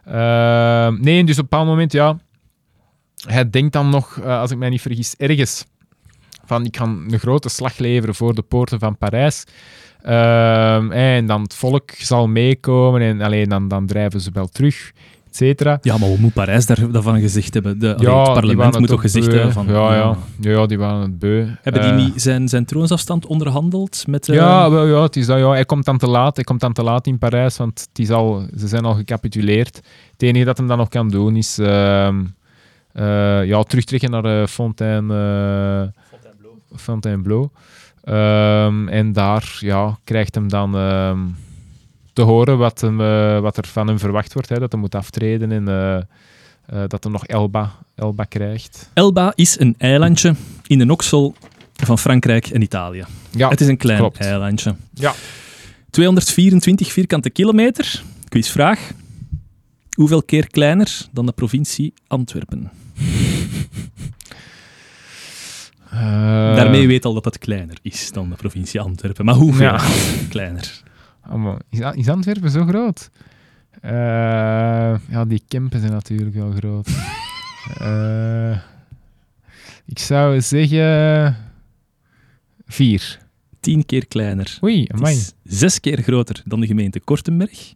Eh, 0.04 1.00
nee, 1.00 1.24
dus 1.24 1.38
op 1.38 1.42
een 1.42 1.48
bepaald 1.48 1.66
moment, 1.66 1.92
ja, 1.92 2.18
hij 3.26 3.50
denkt 3.50 3.72
dan 3.72 3.88
nog, 3.88 4.18
eh, 4.18 4.40
als 4.40 4.50
ik 4.50 4.58
mij 4.58 4.68
niet 4.68 4.80
vergis, 4.80 5.14
ergens 5.16 5.64
van 6.44 6.64
ik 6.64 6.72
kan 6.72 7.04
een 7.10 7.18
grote 7.18 7.48
slag 7.48 7.78
leveren 7.78 8.14
voor 8.14 8.34
de 8.34 8.42
poorten 8.42 8.78
van 8.78 8.98
Parijs. 8.98 9.44
Ehm, 10.02 10.92
en 10.92 11.26
dan 11.26 11.42
het 11.42 11.54
volk 11.54 11.90
zal 11.90 12.28
meekomen 12.28 13.00
en 13.00 13.20
alleen 13.20 13.48
dan, 13.48 13.68
dan 13.68 13.86
drijven 13.86 14.20
ze 14.20 14.30
wel 14.32 14.46
terug, 14.46 14.92
et 15.34 15.40
cetera. 15.40 15.78
Ja, 15.82 15.98
maar 15.98 16.08
hoe 16.08 16.18
moet 16.18 16.32
Parijs 16.32 16.66
daar, 16.66 16.90
daarvan 16.90 17.20
gezegd 17.20 17.54
hebben? 17.54 17.78
De, 17.78 17.96
allee, 17.96 18.16
het 18.16 18.32
parlement 18.32 18.78
moet 18.78 18.88
toch 18.88 19.12
beu. 19.12 19.22
hebben 19.22 19.52
van... 19.52 19.66
Ja, 19.66 19.94
ja. 19.94 20.16
ja, 20.40 20.66
die 20.66 20.78
waren 20.78 21.00
het 21.00 21.18
beu. 21.18 21.46
Hebben 21.62 21.82
die 21.82 21.90
Eh, 21.90 21.96
niet 21.96 22.22
zijn, 22.22 22.48
zijn 22.48 22.64
troonsafstand 22.64 23.26
onderhandeld 23.26 24.04
met... 24.06 24.28
eh, 24.28 24.34
Ja, 24.34 24.70
wel, 24.70 24.86
ja, 24.86 25.02
het 25.02 25.16
is 25.16 25.26
dat, 25.26 25.38
ja, 25.38 25.50
hij 25.50 25.64
komt 25.64 25.84
dan 25.84 25.98
te 25.98 26.06
laat. 26.06 26.34
Hij 26.34 26.44
komt 26.44 26.60
dan 26.60 26.72
te 26.72 26.82
laat 26.82 27.06
in 27.06 27.18
Parijs, 27.18 27.56
want 27.56 27.86
het 27.88 27.98
is 27.98 28.10
al, 28.10 28.46
ze 28.58 28.68
zijn 28.68 28.84
al 28.84 28.94
gecapituleerd. 28.94 29.76
Het 30.12 30.22
enige 30.22 30.44
dat 30.44 30.56
hem 30.56 30.66
dan 30.66 30.78
nog 30.78 30.88
kan 30.88 31.08
doen 31.08 31.36
is 31.36 31.58
ehm, 31.58 32.24
eh, 32.92 33.44
ja, 33.44 33.62
terugtrekken 33.62 34.10
naar 34.10 34.40
uh, 34.40 34.46
Fontaine, 34.46 35.14
eh, 35.14 36.00
Fontainebleau. 36.78 37.48
Ehm, 38.04 38.88
en 38.88 39.12
daar 39.12 39.56
ja, 39.60 39.98
krijgt 40.04 40.34
hem 40.34 40.48
dan 40.48 40.76
ehm, 40.76 41.18
te 42.14 42.22
horen 42.22 42.58
wat, 42.58 42.80
hem, 42.80 43.00
eh, 43.00 43.40
wat 43.40 43.56
er 43.56 43.66
van 43.66 43.86
hem 43.86 43.98
verwacht 43.98 44.32
wordt. 44.32 44.48
Hè, 44.48 44.58
dat 44.58 44.72
hij 44.72 44.80
moet 44.80 44.94
aftreden 44.94 45.52
en 45.52 45.68
eh, 45.68 45.96
eh, 45.96 46.02
dat 46.88 47.02
hij 47.04 47.12
nog 47.12 47.26
Elba, 47.26 47.72
Elba 47.94 48.24
krijgt. 48.24 48.90
Elba 48.94 49.32
is 49.34 49.58
een 49.58 49.74
eilandje 49.78 50.34
in 50.66 50.78
de 50.78 50.92
oksel 50.92 51.34
van 51.72 51.98
Frankrijk 51.98 52.46
en 52.46 52.62
Italië. 52.62 53.04
Ja, 53.30 53.48
het 53.48 53.60
is 53.60 53.66
een 53.68 53.76
klein 53.76 53.98
klopt. 53.98 54.18
eilandje. 54.18 54.74
Ja. 54.94 55.14
224 55.90 56.92
vierkante 56.92 57.30
kilometer. 57.30 58.02
Quizvraag. 58.28 58.90
Hoeveel 59.96 60.22
keer 60.22 60.46
kleiner 60.50 61.06
dan 61.12 61.26
de 61.26 61.32
provincie 61.32 61.92
Antwerpen? 62.06 62.70
Daarmee 66.54 66.86
weet 66.86 67.04
al 67.04 67.14
dat 67.14 67.24
het 67.24 67.38
kleiner 67.38 67.76
is 67.82 68.10
dan 68.12 68.28
de 68.28 68.34
provincie 68.34 68.80
Antwerpen. 68.80 69.24
Maar 69.24 69.34
hoeveel 69.34 69.66
Ja. 69.66 69.80
kleiner? 70.28 70.82
Oh, 71.30 71.34
maar 71.34 71.60
is, 71.96 72.08
Antwerpen 72.08 72.50
zo 72.50 72.64
groot? 72.64 73.10
Eh, 73.80 73.90
ja, 75.08 75.24
die 75.28 75.42
Kempen 75.48 75.80
zijn 75.80 75.92
natuurlijk 75.92 76.34
wel 76.34 76.50
groot. 76.52 76.88
Eh, 77.78 78.58
ik 79.86 79.98
zou 79.98 80.40
zeggen... 80.40 81.36
Vier. 82.66 83.18
Tien 83.60 83.86
keer 83.86 84.06
kleiner. 84.06 84.58
Oei, 84.62 84.86
amai. 84.94 85.16
is 85.16 85.32
zes 85.44 85.80
keer 85.80 86.02
groter 86.02 86.42
dan 86.44 86.60
de 86.60 86.66
gemeente 86.66 87.00
Kortenberg. 87.00 87.74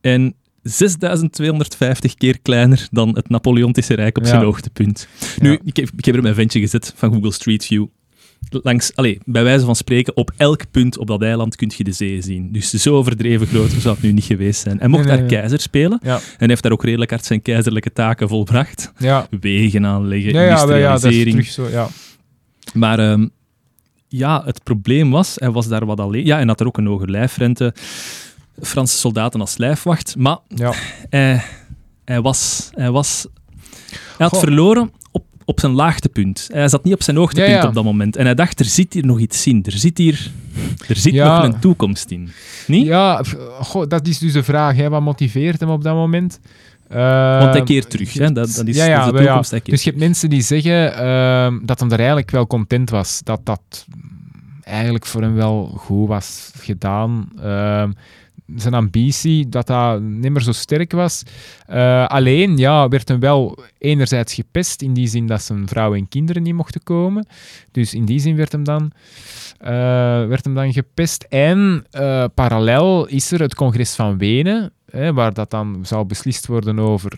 En 0.00 0.34
6250 0.62 2.14
keer 2.14 2.40
kleiner 2.40 2.88
dan 2.90 3.14
het 3.14 3.28
Napoleontische 3.28 3.94
Rijk 3.94 4.18
op 4.18 4.24
zijn 4.26 4.38
Ja. 4.38 4.44
hoogtepunt. 4.44 5.08
Nu, 5.40 5.58
ik, 5.64 5.76
heb, 5.76 5.90
ik 5.96 6.04
heb 6.04 6.14
er 6.14 6.22
mijn 6.22 6.34
ventje 6.34 6.60
gezet 6.60 6.92
van 6.96 7.12
Google 7.12 7.32
Street 7.32 7.64
View. 7.64 7.86
Langs, 8.50 8.94
allez, 8.96 9.18
bij 9.24 9.42
wijze 9.44 9.64
van 9.64 9.76
spreken, 9.76 10.16
op 10.16 10.30
elk 10.36 10.70
punt 10.70 10.98
op 10.98 11.06
dat 11.06 11.22
eiland 11.22 11.56
kun 11.56 11.72
je 11.76 11.84
de 11.84 11.92
zee 11.92 12.22
zien. 12.22 12.52
Dus 12.52 12.70
zo 12.70 12.94
overdreven 12.96 13.46
groot 13.46 13.70
zou 13.70 13.94
het 13.94 14.02
nu 14.04 14.12
niet 14.12 14.24
geweest 14.24 14.60
zijn. 14.60 14.78
Hij 14.78 14.88
mocht 14.88 15.04
Nee, 15.04 15.12
nee, 15.12 15.20
daar 15.22 15.30
nee. 15.30 15.38
keizer 15.40 15.60
spelen 15.60 15.98
Ja, 16.02 16.20
en 16.38 16.48
heeft 16.48 16.62
daar 16.62 16.72
ook 16.72 16.84
redelijk 16.84 17.10
hard 17.10 17.24
zijn 17.24 17.42
keizerlijke 17.42 17.92
taken 17.92 18.28
volbracht. 18.28 18.92
ja. 18.98 19.26
Wegen 19.40 19.86
aanleggen, 19.86 20.32
Ja, 20.32 20.42
ja, 20.42 20.66
wel, 20.66 20.76
ja, 20.76 20.92
dat 20.92 21.04
is 21.04 21.16
industrialisering. 21.16 21.46
terug 21.54 21.70
zo, 21.70 21.76
ja. 21.78 21.88
Maar 22.74 22.98
ehm, 22.98 23.28
ja, 24.08 24.42
het 24.44 24.62
probleem 24.62 25.10
was, 25.10 25.34
hij 25.38 25.50
was 25.50 25.68
daar 25.68 25.86
wat 25.86 26.00
alleen. 26.00 26.24
Ja, 26.26 26.38
en 26.38 26.48
had 26.48 26.60
er 26.60 26.66
ook 26.66 26.78
een 26.78 26.86
hoge 26.86 27.06
lijfrente. 27.10 27.74
Franse 28.62 28.96
soldaten 28.96 29.40
als 29.40 29.56
lijfwacht. 29.56 30.14
Maar 30.16 30.38
ja. 30.48 30.72
hij, 31.10 31.42
hij 32.04 32.20
was... 32.20 32.68
Hij, 32.72 32.90
was, 32.90 33.26
hij 33.90 33.98
had 34.16 34.30
Goh. 34.30 34.40
verloren 34.40 34.92
op, 35.10 35.24
op 35.48 35.60
zijn 35.60 35.72
laagtepunt. 35.72 36.48
Hij 36.52 36.68
zat 36.68 36.84
niet 36.84 36.94
op 36.94 37.02
zijn 37.02 37.16
hoogtepunt 37.16 37.50
Ja, 37.50 37.60
ja. 37.62 37.68
op 37.68 37.74
dat 37.74 37.84
moment. 37.84 38.16
En 38.16 38.24
hij 38.24 38.34
dacht, 38.34 38.60
er 38.60 38.66
zit 38.66 38.92
hier 38.92 39.06
nog 39.06 39.18
iets 39.18 39.46
in. 39.46 39.62
Er 39.66 39.72
zit 39.72 39.98
hier... 39.98 40.30
Er 40.88 40.96
zit 40.96 41.12
Ja. 41.12 41.36
nog 41.36 41.52
een 41.52 41.60
toekomst 41.60 42.10
in. 42.10 42.28
Niet? 42.66 42.86
Ja, 42.86 43.22
goh, 43.60 43.88
dat 43.88 44.06
is 44.06 44.18
dus 44.18 44.32
de 44.32 44.42
vraag. 44.42 44.76
Hè. 44.76 44.88
Wat 44.88 45.02
motiveert 45.02 45.60
hem 45.60 45.68
op 45.70 45.82
dat 45.82 45.94
moment? 45.94 46.40
Want 46.88 47.52
hij 47.52 47.62
keert 47.62 47.90
terug. 47.90 48.12
Hè? 48.12 48.32
Dat, 48.32 48.54
dat 48.54 48.66
is, 48.66 48.76
ja, 48.76 48.84
ja, 48.84 49.04
dat 49.04 49.06
is 49.06 49.10
de 49.12 49.18
ja. 49.18 49.24
toekomst. 49.24 49.64
Dus 49.64 49.82
je 49.82 49.90
hebt 49.90 50.02
mensen 50.02 50.30
die 50.30 50.42
zeggen 50.42 50.94
ehm, 50.94 51.58
dat 51.62 51.80
hem 51.80 51.90
er 51.92 51.98
eigenlijk 51.98 52.30
wel 52.30 52.46
content 52.46 52.90
was. 52.90 53.20
Dat 53.24 53.40
dat 53.44 53.86
eigenlijk 54.62 55.06
voor 55.06 55.22
hem 55.22 55.34
wel 55.34 55.66
goed 55.76 56.08
was 56.08 56.50
gedaan. 56.60 57.28
Ehm, 57.42 57.90
zijn 58.56 58.74
ambitie, 58.74 59.48
dat 59.48 59.66
dat 59.66 60.00
niet 60.00 60.32
meer 60.32 60.40
zo 60.40 60.52
sterk 60.52 60.92
was. 60.92 61.22
Eh, 61.66 62.06
alleen, 62.06 62.56
ja, 62.56 62.88
werd 62.88 63.08
hem 63.08 63.20
wel 63.20 63.58
enerzijds 63.78 64.34
gepest, 64.34 64.82
in 64.82 64.94
die 64.94 65.06
zin 65.06 65.26
dat 65.26 65.42
zijn 65.42 65.68
vrouw 65.68 65.94
en 65.94 66.08
kinderen 66.08 66.42
niet 66.42 66.54
mochten 66.54 66.82
komen. 66.82 67.26
Dus 67.72 67.94
in 67.94 68.04
die 68.04 68.20
zin 68.20 68.36
werd 68.36 68.52
hem 68.52 68.64
dan, 68.64 68.92
eh, 69.58 69.70
werd 70.26 70.44
hem 70.44 70.54
dan 70.54 70.72
gepest. 70.72 71.22
En 71.28 71.86
eh, 71.90 72.24
parallel 72.34 73.06
is 73.06 73.30
er 73.30 73.40
het 73.40 73.54
congres 73.54 73.94
van 73.94 74.18
Wenen, 74.18 74.72
hè, 74.90 75.12
waar 75.12 75.34
dat 75.34 75.50
dan 75.50 75.78
zal 75.82 76.06
beslist 76.06 76.46
worden 76.46 76.78
over 76.78 77.16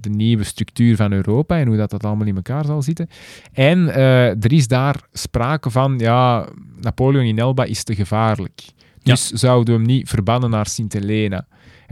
de 0.00 0.10
nieuwe 0.10 0.44
structuur 0.44 0.96
van 0.96 1.12
Europa 1.12 1.58
en 1.58 1.66
hoe 1.66 1.76
dat, 1.76 1.90
dat 1.90 2.04
allemaal 2.04 2.26
in 2.26 2.36
elkaar 2.36 2.64
zal 2.64 2.82
zitten. 2.82 3.08
En 3.52 3.94
er 3.94 4.52
is 4.52 4.68
daar 4.68 4.96
sprake 5.12 5.70
van, 5.70 5.98
ja, 5.98 6.48
Napoleon 6.80 7.24
in 7.24 7.38
Elba 7.38 7.64
is 7.64 7.84
te 7.84 7.94
gevaarlijk. 7.94 8.62
Dus 9.02 9.30
zouden 9.30 9.74
we 9.74 9.80
hem 9.80 9.90
niet 9.90 10.08
verbannen 10.08 10.50
naar 10.50 10.66
Sint-Helena. 10.66 11.46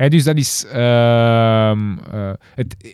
Dus 0.09 0.25
dat 0.25 0.37
is 0.37 0.65
ehm, 0.73 1.97
eh, 2.13 2.31
het, 2.55 2.77
eh, 2.79 2.91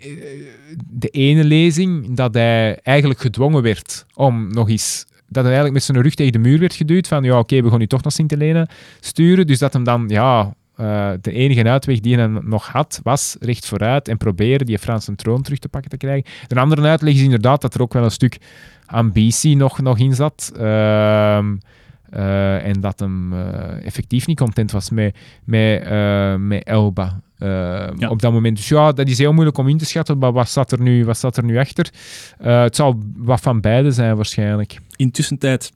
de 0.87 1.09
ene 1.09 1.45
lezing 1.45 2.17
dat 2.17 2.35
hij 2.35 2.79
eigenlijk 2.83 3.21
gedwongen 3.21 3.63
werd 3.63 4.07
om 4.15 4.53
nog 4.53 4.69
eens. 4.69 5.07
Dat 5.29 5.45
hij 5.45 5.53
eigenlijk 5.53 5.73
met 5.73 5.83
zijn 5.83 6.03
rug 6.03 6.15
tegen 6.15 6.33
de 6.33 6.39
muur 6.39 6.59
werd 6.59 6.75
geduwd 6.75 7.09
van 7.09 7.25
ja, 7.25 7.39
oké, 7.39 7.63
we 7.63 7.71
gaan 7.71 7.79
nu 7.79 7.87
toch 7.87 8.03
naar 8.03 8.13
Sint-Helena 8.13 8.69
sturen. 9.01 9.47
Dus 9.47 9.59
dat 9.59 9.73
hem 9.73 9.85
dan, 9.85 10.05
ja, 10.09 10.55
eh, 10.77 11.11
de 11.21 11.33
enige 11.33 11.69
uitweg 11.69 12.01
die 12.01 12.17
hij 12.17 12.27
nog 12.27 12.67
had, 12.67 13.01
was 13.03 13.37
recht 13.41 13.67
vooruit 13.67 14.09
en 14.09 14.17
proberen 14.17 14.67
die 14.67 14.79
Franse 14.79 15.15
troon 15.15 15.43
terug 15.43 15.59
te 15.59 15.69
pakken 15.69 15.91
te 15.91 15.97
krijgen. 15.97 16.31
De 16.47 16.61
andere 16.61 16.83
uitleg 16.83 17.15
is 17.15 17.23
inderdaad 17.23 17.61
dat 17.61 17.75
er 17.75 17.83
ook 17.83 17.93
wel 17.93 18.05
een 18.05 18.11
stuk 18.11 18.39
ambitie 18.87 19.57
nog, 19.57 19.81
nog 19.81 19.99
in 19.99 20.15
zat. 20.15 20.53
Ehm, 20.57 21.57
eh, 22.15 22.67
en 22.67 22.81
dat 22.81 22.99
hem 23.01 23.33
eh, 23.33 23.87
effectief 23.87 24.27
niet 24.27 24.39
content 24.39 24.71
was 24.71 24.91
met, 24.91 25.17
met, 25.45 25.83
eh, 25.83 26.35
met 26.35 26.65
Elba. 26.65 27.23
Ja. 27.39 28.09
Op 28.09 28.23
dat 28.23 28.33
moment. 28.33 28.57
Dus 28.57 28.69
ja, 28.69 28.93
dat 28.93 29.09
is 29.09 29.19
heel 29.19 29.33
moeilijk 29.33 29.59
om 29.59 29.69
in 29.69 29.79
te 29.79 29.85
schatten. 29.85 30.19
Maar 30.19 30.33
wat 30.33 30.49
zat 30.49 30.73
er 30.73 30.81
nu, 30.81 31.05
wat 31.05 31.19
zat 31.19 31.37
er 31.37 31.45
nu 31.45 31.59
achter? 31.59 31.93
Het 32.39 32.77
zal 32.77 33.03
wat 33.17 33.41
van 33.41 33.61
beide 33.61 33.91
zijn, 33.91 34.17
waarschijnlijk. 34.17 34.79
Intussen 34.97 35.39
tijd 35.39 35.73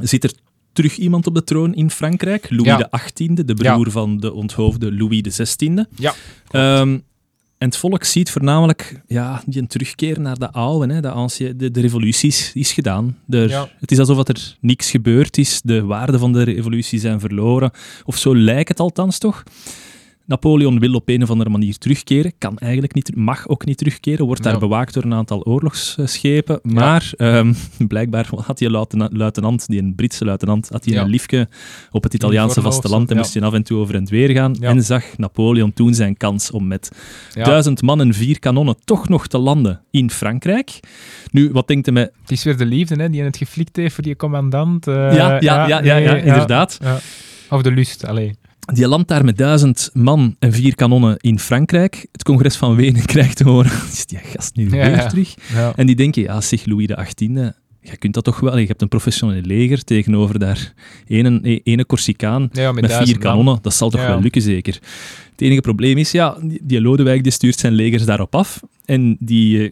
zit 0.00 0.24
er 0.24 0.32
terug 0.72 0.96
iemand 0.96 1.26
op 1.26 1.34
de 1.34 1.44
troon 1.44 1.74
in 1.74 1.90
Frankrijk. 1.90 2.50
Louis 2.50 2.66
Ja. 2.66 2.88
XVIII, 2.90 3.34
de 3.44 3.54
broer 3.54 3.90
van 3.90 4.18
de 4.18 4.32
onthoofde 4.32 4.92
Louis 4.94 5.22
XVI. 5.22 5.84
Ja. 5.96 6.14
Ehm, 6.50 6.98
en 7.60 7.66
het 7.66 7.76
volk 7.76 8.04
ziet 8.04 8.30
voornamelijk 8.30 9.00
ja, 9.06 9.42
die 9.46 9.60
een 9.60 9.66
terugkeer 9.66 10.20
naar 10.20 10.38
de 10.38 10.52
oude. 10.52 10.94
Hè, 10.94 11.00
de, 11.00 11.10
ancien- 11.10 11.56
de, 11.56 11.70
de 11.70 11.80
revolutie 11.80 12.28
is, 12.28 12.50
is 12.54 12.72
gedaan. 12.72 13.18
Ja. 13.26 13.68
Het 13.80 13.90
is 13.90 13.98
alsof 13.98 14.28
er 14.28 14.56
niks 14.60 14.90
gebeurd 14.90 15.38
is. 15.38 15.60
De 15.64 15.82
waarden 15.82 16.20
van 16.20 16.32
de 16.32 16.42
revolutie 16.42 16.98
zijn 16.98 17.20
verloren. 17.20 17.70
Of 18.04 18.16
zo 18.16 18.36
lijkt 18.36 18.68
het 18.68 18.80
althans 18.80 19.18
toch. 19.18 19.42
Napoleon 20.30 20.78
wil 20.78 20.94
op 20.94 21.08
een 21.08 21.22
of 21.22 21.30
andere 21.30 21.50
manier 21.50 21.78
terugkeren. 21.78 22.32
Kan 22.38 22.58
eigenlijk 22.58 22.94
niet, 22.94 23.16
mag 23.16 23.48
ook 23.48 23.64
niet 23.64 23.78
terugkeren. 23.78 24.26
Wordt 24.26 24.42
daar 24.42 24.52
Ja. 24.52 24.58
bewaakt 24.58 24.94
door 24.94 25.02
een 25.04 25.14
aantal 25.14 25.44
oorlogsschepen. 25.44 26.58
Maar 26.62 27.12
ehm, 27.16 27.52
blijkbaar 27.88 28.28
had 28.44 28.58
die 28.58 28.70
luitenant, 28.70 29.16
luitenant, 29.16 29.66
die 29.68 29.78
een 29.82 29.94
Britse 29.94 30.24
luitenant, 30.24 30.68
had 30.68 30.84
hij 30.84 30.94
Ja. 30.94 31.02
een 31.02 31.08
liefje 31.08 31.48
op 31.90 32.02
het 32.02 32.14
Italiaanse 32.14 32.60
vasteland 32.62 33.10
en 33.10 33.16
moest 33.16 33.34
hij 33.34 33.42
af 33.42 33.52
en 33.52 33.62
toe 33.62 33.78
over 33.78 33.94
en 33.94 34.06
weer 34.06 34.30
gaan. 34.30 34.54
En 34.60 34.82
zag 34.82 35.04
Napoleon 35.18 35.72
toen 35.72 35.94
zijn 35.94 36.16
kans 36.16 36.50
om 36.50 36.66
met 36.66 36.90
duizend 37.32 37.82
man 37.82 38.00
en 38.00 38.14
vier 38.14 38.38
kanonnen 38.38 38.76
toch 38.84 39.08
nog 39.08 39.26
te 39.26 39.38
landen 39.38 39.80
in 39.90 40.10
Frankrijk. 40.10 40.80
Nu, 41.30 41.50
wat 41.52 41.68
denkt 41.68 41.86
hij 41.86 41.94
met... 41.94 42.12
Het 42.20 42.30
is 42.30 42.44
weer 42.44 42.56
de 42.56 42.66
liefde 42.66 42.94
hè, 43.02 43.10
die 43.10 43.22
het 43.22 43.36
geflikt 43.36 43.76
heeft 43.76 43.94
voor 43.94 44.04
die 44.04 44.16
commandant. 44.16 44.86
eh, 44.86 44.94
ja, 44.94 45.40
ja, 45.40 45.66
ja, 45.66 45.96
ja, 45.96 46.14
inderdaad. 46.16 46.78
Of 47.50 47.62
de 47.62 47.70
lust, 47.72 48.04
alleen. 48.06 48.36
Die 48.60 48.88
landt 48.88 49.08
daar 49.08 49.24
met 49.24 49.36
duizend 49.36 49.90
man 49.92 50.36
en 50.38 50.52
vier 50.52 50.74
kanonnen 50.74 51.16
in 51.18 51.38
Frankrijk. 51.38 52.06
Het 52.12 52.22
congres 52.22 52.56
van 52.56 52.74
Wenen 52.76 53.04
krijgt 53.14 53.36
te 53.36 53.44
horen, 53.44 53.70
is 53.92 54.06
die 54.06 54.18
gast 54.18 54.56
nu 54.56 54.68
weer 54.68 54.90
ja. 54.90 55.06
terug? 55.06 55.34
Ja. 55.52 55.72
En 55.76 55.86
die 55.86 55.96
denken, 55.96 56.22
ja, 56.22 56.40
zeg, 56.40 56.66
Louis 56.66 56.86
XVIII, 56.86 57.52
je 57.80 57.96
kunt 57.96 58.14
dat 58.14 58.24
toch 58.24 58.40
wel. 58.40 58.58
Je 58.58 58.66
hebt 58.66 58.82
een 58.82 58.88
professioneel 58.88 59.40
leger 59.42 59.84
tegenover 59.84 60.38
daar 60.38 60.72
ene, 61.06 61.60
ene 61.62 61.86
Corsicaan 61.86 62.48
Ja, 62.52 62.72
met, 62.72 62.92
vier 62.92 63.18
kanonnen. 63.18 63.58
Dat 63.62 63.74
zal 63.74 63.90
toch 63.90 64.00
Ja. 64.00 64.06
wel 64.08 64.20
lukken, 64.20 64.42
zeker. 64.42 64.74
Het 65.30 65.40
enige 65.40 65.60
probleem 65.60 65.98
is, 65.98 66.10
ja, 66.10 66.36
die, 66.62 66.80
Lodewijk 66.80 67.22
die 67.22 67.32
stuurt 67.32 67.58
zijn 67.58 67.72
legers 67.72 68.04
daarop 68.04 68.34
af. 68.34 68.60
En 68.84 69.16
die 69.20 69.62
eh, 69.62 69.70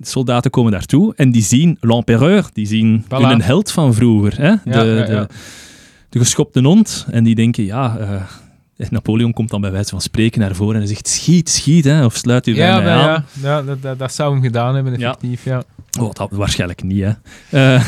soldaten 0.00 0.50
komen 0.50 0.72
daartoe 0.72 1.12
en 1.16 1.30
die 1.30 1.42
zien 1.42 1.76
l'empereur, 1.80 2.48
die 2.52 2.66
zien 2.66 3.04
Voilà. 3.04 3.08
hun 3.08 3.42
held 3.42 3.70
van 3.72 3.94
vroeger. 3.94 4.36
Hè? 4.40 4.50
De, 4.64 4.70
Ja, 4.70 4.82
de. 4.82 5.26
De 6.08 6.18
geschopte 6.18 6.60
hond. 6.60 7.06
En 7.10 7.24
die 7.24 7.34
denken, 7.34 7.64
ja... 7.64 7.96
eh, 7.98 8.22
En 8.76 8.86
Napoleon 8.90 9.32
komt 9.32 9.50
dan 9.50 9.60
bij 9.60 9.70
wijze 9.70 9.90
van 9.90 10.00
spreken 10.00 10.40
naar 10.40 10.54
voren 10.54 10.74
en 10.74 10.80
hij 10.80 10.88
zegt 10.88 11.08
schiet, 11.08 11.48
schiet, 11.48 11.84
hè, 11.84 12.04
of 12.04 12.14
sluit 12.16 12.46
u 12.46 12.54
bij 12.54 12.66
Ja, 12.66 12.76
mij 12.76 12.84
maar 12.84 13.08
aan. 13.08 13.24
ja, 13.42 13.48
ja 13.48 13.62
dat, 13.62 13.82
dat, 13.82 13.98
dat 13.98 14.12
zou 14.14 14.32
hem 14.32 14.42
gedaan 14.42 14.74
hebben, 14.74 14.98
Ja. 14.98 15.06
effectief. 15.06 15.44
Ja. 15.44 15.62
Oh, 16.00 16.12
dat 16.12 16.30
waarschijnlijk 16.30 16.82
niet, 16.82 17.04
hè. 17.04 17.12
Eh, 17.74 17.84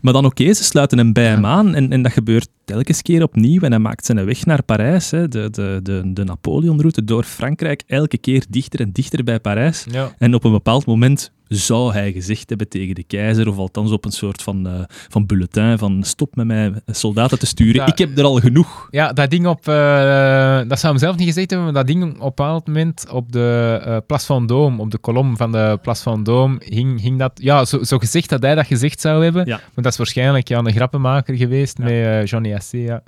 maar 0.00 0.12
dan 0.12 0.24
oké, 0.24 0.52
ze 0.54 0.64
sluiten 0.64 0.98
hem 0.98 1.12
bij 1.12 1.26
hem 1.26 1.46
aan 1.46 1.74
en, 1.74 1.92
en 1.92 2.02
dat 2.02 2.12
gebeurt 2.12 2.48
telkens 2.64 3.02
keer 3.02 3.22
opnieuw 3.22 3.60
en 3.60 3.70
hij 3.70 3.80
maakt 3.80 4.06
zijn 4.06 4.24
weg 4.24 4.44
naar 4.44 4.62
Parijs, 4.62 5.10
hè. 5.10 5.28
De, 5.28 5.50
de, 5.50 5.80
de, 5.82 6.02
de 6.12 6.24
Napoleonroute 6.24 7.04
door 7.04 7.24
Frankrijk, 7.24 7.82
elke 7.86 8.18
keer 8.18 8.44
dichter 8.48 8.80
en 8.80 8.92
dichter 8.92 9.24
bij 9.24 9.40
Parijs. 9.40 9.86
Ja. 9.90 10.14
En 10.18 10.34
op 10.34 10.44
een 10.44 10.52
bepaald 10.52 10.86
moment 10.86 11.34
zou 11.48 11.92
hij 11.92 12.12
gezegd 12.12 12.48
hebben 12.48 12.68
tegen 12.68 12.94
de 12.94 13.02
keizer, 13.02 13.48
of 13.48 13.56
althans 13.56 13.90
op 13.90 14.04
een 14.04 14.12
soort 14.12 14.42
van, 14.42 14.66
eh, 14.66 14.80
van 15.08 15.26
bulletin, 15.26 15.78
van 15.78 16.02
stop 16.02 16.36
met 16.36 16.46
mij 16.46 16.72
soldaten 16.86 17.38
te 17.38 17.46
sturen, 17.46 17.86
ik 17.86 17.98
heb 17.98 18.18
er 18.18 18.24
al 18.24 18.40
genoeg. 18.40 18.88
ja, 18.90 19.12
dat 19.12 19.30
ding 19.30 19.46
op... 19.46 19.68
eh, 19.68 20.60
dat 20.68 20.80
zou 20.80 20.92
hem 20.92 20.98
zelf 20.98 21.16
niet 21.16 21.26
gezegd 21.26 21.50
hebben, 21.50 21.72
maar 21.72 21.84
dat 21.84 21.86
ding 21.86 22.02
op 22.04 22.10
een 22.10 22.18
bepaald 22.18 22.66
moment 22.66 23.06
op 23.10 23.32
de 23.32 23.80
eh 23.84 23.96
Place 24.06 24.26
Vendôme, 24.26 24.76
op 24.80 24.90
de 24.90 24.98
kolom 24.98 25.36
van 25.36 25.52
de 25.52 25.78
Place 25.82 26.10
Vendôme, 26.10 26.64
hing, 26.64 27.00
hing 27.00 27.18
dat... 27.18 27.32
Ja, 27.34 27.64
zo, 27.64 27.82
zo 27.82 27.98
gezegd 27.98 28.28
dat 28.28 28.42
hij 28.42 28.54
dat 28.54 28.66
gezegd 28.66 29.00
zou 29.00 29.22
hebben. 29.22 29.46
Ja. 29.46 29.60
Maar 29.74 29.84
dat 29.86 29.92
is 29.92 29.98
waarschijnlijk 29.98 30.48
ja, 30.48 30.58
een 30.58 30.72
grappenmaker 30.72 31.36
geweest 31.36 31.78
Ja. 31.78 31.84
met 31.84 31.92
eh, 31.92 32.24
Johnny 32.24 32.58
ja. 32.70 33.02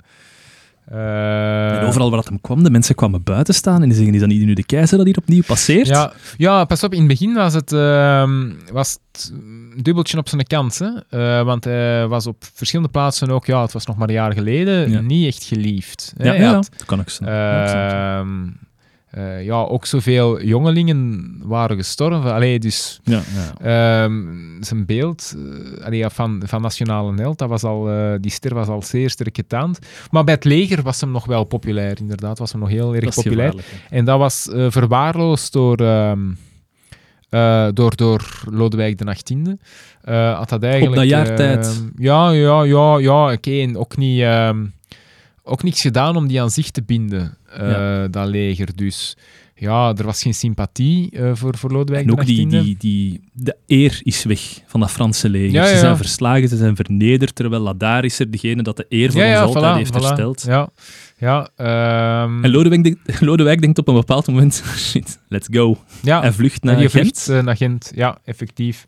Eh, 0.91 1.77
en 1.77 1.85
overal 1.87 2.07
waar 2.09 2.19
dat 2.19 2.27
hem 2.29 2.41
kwam, 2.41 2.63
de 2.63 2.69
mensen 2.69 2.95
kwamen 2.95 3.23
buiten 3.23 3.53
staan 3.53 3.81
en 3.81 3.87
die 3.87 3.97
zeggen, 3.97 4.13
is 4.13 4.19
dat 4.19 4.29
niet 4.29 4.45
nu 4.45 4.53
de 4.53 4.65
keizer 4.65 4.97
dat 4.97 5.05
hier 5.05 5.17
opnieuw 5.17 5.41
passeert? 5.47 5.87
Ja, 5.87 6.11
ja, 6.37 6.65
pas 6.65 6.83
op, 6.83 6.93
in 6.93 6.99
het 6.99 7.07
begin 7.07 7.33
was 7.33 7.53
het, 7.53 7.71
ehm, 7.73 8.51
was 8.71 8.99
het 9.11 9.33
dubbeltje 9.83 10.17
op 10.17 10.29
zijn 10.29 10.43
kant. 10.47 10.79
Hè? 10.79 10.89
Eh, 11.09 11.45
want 11.45 11.63
hij 11.63 12.07
was 12.07 12.27
op 12.27 12.43
verschillende 12.53 12.91
plaatsen 12.91 13.29
ook, 13.29 13.45
ja, 13.45 13.61
het 13.61 13.71
was 13.71 13.85
nog 13.85 13.97
maar 13.97 14.07
een 14.07 14.13
jaar 14.13 14.33
geleden, 14.33 14.91
Ja. 14.91 15.01
niet 15.01 15.27
echt 15.27 15.43
geliefd. 15.43 16.13
hè. 16.17 16.25
ja, 16.25 16.33
ja, 16.33 16.51
dat 16.53 16.85
kan 16.85 16.99
ik 16.99 17.09
zo. 17.09 17.25
Ehm, 19.11 19.25
eh, 19.25 19.43
ja, 19.43 19.61
ook 19.61 19.85
zoveel 19.85 20.41
jongelingen 20.41 21.33
waren 21.43 21.77
gestorven. 21.77 22.33
Allee, 22.33 22.59
dus 22.59 22.99
ja, 23.03 23.21
ja. 23.35 24.03
ehm, 24.03 24.23
zijn 24.59 24.85
beeld 24.85 25.35
eh, 25.37 25.85
allee, 25.85 26.09
van, 26.09 26.41
van 26.45 26.61
Nationale 26.61 27.21
Held, 27.21 27.37
dat 27.37 27.49
was 27.49 27.63
al, 27.63 27.89
eh, 27.89 28.13
die 28.21 28.31
ster 28.31 28.53
was 28.53 28.67
al 28.67 28.81
zeer 28.81 29.09
sterk 29.09 29.35
getaand. 29.35 29.79
Maar 30.11 30.23
bij 30.23 30.33
het 30.33 30.43
leger 30.43 30.81
was 30.81 31.01
hem 31.01 31.11
nog 31.11 31.25
wel 31.25 31.43
populair, 31.43 31.97
inderdaad. 31.99 32.39
Was 32.39 32.51
hem 32.51 32.61
nog 32.61 32.69
heel 32.69 32.95
erg 32.95 33.03
Dat 33.03 33.23
populair. 33.23 33.53
En 33.89 34.05
dat 34.05 34.17
was 34.19 34.49
eh, 34.49 34.65
verwaarloosd 34.69 35.53
door, 35.53 35.77
ehm, 35.77 36.19
eh, 37.29 37.67
door, 37.73 37.95
door 37.95 38.43
Lodewijk 38.51 38.97
de 38.97 39.05
18e. 39.05 39.57
Eh, 40.01 40.37
had 40.37 40.49
dat 40.49 40.63
eigenlijk, 40.63 40.95
dat 40.95 41.09
jaar 41.09 41.27
ehm, 41.27 41.35
tijd? 41.35 41.83
ja, 41.97 42.31
ja, 42.31 42.63
ja, 42.63 42.97
ja. 42.97 43.31
Oké, 43.31 43.61
en 43.61 43.77
ook 43.77 43.97
niet... 43.97 44.21
ehm, 44.21 44.65
ook 45.49 45.63
niks 45.63 45.81
gedaan 45.81 46.15
om 46.15 46.27
die 46.27 46.41
aan 46.41 46.49
zich 46.51 46.69
te 46.71 46.81
binden, 46.83 47.37
eh, 47.49 47.69
Ja. 47.69 48.07
dat 48.07 48.27
leger. 48.27 48.67
Dus 48.75 49.17
ja, 49.55 49.93
er 49.97 50.05
was 50.05 50.21
geen 50.21 50.33
sympathie 50.33 51.09
eh, 51.11 51.31
voor, 51.33 51.57
voor 51.57 51.71
Lodewijk 51.71 52.05
En 52.05 52.11
ook 52.11 52.25
de 52.25 52.31
18e. 52.33 52.47
die, 52.47 52.47
die, 52.47 52.75
die, 52.77 53.21
de 53.33 53.55
eer 53.67 53.99
is 54.03 54.23
weg 54.23 54.41
van 54.67 54.79
dat 54.79 54.91
Franse 54.91 55.29
leger. 55.29 55.51
Ja, 55.51 55.65
Ze 55.67 55.77
zijn 55.77 55.97
verslagen, 55.97 56.47
ze 56.49 56.57
zijn 56.57 56.75
vernederd, 56.75 57.35
terwijl 57.35 57.61
Ladar 57.61 58.05
is 58.05 58.19
er 58.19 58.31
degene 58.31 58.63
dat 58.63 58.77
de 58.77 58.85
eer 58.89 59.11
van 59.11 59.21
ja, 59.21 59.45
ons 59.45 59.55
altijd 59.55 59.73
voilà, 59.73 59.77
heeft 59.77 59.91
voilà. 59.93 60.05
hersteld. 60.05 60.43
Ja, 60.47 60.69
ja. 61.17 61.49
ehm, 61.55 62.43
En 62.43 62.51
Lodewijk, 62.51 62.83
denkt- 62.83 63.21
Lodewijk 63.29 63.61
denkt 63.61 63.77
op 63.77 63.87
een 63.87 63.93
bepaald 63.95 64.27
moment, 64.27 64.63
shit, 64.89 65.19
let's 65.27 65.47
go. 65.51 65.77
ja, 66.01 66.23
En 66.23 66.33
vlucht 66.33 66.61
En 66.61 66.67
naar 66.67 66.77
die 66.77 66.89
Gent. 66.89 67.03
vlucht 67.21 67.29
eh, 67.39 67.43
naar 67.45 67.57
Gent, 67.57 67.91
ja, 67.95 68.17
effectief. 68.25 68.85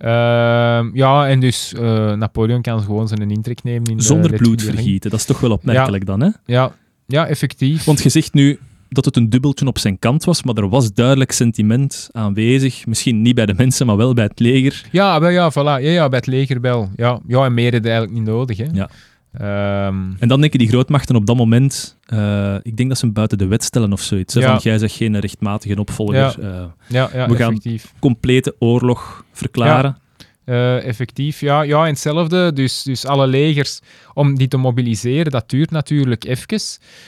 Ehm, 0.00 0.90
ja, 0.92 1.28
en 1.28 1.40
dus 1.40 1.74
eh, 1.74 2.12
Napoleon 2.12 2.62
kan 2.62 2.82
gewoon 2.82 3.08
zijn 3.08 3.30
intrek 3.30 3.62
nemen 3.62 3.90
in 3.90 3.96
de 3.96 4.02
Zonder 4.02 4.32
bloed 4.32 4.62
vergieten. 4.62 5.10
Dat 5.10 5.18
is 5.18 5.26
toch 5.26 5.40
wel 5.40 5.50
opmerkelijk 5.50 6.06
dan, 6.06 6.20
hè? 6.20 6.28
Ja, 6.44 6.72
ja, 7.06 7.26
effectief. 7.26 7.84
Want 7.84 8.02
je 8.02 8.08
zegt 8.08 8.34
nu 8.34 8.58
dat 8.88 9.04
het 9.04 9.16
een 9.16 9.30
dubbeltje 9.30 9.66
op 9.66 9.78
zijn 9.78 9.98
kant 9.98 10.24
was, 10.24 10.42
maar 10.42 10.54
er 10.54 10.68
was 10.68 10.92
duidelijk 10.92 11.32
sentiment 11.32 12.08
aanwezig. 12.12 12.86
Misschien 12.86 13.22
niet 13.22 13.34
bij 13.34 13.46
de 13.46 13.54
mensen, 13.56 13.86
maar 13.86 13.96
wel 13.96 14.14
bij 14.14 14.24
het 14.24 14.40
leger. 14.40 14.84
Ja, 14.90 15.20
wel, 15.20 15.30
ja, 15.30 15.52
voilà. 15.52 15.54
Ja, 15.54 15.78
ja, 15.78 16.08
bij 16.08 16.18
het 16.18 16.26
leger 16.26 16.60
wel. 16.60 16.88
Ja, 16.96 17.20
ja 17.26 17.44
en 17.44 17.54
meer 17.54 17.74
is 17.74 17.80
eigenlijk 17.80 18.12
niet 18.12 18.24
nodig. 18.24 18.56
Hè. 18.56 18.66
Ja. 18.72 18.90
Ehm, 19.32 20.10
En 20.18 20.28
dan 20.28 20.40
denken 20.40 20.58
die 20.58 20.68
grootmachten 20.68 21.16
op 21.16 21.26
dat 21.26 21.36
moment, 21.36 21.98
eh, 22.06 22.54
ik 22.62 22.76
denk 22.76 22.88
dat 22.88 22.98
ze 22.98 23.04
hem 23.04 23.14
buiten 23.14 23.38
de 23.38 23.46
wet 23.46 23.64
stellen 23.64 23.92
of 23.92 24.00
zoiets. 24.00 24.34
Ja. 24.34 24.40
Van, 24.50 24.58
jij 24.62 24.78
zegt 24.78 24.94
geen 24.94 25.18
rechtmatige 25.18 25.80
opvolger. 25.80 26.16
Ja. 26.16 26.34
eh, 26.40 26.64
ja, 26.88 27.10
We 27.28 27.36
gaan- 27.36 27.48
effectief. 27.48 27.92
complete 27.98 28.54
oorlog 28.58 29.24
verklaren. 29.32 29.98
Eh, 30.44 30.84
effectief, 30.86 31.40
ja. 31.40 31.62
Ja, 31.62 31.82
en 31.82 31.90
hetzelfde. 31.90 32.52
Dus, 32.52 32.82
dus 32.82 33.06
alle 33.06 33.26
legers, 33.26 33.80
om 34.14 34.36
die 34.38 34.48
te 34.48 34.56
mobiliseren, 34.56 35.32
dat 35.32 35.50
duurt 35.50 35.70
natuurlijk 35.70 36.24
even. 36.24 36.58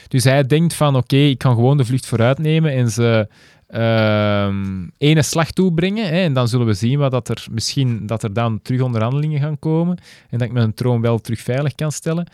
Dus 0.07 0.23
hij 0.23 0.45
denkt 0.47 0.73
van, 0.73 0.95
oké, 0.95 1.15
ik 1.15 1.37
kan 1.37 1.55
gewoon 1.55 1.77
de 1.77 1.85
vlucht 1.85 2.05
vooruit 2.05 2.37
nemen 2.39 2.71
en 2.71 2.89
ze 2.91 3.27
ehm 3.73 4.87
ene 4.97 5.21
slag 5.21 5.51
toebrengen. 5.51 6.05
Hè, 6.05 6.21
en 6.21 6.33
dan 6.33 6.47
zullen 6.47 6.65
we 6.65 6.73
zien 6.73 6.99
wat 6.99 7.11
dat 7.11 7.29
er 7.29 7.45
misschien, 7.51 8.05
dat 8.05 8.23
er 8.23 8.33
dan 8.33 8.61
terug 8.61 8.81
onderhandelingen 8.81 9.39
gaan 9.39 9.59
komen. 9.59 9.97
En 10.29 10.37
dat 10.37 10.47
ik 10.47 10.53
mijn 10.53 10.73
troon 10.73 11.01
wel 11.01 11.19
terug 11.19 11.39
veilig 11.39 11.75
kan 11.75 11.91
stellen. 11.91 12.27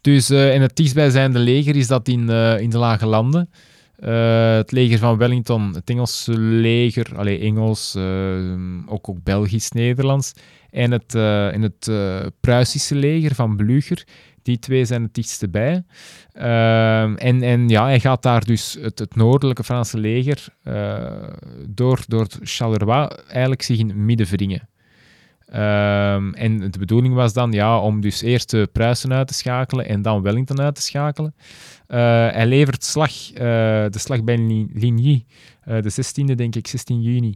Dus, 0.00 0.30
eh, 0.30 0.54
en 0.54 0.60
het 0.60 0.76
dichtstbijzijnde 0.76 1.38
leger 1.38 1.76
is 1.76 1.86
dat 1.86 2.08
in, 2.08 2.30
eh, 2.30 2.60
in 2.60 2.70
de 2.70 2.78
Lage 2.78 3.06
Landen. 3.06 3.50
Eh, 3.96 4.54
het 4.54 4.72
leger 4.72 4.98
van 4.98 5.16
Wellington, 5.16 5.74
het 5.74 5.90
Engelse 5.90 6.38
leger, 6.38 7.16
allee, 7.16 7.38
Engels, 7.38 7.94
eh, 7.94 8.02
ook, 8.86 9.08
ook 9.08 9.22
Belgisch, 9.22 9.70
Nederlands. 9.70 10.32
En 10.70 10.90
het, 10.90 11.14
en 11.14 11.62
het 11.62 11.90
Pruisische 12.40 12.94
leger 12.94 13.34
van 13.34 13.56
Blücher. 13.56 14.04
Die 14.44 14.58
twee 14.58 14.84
zijn 14.84 15.02
het 15.02 15.14
dichtste 15.14 15.48
bij. 15.48 15.84
Ehm, 16.32 17.14
en, 17.14 17.42
en 17.42 17.68
ja, 17.68 17.84
hij 17.84 18.00
gaat 18.00 18.22
daar 18.22 18.44
dus 18.44 18.76
het, 18.80 18.98
het 18.98 19.16
noordelijke 19.16 19.64
Franse 19.64 19.98
leger 19.98 20.46
eh, 20.62 21.12
door, 21.68 22.00
door 22.06 22.26
Charleroi 22.42 23.08
eigenlijk 23.28 23.62
zich 23.62 23.78
in 23.78 24.04
midden 24.04 24.26
wringen. 24.26 24.68
Ehm, 25.46 26.32
en 26.32 26.70
de 26.70 26.78
bedoeling 26.78 27.14
was 27.14 27.32
dan 27.32 27.52
ja, 27.52 27.78
om 27.78 28.00
dus 28.00 28.22
eerst 28.22 28.50
de 28.50 28.68
Pruisen 28.72 29.12
uit 29.12 29.28
te 29.28 29.34
schakelen 29.34 29.88
en 29.88 30.02
dan 30.02 30.22
Wellington 30.22 30.60
uit 30.60 30.74
te 30.74 30.82
schakelen. 30.82 31.34
Eh, 31.86 31.98
hij 32.30 32.46
levert 32.46 32.84
slag, 32.84 33.32
eh, 33.32 33.42
de 33.90 33.98
slag 33.98 34.24
bij 34.24 34.38
Li- 34.38 34.70
Ligny, 34.72 35.24
eh, 35.64 35.82
de 35.82 35.90
16e 35.90 36.34
denk 36.34 36.56
ik, 36.56 36.66
16 36.66 37.02
juni. 37.02 37.34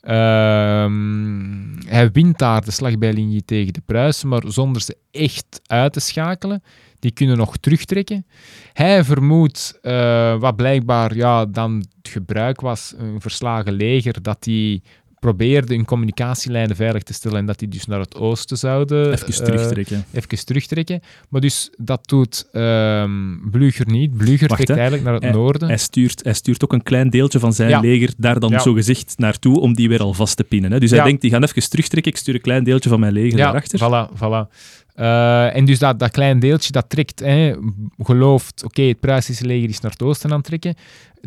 Ehm, 0.00 1.86
hij 1.86 2.10
wint 2.12 2.38
daar 2.38 2.64
de 2.64 2.70
slag 2.70 2.98
bij 2.98 3.12
Ligny 3.12 3.42
tegen 3.44 3.72
de 3.72 3.82
Pruisen, 3.86 4.28
maar 4.28 4.42
zonder 4.46 4.82
ze 4.82 4.96
echt 5.10 5.60
uit 5.66 5.92
te 5.92 6.00
schakelen. 6.00 6.62
Die 6.98 7.10
kunnen 7.10 7.36
nog 7.36 7.56
terugtrekken. 7.56 8.26
Hij 8.72 9.04
vermoedt, 9.04 9.78
eh, 9.82 10.38
wat 10.40 10.56
blijkbaar 10.56 11.16
ja, 11.16 11.46
dan 11.46 11.84
het 11.96 12.12
gebruik 12.12 12.60
was, 12.60 12.94
een 12.98 13.20
verslagen 13.20 13.72
leger, 13.72 14.22
dat 14.22 14.42
die 14.42 14.82
probeerde 15.20 15.74
hun 15.74 15.84
communicatielijnen 15.84 16.76
veilig 16.76 17.02
te 17.02 17.12
stellen 17.12 17.38
en 17.38 17.46
dat 17.46 17.58
die 17.58 17.68
dus 17.68 17.86
naar 17.86 18.00
het 18.00 18.14
oosten 18.16 18.56
zouden 18.58 19.12
Even 19.12 19.26
eh, 19.28 19.34
terugtrekken. 19.34 20.04
even 20.12 20.44
terugtrekken. 20.44 21.00
Maar 21.28 21.40
dus 21.40 21.70
dat 21.76 22.08
doet 22.08 22.46
ehm 22.52 23.36
Blücher 23.50 23.86
niet. 23.86 24.10
Blücher 24.12 24.46
trekt 24.48 24.70
eigenlijk 24.70 25.02
naar 25.02 25.14
het 25.14 25.22
Hij- 25.22 25.32
noorden. 25.32 25.68
Hij 25.68 25.76
stuurt, 25.78 26.24
hij 26.24 26.32
stuurt 26.34 26.64
ook 26.64 26.72
een 26.72 26.82
klein 26.82 27.10
deeltje 27.10 27.38
van 27.38 27.52
zijn 27.52 27.68
Ja. 27.70 27.80
leger 27.80 28.12
daar 28.16 28.40
dan 28.40 28.50
Ja. 28.50 28.58
zogezegd 28.58 29.14
naartoe 29.16 29.60
om 29.60 29.74
die 29.74 29.88
weer 29.88 30.00
al 30.00 30.14
vast 30.14 30.36
te 30.36 30.44
pinnen. 30.44 30.72
Hè. 30.72 30.80
Dus 30.80 30.90
hij 30.90 31.02
denkt, 31.02 31.20
die 31.20 31.30
gaan 31.30 31.42
even 31.42 31.68
terugtrekken, 31.70 32.12
ik 32.12 32.18
stuur 32.18 32.34
een 32.34 32.40
klein 32.40 32.64
deeltje 32.64 32.88
van 32.88 33.00
mijn 33.00 33.12
leger 33.12 33.38
ja, 33.38 33.44
daarachter. 33.44 33.78
voilà, 33.80 34.16
voilà. 34.16 34.56
Eh, 34.98 35.56
en 35.56 35.64
dus 35.64 35.78
dat, 35.78 35.98
dat 35.98 36.10
klein 36.10 36.38
deeltje, 36.38 36.72
dat 36.72 36.88
trekt, 36.88 37.20
hè, 37.20 37.54
gelooft, 37.98 38.64
oké, 38.64 38.82
het 38.82 39.00
Pruisische 39.00 39.44
leger 39.46 39.68
is 39.68 39.80
naar 39.80 39.90
het 39.90 40.02
oosten 40.02 40.30
aan 40.30 40.36
het 40.36 40.46
trekken, 40.46 40.74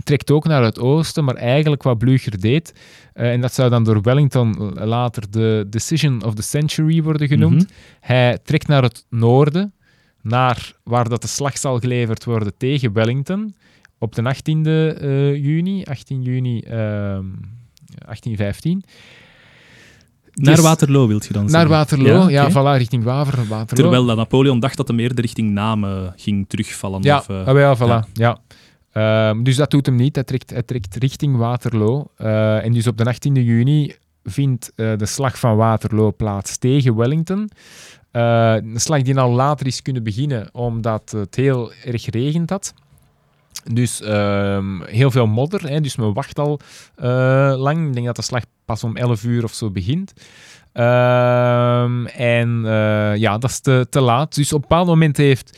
trekt 0.03 0.31
ook 0.31 0.45
naar 0.47 0.63
het 0.63 0.79
oosten, 0.79 1.23
maar 1.23 1.35
eigenlijk 1.35 1.83
wat 1.83 1.97
Blücher 2.05 2.39
deed, 2.39 2.73
eh, 3.13 3.31
en 3.31 3.41
dat 3.41 3.53
zou 3.53 3.69
dan 3.69 3.83
door 3.83 4.01
Wellington 4.01 4.73
later 4.73 5.31
de 5.31 5.65
Decision 5.69 6.23
of 6.25 6.33
the 6.35 6.41
Century 6.41 7.01
worden 7.03 7.27
genoemd, 7.27 7.63
Mhm. 7.63 7.71
hij 7.99 8.37
trekt 8.43 8.67
naar 8.67 8.83
het 8.83 9.05
noorden, 9.09 9.73
naar 10.21 10.73
waar 10.83 11.09
dat 11.09 11.21
de 11.21 11.27
slag 11.27 11.57
zal 11.57 11.79
geleverd 11.79 12.23
worden 12.25 12.53
tegen 12.57 12.93
Wellington, 12.93 13.55
op 13.99 14.15
de 14.15 14.21
18e 14.21 14.93
eh, 14.99 15.35
juni, 15.35 15.83
18 15.83 16.21
juni 16.21 16.59
ehm 16.59 17.25
1815. 18.05 18.83
Naar 20.33 20.55
Dus- 20.55 20.63
Waterloo 20.63 21.07
wilt 21.07 21.25
je 21.25 21.33
dan 21.33 21.41
Naar 21.41 21.51
zeggen? 21.51 21.69
Waterloo, 21.69 22.29
ja, 22.29 22.49
voilà, 22.51 22.77
richting 22.77 23.03
Waver, 23.03 23.37
Waterloo. 23.37 23.65
Terwijl 23.83 24.05
dat 24.05 24.17
Napoleon 24.17 24.59
dacht 24.59 24.77
dat 24.77 24.87
hem 24.87 24.99
eerder 24.99 25.19
richting 25.21 25.51
Namen 25.51 26.13
ging 26.15 26.45
terugvallen. 26.49 27.01
Ja, 27.01 27.17
Of, 27.17 27.29
eh, 27.29 27.47
ah, 27.47 27.57
ja, 27.57 27.77
voilà. 27.77 27.79
ja. 27.79 28.07
Ja. 28.13 28.39
Ehm, 28.91 29.43
dus 29.43 29.55
dat 29.55 29.71
doet 29.71 29.85
hem 29.85 29.95
niet. 29.95 30.15
Hij 30.15 30.23
trekt, 30.23 30.49
hij 30.49 30.63
trekt 30.63 30.95
richting 30.95 31.37
Waterloo. 31.37 32.07
Eh, 32.17 32.65
en 32.65 32.71
dus 32.71 32.87
op 32.87 32.97
de 32.97 33.03
18e 33.03 33.43
juni 33.43 33.95
vindt 34.23 34.71
eh, 34.75 34.97
de 34.97 35.05
slag 35.05 35.39
van 35.39 35.55
Waterloo 35.55 36.11
plaats 36.11 36.57
tegen 36.57 36.95
Wellington. 36.95 37.49
Eh, 38.11 38.55
een 38.55 38.79
slag 38.81 39.01
die 39.01 39.19
al 39.19 39.31
later 39.31 39.67
is 39.67 39.81
kunnen 39.81 40.03
beginnen, 40.03 40.49
omdat 40.51 41.11
het 41.11 41.35
heel 41.35 41.71
erg 41.85 42.09
regent 42.09 42.49
had. 42.49 42.73
Dus 43.73 44.01
ehm, 44.01 44.81
heel 44.81 45.11
veel 45.11 45.27
modder, 45.27 45.69
hè, 45.69 45.81
dus 45.81 45.95
men 45.95 46.13
wacht 46.13 46.39
al 46.39 46.59
eh, 46.95 47.53
lang. 47.57 47.87
Ik 47.87 47.93
denk 47.93 48.05
dat 48.05 48.15
de 48.15 48.21
slag 48.21 48.43
pas 48.65 48.83
om 48.83 48.95
11 48.97 49.23
uur 49.23 49.43
of 49.43 49.53
zo 49.53 49.71
begint. 49.71 50.13
Ehm, 50.73 52.05
en 52.05 52.61
eh, 52.65 53.15
ja, 53.15 53.37
dat 53.37 53.49
is 53.49 53.59
te, 53.59 53.87
te 53.89 54.01
laat. 54.01 54.35
Dus 54.35 54.53
op 54.53 54.61
een 54.61 54.67
bepaald 54.69 54.87
moment 54.87 55.17
heeft 55.17 55.57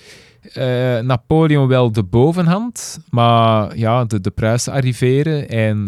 eh, 0.54 1.00
Napoleon 1.00 1.68
wel 1.68 1.92
de 1.92 2.04
bovenhand, 2.04 3.00
maar 3.10 3.78
ja, 3.78 4.06
de, 4.06 4.22
de 4.22 4.32
Pruisen 4.32 4.74
arriveren 4.74 5.50
en 5.50 5.86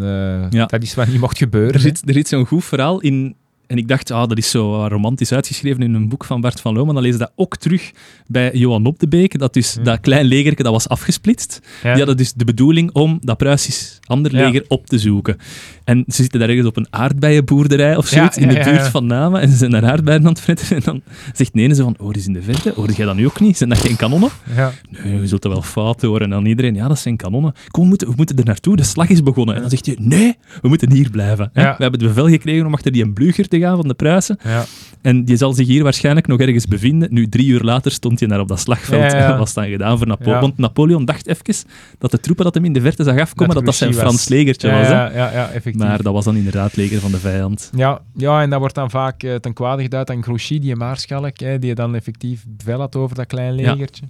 Ja. 0.49 0.65
dat 0.65 0.81
is 0.83 0.95
wat 0.95 1.07
niet 1.07 1.19
mocht 1.19 1.37
gebeuren. 1.37 1.73
Er 1.73 1.79
zit, 1.79 2.01
er 2.07 2.13
zit 2.13 2.27
zo'n 2.27 2.45
goed 2.45 2.65
verhaal 2.65 2.99
in. 2.99 3.35
En 3.67 3.77
ik 3.77 3.87
dacht, 3.87 4.11
ah, 4.11 4.27
dat 4.29 4.37
is 4.37 4.49
zo 4.49 4.87
romantisch 4.87 5.31
uitgeschreven 5.31 5.81
in 5.83 5.93
een 5.93 6.09
boek 6.09 6.25
van 6.25 6.41
Bart 6.41 6.61
van 6.61 6.73
Loon. 6.73 6.85
Maar 6.85 6.93
dan 6.93 7.03
lees 7.03 7.11
je 7.13 7.17
dat 7.19 7.31
ook 7.35 7.57
terug 7.57 7.91
bij 8.27 8.51
Johan 8.53 8.85
Op 8.85 8.99
de 8.99 9.07
Beek. 9.07 9.39
Dat 9.39 9.53
dus 9.53 9.73
Hmm. 9.73 9.83
dat 9.83 9.99
klein 9.99 10.25
legerke 10.25 10.63
dat 10.63 10.71
was 10.71 10.89
afgesplitst. 10.89 11.59
Ja. 11.83 11.89
Die 11.89 11.97
hadden 11.97 12.17
dus 12.17 12.33
de 12.33 12.45
bedoeling 12.45 12.91
om 12.93 13.17
dat 13.21 13.37
Pruisisch 13.37 13.99
ander 14.05 14.35
Ja. 14.35 14.45
leger 14.45 14.65
op 14.67 14.87
te 14.87 14.99
zoeken. 14.99 15.37
En 15.83 16.03
ze 16.07 16.21
zitten 16.21 16.39
daar 16.39 16.49
ergens 16.49 16.67
op 16.67 16.77
een 16.77 16.87
aardbeienboerderij 16.89 17.95
of 17.95 18.09
Ja, 18.11 18.17
zoiets 18.17 18.37
in 18.37 18.47
de 18.47 18.53
buurt 18.63 18.87
van 18.87 19.05
Namen. 19.05 19.41
En 19.41 19.49
ze 19.49 19.55
zijn 19.55 19.71
naar 19.71 19.85
aardbeien 19.91 20.19
aan 20.21 20.27
het 20.27 20.41
fretten. 20.41 20.75
En 20.75 20.81
dan 20.85 21.01
zegt 21.33 21.53
de 21.53 21.61
ene 21.61 21.75
zo 21.75 21.83
van, 21.83 21.95
oh, 21.99 22.07
die 22.09 22.17
is 22.21 22.27
in 22.27 22.33
de 22.33 22.41
verte. 22.41 22.71
Hoorde 22.75 22.93
jij 22.93 23.05
dat 23.05 23.15
nu 23.15 23.25
ook 23.25 23.39
niet? 23.39 23.57
Zijn 23.57 23.69
dat 23.69 23.77
geen 23.79 23.95
kanonnen? 23.95 24.29
Ja. 24.55 24.71
Nee, 25.03 25.19
je 25.19 25.27
zult 25.27 25.41
dat 25.41 25.51
wel 25.51 25.61
fout 25.61 26.01
horen. 26.01 26.21
En 26.21 26.29
dan 26.29 26.45
iedereen, 26.45 26.75
ja, 26.75 26.87
dat 26.87 26.99
zijn 26.99 27.15
kanonnen. 27.15 27.53
Kom, 27.71 27.81
we 27.83 27.87
moeten, 27.89 28.07
we 28.07 28.13
moeten 28.17 28.37
er 28.37 28.45
naartoe, 28.45 28.75
de 28.75 28.83
slag 28.83 29.09
is 29.09 29.23
begonnen. 29.23 29.55
En 29.55 29.61
dan 29.61 29.69
zegt 29.69 29.85
je, 29.85 29.95
nee, 29.99 30.37
we 30.61 30.67
moeten 30.67 30.91
hier 30.91 31.09
blijven. 31.09 31.49
hè. 31.53 31.61
We 31.61 31.67
hebben 31.83 31.99
het 31.99 32.07
bevel 32.09 32.27
gekregen 32.29 32.65
om 32.65 32.73
achter 32.73 32.91
die 32.91 33.07
Blücher 33.09 33.47
te 33.47 33.54
gaan 33.59 33.75
van 33.75 33.87
de 33.87 33.93
Pruisen. 33.93 34.37
Ja. 34.43 34.65
En 35.01 35.25
die 35.25 35.37
zal 35.37 35.53
zich 35.53 35.67
hier 35.67 35.83
waarschijnlijk 35.83 36.27
nog 36.27 36.39
ergens 36.39 36.65
bevinden. 36.65 37.13
Nu, 37.13 37.29
drie 37.29 37.47
uur 37.47 37.61
later 37.61 37.91
stond 37.91 38.19
hij 38.19 38.29
daar 38.29 38.39
op 38.39 38.47
dat 38.47 38.59
slagveld. 38.59 39.11
Ja, 39.11 39.37
was 39.45 39.53
dan 39.53 39.67
gedaan 39.67 39.97
voor 39.97 40.07
Napoleon. 40.07 40.41
Want 40.41 40.57
Napoleon 40.57 41.05
dacht 41.05 41.27
even 41.27 41.65
dat 41.97 42.11
de 42.11 42.19
troepen 42.19 42.43
dat 42.43 42.53
hem 42.53 42.65
in 42.65 42.73
de 42.73 42.81
verte 42.81 43.03
zag 43.03 43.19
afkomen, 43.19 43.55
dat 43.55 43.65
dat, 43.65 43.75
zijn 43.75 43.93
Frans 43.93 44.27
legertje 44.27 44.71
was. 44.71 44.87
Hè? 44.87 44.93
Ja, 44.93 45.11
ja, 45.11 45.31
ja, 45.31 45.49
effectief. 45.49 45.83
Maar 45.83 46.03
dat 46.03 46.13
was 46.13 46.25
dan 46.25 46.35
inderdaad 46.35 46.65
het 46.65 46.75
leger 46.75 46.99
van 46.99 47.11
de 47.11 47.17
vijand. 47.17 47.71
Ja, 47.75 48.01
ja, 48.15 48.41
en 48.41 48.49
dat 48.49 48.59
wordt 48.59 48.75
dan 48.75 48.89
vaak 48.89 49.23
eh, 49.23 49.35
ten 49.35 49.53
kwade 49.53 49.81
geduid 49.81 50.09
aan 50.09 50.23
Grouchy, 50.23 50.59
die 50.59 50.75
maarschalk, 50.75 51.39
hè, 51.39 51.59
die 51.59 51.75
dan 51.75 51.95
effectief 51.95 52.45
bevel 52.47 52.79
had 52.79 52.95
over 52.95 53.15
dat 53.15 53.27
klein 53.27 53.53
legertje. 53.53 54.03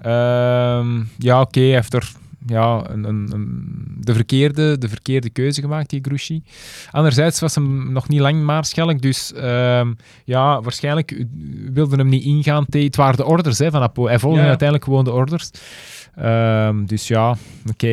Ehm, 0.00 1.02
ja, 1.18 1.40
oké, 1.40 1.60
heeft 1.60 1.94
er 1.94 2.12
ja, 2.48 2.82
een, 2.90 3.04
een, 3.04 3.28
een- 3.32 3.96
de, 4.00 4.14
verkeerde, 4.14 4.78
de 4.78 4.88
verkeerde 4.88 5.30
keuze 5.30 5.60
gemaakt, 5.60 5.90
die 5.90 6.00
Grouchy. 6.02 6.42
Anderzijds 6.90 7.40
was 7.40 7.54
hem 7.54 7.92
nog 7.92 8.08
niet 8.08 8.20
lang 8.20 8.42
maarschalk, 8.44 9.00
dus 9.02 9.32
ehm, 9.32 9.92
ja, 10.24 10.60
waarschijnlijk 10.62 11.24
wilde 11.72 11.96
hem 11.96 12.08
niet 12.08 12.24
ingaan. 12.24 12.64
Het 12.70 12.96
waren 12.96 13.16
de 13.16 13.24
orders 13.24 13.58
hè, 13.58 13.70
van 13.70 13.80
Napoleon. 13.80 14.10
Hij 14.10 14.18
volgde 14.18 14.36
Ja, 14.38 14.44
ja. 14.44 14.48
uiteindelijk 14.50 14.88
gewoon 14.88 15.04
de 15.04 15.12
orders. 15.12 15.50
Ehm, 16.14 16.84
dus 16.84 17.08
ja, 17.08 17.36
oké. 17.70 17.88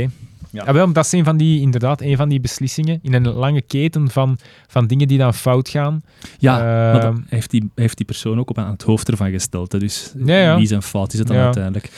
Ja. 0.49 0.63
Ja. 0.65 0.73
wel, 0.73 0.91
dat 0.91 1.05
is 1.05 1.11
een 1.11 1.23
van 1.23 1.37
die, 1.37 1.61
inderdaad, 1.61 2.01
een 2.01 2.17
van 2.17 2.29
die 2.29 2.39
beslissingen 2.39 2.99
in 3.01 3.13
een 3.13 3.27
lange 3.33 3.61
keten 3.61 4.09
van, 4.09 4.37
van 4.67 4.87
dingen 4.87 5.07
die 5.07 5.17
dan 5.17 5.33
fout 5.33 5.69
gaan. 5.69 6.01
Ja, 6.37 6.57
maar 6.57 7.03
Ehm, 7.03 7.15
heeft, 7.27 7.49
die, 7.51 7.69
heeft 7.75 7.97
die 7.97 8.05
persoon 8.05 8.39
ook 8.39 8.49
op 8.49 8.57
aan 8.57 8.71
het 8.71 8.81
hoofd 8.81 9.09
ervan 9.09 9.31
gesteld. 9.31 9.71
Hè. 9.71 9.79
Dus 9.79 10.13
Ja, 10.25 10.37
ja. 10.37 10.57
wie 10.57 10.67
zijn 10.67 10.81
fout 10.81 11.13
is 11.13 11.19
het 11.19 11.27
dan 11.27 11.37
Ja. 11.37 11.43
uiteindelijk. 11.43 11.89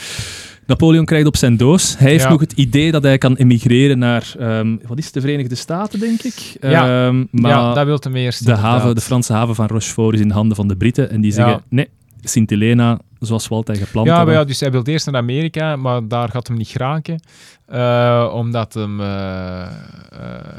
Napoleon 0.67 1.05
krijgt 1.05 1.27
op 1.27 1.37
zijn 1.37 1.57
doos. 1.57 1.97
Hij 1.97 2.09
heeft 2.11 2.23
Ja. 2.23 2.29
nog 2.29 2.39
het 2.39 2.51
idee 2.51 2.91
dat 2.91 3.03
hij 3.03 3.17
kan 3.17 3.35
emigreren 3.35 3.99
naar, 3.99 4.33
ehm, 4.39 4.75
wat 4.87 4.97
is 4.97 5.05
het, 5.05 5.13
de 5.13 5.21
Verenigde 5.21 5.55
Staten, 5.55 5.99
denk 5.99 6.21
ik. 6.21 6.57
Ja. 6.61 7.05
Ehm, 7.07 7.23
maar 7.31 7.51
ja, 7.51 7.73
dat 7.73 7.85
wil 7.85 7.97
hem 8.01 8.15
eerst. 8.15 8.45
de, 8.45 8.53
haven, 8.55 8.95
de 8.95 9.01
Franse 9.01 9.33
haven 9.33 9.55
van 9.55 9.67
Rochefort 9.67 10.15
is 10.15 10.21
in 10.21 10.29
handen 10.31 10.55
van 10.55 10.67
de 10.67 10.75
Britten. 10.75 11.09
En 11.09 11.21
die 11.21 11.31
zeggen, 11.31 11.53
Ja. 11.53 11.61
nee, 11.69 11.89
Sint-Helena, 12.23 12.99
zoals 13.19 13.47
we 13.47 13.55
altijd 13.55 13.77
gepland 13.77 14.07
Ja, 14.07 14.43
dus 14.43 14.59
hij 14.59 14.71
wil 14.71 14.83
eerst 14.83 15.05
naar 15.05 15.21
Amerika, 15.21 15.75
maar 15.75 16.07
daar 16.07 16.29
gaat 16.29 16.47
hem 16.47 16.57
niet 16.57 16.67
geraken. 16.67 17.19
Eh, 17.65 18.31
omdat 18.33 18.73
hem... 18.73 19.01
eh, 19.01 19.61
eh, 19.61 19.67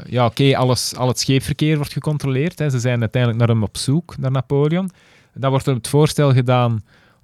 ja, 0.07 0.25
oké, 0.25 0.57
alles 0.57 0.95
al 0.95 1.07
het 1.07 1.19
scheepverkeer 1.19 1.75
wordt 1.77 1.93
gecontroleerd. 1.93 2.59
Hè. 2.59 2.69
Ze 2.69 2.79
zijn 2.79 2.99
uiteindelijk 2.99 3.41
naar 3.41 3.51
hem 3.55 3.63
op 3.63 3.77
zoek, 3.77 4.15
naar 4.17 4.31
Napoleon. 4.31 4.89
Dan 5.33 5.49
wordt 5.49 5.67
er 5.67 5.73
het 5.73 5.87
voorstel 5.87 6.33
gedaan 6.33 6.81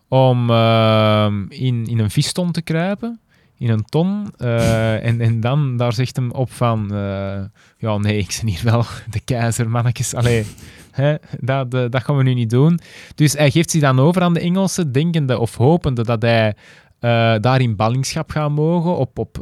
om 0.07 0.49
ehm, 0.49 1.45
in, 1.49 1.85
in 1.85 1.99
een 1.99 2.11
viston 2.11 2.51
te 2.51 2.61
kruipen. 2.61 3.19
In 3.57 3.69
een 3.69 3.85
ton. 3.85 4.33
Eh, 4.37 5.05
en, 5.05 5.21
en 5.21 5.39
dan, 5.39 5.77
daar 5.77 5.93
zegt 5.93 6.15
hem 6.15 6.31
op 6.31 6.51
van... 6.51 6.93
eh, 6.93 7.41
ja, 7.77 7.97
nee, 7.97 8.17
ik 8.17 8.37
ben 8.41 8.49
hier 8.49 8.61
wel 8.63 8.83
de 9.09 9.19
keizer, 9.19 9.69
mannetjes. 9.69 10.13
Allee, 10.13 10.45
hè, 10.91 11.15
dat, 11.39 11.73
eh, 11.73 11.85
dat 11.89 12.03
gaan 12.03 12.17
we 12.17 12.23
nu 12.23 12.33
niet 12.33 12.49
doen. 12.49 12.79
Dus 13.15 13.33
hij 13.33 13.51
geeft 13.51 13.71
zich 13.71 13.81
dan 13.81 13.99
over 13.99 14.21
aan 14.21 14.33
de 14.33 14.39
Engelsen, 14.39 14.91
denkende 14.91 15.39
of 15.39 15.55
hopende 15.55 16.03
dat 16.03 16.21
hij 16.21 16.53
eh, 16.99 17.35
daar 17.41 17.61
in 17.61 17.75
ballingschap 17.75 18.31
gaat 18.31 18.49
mogen 18.49 18.97
op, 18.97 19.19
op 19.19 19.37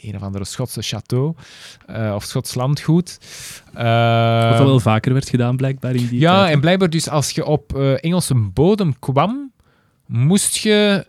een 0.00 0.14
of 0.14 0.22
andere 0.22 0.44
Schotse 0.44 0.82
château 0.84 1.38
of 2.14 2.24
Schots 2.24 2.54
landgoed. 2.54 3.18
Wat 3.72 4.58
dat 4.58 4.58
wel 4.58 4.80
vaker 4.80 5.12
werd 5.12 5.28
gedaan, 5.28 5.56
blijkbaar, 5.56 5.94
in 5.94 6.06
die 6.06 6.20
ja, 6.20 6.40
tijd. 6.40 6.54
en 6.54 6.60
blijkbaar 6.60 6.90
dus 6.90 7.08
als 7.08 7.30
je 7.30 7.44
op 7.44 7.74
Engelse 7.78 8.34
bodem 8.34 8.98
kwam, 8.98 9.45
moest 10.06 10.56
je, 10.56 11.06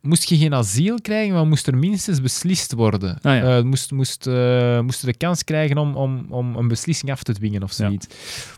moest 0.00 0.28
je 0.28 0.36
geen 0.36 0.54
asiel 0.54 1.00
krijgen, 1.00 1.34
maar 1.34 1.46
moest 1.46 1.66
er 1.66 1.76
minstens 1.76 2.20
beslist 2.20 2.72
worden. 2.72 3.18
Ah, 3.22 3.34
ja. 3.36 3.56
Eh, 3.58 3.64
moest, 3.64 3.90
moest, 3.92 4.26
eh, 4.26 4.80
moest 4.80 5.04
de 5.04 5.16
kans 5.16 5.44
krijgen 5.44 5.78
om, 5.78 5.94
om, 5.94 6.26
om 6.28 6.56
een 6.56 6.68
beslissing 6.68 7.10
af 7.10 7.22
te 7.22 7.32
dwingen 7.32 7.62
of 7.62 7.72
zoiets. 7.72 8.06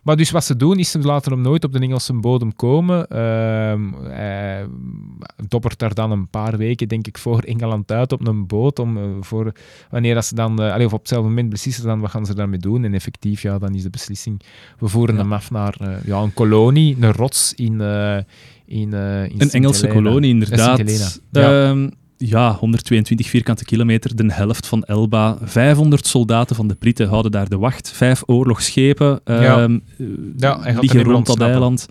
Maar 0.03 0.17
dus 0.17 0.31
wat 0.31 0.45
ze 0.45 0.57
doen, 0.57 0.79
is 0.79 0.91
ze 0.91 0.99
laten 0.99 1.33
hem 1.33 1.41
nooit 1.41 1.65
op 1.65 1.73
de 1.73 1.79
Engelse 1.79 2.13
bodem 2.13 2.57
komen. 2.57 3.07
Ehm 3.09 3.81
hij 4.09 4.67
dobbert 5.49 5.79
daar 5.79 5.95
dan 5.95 6.11
een 6.11 6.29
paar 6.29 6.57
weken, 6.57 6.89
denk 6.89 7.07
ik, 7.07 7.19
voor 7.19 7.41
Engeland 7.41 7.93
uit 7.93 8.13
op 8.13 8.27
een 8.27 8.47
boot. 8.47 8.79
Om, 8.79 8.97
eh, 8.97 9.03
voor, 9.21 9.53
wanneer 9.91 10.15
dat 10.15 10.25
ze 10.25 10.35
dan, 10.35 10.63
eh, 10.63 10.73
allee, 10.73 10.87
of 10.87 10.93
op 10.93 10.99
hetzelfde 10.99 11.29
moment 11.29 11.49
beslissen 11.49 11.85
dan 11.85 12.01
wat 12.01 12.11
gaan 12.11 12.27
ze 12.27 12.35
daarmee 12.35 12.59
doen. 12.59 12.85
En 12.85 12.95
effectief, 12.95 13.43
ja, 13.43 13.59
dan 13.59 13.75
is 13.75 13.83
de 13.83 13.91
beslissing, 13.91 14.41
we 14.79 14.89
voeren 14.89 15.15
Ja. 15.15 15.21
hem 15.21 15.33
af 15.33 15.51
naar 15.51 15.77
eh, 15.81 16.05
ja, 16.05 16.19
een 16.19 16.35
kolonie, 16.35 16.97
een 17.01 17.13
rots 17.13 17.55
in, 17.55 17.81
eh, 17.81 18.17
in, 18.73 18.93
eh, 18.95 19.25
in 19.25 19.35
Een 19.39 19.51
Engelse 19.51 19.87
kolonie, 19.87 20.31
inderdaad. 20.31 21.19
Ja. 21.31 21.69
Ehm, 21.69 21.89
ja, 22.17 22.53
122 22.55 23.29
vierkante 23.29 23.65
kilometer, 23.65 24.17
de 24.17 24.33
helft 24.33 24.67
van 24.67 24.85
Elba. 24.85 25.39
500 25.43 26.07
soldaten 26.07 26.57
van 26.57 26.69
de 26.69 26.75
Britten 26.75 27.09
houden 27.09 27.31
daar 27.31 27.49
de 27.49 27.59
wacht. 27.59 27.93
Vijf 27.93 28.23
oorlogsschepen 28.27 29.21
Ja. 29.25 29.69
Ja, 30.37 30.61
hij 30.61 30.73
gaat 30.73 30.75
er 30.75 30.81
liggen 30.81 31.03
rond 31.03 31.27
dat 31.27 31.41
eiland. 31.41 31.89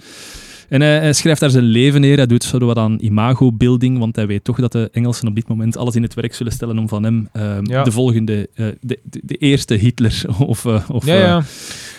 En 0.70 0.82
hij, 0.82 1.00
hij 1.00 1.14
schrijft 1.14 1.40
daar 1.40 1.50
zijn 1.50 1.64
leven 1.64 2.02
neer. 2.02 2.18
Hij 2.18 2.26
doet 2.26 2.44
zo 2.44 2.58
wat 2.60 2.78
aan 2.78 2.98
imago-building, 3.02 4.00
want 4.00 4.16
hij 4.16 4.28
weet 4.28 4.44
toch 4.44 4.60
dat 4.60 4.72
de 4.72 4.90
Engelsen 4.92 5.28
op 5.28 5.36
dit 5.36 5.48
moment 5.48 5.78
alles 5.78 5.96
in 5.96 6.04
het 6.04 6.14
werk 6.14 6.34
zullen 6.34 6.52
stellen 6.54 6.78
om 6.78 6.88
van 6.90 7.04
hem 7.04 7.30
ehm, 7.32 7.66
Ja. 7.66 7.84
de 7.84 7.92
volgende, 7.92 8.50
eh, 8.54 8.66
de, 8.82 9.00
de, 9.04 9.22
de 9.24 9.36
eerste 9.36 9.74
Hitler 9.74 10.24
of, 10.40 10.66
of, 10.66 11.06
Ja, 11.06 11.16
ja. 11.16 11.44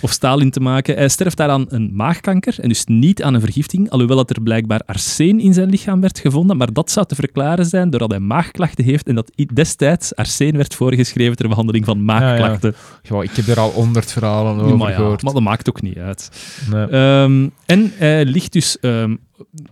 Of 0.03 0.11
Stalin 0.11 0.51
te 0.51 0.61
maken. 0.61 0.95
Hij 0.97 1.09
sterft 1.09 1.37
daaraan 1.37 1.65
een 1.69 1.91
maagkanker 1.95 2.61
en 2.61 2.69
dus 2.69 2.85
niet 2.87 3.23
aan 3.23 3.35
een 3.35 3.41
vergiftiging, 3.41 3.91
alhoewel 3.91 4.17
dat 4.17 4.31
er 4.31 4.43
blijkbaar 4.43 4.81
arsen 4.87 5.41
in 5.41 5.55
zijn 5.55 5.71
lichaam 5.71 6.01
werd 6.01 6.19
gevonden. 6.19 6.57
Maar 6.57 6.73
dat 6.73 6.91
zou 6.91 7.07
te 7.07 7.15
verklaren 7.15 7.67
zijn 7.67 7.91
doordat 7.91 8.11
hij 8.11 8.21
maagklachten 8.21 8.85
heeft 8.85 9.09
en 9.09 9.15
dat 9.15 9.33
destijds 9.55 10.15
arsen 10.15 10.57
werd 10.57 10.75
voorgeschreven 10.75 11.37
ter 11.37 11.49
behandeling 11.49 11.85
van 11.85 12.05
maagklachten. 12.05 12.75
Ja, 13.03 13.23
ik 13.23 13.31
heb 13.31 13.47
er 13.47 13.61
al 13.61 13.71
honderd 13.71 14.13
verhalen 14.13 14.61
over 14.65 14.77
maar, 14.77 14.91
ja, 14.91 14.97
gehoord. 14.97 15.23
maar 15.23 15.33
dat 15.33 15.43
maakt 15.43 15.69
ook 15.69 15.83
niet 15.83 15.97
uit. 15.99 16.31
Nee. 16.71 16.87
Ehm, 16.87 17.49
en 17.67 17.93
hij 17.95 18.25
ligt 18.25 18.53
dus 18.53 18.79
ehm, 18.81 19.17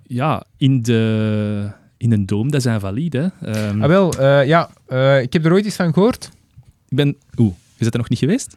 ja, 0.02 0.44
in, 0.57 0.82
de, 0.82 1.70
in 1.97 2.12
een 2.12 2.27
doom 2.27 2.51
des 2.51 2.66
Invalides. 2.66 3.31
hè. 3.40 3.52
Ehm, 3.52 3.82
Ah, 3.82 3.89
wel, 3.89 4.12
eh, 4.19 4.47
ja, 4.47 4.70
eh, 4.86 5.20
ik 5.23 5.32
heb 5.32 5.44
er 5.44 5.52
ooit 5.52 5.65
iets 5.66 5.77
van 5.77 5.93
gehoord. 5.93 6.31
ik 6.89 6.97
ben... 6.97 7.16
Oeh, 7.39 7.52
is 7.77 7.85
dat 7.85 7.93
er 7.93 7.98
nog 7.98 8.09
niet 8.09 8.19
geweest? 8.19 8.57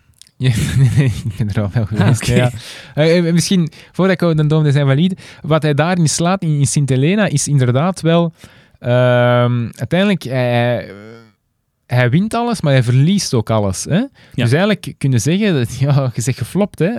Ik 1.25 1.37
ben 1.37 1.49
er 1.49 1.61
al 1.61 1.69
wel 1.73 1.85
geweest. 1.85 2.21
oké. 2.21 2.33
ja. 2.33 2.51
Eh, 2.93 3.33
misschien, 3.33 3.71
voordat 3.91 4.21
ik 4.21 4.37
de 4.37 4.47
Dom 4.47 4.63
des 4.63 4.75
Invalides, 4.75 5.17
wat 5.41 5.61
hij 5.61 5.73
daarin 5.73 6.09
slaat 6.09 6.41
in, 6.41 6.59
in 6.59 6.67
Sint-Helena 6.67 7.25
is 7.25 7.47
inderdaad 7.47 8.01
wel... 8.01 8.33
ehm, 8.79 9.69
uiteindelijk, 9.75 10.23
hij, 10.23 10.91
hij 11.85 12.09
wint 12.09 12.33
alles, 12.33 12.61
maar 12.61 12.73
hij 12.73 12.83
verliest 12.83 13.33
ook 13.33 13.49
alles. 13.49 13.83
Hè? 13.83 14.03
Dus 14.33 14.51
eigenlijk 14.51 14.93
kun 14.97 15.11
je 15.11 15.17
zeggen, 15.17 15.53
dat, 15.53 15.77
ja, 15.77 16.11
je 16.13 16.21
zegt 16.21 16.37
geflopt. 16.37 16.79
Hè? 16.79 16.91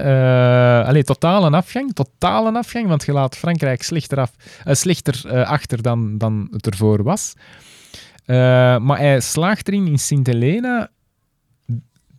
Allee, 0.85 1.05
totale 1.05 1.51
afgang, 1.51 1.95
totale 1.95 2.53
afgang, 2.53 2.87
want 2.89 3.05
je 3.05 3.13
laat 3.13 3.37
Frankrijk 3.37 3.83
slechter, 3.83 4.19
af, 4.19 4.31
slechter 4.65 5.45
achter 5.45 5.83
dan, 5.83 6.19
dan 6.19 6.49
het 6.51 6.67
ervoor 6.67 7.03
was. 7.03 7.33
Maar 8.27 8.99
hij 8.99 9.21
slaagt 9.21 9.69
erin 9.69 9.87
in 9.87 9.99
Sint-Helena 9.99 10.91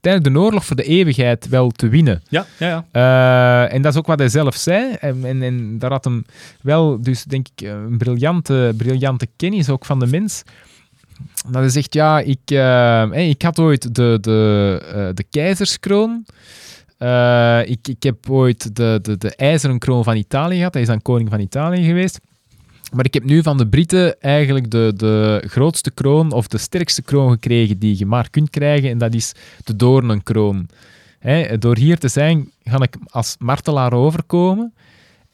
tijdens 0.06 0.34
de 0.34 0.40
oorlog 0.40 0.65
voor 0.65 0.76
de 0.76 0.84
eeuwigheid 0.84 1.48
wel 1.49 1.69
te 1.69 1.88
winnen. 1.88 2.22
Ja, 2.30 2.45
ja, 2.57 2.86
ja. 2.91 3.65
Eh, 3.65 3.73
en 3.73 3.82
dat 3.82 3.94
is 3.94 3.99
ook 3.99 4.06
wat 4.06 4.19
hij 4.19 4.30
zelf 4.30 4.56
zei. 4.56 4.94
En, 4.99 5.26
en, 5.26 5.44
en 5.44 5.80
daar 5.80 5.91
had 5.91 6.03
hem 6.03 6.26
wel, 6.61 7.02
dus 7.02 7.23
denk 7.23 7.48
ik, 7.56 7.68
een 7.68 7.98
briljante, 7.98 8.73
briljante 8.77 9.27
kennis 9.36 9.69
ook 9.69 9.86
van 9.86 9.99
de 9.99 10.07
mens. 10.07 10.44
Dat 11.45 11.61
hij 11.61 11.69
zegt, 11.69 11.94
ja, 11.94 12.19
ik, 12.19 12.40
eh, 12.45 13.10
hey, 13.10 13.30
ik 13.30 13.41
had 13.41 13.60
ooit 13.60 13.95
de, 13.95 14.18
de, 14.22 14.82
eh, 14.94 15.07
de 15.14 15.23
keizerskroon. 15.30 16.26
Eh, 16.98 17.61
ik, 17.65 17.88
ik 17.88 18.03
heb 18.03 18.30
ooit 18.30 18.76
de, 18.76 18.99
de, 19.02 19.18
de 19.18 19.36
ijzeren 19.36 19.80
kroon 19.80 20.03
van 20.03 20.15
Italië 20.15 20.57
gehad. 20.57 20.73
Hij 20.73 20.82
is 20.82 20.88
dan 20.88 21.02
koning 21.02 21.30
van 21.30 21.40
Italië 21.40 21.86
geweest. 21.86 22.19
Maar 22.94 23.06
ik 23.06 23.14
heb 23.14 23.24
nu 23.24 23.44
van 23.44 23.57
de 23.57 23.68
Britten 23.68 24.22
eigenlijk 24.22 24.72
de, 24.72 24.94
de 24.95 25.44
grootste 25.48 25.91
kroon 25.91 26.32
of 26.32 26.48
de 26.48 26.57
sterkste 26.57 27.02
kroon 27.02 27.32
gekregen 27.32 27.80
die 27.80 27.98
je 27.98 28.06
maar 28.06 28.30
kunt 28.30 28.49
krijgen. 28.49 28.90
En 28.90 28.98
dat 28.98 29.14
is 29.14 29.34
de 29.64 29.76
doornenkroon. 29.76 30.68
Door 31.60 31.78
hier 31.78 31.98
te 31.98 32.07
zijn, 32.07 32.52
ga 32.64 32.82
ik 32.82 32.95
als 33.10 33.36
martelaar 33.40 33.94
overkomen. 33.94 34.74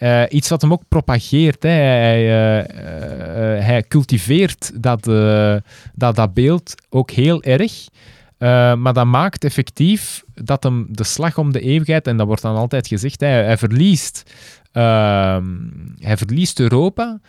Eh, 0.01 0.23
iets 0.29 0.49
wat 0.49 0.61
hem 0.61 0.71
ook 0.71 0.83
propageert. 0.87 1.65
Eh, 1.65 2.59
eh, 2.59 3.65
hij 3.65 3.83
cultiveert 3.87 4.71
dat, 4.75 5.03
dat, 5.93 6.15
dat 6.15 6.33
beeld 6.33 6.75
ook 6.89 7.11
heel 7.11 7.43
erg. 7.43 7.87
Eh, 8.41 8.75
maar 8.75 8.93
dat 8.93 9.05
maakt 9.05 9.43
effectief 9.43 10.23
dat 10.33 10.63
hem 10.63 10.85
de 10.89 11.03
slag 11.03 11.37
om 11.37 11.51
de 11.51 11.59
eeuwigheid, 11.59 12.07
en 12.07 12.17
dat 12.17 12.27
wordt 12.27 12.41
dan 12.41 12.55
altijd 12.55 12.87
gezegd, 12.87 13.19
hij, 13.19 13.43
hij 13.43 13.57
verliest, 13.57 14.33
ehm, 14.71 15.45
hij 15.99 16.17
verliest 16.17 16.59
Europa, 16.59 17.19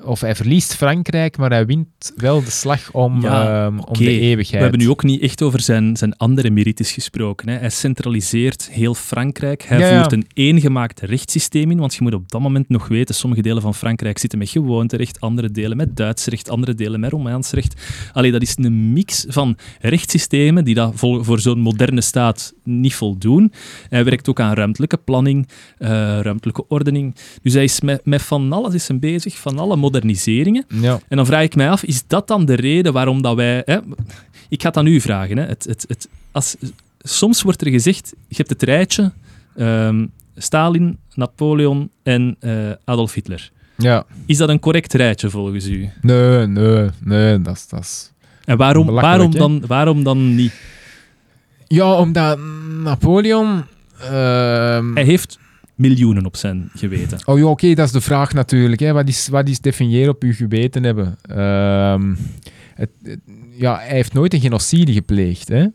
of 0.00 0.20
hij 0.20 0.34
verliest 0.34 0.74
Frankrijk, 0.74 1.36
maar 1.36 1.50
hij 1.50 1.66
wint 1.66 2.12
wel 2.16 2.44
de 2.44 2.50
slag 2.50 2.92
om, 2.92 3.20
Ja, 3.20 3.64
ehm, 3.64 3.78
om 3.78 3.96
de 3.96 4.20
eeuwigheid. 4.20 4.50
We 4.50 4.62
hebben 4.62 4.78
nu 4.80 4.88
ook 4.88 5.02
niet 5.02 5.20
echt 5.20 5.42
over 5.42 5.60
zijn, 5.60 5.96
zijn 5.96 6.16
andere 6.16 6.50
merites 6.50 6.92
gesproken. 6.92 7.48
Hè. 7.48 7.58
Hij 7.58 7.70
centraliseert 7.70 8.68
heel 8.70 8.94
Frankrijk. 8.94 9.62
Hij 9.62 9.78
Ja, 9.78 9.98
voert 10.00 10.12
een 10.12 10.26
eengemaakt 10.34 11.00
rechtssysteem 11.00 11.70
in, 11.70 11.78
want 11.78 11.94
je 11.94 12.02
moet 12.02 12.14
op 12.14 12.30
dat 12.30 12.40
moment 12.40 12.68
nog 12.68 12.88
weten, 12.88 13.14
sommige 13.14 13.42
delen 13.42 13.62
van 13.62 13.74
Frankrijk 13.74 14.18
zitten 14.18 14.38
met 14.38 14.48
gewoonterecht, 14.48 15.20
andere 15.20 15.50
delen 15.50 15.76
met 15.76 15.96
Duits 15.96 16.26
recht, 16.26 16.50
andere 16.50 16.74
delen 16.74 17.00
met 17.00 17.10
Romaans 17.10 17.50
recht. 17.50 17.82
Allee, 18.12 18.32
dat 18.32 18.42
is 18.42 18.54
een 18.56 18.92
mix 18.92 19.24
van 19.28 19.56
rechtssystemen 19.80 20.64
die 20.64 20.74
dat 20.74 20.92
voor 20.94 21.40
zo'n 21.40 21.60
moderne 21.60 22.00
staat 22.00 22.52
niet 22.64 22.94
voldoen. 22.94 23.52
Hij 23.88 24.04
werkt 24.04 24.28
ook 24.28 24.40
aan 24.40 24.54
ruimtelijke 24.54 24.96
planning, 24.96 25.48
eh, 25.78 25.88
ruimtelijke 26.20 26.68
ordening. 26.68 27.14
Dus 27.42 27.52
hij 27.52 27.64
is 27.64 27.80
met, 27.80 28.06
met 28.06 28.22
van 28.22 28.52
alles 28.52 28.74
is 28.74 28.90
bezig, 29.00 29.38
van 29.38 29.58
alle 29.58 29.76
moderniseringen. 29.82 30.64
Ja. 30.68 31.00
En 31.08 31.16
dan 31.16 31.26
vraag 31.26 31.42
ik 31.42 31.54
mij 31.54 31.70
af, 31.70 31.82
is 31.84 32.06
dat 32.06 32.28
dan 32.28 32.44
de 32.44 32.54
reden 32.54 32.92
waarom 32.92 33.22
dat 33.22 33.36
wij... 33.36 33.62
Hè, 33.64 33.78
ik 34.48 34.62
ga 34.62 34.68
het 34.68 34.76
aan 34.76 34.86
u 34.86 35.00
vragen. 35.00 35.36
Hè, 35.36 35.44
het, 35.44 35.64
het, 35.64 35.84
het, 35.88 36.08
als, 36.32 36.56
soms 36.98 37.42
wordt 37.42 37.60
er 37.60 37.70
gezegd, 37.70 38.12
je 38.28 38.36
hebt 38.36 38.50
het 38.50 38.62
rijtje 38.62 39.12
ehm, 39.56 40.06
Stalin, 40.36 40.98
Napoleon 41.14 41.90
en 42.02 42.36
eh, 42.40 42.70
Adolf 42.84 43.14
Hitler. 43.14 43.50
ja. 43.76 44.04
Is 44.26 44.36
dat 44.36 44.48
een 44.48 44.60
correct 44.60 44.92
rijtje 44.92 45.30
volgens 45.30 45.66
u? 45.66 45.90
Nee, 46.00 46.46
nee, 46.46 46.88
nee, 47.04 47.40
dat 47.42 47.56
is... 47.56 47.66
Dat 47.68 47.80
is... 47.80 48.12
En 48.44 48.56
waarom, 48.56 48.86
waarom, 48.86 49.30
dan, 49.30 49.62
waarom 49.66 50.02
dan 50.04 50.34
niet? 50.34 50.52
Ja, 51.66 51.92
omdat 51.94 52.38
Napoleon... 52.82 53.62
ehm, 54.00 54.94
Hij 54.94 55.04
heeft 55.04 55.38
miljoenen 55.74 56.26
op 56.26 56.36
zijn 56.36 56.70
geweten. 56.74 57.18
Oh 57.24 57.38
ja, 57.38 57.44
oké, 57.44 57.74
dat 57.74 57.86
is 57.86 57.92
de 57.92 58.00
vraag 58.00 58.32
natuurlijk. 58.34 58.80
Hè. 58.80 58.92
Wat, 58.92 59.08
is, 59.08 59.28
wat 59.28 59.48
is 59.48 59.60
definiëren 59.60 60.10
op 60.14 60.22
uw 60.22 60.32
geweten 60.32 60.82
hebben? 60.84 61.16
Ehm, 61.22 62.14
het, 62.74 62.90
het- 63.02 63.20
ja, 63.56 63.76
hij 63.78 63.94
heeft 63.96 64.12
nooit 64.12 64.34
een 64.34 64.40
genocide 64.40 64.92
gepleegd. 64.92 65.48
Hè. 65.48 65.66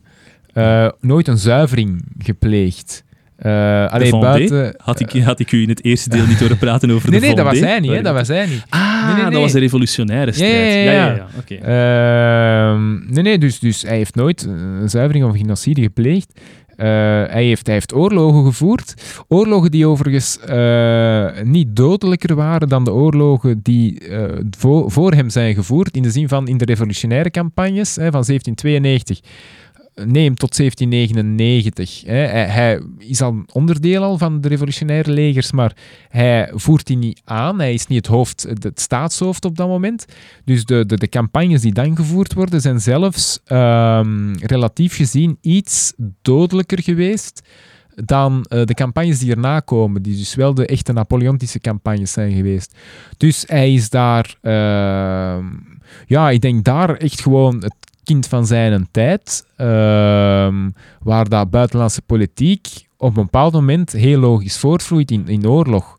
Eh, 0.54 0.92
nooit 1.02 1.28
een 1.28 1.38
zuivering 1.38 2.04
gepleegd. 2.18 3.04
Eh 3.38 3.86
alleen 3.88 4.20
buiten... 4.20 4.74
Had 4.78 5.00
ik, 5.00 5.12
had 5.24 5.40
ik 5.40 5.52
u 5.52 5.62
in 5.62 5.70
het 5.70 5.84
eerste 5.84 6.10
deel 6.10 6.26
niet 6.28 6.40
horen 6.40 6.58
praten 6.58 6.92
over 6.92 7.10
Nee, 7.12 7.20
de 7.20 7.26
nee, 7.26 7.36
dat 7.36 7.46
was 7.46 7.60
hij 7.60 7.80
niet. 7.80 7.92
Hè. 7.92 8.02
Dat 8.02 8.14
was 8.14 8.28
hij 8.28 8.46
niet. 8.46 8.64
Ah, 8.70 9.06
Nee, 9.14 9.24
nee, 9.24 9.32
dat 9.32 9.42
was 9.42 9.52
de 9.52 9.60
revolutionaire 9.60 10.32
Ja, 10.36 10.46
ja, 10.46 10.54
strijd. 10.54 10.84
ja, 10.86 11.28
ja. 11.66 12.72
Ehm, 12.72 13.14
nee, 13.14 13.24
nee, 13.24 13.38
dus, 13.38 13.60
dus 13.60 13.82
hij 13.82 13.98
heeft 13.98 14.16
nooit 14.16 14.44
een 14.46 14.90
zuivering 14.90 15.26
of 15.26 15.38
genocide 15.38 15.82
gepleegd. 15.82 16.40
Eh, 16.78 16.88
hij, 17.28 17.44
heeft, 17.44 17.68
heeft 17.68 17.94
oorlogen 17.94 18.46
gevoerd. 18.46 18.94
Oorlogen 19.28 19.72
die 19.72 19.88
overigens 19.88 20.40
eh, 20.40 21.28
niet 21.44 21.76
dodelijker 21.76 22.36
waren 22.36 22.70
dan 22.70 22.84
de 22.84 22.94
oorlogen 22.94 23.60
die 23.62 24.00
eh, 24.00 24.40
voor, 24.58 24.92
voor 24.92 25.14
hem 25.14 25.30
zijn 25.30 25.56
gevoerd. 25.56 25.96
In 25.96 26.02
de 26.02 26.12
zin 26.12 26.28
van 26.28 26.48
in 26.48 26.58
de 26.58 26.66
revolutionaire 26.66 27.30
campagnes 27.30 27.96
hè, 27.96 28.12
van 28.12 28.24
1792. 28.24 29.20
Neem 30.06 30.36
tot 30.36 30.58
1799. 30.58 32.04
Hè. 32.06 32.14
Hij, 32.14 32.46
hij 32.46 32.82
is 32.98 33.22
al 33.22 33.32
een 33.32 33.48
onderdeel 33.54 34.04
al 34.04 34.18
van 34.18 34.42
de 34.42 34.48
revolutionaire 34.48 35.12
legers, 35.12 35.52
maar 35.52 35.76
hij 36.10 36.52
voert 36.54 36.88
die 36.88 36.98
niet 36.98 37.22
aan. 37.26 37.60
Hij 37.60 37.74
is 37.74 37.88
niet 37.88 37.98
het, 37.98 38.08
hoofd, 38.16 38.46
het 38.60 38.80
staatshoofd 38.80 39.46
op 39.46 39.58
dat 39.58 39.68
moment. 39.68 40.06
Dus 40.46 40.66
de, 40.66 40.86
de, 40.86 40.98
de 40.98 41.08
campagnes 41.08 41.62
die 41.62 41.74
dan 41.74 41.96
gevoerd 41.96 42.34
worden, 42.34 42.62
zijn 42.62 42.80
zelfs 42.80 43.40
ehm, 43.46 44.34
relatief 44.34 44.96
gezien 44.96 45.38
iets 45.42 45.94
dodelijker 46.22 46.84
geweest 46.84 47.42
dan 48.06 48.46
eh, 48.50 48.64
de 48.64 48.74
campagnes 48.74 49.20
die 49.20 49.32
erna 49.32 49.60
komen, 49.60 50.02
die 50.02 50.18
dus 50.18 50.36
wel 50.36 50.54
de 50.54 50.66
echte 50.66 50.94
Napoleontische 50.94 51.60
campagnes 51.60 52.12
zijn 52.12 52.32
geweest. 52.32 52.76
Dus 53.18 53.44
hij 53.48 53.74
is 53.74 53.90
daar, 53.90 54.36
ehm, 54.42 55.46
ja, 56.06 56.30
ik 56.30 56.42
denk 56.42 56.64
daar 56.64 56.96
echt 56.96 57.22
gewoon 57.22 57.64
het 57.64 57.76
kind 58.08 58.28
van 58.28 58.46
zijn 58.46 58.72
tijd, 58.92 59.46
ehm, 59.56 60.70
waar 61.00 61.30
dat 61.30 61.50
buitenlandse 61.50 62.02
politiek 62.02 62.68
op 62.98 63.18
een 63.18 63.24
bepaald 63.24 63.54
moment 63.54 63.92
heel 63.92 64.20
logisch 64.20 64.58
voortvloeit 64.58 65.12
in, 65.12 65.28
in 65.28 65.48
oorlog. 65.48 65.96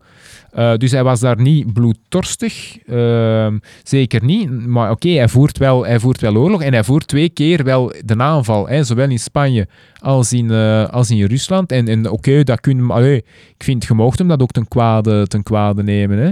Eh, 0.53 0.75
dus 0.75 0.91
hij 0.91 1.05
was 1.05 1.21
daar 1.21 1.41
niet 1.41 1.73
bloeddorstig, 1.73 2.79
ehm, 2.87 3.59
zeker 3.83 4.25
niet. 4.25 4.67
Maar 4.67 4.91
oké, 4.91 5.09
hij, 5.09 5.29
voert 5.29 5.59
wel, 5.59 5.87
hij 5.87 6.01
voert 6.01 6.21
wel 6.21 6.37
oorlog 6.37 6.63
en 6.63 6.73
hij 6.73 6.85
voert 6.85 7.07
twee 7.09 7.29
keer 7.29 7.65
wel 7.65 7.93
de 8.05 8.19
aanval, 8.19 8.69
hè, 8.69 8.85
zowel 8.85 9.09
in 9.11 9.19
Spanje 9.19 9.67
als 10.01 10.33
in, 10.33 10.51
eh, 10.51 10.89
als 10.89 11.11
in 11.11 11.25
Rusland. 11.27 11.73
En, 11.73 11.89
en 11.89 12.11
oké, 12.11 12.43
dat 12.43 12.61
we- 12.87 12.93
allee, 12.93 13.17
ik 13.57 13.65
vind, 13.65 13.85
je 13.85 13.95
hem 14.19 14.29
dat 14.29 14.43
ook 14.43 14.51
ten 14.51 14.69
kwade, 14.69 15.27
ten 15.27 15.43
kwade 15.43 15.83
nemen. 15.83 16.19
Hè. 16.19 16.31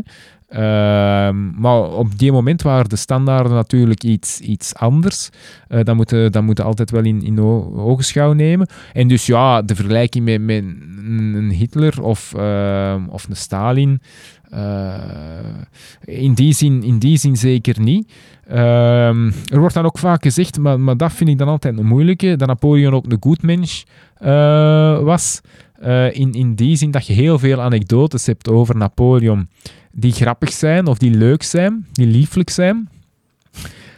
Ehm, 0.49 1.61
maar 1.61 1.83
op 1.83 2.19
die 2.19 2.33
moment 2.33 2.63
waren 2.63 2.89
de 2.89 2.97
standaarden 2.97 3.53
natuurlijk 3.53 4.05
iets, 4.05 4.41
iets 4.41 4.75
anders. 4.75 5.29
Eh, 5.69 5.81
dat 5.83 5.97
moeten 5.97 6.45
moeten 6.45 6.65
altijd 6.65 6.91
wel 6.91 7.05
in, 7.05 7.23
in 7.23 7.41
ogenschouw 7.41 8.33
nemen. 8.33 8.69
En 8.93 9.09
dus 9.09 9.27
ja, 9.27 9.63
de 9.63 9.75
vergelijking 9.75 10.25
met, 10.25 10.41
met 10.41 10.63
een 10.63 11.35
een 11.35 11.51
Hitler 11.51 12.03
of, 12.03 12.35
ehm, 12.35 13.05
of 13.09 13.29
een 13.29 13.37
Stalin, 13.37 14.01
eh, 14.51 14.95
in, 16.05 16.35
die 16.35 16.53
zin, 16.53 16.83
in 16.83 16.99
die 16.99 17.17
zin 17.17 17.37
zeker 17.37 17.81
niet. 17.81 18.13
Ehm, 18.49 19.31
er 19.53 19.59
wordt 19.59 19.75
dan 19.75 19.85
ook 19.85 19.99
vaak 19.99 20.23
gezegd, 20.23 20.59
maar, 20.59 20.81
maar 20.81 20.97
dat 20.97 21.13
vind 21.13 21.31
ik 21.31 21.39
dan 21.39 21.49
altijd 21.49 21.79
een 21.79 21.87
moeilijke, 21.87 22.37
dat 22.37 22.49
Napoleon 22.49 22.95
ook 22.95 23.05
een 23.13 23.17
goed 23.21 23.43
mens 23.43 23.87
eh, 24.17 24.99
was. 24.99 25.41
Eh, 25.81 26.15
in, 26.19 26.33
in 26.33 26.55
die 26.55 26.77
zin 26.77 26.91
dat 26.91 27.07
je 27.07 27.13
heel 27.13 27.39
veel 27.39 27.61
anekdotes 27.61 28.27
hebt 28.27 28.49
over 28.49 28.77
Napoleon 28.77 29.49
die 29.93 30.13
grappig 30.13 30.53
zijn 30.53 30.87
of 30.87 30.99
die 30.99 31.11
leuk 31.11 31.43
zijn, 31.43 31.87
die 31.93 32.07
lieflijk 32.07 32.51
zijn. 32.51 32.89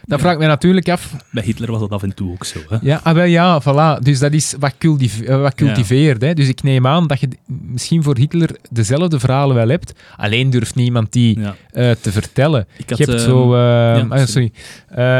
Dan 0.05 0.17
Ja. 0.17 0.23
vraag 0.23 0.33
ik 0.33 0.39
me 0.39 0.45
natuurlijk 0.47 0.89
af, 0.89 1.15
Bij 1.31 1.43
Hitler 1.43 1.71
was 1.71 1.79
dat 1.79 1.89
af 1.89 2.03
en 2.03 2.13
toe 2.15 2.31
ook 2.31 2.45
zo. 2.45 2.59
Hè? 2.69 2.77
ja, 2.81 2.99
ah, 3.03 3.13
wel, 3.13 3.23
ja, 3.25 3.61
voilà. 3.61 4.01
Dus 4.03 4.19
dat 4.19 4.33
is 4.33 4.55
wat, 4.59 4.73
eh, 4.79 5.41
wat 5.41 5.55
cultiveert. 5.55 6.21
Hè? 6.21 6.33
Dus 6.33 6.47
ik 6.47 6.63
neem 6.63 6.87
aan 6.87 7.07
dat 7.07 7.19
je 7.19 7.27
misschien 7.47 8.03
voor 8.03 8.17
Hitler 8.17 8.49
dezelfde 8.71 9.19
verhalen 9.19 9.55
wel 9.55 9.67
hebt. 9.69 9.93
Alleen 10.17 10.49
durft 10.49 10.75
niemand 10.75 11.11
die 11.11 11.39
Ja. 11.39 11.55
eh, 11.71 11.91
te 11.91 12.11
vertellen. 12.11 12.67
Ik 12.77 12.89
had, 12.89 12.97
je 12.97 13.03
hebt 13.03 13.17
ehm, 13.17 13.29
zo... 13.29 13.53
eh, 13.53 14.09
ah, 14.09 14.25
sorry. 14.25 14.51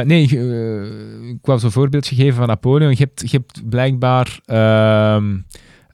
nee, 0.07 0.23
ik 1.29 1.39
wou 1.45 1.59
zo'n 1.59 1.71
voorbeeldje 1.71 2.15
geven 2.15 2.35
van 2.35 2.47
Napoleon. 2.47 2.91
Je 2.91 2.97
hebt, 2.97 3.31
je 3.31 3.37
hebt 3.37 3.69
blijkbaar... 3.69 4.39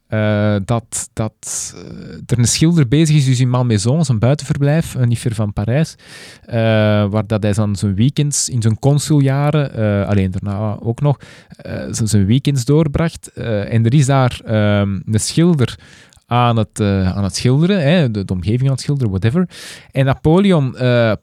eh, 0.08 0.56
dat, 0.66 1.10
dat 1.14 1.74
eh, 1.76 2.14
er 2.26 2.40
een 2.40 2.48
schilder 2.48 2.88
bezig 2.88 3.16
is 3.16 3.26
dus 3.26 3.40
in 3.40 3.50
Malmaison, 3.50 4.06
zijn 4.06 4.20
buitenverblijf, 4.20 4.96
eh, 4.96 5.06
niet 5.06 5.20
ver 5.20 5.36
van 5.36 5.54
Parijs, 5.54 5.96
waar 7.10 7.28
dat 7.28 7.44
hij 7.44 7.54
dan 7.54 7.76
zijn 7.76 7.96
weekends 7.96 8.50
in 8.50 8.62
zijn 8.62 8.80
consuljaren, 8.80 10.08
alleen 10.08 10.32
daarna 10.32 10.78
ook 10.80 11.02
nog, 11.02 11.20
zijn- 11.92 12.26
weekends 12.26 12.66
doorbracht. 12.66 13.34
En 13.34 13.86
er 13.86 13.94
is 13.94 14.06
daar 14.06 14.40
ehm, 14.46 15.00
een 15.06 15.20
schilder 15.20 15.80
aan 16.26 16.58
het, 16.58 16.82
aan 16.82 17.24
het 17.24 17.36
schilderen, 17.36 17.82
hè, 17.82 18.12
de, 18.12 18.24
omgeving 18.28 18.64
aan 18.64 18.72
het 18.76 18.82
schilderen, 18.82 19.10
whatever. 19.10 19.50
En 19.92 20.06
Napoleon 20.06 20.76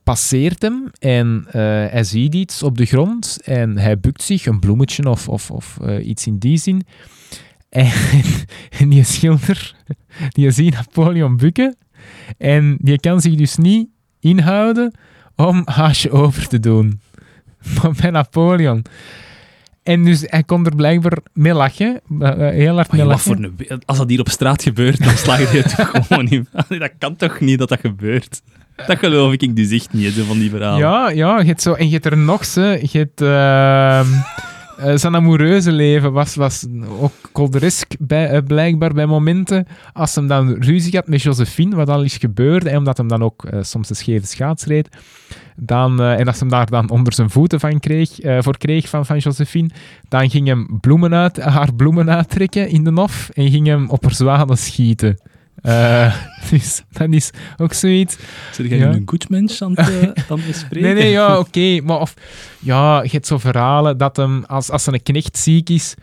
passeert 0.04 0.62
hem 0.62 0.90
en 0.98 1.44
hij 1.90 2.04
ziet 2.04 2.34
iets 2.34 2.62
op 2.62 2.78
de 2.78 2.86
grond 2.86 3.38
en 3.44 3.78
hij 3.78 3.98
bukt 3.98 4.22
zich, 4.22 4.46
een 4.46 4.60
bloemetje 4.60 5.08
of, 5.10 5.28
of, 5.28 5.50
of 5.50 5.78
iets 6.02 6.26
in 6.26 6.38
die 6.38 6.58
zin. 6.58 6.82
En, 7.72 7.90
en 8.78 8.88
die 8.88 9.04
schilder, 9.04 9.74
die 10.28 10.50
ziet 10.50 10.74
Napoleon 10.74 11.36
bukken 11.36 11.76
en 12.38 12.76
die 12.80 13.00
kan 13.00 13.20
zich 13.20 13.34
dus 13.34 13.56
niet 13.56 13.88
inhouden 14.20 14.92
om 15.36 15.62
haasje 15.64 16.10
over 16.10 16.48
te 16.48 16.60
doen. 16.60 17.00
Maar 17.82 17.92
bij 18.00 18.10
Napoleon. 18.10 18.84
En 19.82 20.04
dus 20.04 20.22
hij 20.26 20.42
kon 20.42 20.66
er 20.66 20.76
blijkbaar 20.76 21.18
mee 21.32 21.54
lachen, 21.54 22.00
eh, 22.20 22.30
eh, 22.48 22.54
heel 22.54 22.74
hard 22.74 22.92
mee 22.92 23.04
lachen. 23.04 23.20
voor 23.36 23.44
een, 23.44 23.54
we- 23.56 23.78
als 23.84 23.98
dat 23.98 24.08
hier 24.08 24.20
op 24.20 24.28
straat 24.28 24.62
gebeurt, 24.62 25.04
dan 25.04 25.16
sla 25.16 25.38
je 25.38 25.46
het 25.46 25.76
toch 25.76 25.90
gewoon 26.06 26.24
niet. 26.24 26.48
Dat 26.68 26.90
kan 26.98 27.16
toch 27.16 27.40
niet 27.40 27.58
dat 27.58 27.68
dat 27.68 27.80
gebeurt? 27.80 28.42
Dat 28.86 28.98
geloof 28.98 29.32
ik 29.32 29.56
dus 29.56 29.70
echt 29.70 29.92
niet, 29.92 30.12
van 30.14 30.38
die 30.38 30.50
verhalen. 30.50 30.78
Ja, 30.78 31.10
ja 31.10 31.38
je 31.38 31.44
hebt 31.44 31.62
zo, 31.62 31.72
en 31.72 31.86
je 31.86 31.92
hebt 31.92 32.04
er 32.06 32.16
nog 32.18 32.44
ze. 32.44 32.78
Je 32.90 32.98
hebt, 32.98 33.20
ehm, 33.20 34.06
eh, 34.76 34.96
zijn 34.96 35.16
amoureuze 35.16 35.72
leven 35.72 36.12
was, 36.12 36.34
was 36.34 36.66
ook 37.00 37.12
kolderesk 37.32 37.92
bij, 37.98 38.28
eh, 38.28 38.42
blijkbaar 38.46 38.92
bij 38.92 39.06
momenten. 39.06 39.66
Als 39.92 40.14
hem 40.14 40.26
dan 40.26 40.56
ruzie 40.60 40.96
had 40.96 41.08
met 41.08 41.22
Josephine, 41.22 41.76
wat 41.76 41.88
al 41.88 42.02
is 42.02 42.16
gebeurd, 42.16 42.64
en 42.64 42.78
omdat 42.78 42.96
hem 42.96 43.08
dan 43.08 43.22
ook 43.22 43.44
eh, 43.44 43.62
soms 43.62 43.90
een 43.90 43.96
scheve 43.96 44.26
schaats 44.26 44.64
reed, 44.64 44.88
dan, 45.56 46.00
eh, 46.00 46.18
en 46.18 46.26
als 46.26 46.40
hem 46.40 46.48
daar 46.48 46.66
dan 46.66 46.90
onder 46.90 47.12
zijn 47.12 47.30
voeten 47.30 47.60
van 47.60 47.80
kreeg, 47.80 48.20
eh, 48.20 48.38
voor 48.40 48.58
kreeg 48.58 48.88
van, 48.88 49.06
van 49.06 49.18
Josephine, 49.18 49.70
dan 50.08 50.30
ging 50.30 50.46
hem 50.46 50.78
bloemen 50.80 51.14
uit, 51.14 51.40
haar 51.40 51.74
bloemen 51.74 52.10
uittrekken 52.10 52.68
in 52.68 52.84
de 52.84 52.90
nof 52.90 53.30
en 53.32 53.50
ging 53.50 53.66
hem 53.66 53.90
op 53.90 54.02
haar 54.02 54.14
zwanen 54.14 54.58
schieten. 54.58 55.18
Dus 56.50 56.82
dat 56.92 57.08
is 57.12 57.30
ook 57.56 57.72
zoiets. 57.72 58.16
Zit 58.52 58.68
jij 58.68 58.78
Ja. 58.78 58.88
nu 58.90 58.96
een 58.96 59.02
goed 59.06 59.28
mens 59.28 59.62
aan 59.62 59.72
het, 59.74 59.80
aan 60.30 60.38
het 60.38 60.46
bespreken? 60.46 60.80
Nee, 60.94 60.94
nee, 61.02 61.10
ja, 61.10 61.38
oké. 61.38 61.80
maar 61.84 62.00
of, 62.00 62.14
ja, 62.58 63.02
je 63.02 63.08
hebt 63.10 63.26
zo 63.26 63.38
verhalen 63.38 63.98
dat 63.98 64.16
hem, 64.16 64.44
als, 64.46 64.70
als 64.70 64.86
een 64.86 65.02
knecht 65.02 65.38
ziek 65.38 65.70
is, 65.70 65.94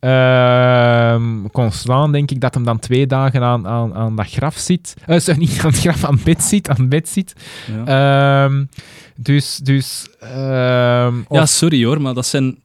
ehm 0.00 1.46
constant 1.52 2.12
denk 2.12 2.30
ik 2.30 2.40
dat 2.40 2.54
hem 2.54 2.64
dan 2.64 2.78
twee 2.78 3.06
dagen 3.06 3.42
aan, 3.42 3.66
aan, 3.66 3.94
aan 3.94 4.16
dat 4.16 4.30
graf 4.30 4.56
zit. 4.56 4.94
Eh, 5.06 5.18
sorry, 5.18 5.40
niet 5.40 5.58
aan 5.62 5.70
het 5.70 5.78
graf, 5.80 6.04
aan 6.04 6.14
het 6.14 6.24
bed 6.24 6.42
zit. 6.42 6.68
Aan 6.68 6.76
het 6.80 6.88
bed 6.88 7.08
zit. 7.08 7.32
Ja. 7.84 8.44
Ehm, 8.44 8.64
dus, 9.16 9.56
dus... 9.56 10.06
ehm, 10.20 11.14
Ja, 11.30 11.46
sorry 11.46 11.84
hoor, 11.84 12.00
maar 12.00 12.14
dat 12.14 12.26
zijn... 12.26 12.58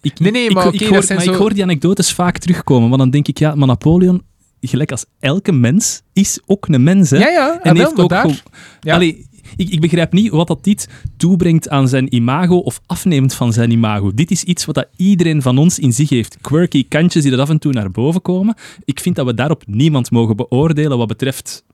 Ik, 0.00 0.18
Nee, 0.20 0.30
nee, 0.30 0.44
ik, 0.44 0.52
maar 0.54 0.74
ik, 0.74 0.80
hoor, 0.80 1.04
maar 1.14 1.24
ik 1.24 1.34
hoor 1.34 1.54
die 1.54 1.62
anekdotes 1.62 2.12
vaak 2.12 2.38
terugkomen, 2.38 2.88
maar 2.88 2.98
dan 2.98 3.10
denk 3.10 3.28
ik, 3.28 3.38
ja, 3.38 3.54
maar 3.54 3.66
Napoleon, 3.68 4.22
gelijk 4.60 4.90
als 4.90 5.04
elke 5.18 5.52
mens, 5.52 6.02
is 6.12 6.40
ook 6.46 6.68
een 6.68 6.82
mens, 6.82 7.10
hè? 7.10 7.16
ja, 7.18 7.28
ja. 7.28 7.60
en 7.62 7.76
heeft 7.76 7.98
ook 8.00 8.08
daar- 8.08 8.42
ja. 8.80 8.94
Allee, 8.94 9.26
ik, 9.56 9.68
ik 9.68 9.80
begrijp 9.80 10.12
niet 10.12 10.30
wat 10.30 10.46
dat 10.46 10.64
dit 10.64 10.88
toebrengt 11.16 11.68
aan 11.68 11.88
zijn 11.88 12.14
imago 12.14 12.56
of 12.56 12.80
afneemt 12.86 13.34
van 13.34 13.52
zijn 13.52 13.70
imago. 13.70 14.14
Dit 14.14 14.30
is 14.30 14.44
iets 14.44 14.64
wat 14.64 14.74
dat 14.74 14.88
iedereen 14.96 15.42
van 15.42 15.58
ons 15.58 15.78
in 15.78 15.92
zich 15.92 16.08
heeft. 16.08 16.36
Quirky 16.40 16.88
kantjes 16.88 17.22
die 17.22 17.32
er 17.32 17.40
af 17.40 17.48
en 17.48 17.58
toe 17.58 17.72
naar 17.72 17.90
boven 17.90 18.22
komen. 18.22 18.54
Ik 18.84 19.00
vind 19.00 19.16
dat 19.16 19.26
we 19.26 19.34
daarop 19.34 19.62
niemand 19.66 20.10
mogen 20.10 20.36
beoordelen 20.36 20.98
wat 20.98 21.08
betreft 21.08 21.64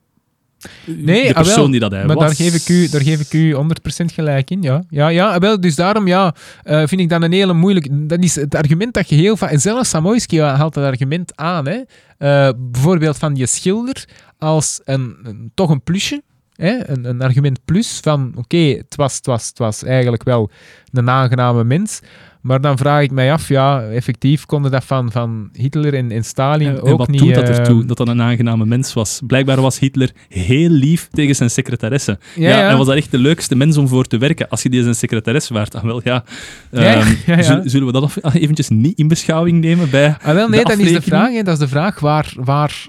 Nee, 0.85 1.21
de 1.21 1.27
ah, 1.27 1.33
wel, 1.33 1.43
persoon 1.43 1.71
die 1.71 1.79
dat 1.79 1.91
hij 1.91 2.05
Maar 2.05 2.15
was. 2.15 2.25
daar 2.25 2.35
geef, 2.35 2.55
ik 2.61 2.69
u, 2.69 2.89
daar 2.89 3.01
geef 3.01 3.19
ik 3.19 3.33
u 3.33 3.55
100% 3.55 3.59
gelijk 4.05 4.49
in, 4.51 4.61
ja. 4.61 4.83
Ja, 4.89 5.07
ja 5.07 5.33
ah, 5.33 5.39
wel, 5.39 5.59
dus 5.59 5.75
daarom 5.75 6.07
ja, 6.07 6.35
eh, 6.63 6.83
vind 6.85 7.01
ik 7.01 7.09
dat 7.09 7.21
een 7.21 7.31
hele 7.31 7.53
moeilijk... 7.53 7.87
Dat 7.91 8.23
is 8.23 8.35
het 8.35 8.55
argument 8.55 8.93
dat 8.93 9.09
je 9.09 9.15
heel 9.15 9.37
vaak... 9.37 9.51
En 9.51 9.59
zelfs 9.61 9.89
Samoyski 9.89 10.41
haalt 10.41 10.73
dat 10.73 10.83
argument 10.83 11.31
aan, 11.35 11.67
hè. 11.67 11.81
Eh, 12.17 12.49
bijvoorbeeld 12.57 13.17
van 13.17 13.33
die 13.33 13.45
schilder 13.45 14.05
als 14.37 14.81
een, 14.83 15.15
een- 15.23 15.51
toch 15.53 15.69
een 15.69 15.83
plusje. 15.83 16.21
Hè? 16.55 16.89
Een, 16.89 17.05
een 17.05 17.21
argument 17.21 17.59
plus 17.65 17.99
van, 18.01 18.31
oké, 18.35 18.57
het, 18.57 18.95
was, 18.95 19.15
het, 19.15 19.25
was, 19.25 19.47
het 19.47 19.57
was 19.57 19.83
eigenlijk 19.83 20.23
wel 20.23 20.49
een 20.91 21.09
aangename 21.09 21.63
mens. 21.63 21.99
Maar 22.45 22.61
dan 22.61 22.77
vraag 22.77 23.01
ik 23.03 23.11
mij 23.11 23.31
af, 23.31 23.47
ja, 23.47 23.81
effectief 23.81 24.45
konden 24.45 24.71
dat 24.71 24.83
van, 24.83 25.11
van 25.11 25.49
Hitler 25.53 25.93
en, 25.93 26.11
en 26.11 26.23
Stalin 26.23 26.67
En, 26.67 26.75
en 26.75 26.81
ook 26.81 26.97
wat 26.97 27.07
niet... 27.07 27.19
doet 27.19 27.35
dat 27.35 27.49
ertoe? 27.49 27.85
Dat 27.85 27.97
dat 27.97 28.07
een 28.07 28.21
aangename 28.21 28.65
mens 28.65 28.93
was. 28.93 29.21
Blijkbaar 29.27 29.61
was 29.61 29.79
Hitler 29.79 30.11
heel 30.29 30.69
lief 30.69 31.07
tegen 31.11 31.35
zijn 31.35 31.49
secretaresse. 31.49 32.19
Ja, 32.35 32.49
Ja, 32.49 32.57
ja. 32.57 32.69
En 32.69 32.77
was 32.77 32.87
dat 32.87 32.95
echt 32.95 33.11
de 33.11 33.17
leukste 33.17 33.55
mens 33.55 33.77
om 33.77 33.87
voor 33.87 34.05
te 34.05 34.17
werken. 34.17 34.49
Als 34.49 34.61
je 34.63 34.69
die 34.69 34.81
zijn 34.81 34.95
secretares 34.95 35.49
waart, 35.49 35.71
dan 35.71 35.85
wel 35.85 36.01
ja. 36.03 36.23
Ja, 36.71 36.81
ja, 36.81 36.95
Ehm, 36.95 37.13
ja, 37.25 37.37
ja. 37.37 37.61
Zullen, 37.65 37.85
we 37.87 37.93
dat 37.93 38.03
af- 38.03 38.33
eventjes 38.33 38.69
niet 38.69 38.97
in 38.97 39.07
beschouwing 39.07 39.61
nemen 39.61 39.89
bij... 39.89 40.15
Ah, 40.21 40.33
wel, 40.33 40.47
nee, 40.49 40.63
dat 40.63 40.77
is 40.77 40.93
de 40.93 41.01
vraag. 41.01 41.31
Hè. 41.31 41.43
Dat 41.43 41.53
is 41.53 41.59
de 41.59 41.67
vraag 41.67 41.99
waar, 41.99 42.33
waar 42.35 42.85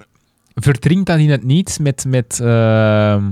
verdringt 0.54 1.06
dat 1.06 1.18
in 1.18 1.30
het 1.30 1.44
niets 1.44 1.78
met, 1.78 2.04
met, 2.08 2.40
ehm, 2.42 3.22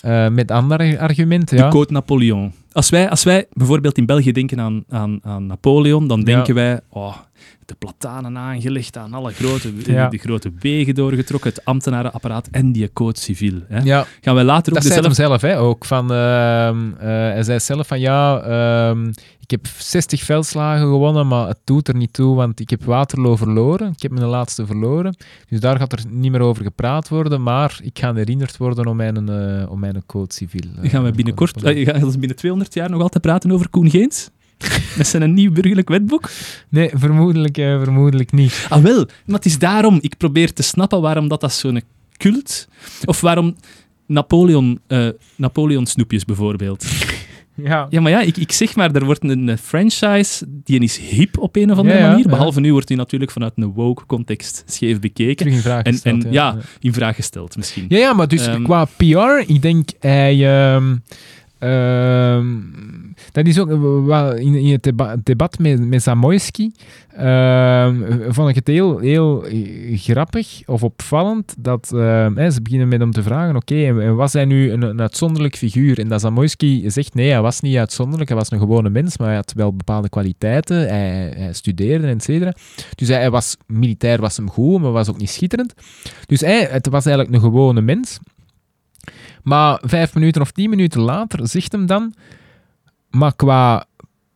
eh, 0.00 0.28
met 0.28 0.50
andere 0.50 0.98
argumenten. 0.98 1.56
Ja. 1.56 1.64
De 1.64 1.70
Code 1.70 1.92
Napoleon. 1.92 2.52
Als 2.72 2.90
wij, 2.90 3.10
als 3.10 3.24
wij 3.24 3.46
bijvoorbeeld 3.52 3.98
in 3.98 4.06
België 4.06 4.32
denken 4.32 4.60
aan, 4.60 4.84
aan, 4.88 5.18
aan 5.22 5.46
Napoleon, 5.46 6.06
dan 6.06 6.20
denken 6.20 6.54
wij... 6.54 6.80
Oh, 6.88 7.16
de 7.64 7.74
platanen 7.74 8.38
aangelegd, 8.38 8.96
aan 8.96 9.14
alle 9.14 9.32
grote, 9.32 9.72
Ja. 9.84 10.08
de 10.08 10.18
grote 10.18 10.52
wegen 10.58 10.94
doorgetrokken, 10.94 11.50
het 11.50 11.64
ambtenarenapparaat 11.64 12.48
en 12.50 12.72
die 12.72 12.92
code 12.92 13.18
civiel. 13.18 13.60
Hè. 13.68 13.80
ja, 13.80 14.06
Gaan 14.20 14.34
wij 14.34 14.44
later 14.44 14.72
ook 14.72 14.78
dat 14.82 14.92
zei 14.92 15.00
hem 15.00 15.14
zelf 15.14 15.40
hè, 15.40 15.58
ook. 15.58 15.84
Van, 15.84 16.12
eh, 16.12 16.16
hij 16.98 17.42
zei 17.42 17.60
zelf 17.60 17.86
van 17.86 18.00
ja, 18.00 18.40
ehm, 18.40 19.08
ik 19.40 19.50
heb 19.50 19.66
60 19.78 20.22
veldslagen 20.22 20.86
gewonnen, 20.86 21.26
maar 21.26 21.48
het 21.48 21.58
doet 21.64 21.88
er 21.88 21.96
niet 21.96 22.12
toe, 22.12 22.34
want 22.34 22.60
ik 22.60 22.70
heb 22.70 22.84
Waterloo 22.84 23.36
verloren. 23.36 23.90
Ik 23.92 24.02
heb 24.02 24.10
mijn 24.10 24.26
laatste 24.26 24.66
verloren. 24.66 25.16
Dus 25.48 25.60
daar 25.60 25.78
gaat 25.78 25.92
er 25.92 26.00
niet 26.08 26.30
meer 26.30 26.40
over 26.40 26.62
gepraat 26.62 27.08
worden, 27.08 27.42
maar 27.42 27.78
ik 27.82 27.98
ga 27.98 28.14
herinnerd 28.14 28.56
worden 28.56 28.86
om 28.86 28.96
mijn, 28.96 29.28
eh, 29.28 29.70
om 29.70 29.80
mijn 29.80 30.02
code 30.06 30.32
civiel. 30.32 30.70
Gaan 30.82 31.04
we 31.04 31.10
binnenkort, 31.10 31.62
eh, 31.62 31.86
gaan 31.86 32.10
we 32.10 32.18
binnen 32.18 32.36
200 32.36 32.74
jaar 32.74 32.90
nog 32.90 33.00
altijd 33.02 33.22
praten 33.22 33.50
over 33.52 33.68
Koen 33.68 33.90
Geens? 33.90 34.30
Met 34.96 35.06
zijn 35.06 35.34
nieuw 35.34 35.52
burgerlijk 35.52 35.88
wetboek? 35.88 36.30
Nee, 36.68 36.90
vermoedelijk, 36.94 37.58
eh, 37.58 37.82
vermoedelijk 37.82 38.32
niet. 38.32 38.66
Ah 38.68 38.82
wel, 38.82 39.06
maar 39.26 39.36
het 39.36 39.46
is 39.46 39.58
daarom, 39.58 39.98
ik 40.00 40.16
probeer 40.16 40.52
te 40.52 40.62
snappen 40.62 41.00
waarom 41.00 41.28
dat, 41.28 41.40
dat 41.40 41.52
zo'n 41.52 41.82
cult... 42.16 42.68
Of 43.04 43.20
waarom 43.20 43.56
Napoleon, 44.06 44.80
eh, 44.86 45.08
Napoleon 45.36 45.86
snoepjes 45.86 46.24
bijvoorbeeld. 46.24 46.84
Ja, 47.54 47.86
Ja, 47.90 48.00
maar 48.00 48.10
ja, 48.10 48.20
ik, 48.20 48.36
ik 48.36 48.52
zeg 48.52 48.74
maar, 48.76 48.90
er 48.94 49.04
wordt 49.04 49.24
een, 49.24 49.48
een 49.48 49.58
franchise, 49.58 50.44
die 50.64 50.80
is 50.80 50.98
hip 50.98 51.38
op 51.38 51.56
een 51.56 51.70
of 51.72 51.78
andere 51.78 51.96
Ja, 51.96 52.02
ja, 52.02 52.08
manier. 52.10 52.24
ja. 52.24 52.30
Behalve 52.30 52.60
nu 52.60 52.72
wordt 52.72 52.88
die 52.88 52.96
natuurlijk 52.96 53.30
vanuit 53.30 53.52
een 53.56 53.72
woke-context 53.72 54.62
scheef 54.66 55.00
bekeken. 55.00 55.36
terug 55.36 55.52
in 55.52 55.60
vraag 55.60 55.82
En, 55.82 55.92
gesteld, 55.92 56.24
en 56.24 56.32
ja, 56.32 56.56
in 56.80 56.92
vraag 56.92 57.14
gesteld 57.14 57.56
misschien. 57.56 57.84
Ja, 57.88 57.98
ja, 57.98 58.12
maar 58.12 58.28
dus 58.28 58.46
Ehm. 58.46 58.62
qua 58.62 58.84
PR, 58.84 59.44
ik 59.50 59.62
denk 59.62 59.88
hij. 60.00 60.72
ehm, 60.74 60.96
ehm, 61.62 62.46
dat 63.32 63.46
is 63.46 63.58
ook 63.58 63.70
eh, 64.10 64.30
in, 64.36 64.54
in 64.54 64.72
het 64.72 64.82
deba- 64.82 65.16
debat 65.22 65.58
met, 65.58 65.86
met 65.88 66.02
Zamoyski. 66.02 66.72
ehm, 67.16 67.94
vond 68.32 68.48
ik 68.48 68.54
het 68.54 68.66
heel, 68.66 68.98
heel 68.98 69.44
eh, 69.46 69.98
grappig 69.98 70.62
of 70.66 70.82
opvallend 70.82 71.54
dat 71.58 71.92
ehm, 71.94 72.50
ze 72.50 72.62
beginnen 72.62 72.88
met 72.88 73.00
hem 73.00 73.10
te 73.10 73.22
vragen: 73.22 73.56
oké, 73.56 73.92
was 74.14 74.32
hij 74.32 74.44
nu 74.44 74.70
een, 74.70 74.82
een 74.82 75.00
uitzonderlijk 75.00 75.56
figuur? 75.56 75.98
En 75.98 76.08
dat 76.08 76.20
Zamoyski 76.20 76.90
zegt: 76.90 77.14
nee, 77.14 77.30
hij 77.30 77.40
was 77.42 77.60
niet 77.60 77.76
uitzonderlijk, 77.76 78.28
hij 78.28 78.38
was 78.38 78.50
een 78.50 78.58
gewone 78.58 78.90
mens, 78.90 79.18
maar 79.18 79.26
hij 79.26 79.36
had 79.36 79.52
wel 79.56 79.76
bepaalde 79.76 80.08
kwaliteiten. 80.08 80.76
Hij, 80.76 81.32
hij 81.36 81.52
studeerde, 81.52 82.06
et 82.06 82.22
cetera. 82.22 82.54
Dus 82.94 83.08
hij, 83.08 83.18
hij 83.18 83.30
was 83.30 83.56
militair, 83.66 84.20
was 84.20 84.36
hem 84.36 84.50
goed, 84.50 84.80
maar 84.80 84.92
was 84.92 85.08
ook 85.08 85.18
niet 85.18 85.30
schitterend. 85.30 85.74
Dus 86.26 86.40
hij, 86.40 86.68
het 86.70 86.88
was 86.88 87.06
eigenlijk 87.06 87.34
een 87.36 87.40
gewone 87.42 87.80
mens. 87.80 88.18
Maar 89.42 89.80
vijf 89.84 90.14
minuten 90.14 90.40
of 90.40 90.50
tien 90.50 90.70
minuten 90.70 91.00
later 91.00 91.48
zegt 91.48 91.72
hem 91.72 91.86
dan... 91.86 92.14
Maar 93.10 93.36
qua 93.36 93.86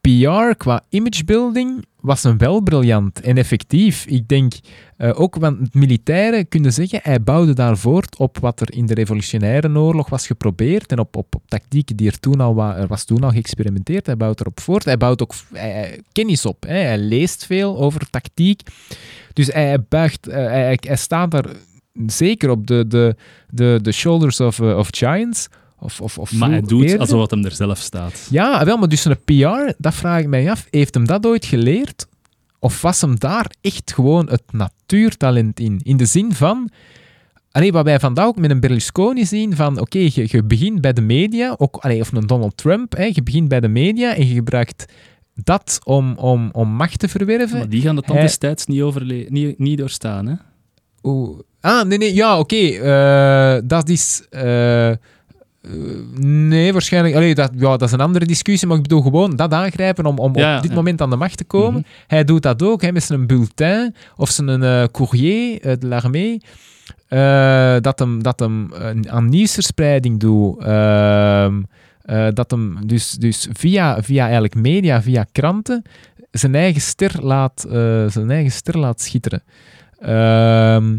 PR, 0.00 0.54
qua 0.56 0.84
imagebuilding, 0.88 1.84
was 2.00 2.22
hem 2.22 2.38
wel 2.38 2.60
briljant 2.60 3.20
en 3.20 3.36
effectief. 3.36 4.06
Ik 4.06 4.28
denk 4.28 4.52
eh, 4.96 5.20
ook, 5.20 5.36
want 5.36 5.58
het 5.58 5.74
militaire, 5.74 6.44
kunnen 6.44 6.72
zeggen, 6.72 7.00
hij 7.02 7.22
bouwde 7.22 7.52
daar 7.52 7.78
voort 7.78 8.16
op 8.16 8.38
wat 8.38 8.60
er 8.60 8.72
in 8.72 8.86
de 8.86 8.94
revolutionaire 8.94 9.78
oorlog 9.78 10.08
was 10.08 10.26
geprobeerd 10.26 10.92
en 10.92 10.98
op, 10.98 11.16
op, 11.16 11.34
op 11.34 11.42
tactieken 11.48 11.96
die 11.96 12.10
er 12.10 12.20
toen 12.20 12.40
al 12.40 12.62
er 12.62 12.86
was 12.86 13.04
toen 13.04 13.24
al 13.24 13.30
geëxperimenteerd. 13.30 14.06
Hij 14.06 14.16
bouwt 14.16 14.40
erop 14.40 14.60
voort. 14.60 14.84
Hij 14.84 14.96
bouwt 14.96 15.22
ook 15.22 15.34
kennis 16.12 16.46
op. 16.46 16.62
Hè. 16.66 16.78
Hij 16.78 16.98
leest 16.98 17.46
veel 17.46 17.78
over 17.78 18.10
tactiek. 18.10 18.62
Dus 19.32 19.46
hij, 19.46 19.66
hij 19.66 19.82
buigt, 19.88 20.28
eh, 20.28 20.34
hij, 20.34 20.78
hij 20.80 20.96
staat 20.96 21.30
daar 21.30 21.46
zeker 22.06 22.50
op 22.50 22.66
de, 22.66 22.84
de, 22.88 23.16
de, 23.50 23.78
de 23.82 23.92
shoulders 23.92 24.40
of, 24.40 24.60
eh, 24.60 24.76
of 24.78 24.88
giants. 24.90 25.48
Of, 25.78 26.00
of, 26.00 26.18
of 26.18 26.32
Maar 26.32 26.50
hij 26.50 26.60
doet 26.60 26.82
eerder. 26.82 26.98
alsof 27.00 27.20
het 27.20 27.30
hem 27.30 27.44
er 27.44 27.52
zelf 27.52 27.78
staat. 27.78 28.26
Ja, 28.30 28.64
wel, 28.64 28.76
maar 28.76 28.88
dus 28.88 29.04
een 29.04 29.24
PR, 29.24 29.72
dat 29.78 29.94
vraag 29.94 30.20
ik 30.20 30.26
mij 30.26 30.50
af. 30.50 30.66
Heeft 30.70 30.94
hem 30.94 31.06
dat 31.06 31.26
ooit 31.26 31.44
geleerd? 31.44 32.06
Of 32.58 32.82
was 32.82 33.00
hem 33.00 33.18
daar 33.18 33.50
echt 33.60 33.92
gewoon 33.94 34.28
het 34.30 34.42
natuurtalent 34.52 35.60
in? 35.60 35.80
In 35.82 35.96
de 35.96 36.04
zin 36.04 36.32
van... 36.34 36.70
Allee, 37.50 37.72
wat 37.72 37.84
wij 37.84 38.00
vandaag 38.00 38.26
ook 38.26 38.36
met 38.38 38.50
een 38.50 38.60
Berlusconi 38.60 39.26
zien, 39.26 39.56
van 39.56 39.80
oké, 39.80 39.98
je, 39.98 40.26
je 40.30 40.42
begint 40.44 40.80
bij 40.80 40.92
de 40.92 41.00
media, 41.00 41.54
ook, 41.58 41.76
allee, 41.76 42.00
of 42.00 42.12
een 42.12 42.26
Donald 42.26 42.56
Trump, 42.56 42.96
hè, 42.96 43.04
je 43.04 43.22
begint 43.22 43.48
bij 43.48 43.60
de 43.60 43.68
media 43.68 44.14
en 44.14 44.28
je 44.28 44.34
gebruikt 44.34 44.84
dat 45.34 45.78
om, 45.84 46.12
om, 46.16 46.48
om 46.52 46.68
macht 46.68 46.98
te 46.98 47.08
verwerven. 47.08 47.58
Maar 47.58 47.68
die 47.68 47.82
gaan 47.82 47.94
dan 47.94 48.04
Hij- 48.06 48.20
destijds 48.20 48.66
niet, 48.66 49.30
niet, 49.30 49.58
niet 49.58 49.78
doorstaan, 49.78 50.26
hè? 50.26 50.34
Ah, 51.60 51.84
nee, 51.86 51.98
nee, 51.98 52.14
ja, 52.14 52.38
oké. 52.38 52.56
eh, 52.56 53.60
dat 53.64 53.88
is... 53.88 54.26
eh, 54.30 54.90
eh, 54.90 54.98
nee, 56.20 56.72
waarschijnlijk... 56.72 57.14
Allee, 57.14 57.34
dat, 57.34 57.50
ja, 57.56 57.76
dat 57.76 57.82
is 57.82 57.92
een 57.92 58.00
andere 58.00 58.26
discussie, 58.26 58.68
maar 58.68 58.76
ik 58.76 58.82
bedoel 58.82 59.02
gewoon 59.02 59.36
dat 59.36 59.52
aangrijpen 59.52 60.06
om, 60.06 60.18
om 60.18 60.36
Ja, 60.36 60.56
op 60.56 60.62
dit 60.62 60.70
ja. 60.70 60.76
moment 60.76 61.00
aan 61.00 61.10
de 61.10 61.16
macht 61.16 61.36
te 61.36 61.44
komen. 61.44 61.80
Mhm. 61.80 61.88
Hij 62.06 62.24
doet 62.24 62.42
dat 62.42 62.62
ook, 62.62 62.82
hè, 62.82 62.92
met 62.92 63.02
zijn 63.02 63.26
bulletin 63.26 63.94
of 64.16 64.30
zijn 64.30 64.62
eh, 64.62 64.84
courrier 64.92 65.58
uit 65.62 65.80
de 65.80 65.86
l'armée. 65.86 66.40
dat 67.80 67.98
hem, 67.98 68.22
dat 68.22 68.38
hem 68.40 68.70
aan 69.08 69.28
nieuwsverspreiding 69.28 70.20
doet. 70.20 70.62
ehm, 70.64 71.62
eh, 72.02 72.26
dat 72.32 72.50
hem 72.50 72.78
dus, 72.86 73.10
dus 73.10 73.48
via, 73.52 74.02
via 74.02 74.22
eigenlijk 74.24 74.54
media, 74.54 75.02
via 75.02 75.26
kranten, 75.32 75.82
zijn 76.30 76.54
eigen 76.54 76.80
ster 76.80 77.12
laat, 77.24 77.66
zijn 78.08 78.30
eigen 78.30 78.52
ster 78.52 78.78
laat 78.78 79.00
schitteren. 79.00 79.42
Ehm, 79.98 80.96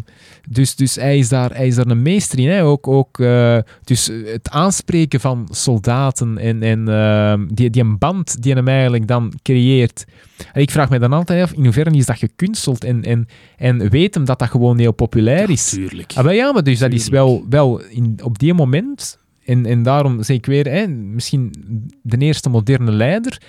dus, 0.49 0.75
dus 0.75 0.95
hij, 0.95 1.17
is 1.17 1.29
daar, 1.29 1.55
hij 1.55 1.67
is 1.67 1.75
daar 1.75 1.87
een 1.87 2.01
meester 2.01 2.39
in. 2.39 2.49
Hè? 2.49 2.63
Ook, 2.63 2.87
ook, 2.87 3.19
eh, 3.19 3.57
dus 3.83 4.11
het 4.25 4.49
aanspreken 4.49 5.19
van 5.19 5.47
soldaten 5.51 6.37
en, 6.37 6.63
en 6.63 6.87
ehm, 6.87 7.47
die, 7.47 7.69
die 7.69 7.81
een 7.81 7.97
band 7.97 8.41
die 8.41 8.53
hem 8.53 8.67
eigenlijk 8.67 9.07
dan 9.07 9.33
creëert. 9.43 10.05
En 10.53 10.61
ik 10.61 10.71
vraag 10.71 10.89
me 10.89 10.99
dan 10.99 11.13
altijd 11.13 11.43
af, 11.43 11.51
in 11.51 11.63
hoeverre 11.63 11.91
is 11.91 12.05
dat 12.05 12.17
gekunsteld 12.17 12.83
en, 12.83 13.03
en, 13.03 13.27
en 13.57 13.89
weet 13.89 14.13
hem 14.13 14.25
dat 14.25 14.39
dat 14.39 14.49
gewoon 14.49 14.77
heel 14.77 14.91
populair 14.91 15.49
is? 15.49 15.69
Tuurlijk. 15.69 16.13
Ah, 16.15 16.23
wel 16.23 16.33
ja, 16.33 16.51
maar 16.51 16.63
dus 16.63 16.79
dat 16.79 16.91
is 16.91 17.09
wel, 17.09 17.45
wel 17.49 17.81
in, 17.81 18.19
op 18.23 18.39
die 18.39 18.53
moment, 18.53 19.19
en, 19.45 19.65
en 19.65 19.83
daarom 19.83 20.23
zeg 20.23 20.37
ik 20.37 20.45
weer, 20.45 20.65
hè, 20.65 20.87
misschien 20.87 21.53
de 22.01 22.17
eerste 22.17 22.49
moderne 22.49 22.91
leider, 22.91 23.41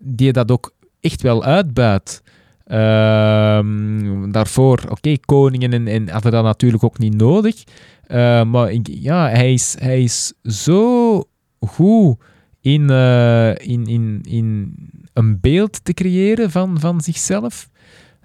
die 0.00 0.32
dat 0.32 0.50
ook 0.50 0.74
echt 1.00 1.22
wel 1.22 1.44
uitbuit. 1.44 2.22
Ehm, 2.64 4.30
daarvoor, 4.30 4.82
oké, 4.88 5.16
koningen 5.24 5.72
en, 5.72 5.88
en 5.88 6.08
hadden 6.08 6.32
dat 6.32 6.44
natuurlijk 6.44 6.84
ook 6.84 6.98
niet 6.98 7.14
nodig. 7.16 7.64
Eh, 8.06 8.44
maar 8.44 8.72
ik, 8.72 8.88
ja, 8.90 9.28
hij 9.28 9.52
is, 9.52 9.76
hij 9.78 10.02
is 10.02 10.32
zo 10.42 11.22
goed 11.60 12.16
in, 12.60 12.90
eh, 12.90 13.48
in, 13.50 13.86
in, 13.86 14.20
in 14.22 14.74
een 15.12 15.40
beeld 15.40 15.84
te 15.84 15.92
creëren 15.94 16.50
van, 16.50 16.80
van 16.80 17.00
zichzelf. 17.00 17.70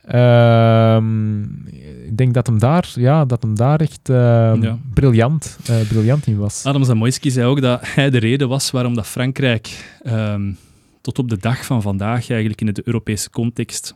Ehm, 0.08 1.42
ik 2.06 2.18
denk 2.18 2.34
dat 2.34 2.48
hem 2.48 2.60
daar, 2.60 2.92
ja, 2.96 3.26
dat 3.26 3.42
hem 3.42 3.56
daar 3.56 3.80
echt 3.80 4.10
ehm, 4.10 4.62
Ja. 4.62 4.78
briljant, 4.94 5.58
eh, 5.66 5.88
briljant 5.88 6.28
in 6.28 6.38
was. 6.38 6.64
Adam 6.66 6.84
Zamoyski 6.84 7.32
zei 7.32 7.46
ook 7.48 7.62
dat 7.62 7.80
hij 7.84 8.10
de 8.10 8.18
reden 8.18 8.48
was 8.48 8.72
waarom 8.72 8.96
dat 8.96 9.08
Frankrijk 9.08 9.98
ehm, 10.04 10.52
tot 11.02 11.20
op 11.20 11.30
de 11.30 11.38
dag 11.38 11.66
van 11.66 11.82
vandaag 11.82 12.30
eigenlijk 12.30 12.62
in 12.62 12.74
de 12.74 12.82
Europese 12.84 13.30
context 13.30 13.96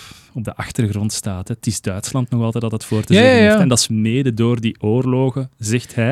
op 0.33 0.43
de 0.43 0.55
achtergrond 0.55 1.13
staat. 1.13 1.47
Hè. 1.47 1.53
Het 1.53 1.67
is 1.67 1.81
Duitsland 1.81 2.29
nog 2.29 2.43
altijd 2.43 2.63
dat 2.63 2.71
het 2.71 2.85
voor 2.85 3.03
te 3.03 3.13
Ja, 3.13 3.19
zeggen 3.19 3.37
ja, 3.37 3.43
ja. 3.43 3.49
heeft. 3.49 3.61
En 3.61 3.67
dat 3.69 3.79
is 3.79 3.87
mede 3.87 4.33
door 4.33 4.61
die 4.61 4.75
oorlogen, 4.81 5.49
zegt 5.57 5.95
hij. 5.95 6.05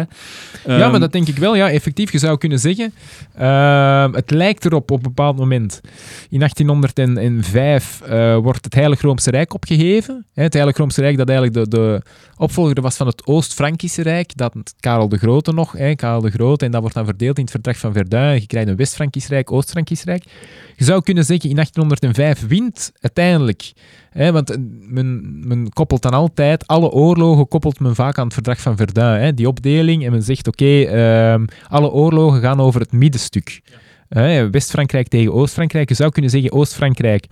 ja, 0.65 0.79
Ehm, 0.79 0.91
maar 0.91 0.99
dat 0.99 1.11
denk 1.11 1.27
ik 1.27 1.37
wel. 1.37 1.55
Ja, 1.55 1.69
effectief, 1.71 2.11
je 2.11 2.17
zou 2.17 2.37
kunnen 2.37 2.59
zeggen. 2.59 2.93
ehm, 3.35 4.13
het 4.13 4.31
lijkt 4.31 4.65
erop 4.65 4.91
op 4.91 4.97
een 4.97 5.03
bepaald 5.03 5.37
moment. 5.37 5.81
In 6.29 6.39
1805 6.39 8.01
eh, 8.01 8.37
wordt 8.37 8.65
het 8.65 8.73
Heilig 8.73 9.01
Roomse 9.01 9.31
Rijk 9.31 9.53
opgeheven. 9.53 10.25
Hè, 10.33 10.43
het 10.43 10.53
Heilig 10.53 10.77
Roomse 10.77 11.01
Rijk 11.01 11.17
dat 11.17 11.29
eigenlijk 11.29 11.57
de, 11.71 11.77
de 11.77 12.01
opvolger 12.37 12.81
was 12.81 12.95
van 12.95 13.07
het 13.07 13.25
Oost-Frankische 13.25 14.01
Rijk. 14.01 14.37
Dat 14.37 14.53
Karel 14.79 15.09
de 15.09 15.17
Grote 15.17 15.51
nog, 15.53 15.71
hè, 15.71 15.95
Karel 15.95 16.21
de 16.21 16.29
Grote. 16.29 16.65
En 16.65 16.71
dat 16.71 16.81
wordt 16.81 16.95
dan 16.95 17.05
verdeeld 17.05 17.35
in 17.37 17.41
het 17.43 17.51
verdrag 17.51 17.77
van 17.77 17.93
Verdun. 17.93 18.33
Je 18.33 18.47
krijgt 18.47 18.69
een 18.69 18.75
West-Frankisch 18.75 19.27
Rijk, 19.27 19.51
Oost-Frankisch 19.51 20.03
Rijk. 20.03 20.23
Je 20.75 20.83
zou 20.85 21.01
kunnen 21.01 21.25
zeggen, 21.25 21.49
in 21.49 21.55
1805 21.55 22.47
wint 22.47 22.91
uiteindelijk. 23.01 23.71
Hè, 24.09 24.31
want 24.31 24.49
eh, 24.49 24.57
men, 24.81 25.69
koppelt 25.73 26.01
dan 26.01 26.13
altijd, 26.13 26.67
alle 26.67 26.89
oorlogen 26.89 27.47
koppelt 27.47 27.79
men 27.79 27.95
vaak 27.95 28.17
aan 28.17 28.25
het 28.25 28.33
verdrag 28.33 28.61
van 28.61 28.77
Verdun. 28.77 29.03
Hè, 29.03 29.33
die 29.33 29.47
opdeling. 29.47 30.05
En 30.05 30.11
men 30.11 30.23
zegt, 30.23 30.47
oké, 30.47 30.81
ehm, 30.81 31.45
alle 31.67 31.91
oorlogen 31.91 32.41
gaan 32.41 32.59
over 32.59 32.81
het 32.81 32.91
middenstuk. 32.91 33.61
West-Frankrijk 34.51 35.07
tegen 35.07 35.33
Oost-Frankrijk. 35.33 35.89
Je 35.89 35.95
zou 35.95 36.11
kunnen 36.11 36.31
zeggen, 36.31 36.51
Oost-Frankrijk 36.51 37.27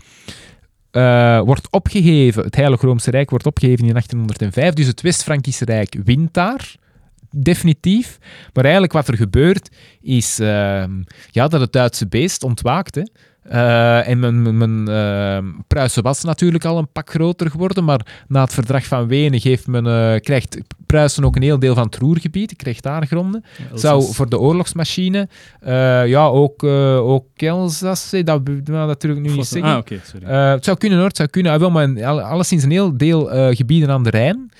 eh, 0.97 1.39
wordt 1.39 1.67
opgeheven. 1.71 2.43
Het 2.43 2.55
Heilig 2.55 2.81
Roomse 2.81 3.11
Rijk 3.11 3.29
wordt 3.29 3.45
opgeheven 3.45 3.85
in 3.85 3.91
1805. 3.91 4.73
Dus 4.73 4.87
het 4.87 5.01
West-Frankische 5.01 5.65
Rijk 5.65 5.97
wint 6.03 6.33
daar. 6.33 6.75
Definitief. 7.31 8.17
Maar 8.53 8.63
eigenlijk 8.63 8.93
wat 8.93 9.07
er 9.07 9.17
gebeurt, 9.17 9.69
is 10.01 10.39
ehm, 10.39 10.91
ja, 11.31 11.47
dat 11.47 11.61
het 11.61 11.71
Duitse 11.71 12.07
beest 12.07 12.43
ontwaakt. 12.43 13.01
Eh, 13.47 14.07
en 14.07 14.19
men, 14.19 14.57
men, 14.57 14.87
ehm, 14.87 15.45
Pruisen 15.67 16.03
was 16.03 16.23
natuurlijk 16.23 16.65
al 16.65 16.77
een 16.77 16.91
pak 16.91 17.09
groter 17.09 17.49
geworden, 17.49 17.83
maar 17.83 18.23
na 18.27 18.41
het 18.41 18.53
verdrag 18.53 18.85
van 18.85 19.07
Wenen 19.07 19.39
geeft 19.39 19.67
men, 19.67 19.87
eh, 19.87 20.19
krijgt 20.19 20.57
Pruisen 20.85 21.25
ook 21.25 21.35
een 21.35 21.41
heel 21.41 21.59
deel 21.59 21.73
van 21.73 21.83
het 21.83 21.95
Roergebied, 21.95 22.55
krijgt 22.55 22.83
daar 22.83 23.05
gronden. 23.05 23.43
Zou 23.73 24.13
voor 24.13 24.29
de 24.29 24.39
oorlogsmachine, 24.39 25.27
eh, 25.59 26.07
ja, 26.07 26.25
ook, 26.25 26.63
ook 26.63 27.25
dat 28.23 28.45
dat 28.87 29.01
durf 29.01 29.15
ik 29.15 29.21
nu 29.21 29.31
niet 29.31 29.45
zeggen. 29.45 29.71
Ah, 29.71 29.77
oké, 29.77 29.99
sorry. 30.03 30.25
Het 30.25 30.65
zou 30.65 30.77
kunnen 30.77 30.97
hoor, 30.97 31.07
het 31.07 31.17
zou 31.17 31.29
kunnen. 31.29 31.51
Ah, 31.51 31.59
wel, 31.59 31.71
maar 31.71 32.03
alleszins 32.03 32.63
een 32.63 32.71
heel 32.71 32.97
deel 32.97 33.25
gebieden 33.55 33.89
aan 33.89 34.03
de 34.03 34.09
Rijn, 34.09 34.51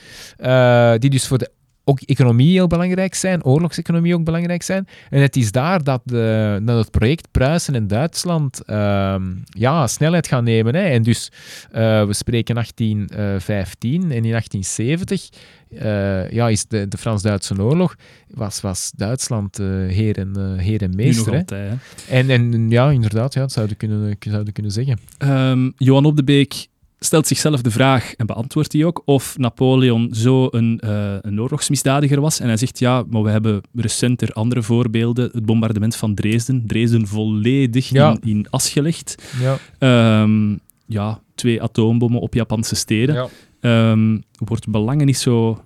die 0.99 1.09
dus 1.09 1.27
voor 1.27 1.38
de 1.38 1.49
ook 1.88 2.01
economie 2.01 2.51
heel 2.51 2.68
belangrijk 2.68 3.15
zijn, 3.15 3.43
oorlogseconomie 3.43 4.15
ook 4.15 4.23
belangrijk 4.23 4.64
zijn. 4.64 4.88
En 5.09 5.22
het 5.22 5.35
is 5.35 5.51
daar 5.51 5.84
dat, 5.84 6.01
de, 6.03 6.59
dat 6.64 6.77
het 6.77 6.91
project 6.91 7.27
Pruisen 7.31 7.76
en 7.76 7.88
Duitsland 7.88 8.64
ehm, 8.64 9.23
ja, 9.49 9.88
snelheid 9.88 10.27
gaan 10.27 10.43
nemen. 10.43 10.76
Hè. 10.76 10.81
En 10.81 11.03
dus, 11.03 11.31
eh, 11.72 12.05
we 12.05 12.14
spreken 12.14 12.55
1815 12.55 14.01
en 14.01 14.09
in 14.09 14.31
1870 14.31 15.30
eh, 15.69 16.30
ja, 16.31 16.49
is 16.49 16.68
de, 16.68 16.88
de 16.88 16.97
Frans-Duitse 16.97 17.61
oorlog, 17.61 17.95
was, 18.27 18.61
was 18.61 18.91
Duitsland 18.95 19.59
eh, 19.59 19.68
heer, 19.68 20.18
en, 20.18 20.34
eh, 20.35 20.64
heer 20.64 20.81
en 20.81 20.95
meester. 20.95 21.31
Hè. 21.31 21.38
altijd, 21.38 21.72
hè. 22.07 22.15
En, 22.15 22.30
en 22.30 22.69
ja, 22.69 22.89
inderdaad, 22.89 23.34
ja, 23.34 23.39
dat 23.39 23.51
zouden 23.51 23.77
kunnen, 23.77 24.15
zouden 24.19 24.53
kunnen 24.53 24.72
zeggen. 24.72 24.99
Ehm, 25.18 25.69
Johan 25.77 26.05
Op 26.05 26.15
de 26.15 26.23
Beek 26.23 26.68
stelt 26.99 27.28
zichzelf 27.28 27.61
de 27.61 27.72
vraag, 27.72 28.14
en 28.15 28.26
beantwoordt 28.26 28.72
die 28.72 28.86
ook, 28.86 29.02
of 29.06 29.38
Napoleon 29.38 30.10
zo 30.14 30.48
een, 30.52 30.80
eh, 30.80 31.15
een 31.22 31.41
oorlogsmisdadiger 31.41 32.22
was. 32.22 32.40
En 32.40 32.48
hij 32.48 32.57
zegt, 32.57 32.80
ja, 32.80 33.03
maar 33.10 33.24
we 33.24 33.30
hebben 33.30 33.61
recenter 33.76 34.32
andere 34.32 34.64
voorbeelden. 34.64 35.30
Het 35.34 35.45
bombardement 35.45 35.95
van 35.95 36.15
Dresden. 36.15 36.64
Dresden 36.68 37.07
volledig 37.07 37.90
Ja. 37.90 38.18
in, 38.22 38.30
in 38.30 38.49
as 38.49 38.69
gelegd. 38.69 39.15
Ja, 39.40 39.57
Ehm, 39.80 40.56
ja, 40.86 41.22
twee 41.36 41.61
atoombommen 41.61 42.19
op 42.22 42.34
Japanse 42.34 42.76
steden. 42.76 43.15
ja. 43.15 43.28
Ehm, 43.60 44.18
wordt 44.45 44.68
belangen 44.69 45.06
niet 45.06 45.18
zo 45.18 45.64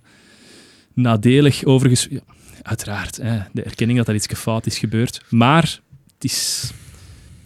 nadelig 0.93 1.63
overges... 1.63 2.07
Ja, 2.09 2.19
uiteraard, 2.61 3.17
hè, 3.21 3.39
de 3.53 3.61
erkenning 3.63 3.97
dat 3.97 4.07
er 4.07 4.15
iets 4.15 4.27
fout 4.27 4.65
is 4.65 4.77
gebeurd. 4.77 5.21
Maar 5.29 5.79
het 6.13 6.23
is... 6.23 6.71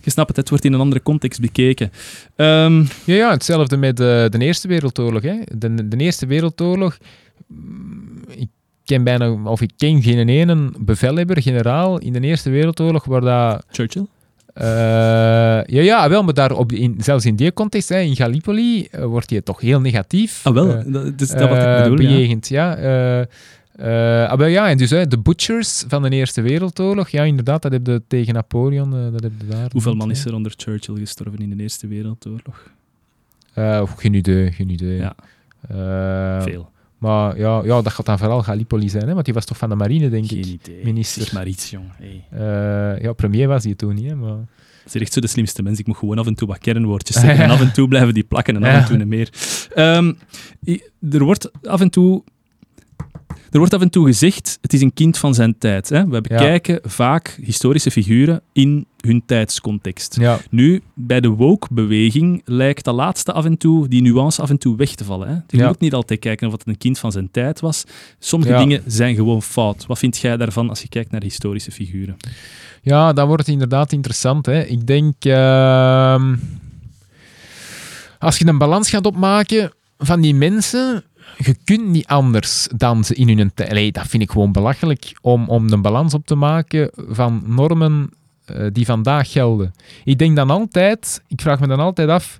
Je 0.05 0.11
snapt 0.11 0.27
het, 0.29 0.37
het 0.37 0.49
wordt 0.49 0.65
in 0.65 0.73
een 0.73 0.79
andere 0.79 1.03
context 1.03 1.41
bekeken. 1.41 1.91
Ehm, 2.35 2.79
Ja, 3.05 3.15
ja, 3.15 3.31
hetzelfde 3.31 3.77
met 3.77 3.97
de, 3.97 4.27
de 4.31 4.37
Eerste 4.39 4.67
Wereldoorlog. 4.67 5.21
Hè. 5.21 5.35
De, 5.57 5.87
de 5.87 5.97
Eerste 5.97 6.25
Wereldoorlog, 6.25 6.97
mm, 7.47 8.23
ik 8.35 8.47
ken 8.85 9.03
bijna, 9.03 9.31
of 9.43 9.61
ik 9.61 9.71
ken 9.77 10.01
geen 10.03 10.29
ene 10.29 10.71
bevelhebber, 10.79 11.41
generaal, 11.41 11.99
in 11.99 12.13
de 12.13 12.19
Eerste 12.19 12.49
Wereldoorlog, 12.49 13.05
waar 13.05 13.21
dat... 13.21 13.65
Churchill? 13.71 14.05
eh, 14.53 14.65
ja, 15.65 15.81
ja, 15.81 16.09
wel, 16.09 16.23
maar 16.23 16.33
daar 16.33 16.51
op, 16.51 16.71
in, 16.71 16.95
zelfs 16.99 17.25
in 17.25 17.35
die 17.35 17.53
context, 17.53 17.89
hè, 17.89 17.99
in 17.99 18.15
Gallipoli, 18.15 18.87
eh, 18.91 19.03
wordt 19.05 19.29
hij 19.29 19.41
toch 19.41 19.61
heel 19.61 19.79
negatief 19.81 20.39
Ah, 20.45 20.53
wel, 20.53 20.69
eh, 20.75 20.83
dat 20.85 21.21
is 21.21 21.29
dat 21.29 21.49
wat 21.49 21.57
ik 21.57 21.63
eh, 21.63 21.81
bedoel. 21.83 22.01
ja. 22.01 22.07
bejegend. 22.07 22.47
Ja, 22.47 22.75
eh, 22.75 23.25
ah, 23.77 24.37
wel, 24.37 24.47
ja, 24.47 24.69
en 24.69 24.77
dus 24.77 24.89
hè, 24.89 25.07
de 25.07 25.19
butchers 25.19 25.83
van 25.87 26.01
de 26.01 26.09
Eerste 26.09 26.41
Wereldoorlog, 26.41 27.09
ja, 27.09 27.23
inderdaad, 27.23 27.61
dat 27.61 27.71
heb 27.71 27.87
je 27.87 28.01
tegen 28.07 28.33
Napoleon, 28.33 28.95
eh, 28.95 29.11
dat 29.11 29.23
heb 29.23 29.31
je 29.37 29.47
daar. 29.47 29.69
Hoeveel 29.71 29.95
man 29.95 30.11
is 30.11 30.25
er 30.25 30.33
onder 30.33 30.53
Churchill 30.57 30.95
gestorven 30.95 31.39
in 31.39 31.49
de 31.57 31.63
Eerste 31.63 31.87
Wereldoorlog? 31.87 32.71
Eh, 33.53 33.83
geen 33.95 34.13
idee, 34.13 34.51
geen 34.51 34.69
idee. 34.69 34.97
Ja. 34.97 35.15
Veel. 36.41 36.73
Maar 36.97 37.37
ja, 37.37 37.61
ja, 37.63 37.81
dat 37.81 37.93
gaat 37.93 38.05
dan 38.05 38.17
vooral 38.17 38.43
Gallipoli 38.43 38.89
zijn, 38.89 39.07
hè, 39.07 39.13
want 39.13 39.25
die 39.25 39.33
was 39.33 39.45
toch 39.45 39.57
van 39.57 39.69
de 39.69 39.75
marine, 39.75 40.09
denk 40.09 40.27
Geen 40.27 40.39
ik. 40.39 40.45
idee. 40.45 40.83
minister. 40.83 41.21
Zeg 41.21 41.33
maar 41.33 41.47
iets, 41.47 41.69
jong. 41.69 41.85
Hey. 41.97 42.97
Ja, 43.01 43.13
premier 43.13 43.47
was 43.47 43.63
hij 43.63 43.75
toen 43.75 43.95
niet, 43.95 44.09
hè, 44.09 44.15
maar... 44.15 44.37
Dat 44.85 44.95
is 44.95 45.01
echt 45.01 45.13
zo 45.13 45.19
de 45.21 45.27
slimste 45.27 45.63
mens. 45.63 45.79
Ik 45.79 45.87
moet 45.87 45.97
gewoon 45.97 46.17
af 46.17 46.27
en 46.27 46.35
toe 46.35 46.47
wat 46.47 46.57
kernwoordjes 46.57 47.19
zeggen. 47.19 47.43
En 47.45 47.49
af 47.49 47.61
en 47.61 47.73
toe 47.73 47.87
blijven 47.87 48.13
die 48.13 48.23
plakken 48.23 48.55
en 48.55 48.63
af 48.63 48.73
en 48.73 48.85
toe 48.85 48.97
niet 48.97 49.07
meer. 49.07 49.29
Ehm, 49.73 50.13
er 51.11 51.23
wordt 51.23 51.51
af 51.63 51.81
en 51.81 51.89
toe... 51.89 52.23
Er 53.27 53.57
wordt 53.61 53.73
af 53.73 53.81
en 53.81 53.89
toe 53.89 54.05
gezegd, 54.05 54.57
het 54.61 54.73
is 54.73 54.81
een 54.81 54.93
kind 54.93 55.17
van 55.17 55.33
zijn 55.33 55.57
tijd. 55.57 55.89
Hè? 55.89 56.07
We 56.07 56.21
bekijken 56.21 56.79
vaak 56.83 57.37
historische 57.41 57.91
figuren 57.91 58.41
in 58.53 58.85
hun 58.99 59.23
tijdscontext. 59.25 60.17
Ja, 60.19 60.39
Nu, 60.49 60.81
bij 60.93 61.19
de 61.21 61.27
woke-beweging 61.27 62.41
lijkt 62.45 62.83
dat 62.83 62.95
laatste 62.95 63.31
af 63.31 63.45
en 63.45 63.57
toe, 63.57 63.87
die 63.87 64.01
nuance 64.01 64.41
af 64.41 64.49
en 64.49 64.57
toe 64.57 64.75
weg 64.77 64.95
te 64.95 65.03
vallen. 65.03 65.27
Hè? 65.27 65.33
Je 65.33 65.57
Ja. 65.57 65.67
moet 65.67 65.79
niet 65.79 65.93
altijd 65.93 66.19
kijken 66.19 66.47
of 66.47 66.53
het 66.53 66.67
een 66.67 66.77
kind 66.77 66.99
van 66.99 67.11
zijn 67.11 67.31
tijd 67.31 67.59
was. 67.59 67.83
Sommige 68.19 68.57
dingen 68.57 68.83
zijn 68.85 69.15
gewoon 69.15 69.41
fout. 69.41 69.85
Wat 69.85 69.99
vind 69.99 70.17
jij 70.17 70.37
daarvan 70.37 70.69
als 70.69 70.81
je 70.81 70.89
kijkt 70.89 71.11
naar 71.11 71.21
historische 71.23 71.71
figuren? 71.71 72.17
ja 72.81 73.13
dan 73.13 73.27
wordt 73.27 73.47
inderdaad 73.47 73.91
interessant. 73.91 74.45
Hè. 74.45 74.63
Ik 74.63 74.87
denk... 74.87 75.13
ehm, 75.25 76.35
als 78.19 78.37
je 78.37 78.47
een 78.47 78.57
balans 78.57 78.89
gaat 78.89 79.05
opmaken 79.05 79.71
van 79.97 80.21
die 80.21 80.35
mensen... 80.35 81.03
Je 81.37 81.55
kunt 81.63 81.87
niet 81.87 82.07
anders 82.07 82.67
dan 82.75 83.03
ze 83.03 83.15
in 83.15 83.37
hun 83.37 83.53
tijd... 83.53 83.93
Dat 83.93 84.07
vind 84.07 84.23
ik 84.23 84.31
gewoon 84.31 84.51
belachelijk, 84.51 85.17
om, 85.21 85.49
om 85.49 85.71
een 85.71 85.81
balans 85.81 86.13
op 86.13 86.25
te 86.25 86.35
maken 86.35 86.91
van 86.95 87.43
normen 87.45 88.09
eh, 88.45 88.65
die 88.71 88.85
vandaag 88.85 89.31
gelden. 89.31 89.73
Ik 90.03 90.17
denk 90.17 90.35
dan 90.35 90.49
altijd... 90.49 91.21
Ik 91.27 91.41
vraag 91.41 91.59
me 91.59 91.67
dan 91.67 91.79
altijd 91.79 92.09
af... 92.09 92.39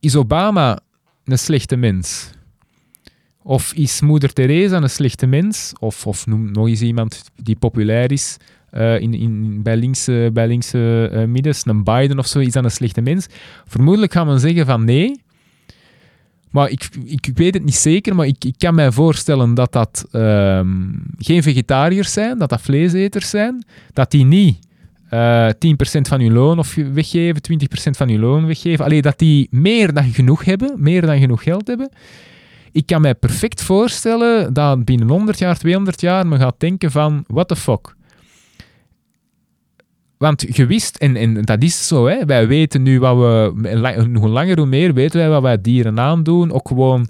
Is 0.00 0.16
Obama 0.16 0.78
een 1.24 1.38
slechte 1.38 1.76
mens? 1.76 2.30
Of 3.42 3.72
is 3.72 4.00
moeder 4.00 4.32
Teresa 4.32 4.76
een 4.76 4.90
slechte 4.90 5.26
mens? 5.26 5.72
Of, 5.78 6.06
of 6.06 6.26
noem 6.26 6.52
nog 6.52 6.68
eens 6.68 6.82
iemand 6.82 7.22
die 7.42 7.56
populair 7.56 8.12
is 8.12 8.36
eh, 8.70 9.00
in, 9.00 9.14
in, 9.14 9.62
bij 9.62 9.76
linkse, 9.76 10.30
bij 10.32 10.46
linkse 10.46 11.08
eh, 11.12 11.24
middens, 11.24 11.66
een 11.66 11.84
Biden 11.84 12.18
of 12.18 12.26
zo, 12.26 12.38
is 12.38 12.52
dat 12.52 12.64
een 12.64 12.70
slechte 12.70 13.00
mens? 13.00 13.26
Vermoedelijk 13.66 14.12
gaan 14.12 14.28
we 14.28 14.38
zeggen 14.38 14.66
van 14.66 14.84
nee. 14.84 15.22
Maar 16.50 16.70
ik, 16.70 16.88
ik, 17.04 17.30
weet 17.34 17.54
het 17.54 17.64
niet 17.64 17.74
zeker, 17.74 18.14
maar 18.14 18.26
ik, 18.26 18.44
ik 18.44 18.54
kan 18.58 18.74
mij 18.74 18.92
voorstellen 18.92 19.54
dat 19.54 19.72
dat 19.72 20.06
ehm, 20.10 20.68
geen 21.18 21.42
vegetariërs 21.42 22.12
zijn, 22.12 22.38
dat 22.38 22.48
dat 22.48 22.60
vleeseters 22.60 23.30
zijn, 23.30 23.64
dat 23.92 24.10
die 24.10 24.24
niet 24.24 24.58
eh 25.08 25.48
10% 25.48 25.50
van 26.00 26.20
hun 26.20 26.32
loon 26.32 26.58
of 26.58 26.74
weggeven, 26.74 27.42
20% 27.52 27.90
van 27.90 28.08
hun 28.08 28.20
loon 28.20 28.46
weggeven. 28.46 28.84
Alleen 28.84 29.02
dat 29.02 29.18
die 29.18 29.48
meer 29.50 29.92
dan 29.92 30.12
genoeg 30.12 30.44
hebben, 30.44 30.74
meer 30.76 31.06
dan 31.06 31.18
genoeg 31.18 31.42
geld 31.42 31.66
hebben. 31.66 31.90
Ik 32.72 32.86
kan 32.86 33.00
mij 33.00 33.14
perfect 33.14 33.62
voorstellen 33.62 34.52
dat 34.52 34.84
binnen 34.84 35.08
100 35.08 35.38
jaar, 35.38 35.58
200 35.58 36.00
jaar 36.00 36.26
men 36.26 36.38
gaat 36.38 36.54
denken 36.58 36.90
van, 36.90 37.24
what 37.26 37.48
the 37.48 37.56
fuck. 37.56 37.94
Want 40.20 40.56
je 40.56 40.66
wist, 40.66 40.96
en, 40.96 41.16
en 41.16 41.42
dat 41.42 41.62
is 41.62 41.86
zo, 41.86 42.06
hè, 42.06 42.24
wij 42.24 42.46
weten 42.46 42.82
nu 42.82 43.00
wat 43.00 43.16
we, 43.16 44.12
hoe 44.18 44.28
langer 44.28 44.58
hoe 44.58 44.66
meer 44.66 44.94
weten 44.94 45.18
wij 45.18 45.28
wat 45.28 45.42
wij 45.42 45.60
dieren 45.60 46.00
aandoen, 46.00 46.52
ook 46.52 46.68
gewoon 46.68 47.08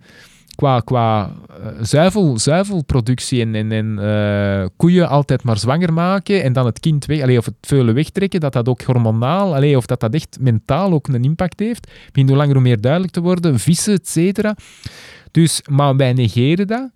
qua, 0.54 0.80
qua 0.80 1.30
uh, 1.50 1.66
zuivel, 1.80 2.38
zuivelproductie 2.38 3.40
en, 3.40 3.72
en, 3.72 3.98
uh, 4.00 4.66
koeien 4.76 5.08
altijd 5.08 5.42
maar 5.42 5.58
zwanger 5.58 5.92
maken 5.92 6.42
en 6.42 6.52
dan 6.52 6.66
het 6.66 6.80
kind 6.80 7.06
weg, 7.06 7.22
allee, 7.22 7.38
of 7.38 7.44
het 7.44 7.54
veulen 7.60 7.94
wegtrekken, 7.94 8.40
dat 8.40 8.52
dat 8.52 8.68
ook 8.68 8.82
hormonaal, 8.82 9.54
allee, 9.54 9.76
of 9.76 9.86
dat 9.86 10.00
dat 10.00 10.14
echt 10.14 10.36
mentaal 10.40 10.92
ook 10.92 11.08
een 11.08 11.24
impact 11.24 11.60
heeft, 11.60 11.90
begint 12.12 12.28
hoe 12.28 12.38
langer 12.38 12.54
hoe 12.54 12.62
meer 12.62 12.80
duidelijk 12.80 13.12
te 13.12 13.20
worden, 13.20 13.58
vissen, 13.58 13.94
et 13.94 14.08
cetera. 14.08 14.56
Dus, 15.30 15.62
maar 15.70 15.96
wij 15.96 16.12
negeren 16.12 16.66
dat. 16.66 16.90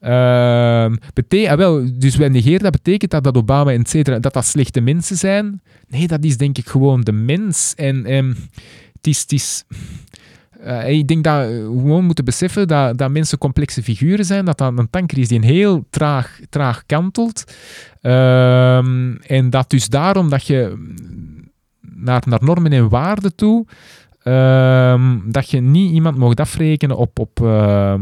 Uh, 0.00 1.50
ah, 1.50 1.56
wel, 1.56 1.98
dus 1.98 2.16
wij 2.16 2.28
negeren 2.28 2.62
dat 2.62 2.72
betekent 2.72 3.10
dat, 3.10 3.24
dat 3.24 3.36
Obama 3.36 3.72
en 3.72 3.86
cetera, 3.86 4.18
dat 4.18 4.32
dat 4.32 4.44
slechte 4.44 4.80
mensen 4.80 5.16
zijn. 5.16 5.62
Nee, 5.88 6.06
dat 6.06 6.24
is 6.24 6.36
denk 6.36 6.58
ik 6.58 6.68
gewoon 6.68 7.00
de 7.00 7.12
mens. 7.12 7.74
En 7.76 8.14
um, 8.14 8.36
het 9.00 9.32
is, 9.32 9.64
uh, 10.64 10.88
ik 10.88 11.08
denk 11.08 11.24
dat 11.24 11.46
we 11.46 11.64
gewoon 11.76 12.04
moeten 12.04 12.24
beseffen 12.24 12.68
dat, 12.68 12.98
dat 12.98 13.10
mensen 13.10 13.38
complexe 13.38 13.82
figuren 13.82 14.24
zijn, 14.24 14.44
dat 14.44 14.58
dat 14.58 14.78
een 14.78 14.90
tanker 14.90 15.18
is 15.18 15.28
die 15.28 15.38
een 15.38 15.44
heel 15.44 15.86
traag, 15.90 16.40
traag 16.48 16.86
kantelt. 16.86 17.44
Uh, 18.02 18.76
en 19.30 19.50
dat 19.50 19.70
dus 19.70 19.88
daarom 19.88 20.30
dat 20.30 20.46
je 20.46 20.86
naar, 21.80 22.22
naar 22.26 22.42
normen 22.42 22.72
en 22.72 22.88
waarden 22.88 23.34
toe, 23.34 23.66
uh, 24.28 25.14
dat 25.24 25.50
je 25.50 25.60
niet 25.60 25.92
iemand 25.92 26.16
mag 26.16 26.34
afrekenen 26.34 26.96
op, 26.96 27.18
op 27.18 27.40
ehm, 27.42 28.00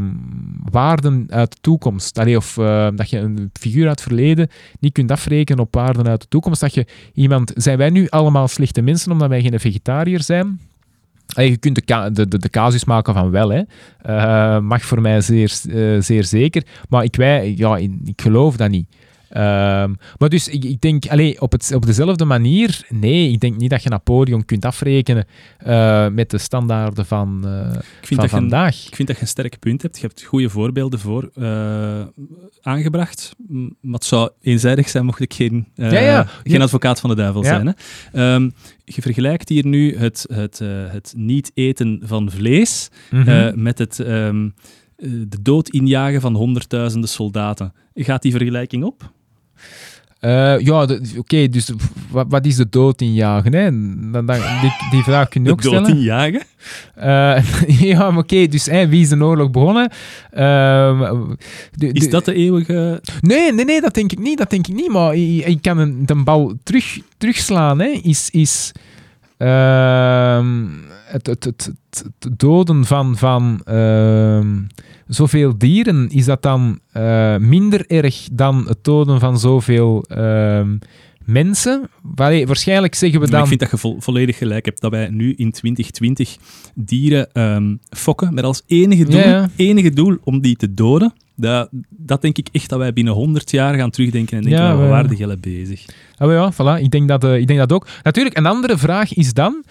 waarden 0.71 1.27
uit 1.29 1.53
de 1.53 1.59
toekomst. 1.61 2.19
Allee, 2.19 2.37
of 2.37 2.59
ehm, 2.59 2.97
dat 2.97 3.11
je 3.11 3.19
een 3.19 3.51
figuur 3.53 3.89
uit 3.89 4.01
het 4.01 4.09
verleden 4.09 4.49
niet 4.81 4.93
kunt 4.93 5.11
afrekenen 5.11 5.63
op 5.63 5.75
waarden 5.75 6.09
uit 6.09 6.21
de 6.21 6.29
toekomst. 6.29 6.61
Dat 6.61 6.75
je 6.75 6.87
iemand, 7.15 7.53
zijn 7.55 7.79
wij 7.79 7.91
nu 7.91 8.09
allemaal 8.09 8.49
slechte 8.49 8.83
mensen 8.83 9.13
omdat 9.13 9.29
wij 9.29 9.43
geen 9.43 9.61
vegetariër 9.61 10.23
zijn? 10.23 10.61
je 11.27 11.57
kunt 11.57 11.87
de, 11.87 12.11
de, 12.13 12.39
de, 12.39 12.49
casus 12.49 12.85
maken 12.85 13.15
van 13.15 13.31
wel, 13.31 13.49
hè. 13.49 13.63
Uh, 14.07 14.61
mag 14.61 14.83
voor 14.83 15.01
mij 15.01 15.21
zeer, 15.21 15.61
uh, 15.69 16.01
zeer 16.01 16.25
zeker. 16.25 16.63
Maar 16.89 17.05
ik, 17.05 17.17
wij, 17.17 17.55
ja, 17.57 17.77
ik 17.77 18.21
geloof 18.23 18.57
dat 18.57 18.71
niet. 18.71 18.89
Um, 19.31 19.97
maar 20.19 20.29
dus 20.29 20.49
ik, 20.49 20.65
ik 20.65 20.81
denk, 20.81 21.07
allez, 21.07 21.39
op, 21.39 21.53
het, 21.53 21.75
op 21.75 21.87
dezelfde 21.87 22.25
manier, 22.25 22.87
nee, 22.89 23.31
ik 23.31 23.41
denk 23.41 23.57
niet 23.57 23.71
dat 23.71 23.83
je 23.83 23.89
Napoleon 23.89 24.45
kunt 24.45 24.65
afrekenen 24.65 25.27
uh, 25.67 26.09
met 26.09 26.31
de 26.31 26.39
standaarden 26.39 27.07
van, 27.07 27.43
uh, 27.45 27.73
ik 27.73 28.07
vind 28.07 28.07
van 28.09 28.17
dat 28.17 28.31
vandaag. 28.31 28.77
Je, 28.77 28.89
ik 28.89 28.97
vind 28.97 29.09
dat 29.09 29.17
je 29.17 29.23
een 29.23 29.29
sterk 29.29 29.59
punt 29.59 29.83
hebt. 29.83 29.97
Je 29.97 30.07
hebt 30.07 30.23
goede 30.23 30.49
voorbeelden 30.49 30.99
voor 30.99 31.31
uh, 31.35 32.01
aangebracht. 32.63 33.35
Maar 33.81 33.95
het 33.95 34.05
zou 34.05 34.31
eenzijdig 34.41 34.89
zijn 34.89 35.05
mocht 35.05 35.21
ik 35.21 35.35
geen, 35.35 35.67
ja, 35.75 35.99
ja. 35.99 36.27
geen 36.45 36.63
advocaat 36.63 37.01
van 37.01 37.11
de 37.11 37.17
duivel 37.17 37.43
ja. 37.43 37.49
zijn. 37.49 37.75
Hè? 38.13 38.35
Um, 38.35 38.55
je 38.85 39.03
vergelijkt 39.03 39.49
hier 39.49 39.67
nu 39.67 39.97
het, 39.97 40.27
het, 40.33 40.59
het 40.91 41.15
niet 41.17 41.51
eten 41.55 42.01
van 42.05 42.31
vlees 42.31 42.89
mm 43.11 43.23
-hmm. 43.23 43.63
met 43.63 43.79
het... 43.79 43.99
Um, 43.99 44.55
de 44.97 45.43
dood 45.43 45.69
injagen 45.69 46.21
van 46.21 46.35
honderdduizenden 46.35 47.09
soldaten. 47.09 47.73
Gaat 47.95 48.23
die 48.23 48.33
vergelijking 48.33 48.85
op? 48.85 49.13
Uh, 50.21 50.59
ja, 50.59 50.83
oké, 50.83 51.01
okay, 51.17 51.49
dus 51.49 51.71
wat, 52.11 52.27
wat, 52.29 52.47
is 52.47 52.57
de 52.57 52.69
dood 52.69 53.01
injagen? 53.01 53.55
Hè? 53.55 53.71
Dan, 54.11 54.27
dan, 54.27 54.37
die, 54.61 54.73
die 54.91 55.03
vraag 55.03 55.29
kun 55.29 55.45
je 55.45 55.51
ook 55.51 55.61
stellen. 55.61 55.83
De 55.83 55.89
dood 55.89 55.99
injagen? 55.99 56.43
Uh, 56.99 57.79
ja, 57.91 57.99
maar 57.99 58.09
oké, 58.09 58.19
okay, 58.19 58.49
dus 58.49 58.67
hè, 58.67 58.89
wie 58.89 59.01
is 59.01 59.09
de 59.09 59.25
oorlog 59.25 59.51
begonnen? 59.51 59.91
Uh, 60.33 61.13
de, 61.73 61.93
is 61.93 62.11
dat 62.11 62.25
de 62.25 62.35
eeuwige... 62.35 63.01
Nee, 63.21 63.53
nee, 63.53 63.65
nee, 63.65 63.81
dat 63.81 63.95
denk 63.95 64.13
ik 64.13 64.19
niet, 64.19 64.39
dat 64.39 64.51
denk 64.51 64.67
ik 64.67 64.75
niet. 64.75 64.89
Maar 64.89 65.15
ik, 65.15 65.47
ik 65.47 65.63
kan 65.63 65.79
een, 65.79 66.07
de 66.07 66.23
bal 66.23 66.55
terug, 66.63 66.99
terugslaan, 67.19 67.79
hè, 67.79 67.89
is... 68.03 68.31
is 68.31 68.73
ehm, 68.73 68.85
het, 69.37 71.27
het, 71.27 71.45
het, 71.45 71.73
het, 71.91 72.39
doden 72.39 72.85
van, 72.85 73.17
van 73.17 73.61
uh, 73.69 74.41
zoveel 75.07 75.59
dieren, 75.59 76.09
is 76.09 76.25
dat 76.25 76.43
dan 76.43 76.79
uh, 76.97 77.37
minder 77.37 77.87
erg 77.87 78.29
dan 78.33 78.65
het 78.67 78.85
doden 78.85 79.21
van 79.21 79.39
zoveel 79.39 80.05
mensen? 81.27 81.91
Waarschijnlijk 82.15 82.95
zeggen 82.95 83.21
we 83.21 83.31
dan... 83.31 83.41
Ik 83.41 83.47
vind 83.49 83.61
dat 83.61 83.71
je 83.71 83.77
vo 83.79 83.97
volledig 83.99 84.39
gelijk 84.39 84.65
hebt, 84.65 84.81
dat 84.81 84.91
wij 84.91 85.09
nu 85.09 85.35
in 85.37 85.53
2020 85.53 86.37
dieren 86.75 87.29
um, 87.33 87.81
fokken 87.91 88.35
met 88.35 88.45
als 88.45 88.63
enige 88.67 89.05
doel, 89.05 89.21
ja, 89.21 89.29
ja. 89.29 89.51
enige 89.57 89.91
doel 89.91 90.17
om 90.25 90.41
die 90.41 90.57
te 90.57 90.75
doden. 90.75 91.13
Dat, 91.35 91.69
dat 91.91 92.23
denk 92.23 92.39
ik 92.39 92.49
echt 92.53 92.69
dat 92.69 92.79
wij 92.79 92.93
binnen 92.93 93.13
100 93.13 93.51
jaar 93.51 93.75
gaan 93.75 93.91
terugdenken 93.91 94.37
en 94.37 94.43
denken, 94.43 94.63
ja, 94.63 94.77
we 94.77 94.87
waren 94.87 95.17
de 95.17 95.37
bezig. 95.41 95.85
Ah, 96.17 96.31
ja, 96.31 96.53
voilà. 96.53 96.83
ik, 96.83 96.91
denk 96.91 97.09
dat, 97.09 97.25
uh, 97.25 97.37
ik 97.37 97.47
denk 97.47 97.59
dat 97.59 97.73
ook. 97.73 97.87
Natuurlijk, 98.03 98.37
een 98.37 98.47
andere 98.47 98.79
vraag 98.79 99.15
is 99.15 99.33
dan... 99.33 99.65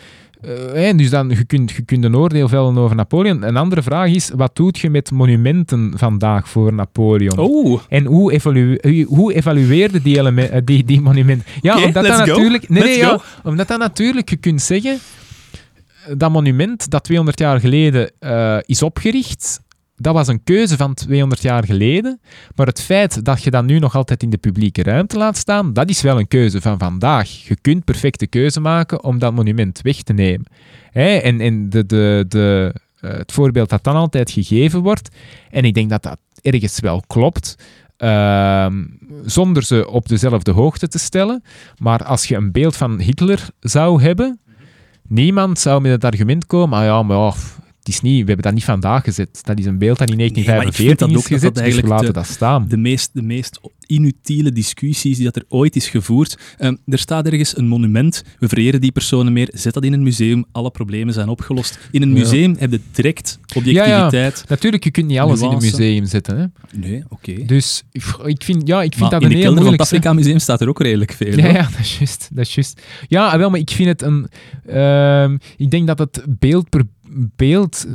Uh, 0.76 0.98
dus 0.98 1.10
dan, 1.10 1.30
je, 1.30 1.46
kunt, 1.46 1.72
je 1.72 1.82
kunt 1.82 2.04
een 2.04 2.16
oordeel 2.16 2.48
vellen 2.48 2.78
over 2.78 2.96
Napoleon. 2.96 3.44
Een 3.44 3.58
andere 3.58 3.84
vraag 3.84 4.10
is, 4.10 4.32
wat 4.36 4.56
doet 4.56 4.80
je 4.80 4.90
met 4.90 5.12
monumenten 5.12 5.94
vandaag 5.96 6.50
voor 6.50 6.74
Napoleon? 6.74 7.38
Oh. 7.38 7.82
En 7.90 8.06
hoe, 8.06 8.32
evalu 8.32 8.80
hoe 9.08 9.34
evalueerde 9.34 10.02
die, 10.02 10.64
die, 10.64 10.84
die 10.84 11.02
monumenten? 11.02 11.46
Ja, 11.62 11.74
okay, 11.74 11.86
omdat, 11.86 12.06
dat 12.06 12.18
natuurlijk, 12.18 12.70
nee, 12.70 12.84
nee, 12.84 12.98
ja, 12.98 13.20
omdat 13.44 13.68
dat 13.68 13.80
natuurlijk, 13.80 14.30
je 14.30 14.36
kunt 14.36 14.62
zeggen, 14.62 15.00
dat 16.14 16.32
monument 16.32 16.90
dat 16.90 17.04
200 17.04 17.40
jaar 17.40 17.60
geleden 17.60 18.12
uh, 18.20 18.58
is 18.62 18.84
opgericht, 18.84 19.62
dat 19.96 20.14
was 20.14 20.28
een 20.28 20.44
keuze 20.44 20.78
van 20.78 20.94
200 20.94 21.42
jaar 21.42 21.66
geleden. 21.66 22.20
Maar 22.56 22.68
het 22.68 22.82
feit 22.82 23.26
dat 23.26 23.44
je 23.44 23.52
dat 23.52 23.66
nu 23.66 23.80
nog 23.80 23.96
altijd 23.96 24.24
in 24.24 24.30
de 24.30 24.38
publieke 24.38 24.84
ruimte 24.84 25.18
laat 25.18 25.38
staan, 25.38 25.74
dat 25.74 25.90
is 25.90 26.02
wel 26.02 26.20
een 26.20 26.28
keuze 26.28 26.62
van 26.62 26.80
vandaag. 26.80 27.30
Je 27.30 27.56
kunt 27.62 27.86
perfecte 27.86 28.28
keuze 28.28 28.60
maken 28.60 29.04
om 29.04 29.20
dat 29.20 29.34
monument 29.34 29.82
weg 29.82 30.02
te 30.02 30.14
nemen. 30.14 30.46
Hè? 30.92 31.16
En, 31.16 31.70
de, 31.70 31.86
de, 31.86 32.26
de, 32.28 32.74
uh, 33.02 33.12
het 33.12 33.32
voorbeeld 33.32 33.70
dat 33.70 33.84
dan 33.84 33.96
altijd 33.96 34.32
gegeven 34.32 34.82
wordt, 34.82 35.10
en 35.52 35.64
ik 35.64 35.74
denk 35.74 35.90
dat 35.90 36.04
dat 36.04 36.18
ergens 36.42 36.80
wel 36.80 37.04
klopt, 37.08 37.56
uh, 37.98 38.68
zonder 39.26 39.64
ze 39.64 39.90
op 39.90 40.08
dezelfde 40.08 40.52
hoogte 40.52 40.88
te 40.88 41.00
stellen. 41.00 41.44
Maar 41.78 42.04
als 42.04 42.26
je 42.26 42.36
een 42.36 42.52
beeld 42.52 42.76
van 42.76 43.00
Hitler 43.00 43.48
zou 43.60 44.02
hebben, 44.02 44.40
niemand 45.08 45.60
zou 45.60 45.82
met 45.82 45.92
het 45.92 46.04
argument 46.04 46.46
komen, 46.46 46.80
ah 46.80 46.86
ja, 46.86 47.04
maar 47.04 47.18
het 47.86 47.94
is 47.94 48.02
niet, 48.02 48.22
we 48.22 48.28
hebben 48.28 48.46
dat 48.46 48.54
niet 48.54 48.64
vandaag 48.64 49.04
gezet. 49.04 49.42
Dat 49.44 49.60
is 49.60 49.66
een 49.66 49.78
beeld 49.78 49.98
dat 49.98 50.10
in 50.10 50.18
1945 50.18 51.08
nee, 51.08 51.18
is 51.18 51.26
gezet, 51.26 51.56
dat 51.56 51.64
dus 51.64 51.76
we 51.76 51.88
laten 51.88 52.06
de, 52.06 52.12
dat 52.12 52.28
staan. 52.28 52.66
De 52.68 52.78
meest, 52.78 53.10
de 53.14 53.22
meest 53.22 53.60
inutiele 53.86 54.52
discussies 54.52 55.16
die 55.16 55.26
dat 55.26 55.36
er 55.36 55.44
ooit 55.50 55.76
is 55.76 55.90
gevoerd. 55.90 56.38
Um, 56.60 56.78
er 56.86 57.00
staat 57.00 57.26
ergens 57.26 57.58
een 57.58 57.68
monument, 57.68 58.24
we 58.40 58.48
vereren 58.48 58.82
die 58.82 58.92
personen 58.92 59.34
meer, 59.34 59.50
zet 59.54 59.74
dat 59.74 59.84
in 59.84 59.94
een 59.94 60.04
museum, 60.04 60.46
alle 60.52 60.72
problemen 60.72 61.14
zijn 61.14 61.30
opgelost. 61.30 61.80
In 61.92 62.02
een 62.02 62.14
museum 62.14 62.52
ja. 62.52 62.60
heb 62.60 62.72
je 62.72 62.80
direct 62.92 63.40
objectiviteit. 63.56 64.12
Ja, 64.12 64.20
ja. 64.20 64.32
Natuurlijk, 64.48 64.84
je 64.84 64.92
kunt 64.92 65.08
niet 65.08 65.20
alles 65.20 65.40
nuance. 65.40 65.68
in 65.68 65.74
een 65.74 65.78
museum 65.78 66.06
zetten. 66.06 66.38
Hè? 66.38 66.46
Nee, 66.80 67.04
oké. 67.10 67.32
Okay. 67.32 67.46
Dus 67.46 67.84
ik 68.26 68.44
vind, 68.44 68.68
ja, 68.68 68.84
ik 68.84 68.96
vind 68.96 69.12
maar 69.12 69.20
dat 69.20 69.24
een 69.24 69.38
heel 69.38 69.54
moeilijk. 69.54 69.66
In 69.66 69.72
het 69.72 69.82
Afrika 69.82 70.14
Museum 70.14 70.40
staat 70.40 70.62
er 70.62 70.70
ook 70.70 70.82
redelijk 70.82 71.12
veel. 71.12 71.38
Ja, 71.38 71.48
ja 71.48 71.70
dat 71.72 71.80
is 71.80 71.98
juist. 71.98 72.30
Dat 72.32 72.46
is 72.46 72.56
juist. 72.56 72.82
Ja, 73.08 73.38
wel, 73.38 73.50
maar 73.50 73.60
ik 73.60 73.70
vind 73.70 73.90
het 73.90 74.02
een... 74.02 74.28
Uh, 74.70 75.38
ik 75.58 75.72
denk 75.72 75.88
dat 75.88 76.00
het 76.00 76.26
beeld 76.28 76.70
per 76.70 76.84
beeld 77.16 77.88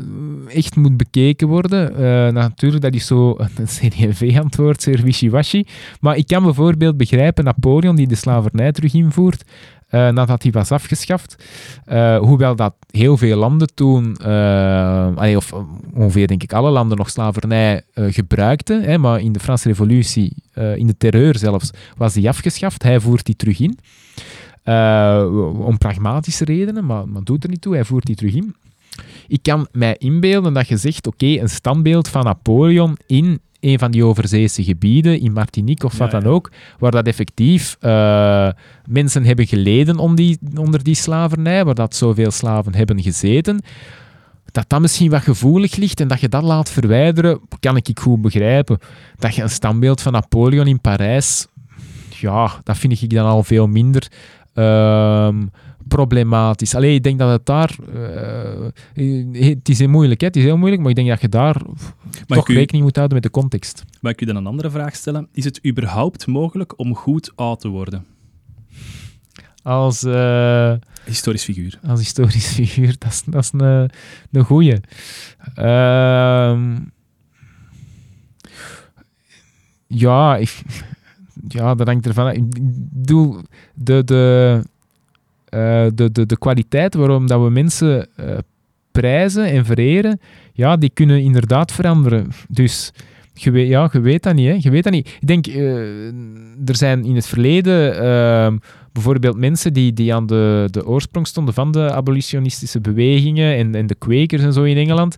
echt 0.48 0.76
moet 0.76 0.96
bekeken 0.96 1.48
worden. 1.48 1.92
Uh, 1.92 2.32
natuurlijk, 2.32 2.82
dat 2.82 2.94
is 2.94 3.06
zo 3.06 3.36
een 3.38 3.66
CD&V-antwoord, 3.66 4.82
zeer 4.82 5.02
wishy-washy. 5.02 5.64
Maar 6.00 6.16
ik 6.16 6.26
kan 6.26 6.42
bijvoorbeeld 6.42 6.96
begrijpen 6.96 7.44
Napoleon, 7.44 7.96
die 7.96 8.08
de 8.08 8.14
slavernij 8.14 8.72
terug 8.72 8.94
invoert, 8.94 9.44
uh, 9.90 10.08
nadat 10.08 10.42
die 10.42 10.52
was 10.52 10.72
afgeschaft. 10.72 11.36
Hoewel 12.20 12.56
dat 12.56 12.74
heel 12.90 13.16
veel 13.16 13.36
landen 13.36 13.74
toen, 13.74 14.16
of 15.36 15.52
ongeveer 15.94 16.26
denk 16.26 16.42
ik 16.42 16.52
alle 16.52 16.70
landen 16.70 16.98
nog 16.98 17.10
slavernij 17.10 17.82
gebruikten, 17.94 18.82
hè, 18.82 18.98
maar 18.98 19.20
in 19.20 19.32
de 19.32 19.40
Franse 19.40 19.68
revolutie, 19.68 20.34
in 20.54 20.86
de 20.86 20.96
terreur 20.96 21.38
zelfs, 21.38 21.70
was 21.96 22.12
die 22.12 22.28
afgeschaft. 22.28 22.82
Hij 22.82 23.00
voert 23.00 23.26
die 23.26 23.36
terug 23.36 23.60
in. 23.60 23.78
om 25.66 25.78
pragmatische 25.78 26.44
redenen, 26.44 26.86
maar, 26.86 27.08
maar 27.08 27.22
doet 27.22 27.44
er 27.44 27.50
niet 27.50 27.60
toe, 27.60 27.74
hij 27.74 27.84
voert 27.84 28.06
die 28.06 28.16
terug 28.16 28.34
in. 28.34 28.54
Ik 29.28 29.42
kan 29.42 29.68
mij 29.72 29.96
inbeelden 29.98 30.52
dat 30.52 30.68
je 30.68 30.76
zegt, 30.76 31.06
oké, 31.06 31.24
okay, 31.24 31.40
een 31.40 31.48
standbeeld 31.48 32.08
van 32.08 32.24
Napoleon 32.24 32.96
in 33.06 33.40
een 33.60 33.78
van 33.78 33.90
die 33.90 34.04
overzeese 34.04 34.64
gebieden, 34.64 35.20
in 35.20 35.32
Martinique 35.32 35.86
of 35.86 35.98
wat 35.98 36.10
ja, 36.10 36.16
ja. 36.16 36.22
dan 36.22 36.32
ook, 36.32 36.50
waar 36.78 36.90
dat 36.90 37.06
effectief 37.06 37.76
uh, 37.80 38.48
mensen 38.86 39.24
hebben 39.24 39.46
geleden 39.46 39.98
om 39.98 40.14
die, 40.14 40.38
onder 40.54 40.82
die 40.82 40.94
slavernij, 40.94 41.64
waar 41.64 41.74
dat 41.74 41.96
zoveel 41.96 42.30
slaven 42.30 42.74
hebben 42.74 43.02
gezeten, 43.02 43.62
dat 44.50 44.64
dat 44.68 44.80
misschien 44.80 45.10
wat 45.10 45.22
gevoelig 45.22 45.76
ligt 45.76 46.00
en 46.00 46.08
dat 46.08 46.20
je 46.20 46.28
dat 46.28 46.42
laat 46.42 46.70
verwijderen, 46.70 47.40
kan 47.60 47.76
ik 47.76 47.98
goed 48.00 48.20
begrijpen. 48.20 48.78
Dat 49.16 49.34
je 49.34 49.42
een 49.42 49.50
standbeeld 49.50 50.00
van 50.00 50.12
Napoleon 50.12 50.66
in 50.66 50.80
Parijs, 50.80 51.46
ja, 52.08 52.60
dat 52.62 52.78
vind 52.78 53.02
ik 53.02 53.10
dan 53.10 53.26
al 53.26 53.42
veel 53.42 53.66
minder... 53.66 54.10
Uh, 54.54 55.28
problematisch. 55.90 56.74
Alleen 56.74 56.94
ik 56.94 57.02
denk 57.02 57.18
dat 57.18 57.30
het 57.30 57.46
daar... 57.46 57.76
Uh, 58.94 59.50
het 59.50 59.68
is 59.68 59.78
heel 59.78 59.88
moeilijk, 59.88 60.20
hè? 60.20 60.26
het 60.26 60.36
is 60.36 60.42
heel 60.42 60.56
moeilijk, 60.56 60.80
maar 60.80 60.90
ik 60.90 60.96
denk 60.96 61.08
dat 61.08 61.20
je 61.20 61.28
daar 61.28 61.62
maar 62.26 62.38
toch 62.38 62.48
u, 62.48 62.54
rekening 62.54 62.84
moet 62.84 62.96
houden 62.96 63.14
met 63.14 63.24
de 63.24 63.30
context. 63.40 63.84
Mag 64.00 64.12
ik 64.12 64.20
u 64.20 64.26
dan 64.26 64.36
een 64.36 64.46
andere 64.46 64.70
vraag 64.70 64.94
stellen? 64.94 65.28
Is 65.32 65.44
het 65.44 65.66
überhaupt 65.66 66.26
mogelijk 66.26 66.78
om 66.78 66.94
goed 66.94 67.32
oud 67.34 67.60
te 67.60 67.68
worden? 67.68 68.04
als, 69.62 70.02
eh, 70.02 70.72
Historisch 71.04 71.44
figuur. 71.44 71.78
als 71.86 72.00
historisch 72.00 72.52
figuur. 72.60 72.94
Dat 72.98 73.10
is, 73.10 73.22
dat 73.26 73.42
is 73.42 73.50
een, 73.52 73.90
een 74.30 74.44
goeie. 74.44 74.80
Ehm, 75.54 76.78
ja, 79.86 80.36
ik, 80.36 80.62
ja, 81.48 81.74
dat 81.74 81.86
hangt 81.86 82.06
ervan 82.06 82.26
af. 82.26 82.32
Ik 82.32 82.44
bedoel, 82.90 83.42
de, 83.74 84.04
de, 84.04 84.64
eh, 85.50 85.86
de, 85.94 86.12
de, 86.12 86.26
de 86.26 86.38
kwaliteit 86.38 86.94
waarom 86.94 87.26
dat 87.26 87.42
we 87.42 87.50
mensen 87.50 88.08
eh, 88.16 88.38
prijzen 88.90 89.44
en 89.44 89.64
vereren, 89.64 90.20
ja, 90.52 90.76
die 90.76 90.90
kunnen 90.94 91.20
inderdaad 91.22 91.72
veranderen. 91.72 92.28
Dus 92.48 92.92
je 93.34 93.50
weet, 93.50 93.68
ja, 93.68 93.88
je 93.92 94.00
weet 94.00 94.22
dat 94.22 94.34
niet. 94.34 94.46
Hè. 94.46 94.56
Je 94.58 94.70
weet 94.70 94.84
dat 94.84 94.92
niet. 94.92 95.16
Ik 95.20 95.26
denk, 95.26 95.46
eh, 95.46 96.06
er 96.66 96.76
zijn 96.76 97.04
in 97.04 97.14
het 97.14 97.26
verleden 97.26 98.00
ehm, 98.00 98.56
bijvoorbeeld 98.92 99.36
mensen 99.36 99.72
die, 99.72 99.92
die 99.92 100.14
aan 100.14 100.26
de, 100.26 100.68
de 100.70 100.86
oorsprong 100.86 101.26
stonden 101.26 101.54
van 101.54 101.72
de 101.72 101.92
abolitionistische 101.92 102.80
bewegingen 102.80 103.56
en, 103.56 103.74
en 103.74 103.86
de 103.86 103.94
kwekers 103.94 104.42
en 104.42 104.52
zo 104.52 104.62
in 104.62 104.76
Engeland. 104.76 105.16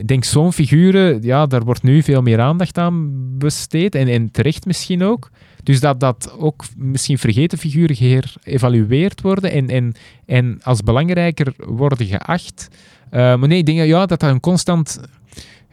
Ik 0.00 0.08
denk 0.08 0.24
zo'n 0.24 0.52
figuren, 0.52 1.22
ja, 1.22 1.46
daar 1.46 1.64
wordt 1.64 1.82
nu 1.82 2.02
veel 2.02 2.22
meer 2.22 2.40
aandacht 2.40 2.78
aan 2.78 3.10
besteed 3.38 3.94
en, 3.94 4.08
en 4.08 4.30
terecht 4.30 4.66
misschien 4.66 5.02
ook. 5.04 5.30
Dus 5.68 5.80
dat, 5.80 6.00
dat 6.00 6.34
ook 6.38 6.64
misschien 6.76 7.18
vergeten 7.18 7.58
figuren 7.58 7.96
geëvalueerd 7.96 9.20
worden 9.20 9.50
en, 9.50 9.68
en, 9.68 9.94
en 10.26 10.58
als 10.62 10.82
belangrijker 10.82 11.54
worden 11.56 12.06
geacht. 12.06 12.68
Eh, 13.10 13.20
maar 13.20 13.48
nee, 13.48 13.58
ik 13.58 13.66
denk 13.66 13.78
ja, 13.78 14.06
dat 14.06 14.20
dat 14.20 14.30
een 14.30 14.40
constant, 14.40 15.00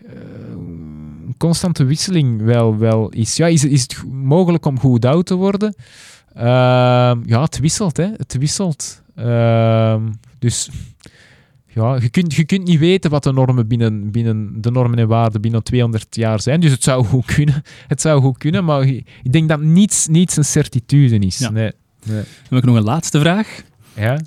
eh, 0.06 0.14
constante 1.38 1.84
wisseling 1.84 2.42
wel, 2.42 2.78
wel 2.78 3.10
is. 3.10 3.36
Ja, 3.36 3.48
is, 3.48 3.64
is 3.64 3.82
het 3.82 4.04
mogelijk 4.12 4.66
om 4.66 4.80
goed 4.80 5.06
oud 5.06 5.26
te 5.26 5.36
worden? 5.36 5.76
Ehm, 6.34 7.20
ja, 7.26 7.42
het 7.42 7.60
wisselt, 7.60 7.98
hè. 7.98 8.08
Het 8.18 8.38
wisselt. 8.38 9.02
Dus 10.40 10.70
ja, 11.76 11.96
je 11.96 12.10
kunt, 12.10 12.34
je 12.34 12.46
kunt 12.46 12.68
niet 12.68 12.80
weten 12.80 13.12
wat 13.12 13.24
de 13.24 13.34
normen 13.34 13.68
binnen, 13.68 14.12
binnen 14.12 14.62
de 14.62 14.72
normen 14.72 15.00
en 15.00 15.08
waarden 15.08 15.42
binnen 15.42 15.64
200 15.64 16.16
jaar 16.16 16.42
zijn. 16.42 16.60
Dus 16.60 16.72
het 16.72 16.84
zou 16.84 17.06
goed 17.06 17.26
kunnen. 17.26 17.64
Het 17.88 18.02
zou 18.02 18.22
goed 18.22 18.38
kunnen, 18.38 18.66
maar 18.66 18.84
ik 18.88 19.32
denk 19.32 19.50
dat 19.50 19.62
niets, 19.62 20.08
niets 20.08 20.38
een 20.38 20.46
certitude 20.46 21.20
is. 21.20 21.38
Ja. 21.38 21.50
Nee. 21.50 21.72
nee. 22.06 22.16
Dan 22.24 22.26
heb 22.50 22.58
ik 22.58 22.64
nog 22.64 22.76
een 22.76 22.84
laatste 22.84 23.20
vraag. 23.20 23.64
Ja? 23.94 24.20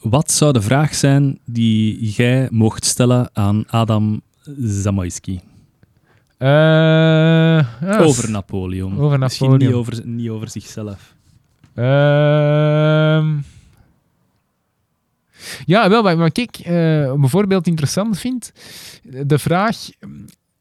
Wat 0.00 0.30
zou 0.30 0.52
de 0.52 0.62
vraag 0.62 0.94
zijn 0.94 1.38
die 1.44 2.10
jij 2.10 2.48
mocht 2.50 2.84
stellen 2.84 3.30
aan 3.32 3.64
Adam 3.66 4.20
Zamoyski? 4.60 5.40
Eh, 6.38 6.48
ja, 6.48 7.98
over 7.98 8.30
Napoleon. 8.30 8.98
over 8.98 9.18
Misschien 9.18 9.50
niet 9.50 9.58
Napoleon. 9.60 9.80
over, 9.80 10.06
niet 10.06 10.28
over 10.28 10.50
zichzelf. 10.50 11.14
Ehm. 11.74 13.34
Ja, 15.64 15.88
wel, 15.88 16.16
wat 16.16 16.38
ik 16.38 16.56
eh, 16.56 17.12
bijvoorbeeld 17.12 17.66
interessant 17.66 18.18
vind, 18.18 18.52
de 19.02 19.38
vraag, 19.38 19.76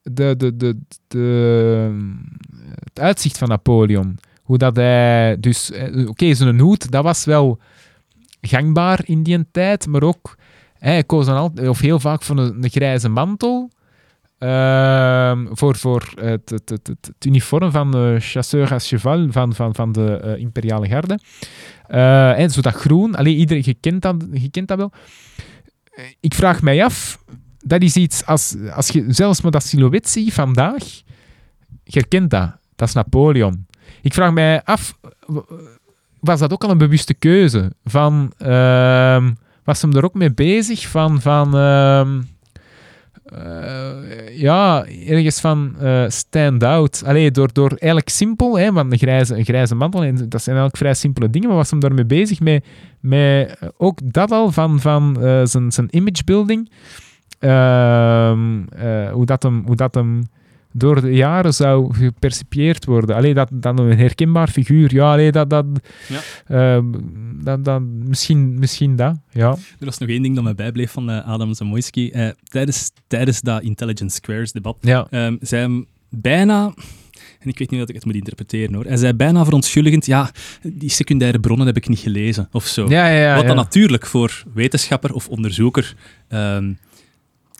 de, 0.02 0.36
de, 0.38 0.56
de, 0.58 0.80
de, 1.08 1.92
het 2.84 3.00
uitzicht 3.00 3.38
van 3.38 3.48
Napoleon. 3.48 4.18
Hoe 4.44 4.58
dat 4.58 4.76
hij, 4.76 5.38
dus, 5.40 5.72
eh, 5.72 6.08
oké, 6.08 6.34
zijn 6.34 6.60
hoed, 6.60 6.92
dat 6.92 7.04
was 7.04 7.26
wel 7.26 7.60
gangbaar 8.42 9.00
in 9.04 9.24
die 9.24 9.46
tijd, 9.52 9.88
maar 9.88 10.04
ook, 10.04 10.38
hij 10.80 11.04
koos 11.04 11.26
dan 11.26 11.38
altijd, 11.38 11.68
of 11.68 11.80
heel 11.80 12.00
vaak 12.00 12.24
voor 12.24 12.38
een 12.38 12.70
grijze 12.70 13.10
mantel. 13.10 13.70
Ehm, 14.38 15.46
voor 15.52 15.76
voor 15.76 16.12
het, 16.16 16.50
het, 16.50 16.70
het, 16.70 16.88
het, 16.88 17.26
uniform 17.26 17.72
van 17.72 17.92
de 17.92 18.16
chasseur 18.20 18.72
à 18.74 18.80
cheval 18.80 19.28
van, 19.32 19.54
van, 19.54 19.76
van 19.76 19.92
de 19.92 20.18
eh, 20.18 20.40
imperiale 20.40 20.88
garde. 20.88 21.20
Eh, 21.88 22.40
en 22.40 22.50
zo 22.50 22.62
dat 22.62 22.74
groen, 22.74 23.16
alleen 23.16 23.36
iedereen, 23.36 23.64
je 23.66 23.74
kent 23.74 24.02
dat, 24.02 24.16
je 24.32 24.66
dat 24.66 24.78
wel. 24.78 24.92
Eh, 25.92 26.04
Ik 26.20 26.34
vraag 26.34 26.62
mij 26.62 26.84
af, 26.84 27.24
dat 27.60 27.82
is 27.82 27.96
iets, 27.96 28.26
als, 28.26 28.56
als 28.74 28.88
je 28.88 29.06
zelfs 29.08 29.42
maar 29.42 29.52
dat 29.52 29.64
silhouet 29.64 30.10
ziet 30.10 30.34
vandaag, 30.34 30.84
je 31.84 32.00
herkent 32.00 32.30
dat. 32.30 32.58
Dat 32.76 32.88
is 32.88 32.94
Napoleon. 32.94 33.66
Ik 34.02 34.14
vraag 34.14 34.34
mij 34.34 34.64
af, 34.64 34.98
was 36.20 36.40
dat 36.40 36.54
ook 36.54 36.64
al 36.64 36.70
een 36.70 36.78
bewuste 36.78 37.14
keuze? 37.14 37.72
Van, 37.84 38.34
ehm, 38.38 39.34
was 39.64 39.82
hem 39.82 39.96
er 39.96 40.04
ook 40.04 40.14
mee 40.14 40.34
bezig 40.34 40.88
van, 40.88 41.22
van 41.22 41.52
eh, 43.34 44.38
ja, 44.38 44.86
ergens 44.86 45.40
van 45.40 45.76
eh, 45.80 46.04
stand 46.08 46.64
out. 46.64 47.04
Allee, 47.06 47.32
door, 47.32 47.54
door 47.54 47.70
eigenlijk 47.70 48.10
simpel, 48.10 48.60
hè, 48.60 48.72
want 48.72 48.92
een 48.92 48.98
grijze, 48.98 49.36
een 49.36 49.44
grijze 49.44 49.76
mantel, 49.76 50.04
en 50.04 50.16
dat 50.16 50.42
zijn 50.42 50.56
eigenlijk 50.56 50.78
vrij 50.78 50.94
simpele 50.94 51.30
dingen, 51.30 51.48
maar 51.48 51.58
was 51.58 51.70
hem 51.70 51.80
daarmee 51.80 52.06
bezig 52.06 52.40
met, 52.40 52.66
met 53.00 53.58
eh, 53.60 53.68
ook 53.78 54.00
dat 54.14 54.32
al 54.32 54.52
van, 54.52 54.80
van 54.80 55.22
eh, 55.22 55.42
zijn, 55.44 55.72
zijn 55.72 55.88
imagebuilding. 55.92 56.72
Ehm, 57.40 58.64
eh, 58.68 59.12
hoe, 59.12 59.26
dat 59.26 59.44
hem, 59.44 59.64
hoe 59.66 59.76
dat 59.76 59.94
hem 59.94 60.24
door 60.72 61.02
de 61.02 61.12
jaren 61.12 61.54
zou 61.54 61.94
gepercipieerd 61.96 62.86
worden. 62.86 63.16
Allee, 63.16 63.34
dat, 63.34 63.50
dat 63.54 63.80
een 63.80 63.98
herkenbaar 63.98 64.48
figuur. 64.50 64.94
Ja, 64.94 65.12
allee, 65.12 65.32
dat, 65.32 65.50
dat, 65.50 65.66
Ja. 66.08 66.20
ehm, 66.48 66.86
dat, 67.44 67.66
dat, 67.66 67.82
misschien, 67.82 68.60
misschien 68.60 68.96
dat, 68.96 69.16
ja. 69.32 69.50
Er 69.80 69.86
was 69.86 69.98
nog 69.98 70.10
één 70.10 70.22
ding 70.22 70.36
dat 70.36 70.44
mij 70.44 70.56
bijbleef 70.56 70.92
van 70.92 71.10
eh, 71.10 71.28
Adam 71.28 71.54
Zamoyski. 71.54 72.10
Eh, 72.12 72.30
tijdens, 72.44 72.92
tijdens 73.08 73.42
dat 73.42 73.62
Intelligence 73.62 74.16
Squares 74.16 74.52
debat 74.52 74.78
Ja, 74.82 75.08
ehm, 75.10 75.36
zei 75.40 75.62
hem 75.62 75.86
bijna... 76.10 76.74
En 77.40 77.50
ik 77.50 77.58
weet 77.60 77.70
niet 77.70 77.80
dat 77.80 77.90
ik 77.90 77.96
het 77.96 78.06
moet 78.06 78.16
interpreteren 78.16 78.74
hoor. 78.74 78.86
Hij 78.86 78.98
zei 78.98 79.14
bijna 79.14 79.44
verontschuldigend, 79.46 80.06
ja, 80.06 80.32
die 80.62 80.90
secundaire 80.90 81.40
bronnen 81.40 81.66
heb 81.68 81.78
ik 81.78 81.88
niet 81.88 82.00
gelezen 82.00 82.48
of 82.52 82.66
zo. 82.66 82.90
ja, 82.90 83.08
ja. 83.08 83.20
ja, 83.20 83.36
Wat 83.36 83.48
dan 83.48 83.56
natuurlijk 83.56 84.06
voor 84.06 84.44
wetenschapper 84.54 85.14
of 85.14 85.28
onderzoeker 85.28 85.96
ehm, 86.28 86.74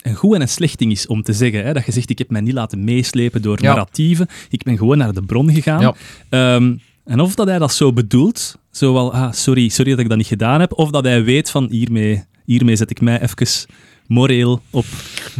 een 0.10 0.16
goed 0.16 0.36
en 0.36 0.42
een 0.42 0.48
slecht 0.50 0.78
ding 0.80 0.92
is 0.92 1.08
om 1.08 1.24
te 1.24 1.34
zeggen. 1.34 1.66
Hè? 1.66 1.74
Dat 1.74 1.86
je 1.86 1.92
zegt, 1.92 2.10
ik 2.10 2.18
heb 2.18 2.30
mij 2.30 2.42
niet 2.42 2.54
laten 2.54 2.84
meeslepen 2.84 3.42
door 3.42 3.58
Ja. 3.62 3.68
narratieven. 3.68 4.28
Ik 4.50 4.64
ben 4.64 4.78
gewoon 4.78 4.98
naar 4.98 5.14
de 5.14 5.22
bron 5.22 5.52
gegaan. 5.54 5.82
Ja. 5.82 5.96
Ehm, 6.30 6.76
en 7.06 7.20
of 7.20 7.36
dat 7.36 7.48
hij 7.48 7.60
dat 7.60 7.74
zo 7.74 7.94
bedoelt, 7.94 8.58
zo 8.72 8.94
wel, 8.94 9.14
ah, 9.14 9.32
sorry, 9.32 9.70
sorry 9.70 9.92
dat 9.92 10.00
ik 10.00 10.10
dat 10.10 10.18
niet 10.18 10.28
gedaan 10.28 10.60
heb, 10.60 10.74
of 10.74 10.90
dat 10.92 11.04
hij 11.04 11.24
weet 11.24 11.50
van, 11.52 11.68
hiermee, 11.70 12.24
hiermee 12.46 12.76
zet 12.76 12.90
ik 12.92 13.02
mij 13.02 13.22
even 13.22 13.48
moreel 14.08 14.62
op 14.70 14.86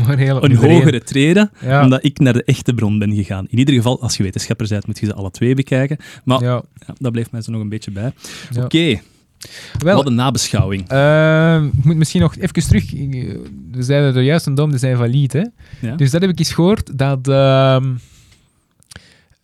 een 0.08 0.52
iedereen. 0.52 0.76
hogere 0.76 1.04
trede, 1.04 1.50
Ja. 1.62 1.84
omdat 1.84 2.04
ik 2.06 2.20
naar 2.20 2.34
de 2.34 2.44
echte 2.44 2.74
bron 2.74 3.00
ben 3.00 3.16
gegaan. 3.16 3.46
In 3.50 3.58
ieder 3.58 3.74
geval, 3.76 4.02
als 4.02 4.18
je 4.18 4.24
wetenschapper 4.24 4.68
bent, 4.68 4.88
moet 4.88 5.00
je 5.00 5.06
ze 5.06 5.14
alle 5.14 5.32
twee 5.32 5.56
bekijken. 5.56 5.98
Maar 6.24 6.44
Ja, 6.44 6.64
dat 6.98 7.12
bleef 7.12 7.32
mij 7.32 7.42
zo 7.42 7.52
nog 7.52 7.62
een 7.62 7.70
beetje 7.70 7.92
bij. 7.92 8.12
Oké, 8.64 9.00
Wel, 9.78 9.96
wat 9.96 10.08
een 10.08 10.16
nabeschouwing. 10.16 10.90
Ehm, 10.90 11.66
ik 11.66 11.84
moet 11.84 11.96
misschien 11.96 12.22
nog 12.22 12.36
even 12.36 12.68
terug. 12.68 12.92
We 13.72 13.84
zeiden 13.84 14.16
er 14.16 14.22
juist 14.22 14.46
een 14.46 14.56
dom, 14.56 14.70
die 14.70 14.80
zijn. 14.80 14.98
Hè? 15.32 15.44
Ja. 15.88 15.96
Dus 15.96 16.12
dat 16.12 16.22
heb 16.22 16.30
ik 16.30 16.40
eens 16.40 16.54
gehoord 16.54 16.98
dat 16.98 17.28
ehm, 17.28 17.96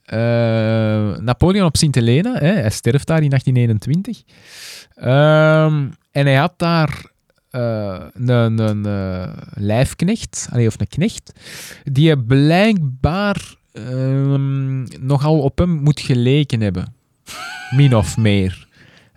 eh, 0.06 1.18
Napoleon 1.18 1.66
op 1.66 1.78
Sint 1.78 1.96
Helena, 1.96 2.34
hè, 2.34 2.52
hij 2.54 2.70
sterft 2.70 3.08
daar 3.08 3.24
in 3.24 3.30
1821. 3.30 4.24
Ehm, 4.96 5.88
en 6.12 6.26
hij 6.26 6.36
had 6.36 6.54
daar 6.58 7.12
eh, 7.50 8.02
een, 8.14 8.58
een 8.60 8.86
lijfknecht, 9.54 10.48
allee, 10.52 10.68
of 10.68 10.80
een 10.80 10.88
knecht, 10.88 11.34
die 11.84 12.18
blijkbaar 12.18 13.56
ehm, 13.72 14.84
nogal 15.06 15.40
op 15.40 15.58
hem 15.58 15.70
moet 15.70 16.00
geleken 16.00 16.62
hebben. 16.62 16.94
Min 17.76 17.96
of 17.96 18.18
meer. 18.18 18.68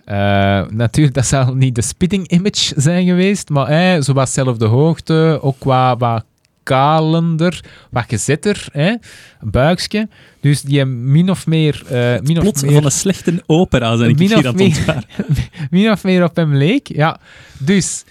Eh, 0.07 0.63
natuurlijk, 0.71 1.15
dat 1.15 1.27
zal 1.27 1.55
niet 1.55 1.75
de 1.75 1.83
spitting 1.83 2.29
image 2.31 2.73
zijn 2.77 3.07
geweest, 3.07 3.49
maar 3.49 3.67
eh, 3.67 4.03
zo 4.03 4.13
wat 4.13 4.31
zelfde 4.31 4.65
hoogte, 4.67 5.39
ook 5.43 5.57
qua, 5.59 5.97
wat 5.97 6.25
kalender, 6.63 7.61
wat 7.91 8.05
gezetter, 8.09 8.67
hè, 8.73 8.95
buikje. 9.41 10.09
Dus 10.41 10.61
die 10.63 10.85
min 10.85 11.31
of 11.31 11.47
meer... 11.47 11.83
eh, 11.87 12.21
min, 12.21 12.37
of 12.37 12.43
Plot 12.43 12.63
meer 12.63 12.73
van 12.73 12.85
een 12.85 12.91
slechte 12.91 13.43
opera 13.47 13.97
zijn 13.97 14.11
ik 14.11 14.19
Min 14.19 14.27
hier 14.27 14.37
of 14.39 14.45
aan 14.45 14.51
het 14.51 14.61
meer. 14.61 14.67
ontwaren. 14.77 15.05
min 15.71 15.91
of 15.91 16.05
meer 16.05 16.25
op 16.25 16.37
hem 16.37 16.55
leek. 16.55 16.89
Ja, 16.89 17.21
dus 17.59 18.05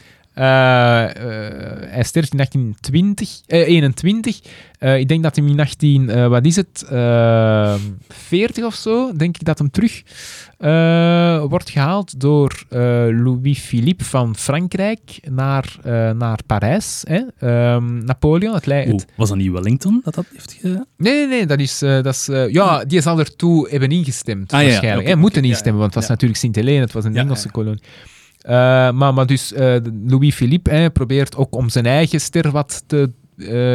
hij 0.43 2.03
sterft 2.03 2.31
in 2.31 2.37
1820, 2.37 3.41
eh, 3.47 3.67
21. 3.67 4.39
Eh, 4.79 4.97
ik 4.99 5.07
denk 5.07 5.23
dat 5.23 5.35
hij 5.35 5.45
in 5.45 5.59
18, 5.59 6.09
eh, 6.09 6.27
wat 6.27 6.45
is 6.45 6.55
het, 6.55 6.85
eh 6.89 7.75
40 8.07 8.65
of 8.65 8.75
zo, 8.75 9.11
denk 9.15 9.35
ik 9.37 9.43
dat 9.45 9.57
hem 9.57 9.69
terug 9.71 10.03
eh, 10.57 11.43
wordt 11.43 11.69
gehaald 11.69 12.19
door 12.19 12.63
eh, 12.69 12.79
Louis-Philippe 13.09 14.03
van 14.03 14.35
Frankrijk 14.35 15.19
naar, 15.29 15.75
eh, 15.83 15.91
naar 16.11 16.39
Parijs. 16.45 17.03
Hè? 17.07 17.21
Ehm, 17.39 18.05
Napoleon, 18.05 18.53
het, 18.53 18.65
lei- 18.65 18.85
Oeh, 18.91 18.95
het 19.01 19.07
was 19.15 19.29
dat 19.29 19.37
niet 19.37 19.51
Wellington 19.51 20.01
dat 20.03 20.13
dat 20.15 20.25
heeft 20.33 20.57
ge... 20.61 20.67
Nee, 20.97 21.13
nee, 21.13 21.27
nee, 21.27 21.45
dat 21.45 21.59
is... 21.59 21.81
eh, 21.81 22.01
dat 22.01 22.13
is 22.13 22.27
eh, 22.29 22.49
ja, 22.51 22.85
die 22.85 23.01
zal 23.01 23.19
ertoe 23.19 23.69
hebben 23.69 23.89
ingestemd, 23.89 24.53
Ah, 24.53 24.61
waarschijnlijk. 24.61 25.15
moeten 25.15 25.43
instemmen, 25.43 25.81
want 25.81 25.93
het 25.93 25.99
was 26.01 26.09
natuurlijk 26.09 26.39
Sint-Helene, 26.39 26.79
het 26.81 26.91
was 26.93 27.03
een 27.05 27.15
Engelse 27.17 27.51
kolonie. 27.51 27.81
Eh, 28.45 28.91
maar, 28.91 29.25
dus 29.25 29.53
eh, 29.53 29.75
Louis-Philippe 30.05 30.71
hè, 30.71 30.89
probeert 30.89 31.35
ook 31.35 31.55
om 31.55 31.69
zijn 31.69 31.85
eigen 31.85 32.21
ster 32.21 32.51
wat 32.51 32.83
eh, 32.87 33.03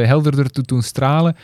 helderder 0.06 0.50
te 0.50 0.62
doen 0.62 0.82
stralen, 0.82 1.36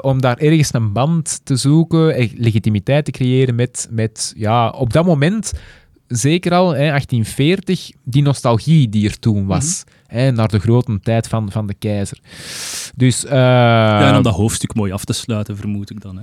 om 0.00 0.20
daar 0.20 0.38
ergens 0.38 0.74
een 0.74 0.92
band 0.92 1.40
te 1.44 1.56
zoeken, 1.56 2.30
legitimiteit 2.34 3.04
te 3.04 3.10
creëren 3.10 3.54
met, 3.54 3.88
met 3.90 4.32
ja, 4.36 4.68
op 4.68 4.92
dat 4.92 5.04
moment, 5.04 5.52
zeker 6.06 6.52
al, 6.52 6.70
hè, 6.70 6.86
1840, 6.86 7.90
die 8.04 8.22
nostalgie 8.22 8.88
die 8.88 9.08
er 9.08 9.18
toen 9.18 9.46
was. 9.46 9.84
Hè, 10.10 10.30
naar 10.30 10.48
de 10.48 10.58
grote 10.58 11.00
tijd 11.00 11.28
van, 11.28 11.50
van 11.50 11.66
de 11.66 11.74
keizer. 11.74 12.18
Dus, 12.96 13.20
Ja, 13.20 14.08
en 14.08 14.16
om 14.16 14.22
dat 14.22 14.34
hoofdstuk 14.34 14.74
mooi 14.74 14.92
af 14.92 15.04
te 15.04 15.12
sluiten, 15.12 15.56
vermoed 15.56 15.90
ik 15.90 16.00
dan. 16.00 16.16
Hè. 16.16 16.22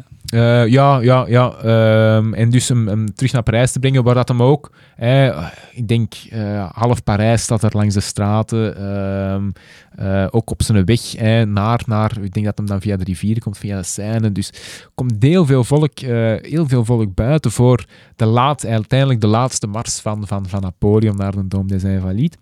eh, 0.63 0.71
ja, 0.71 0.99
ja, 0.99 1.25
ja. 1.27 1.51
ehm, 1.51 2.33
en 2.33 2.49
dus 2.49 2.67
hem, 2.67 2.87
hem 2.87 3.13
terug 3.15 3.31
naar 3.31 3.43
Parijs 3.43 3.71
te 3.71 3.79
brengen, 3.79 4.03
waar 4.03 4.15
dat 4.15 4.27
hem 4.27 4.43
ook... 4.43 4.71
hè, 4.95 5.31
ik 5.71 5.87
denk, 5.87 6.13
eh, 6.29 6.69
half 6.73 7.03
Parijs 7.03 7.41
staat 7.41 7.63
er 7.63 7.71
langs 7.73 7.93
de 7.93 7.99
straten. 7.99 8.75
ehm, 8.77 9.49
eh, 9.95 10.27
ook 10.29 10.51
op 10.51 10.63
zijn 10.63 10.85
weg 10.85 11.11
hè, 11.11 11.45
naar, 11.45 11.81
naar... 11.85 12.11
Ik 12.21 12.33
denk 12.33 12.45
dat 12.45 12.57
hem 12.57 12.67
dan 12.67 12.81
via 12.81 12.97
de 12.97 13.03
rivier 13.03 13.39
komt, 13.39 13.57
via 13.57 13.77
de 13.77 13.83
Seine. 13.83 14.31
Dus 14.31 14.51
komt 14.95 15.15
heel 15.19 15.45
veel 15.45 15.63
volk, 15.63 15.99
heel 15.99 16.67
veel 16.67 16.85
volk 16.85 17.13
buiten 17.13 17.51
voor 17.51 17.85
de 18.15 18.25
laat, 18.25 18.65
uiteindelijk 18.65 19.21
de 19.21 19.27
laatste 19.27 19.67
mars 19.67 19.99
van, 19.99 20.27
van, 20.27 20.47
van 20.47 20.61
Napoleon 20.61 21.15
naar 21.15 21.31
de 21.31 21.47
Dome 21.47 21.67
des 21.67 21.83
Invalides. 21.83 22.37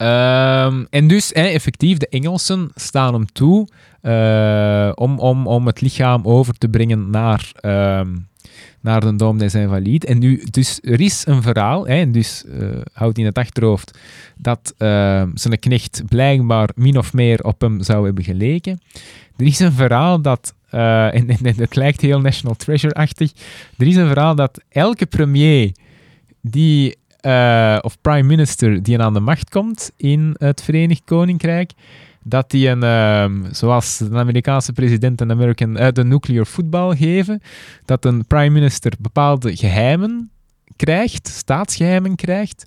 Ehm, 0.00 0.84
en 0.90 1.08
dus, 1.08 1.32
effectief, 1.32 1.98
de 1.98 2.08
Engelsen 2.08 2.70
staan 2.74 3.14
hem 3.14 3.32
toe 3.32 3.68
eh, 4.00 4.92
om, 4.94 5.18
om, 5.18 5.46
om 5.46 5.66
het 5.66 5.80
lichaam 5.80 6.24
over 6.24 6.58
te 6.58 6.68
brengen 6.68 7.10
naar, 7.10 7.50
ehm, 7.54 8.08
naar 8.80 9.00
de 9.00 9.16
Dome 9.16 9.38
des 9.38 9.54
Invalides. 9.54 10.08
En 10.08 10.18
nu, 10.18 10.44
dus 10.50 10.78
er 10.82 11.00
is 11.00 11.26
een 11.26 11.42
verhaal, 11.42 11.86
hè, 11.86 12.10
dus 12.10 12.44
eh 12.44 12.68
houd 12.92 13.18
in 13.18 13.24
het 13.24 13.38
achterhoofd, 13.38 13.98
dat 14.36 14.74
ehm, 14.78 15.28
zijn 15.34 15.58
knecht 15.58 16.02
blijkbaar 16.08 16.68
min 16.74 16.98
of 16.98 17.12
meer 17.12 17.44
op 17.44 17.60
hem 17.60 17.82
zou 17.82 18.04
hebben 18.04 18.24
geleken. 18.24 18.80
Er 19.36 19.46
is 19.46 19.58
een 19.58 19.72
verhaal 19.72 20.20
dat, 20.22 20.54
eh, 20.70 21.14
en, 21.14 21.28
en, 21.28 21.38
en 21.42 21.56
het 21.56 21.76
lijkt 21.76 22.00
heel 22.00 22.20
National 22.20 22.56
Treasure-achtig, 22.56 23.32
er 23.76 23.86
is 23.86 23.96
een 23.96 24.08
verhaal 24.08 24.34
dat 24.34 24.60
elke 24.68 25.06
premier 25.06 25.72
die, 26.40 26.96
eh, 27.20 27.78
of 27.80 28.00
prime 28.00 28.22
minister 28.22 28.82
die 28.82 28.98
aan 28.98 29.14
de 29.14 29.20
macht 29.20 29.50
komt 29.50 29.90
in 29.96 30.34
het 30.38 30.62
Verenigd 30.62 31.02
Koninkrijk, 31.04 31.72
dat 32.22 32.50
die 32.50 32.68
een, 32.68 32.82
ehm, 32.82 33.52
zoals 33.52 33.98
de 33.98 34.10
Amerikaanse 34.16 34.72
president 34.72 35.20
een 35.20 35.30
American, 35.30 35.76
eh, 35.76 35.92
de 35.92 36.04
nuclear 36.04 36.44
football 36.44 36.96
geven, 36.96 37.40
dat 37.84 38.04
een 38.04 38.26
prime 38.26 38.50
minister 38.50 38.92
bepaalde 39.00 39.56
geheimen 39.56 40.30
krijgt, 40.76 41.28
staatsgeheimen 41.28 42.14
krijgt, 42.16 42.66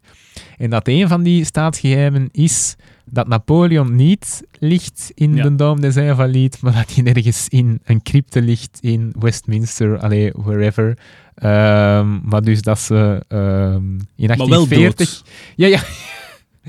en 0.57 0.69
dat 0.69 0.87
een 0.87 1.07
van 1.07 1.23
die 1.23 1.45
staatsgeheimen 1.45 2.29
is 2.31 2.75
dat 3.05 3.27
Napoleon 3.27 3.95
niet 3.95 4.43
ligt 4.59 5.11
in 5.13 5.35
Ja. 5.35 5.43
de 5.43 5.55
Dome 5.55 5.81
des 5.81 5.95
Invalides, 5.95 6.59
maar 6.61 6.73
dat 6.73 6.95
hij 6.95 7.03
ergens 7.13 7.47
in 7.49 7.79
een 7.83 8.01
crypte 8.01 8.41
ligt 8.41 8.77
in 8.81 9.13
Westminster, 9.19 9.99
allee, 9.99 10.31
wherever. 10.35 10.97
Ehm, 11.35 12.19
maar 12.23 12.41
dus 12.41 12.61
dat 12.61 12.79
ze 12.79 13.25
ehm, 13.27 13.99
in 14.15 14.27
Maar 14.27 14.37
wel 14.37 14.47
1840... 14.47 15.09
dood. 15.09 15.23
Ja, 15.55 15.67
ja, 15.67 15.79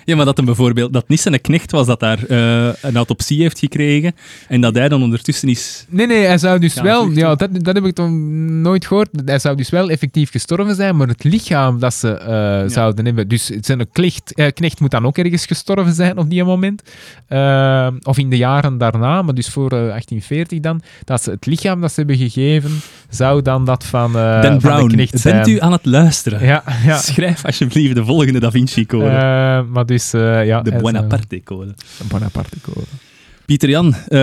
Ja, 0.04 0.16
maar 0.16 0.24
dat 0.24 0.36
hem 0.36 0.46
bijvoorbeeld, 0.46 0.92
dat 0.92 1.08
niet 1.08 1.20
zijn 1.20 1.40
knecht 1.40 1.70
was 1.70 1.86
dat 1.86 2.00
daar 2.00 2.24
eh, 2.24 2.72
een 2.80 2.96
autopsie 2.96 3.42
heeft 3.42 3.58
gekregen 3.58 4.14
en 4.48 4.60
dat 4.60 4.74
hij 4.74 4.88
dan 4.88 5.02
ondertussen 5.02 5.48
is... 5.48 5.86
Nee, 5.88 6.06
nee, 6.06 6.24
hij 6.24 6.38
zou 6.38 6.58
dus 6.58 6.74
wel, 6.74 7.02
vluchten. 7.02 7.22
ja, 7.22 7.34
dat, 7.34 7.64
dat 7.64 7.74
heb 7.74 7.84
ik 7.84 7.94
toch 7.94 8.10
nooit 8.10 8.86
gehoord. 8.86 9.08
Hij 9.24 9.38
zou 9.38 9.56
dus 9.56 9.70
wel 9.70 9.90
effectief 9.90 10.30
gestorven 10.30 10.74
zijn, 10.74 10.96
maar 10.96 11.08
het 11.08 11.24
lichaam 11.24 11.78
dat 11.78 11.94
ze 11.94 12.10
eh, 12.12 12.70
zouden 12.74 13.04
hebben. 13.04 13.28
Dus 13.28 13.46
zijn 13.46 13.90
knecht, 13.92 14.34
eh, 14.34 14.52
knecht 14.52 14.80
moet 14.80 14.90
dan 14.90 15.06
ook 15.06 15.18
ergens 15.18 15.46
gestorven 15.46 15.94
zijn 15.94 16.18
op 16.18 16.30
die 16.30 16.44
moment. 16.44 16.82
Of 18.02 18.18
in 18.18 18.30
de 18.30 18.36
jaren 18.36 18.78
daarna, 18.78 19.22
maar 19.22 19.34
dus 19.34 19.48
voor 19.48 19.70
eh, 19.70 19.78
1840 19.78 20.60
dan. 20.60 20.82
Dat 21.04 21.22
ze 21.22 21.30
het 21.30 21.46
lichaam 21.46 21.80
dat 21.80 21.92
ze 21.92 21.96
hebben 22.00 22.16
gegeven, 22.16 22.70
zou 23.08 23.42
dan 23.42 23.64
dat 23.64 23.84
van, 23.84 24.12
Dan 24.12 24.42
van 24.42 24.58
Brown, 24.58 24.88
de 24.88 24.94
knecht 24.94 25.20
zijn. 25.20 25.34
bent 25.34 25.48
u 25.48 25.60
aan 25.60 25.72
het 25.72 25.84
luisteren? 25.86 26.44
Ja, 26.46 26.62
ja. 26.84 26.96
Schrijf 26.98 27.44
alsjeblieft 27.44 27.94
de 27.94 28.04
volgende 28.04 28.40
Da 28.40 28.50
Vinci-code. 28.50 29.04
Eh, 29.04 29.60
maar 29.68 29.84
dus, 29.86 30.12
eh, 30.12 30.20
ja. 30.47 30.62
de 30.62 30.70
hij 30.70 30.81
zou- 30.81 30.93
Buonaparte-code. 30.93 31.74
De 31.98 32.05
Bonaparte-code. 32.09 32.86
Pieter-Jan, 33.44 33.94
eh, 33.94 34.19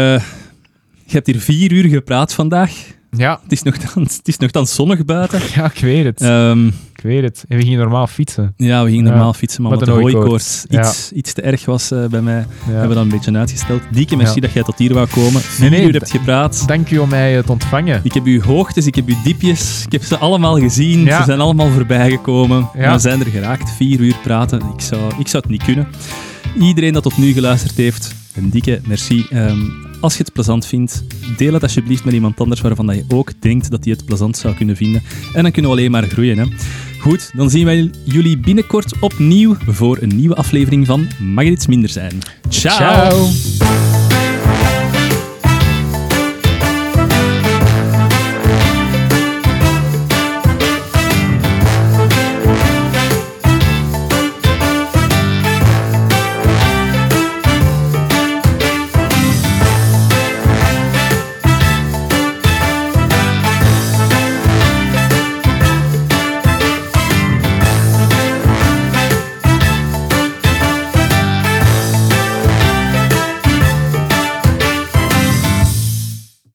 je 1.05 1.17
hebt 1.17 1.27
hier 1.27 1.39
vier 1.39 1.71
uur 1.71 1.89
gepraat 1.89 2.33
vandaag. 2.33 2.71
Ja, 3.17 3.39
Het 3.43 3.51
is 3.51 3.61
nogthans, 3.63 4.17
het 4.17 4.27
is 4.27 4.37
nogthans 4.37 4.75
zonnig 4.75 5.05
buiten. 5.05 5.39
ja, 5.55 5.65
ik 5.73 5.79
weet 5.79 6.05
het. 6.05 6.21
Ehm, 6.21 6.69
Ik 7.01 7.07
weet 7.09 7.21
het. 7.23 7.43
En 7.47 7.57
we 7.57 7.63
gingen 7.63 7.79
normaal 7.79 8.07
fietsen. 8.07 8.53
ja, 8.57 8.83
we 8.83 8.89
gingen 8.89 9.05
Ja, 9.05 9.11
normaal 9.11 9.33
fietsen, 9.33 9.61
maar 9.61 9.71
met 9.71 9.79
omdat 9.81 9.95
de 9.95 10.01
hooikoorts 10.01 10.65
iets, 10.69 11.11
iets 11.11 11.33
te 11.33 11.41
erg 11.41 11.65
was 11.65 11.91
eh, 11.91 12.05
bij 12.05 12.21
mij, 12.21 12.45
Ja. 12.65 12.71
hebben 12.71 12.87
we 12.89 12.93
dat 12.93 13.03
een 13.03 13.09
beetje 13.09 13.37
uitgesteld. 13.37 13.81
Dieke, 13.91 14.15
merci 14.15 14.39
dat 14.39 14.51
jij 14.51 14.63
tot 14.63 14.77
hier 14.77 14.93
wou 14.93 15.07
komen. 15.07 15.41
Vier 15.41 15.69
Nee, 15.69 15.79
nee, 15.79 15.87
uur 15.87 15.93
hebt 15.93 16.11
gepraat. 16.11 16.67
Dank 16.67 16.89
u 16.89 16.97
om 16.97 17.09
mij 17.09 17.37
eh, 17.37 17.43
te 17.43 17.51
ontvangen. 17.51 18.01
Ik 18.03 18.13
heb 18.13 18.25
uw 18.25 18.41
hoogtes, 18.41 18.85
ik 18.85 18.95
heb 18.95 19.07
uw 19.07 19.15
diepjes, 19.23 19.83
ik 19.85 19.91
heb 19.91 20.03
ze 20.03 20.17
allemaal 20.17 20.59
gezien. 20.59 21.07
Ze 21.07 21.21
zijn 21.25 21.39
allemaal 21.39 21.69
voorbijgekomen. 21.69 22.69
We 22.73 22.99
zijn 22.99 23.19
er 23.19 23.25
geraakt. 23.31 23.69
Vier 23.71 23.99
uur 23.99 24.15
praten. 24.23 24.61
Ik 24.75 24.81
zou, 24.81 25.01
ik 25.19 25.27
zou 25.27 25.43
het 25.43 25.51
niet 25.51 25.63
kunnen. 25.63 25.87
Iedereen 26.59 26.93
dat 26.93 27.03
tot 27.03 27.17
nu 27.17 27.31
geluisterd 27.33 27.75
heeft, 27.77 28.15
een 28.35 28.49
dikke 28.49 28.81
merci. 28.85 29.25
Ehm, 29.29 29.59
als 30.01 30.17
je 30.17 30.23
het 30.23 30.33
plezant 30.33 30.65
vindt, 30.65 31.03
deel 31.37 31.53
het 31.53 31.63
alsjeblieft 31.63 32.03
met 32.05 32.13
iemand 32.13 32.39
anders 32.39 32.61
waarvan 32.61 32.95
je 32.95 33.03
ook 33.07 33.31
denkt 33.39 33.71
dat 33.71 33.83
hij 33.83 33.93
het 33.93 34.05
plezant 34.05 34.37
zou 34.37 34.55
kunnen 34.55 34.75
vinden. 34.75 35.01
En 35.33 35.43
dan 35.43 35.51
kunnen 35.51 35.71
we 35.71 35.77
alleen 35.77 35.91
maar 35.91 36.03
groeien. 36.03 36.37
Hè. 36.37 36.45
Goed, 37.01 37.31
dan 37.33 37.49
zien 37.49 37.65
wij 37.65 37.91
jullie 38.03 38.37
binnenkort 38.37 38.99
opnieuw 38.99 39.55
voor 39.67 39.97
een 40.01 40.15
nieuwe 40.15 40.35
aflevering 40.35 40.85
van 40.85 41.07
Mag 41.19 41.43
het 41.43 41.53
iets 41.53 41.67
minder 41.67 41.89
zijn. 41.89 42.19
Ciao. 42.49 42.75
Ciao. 42.75 44.00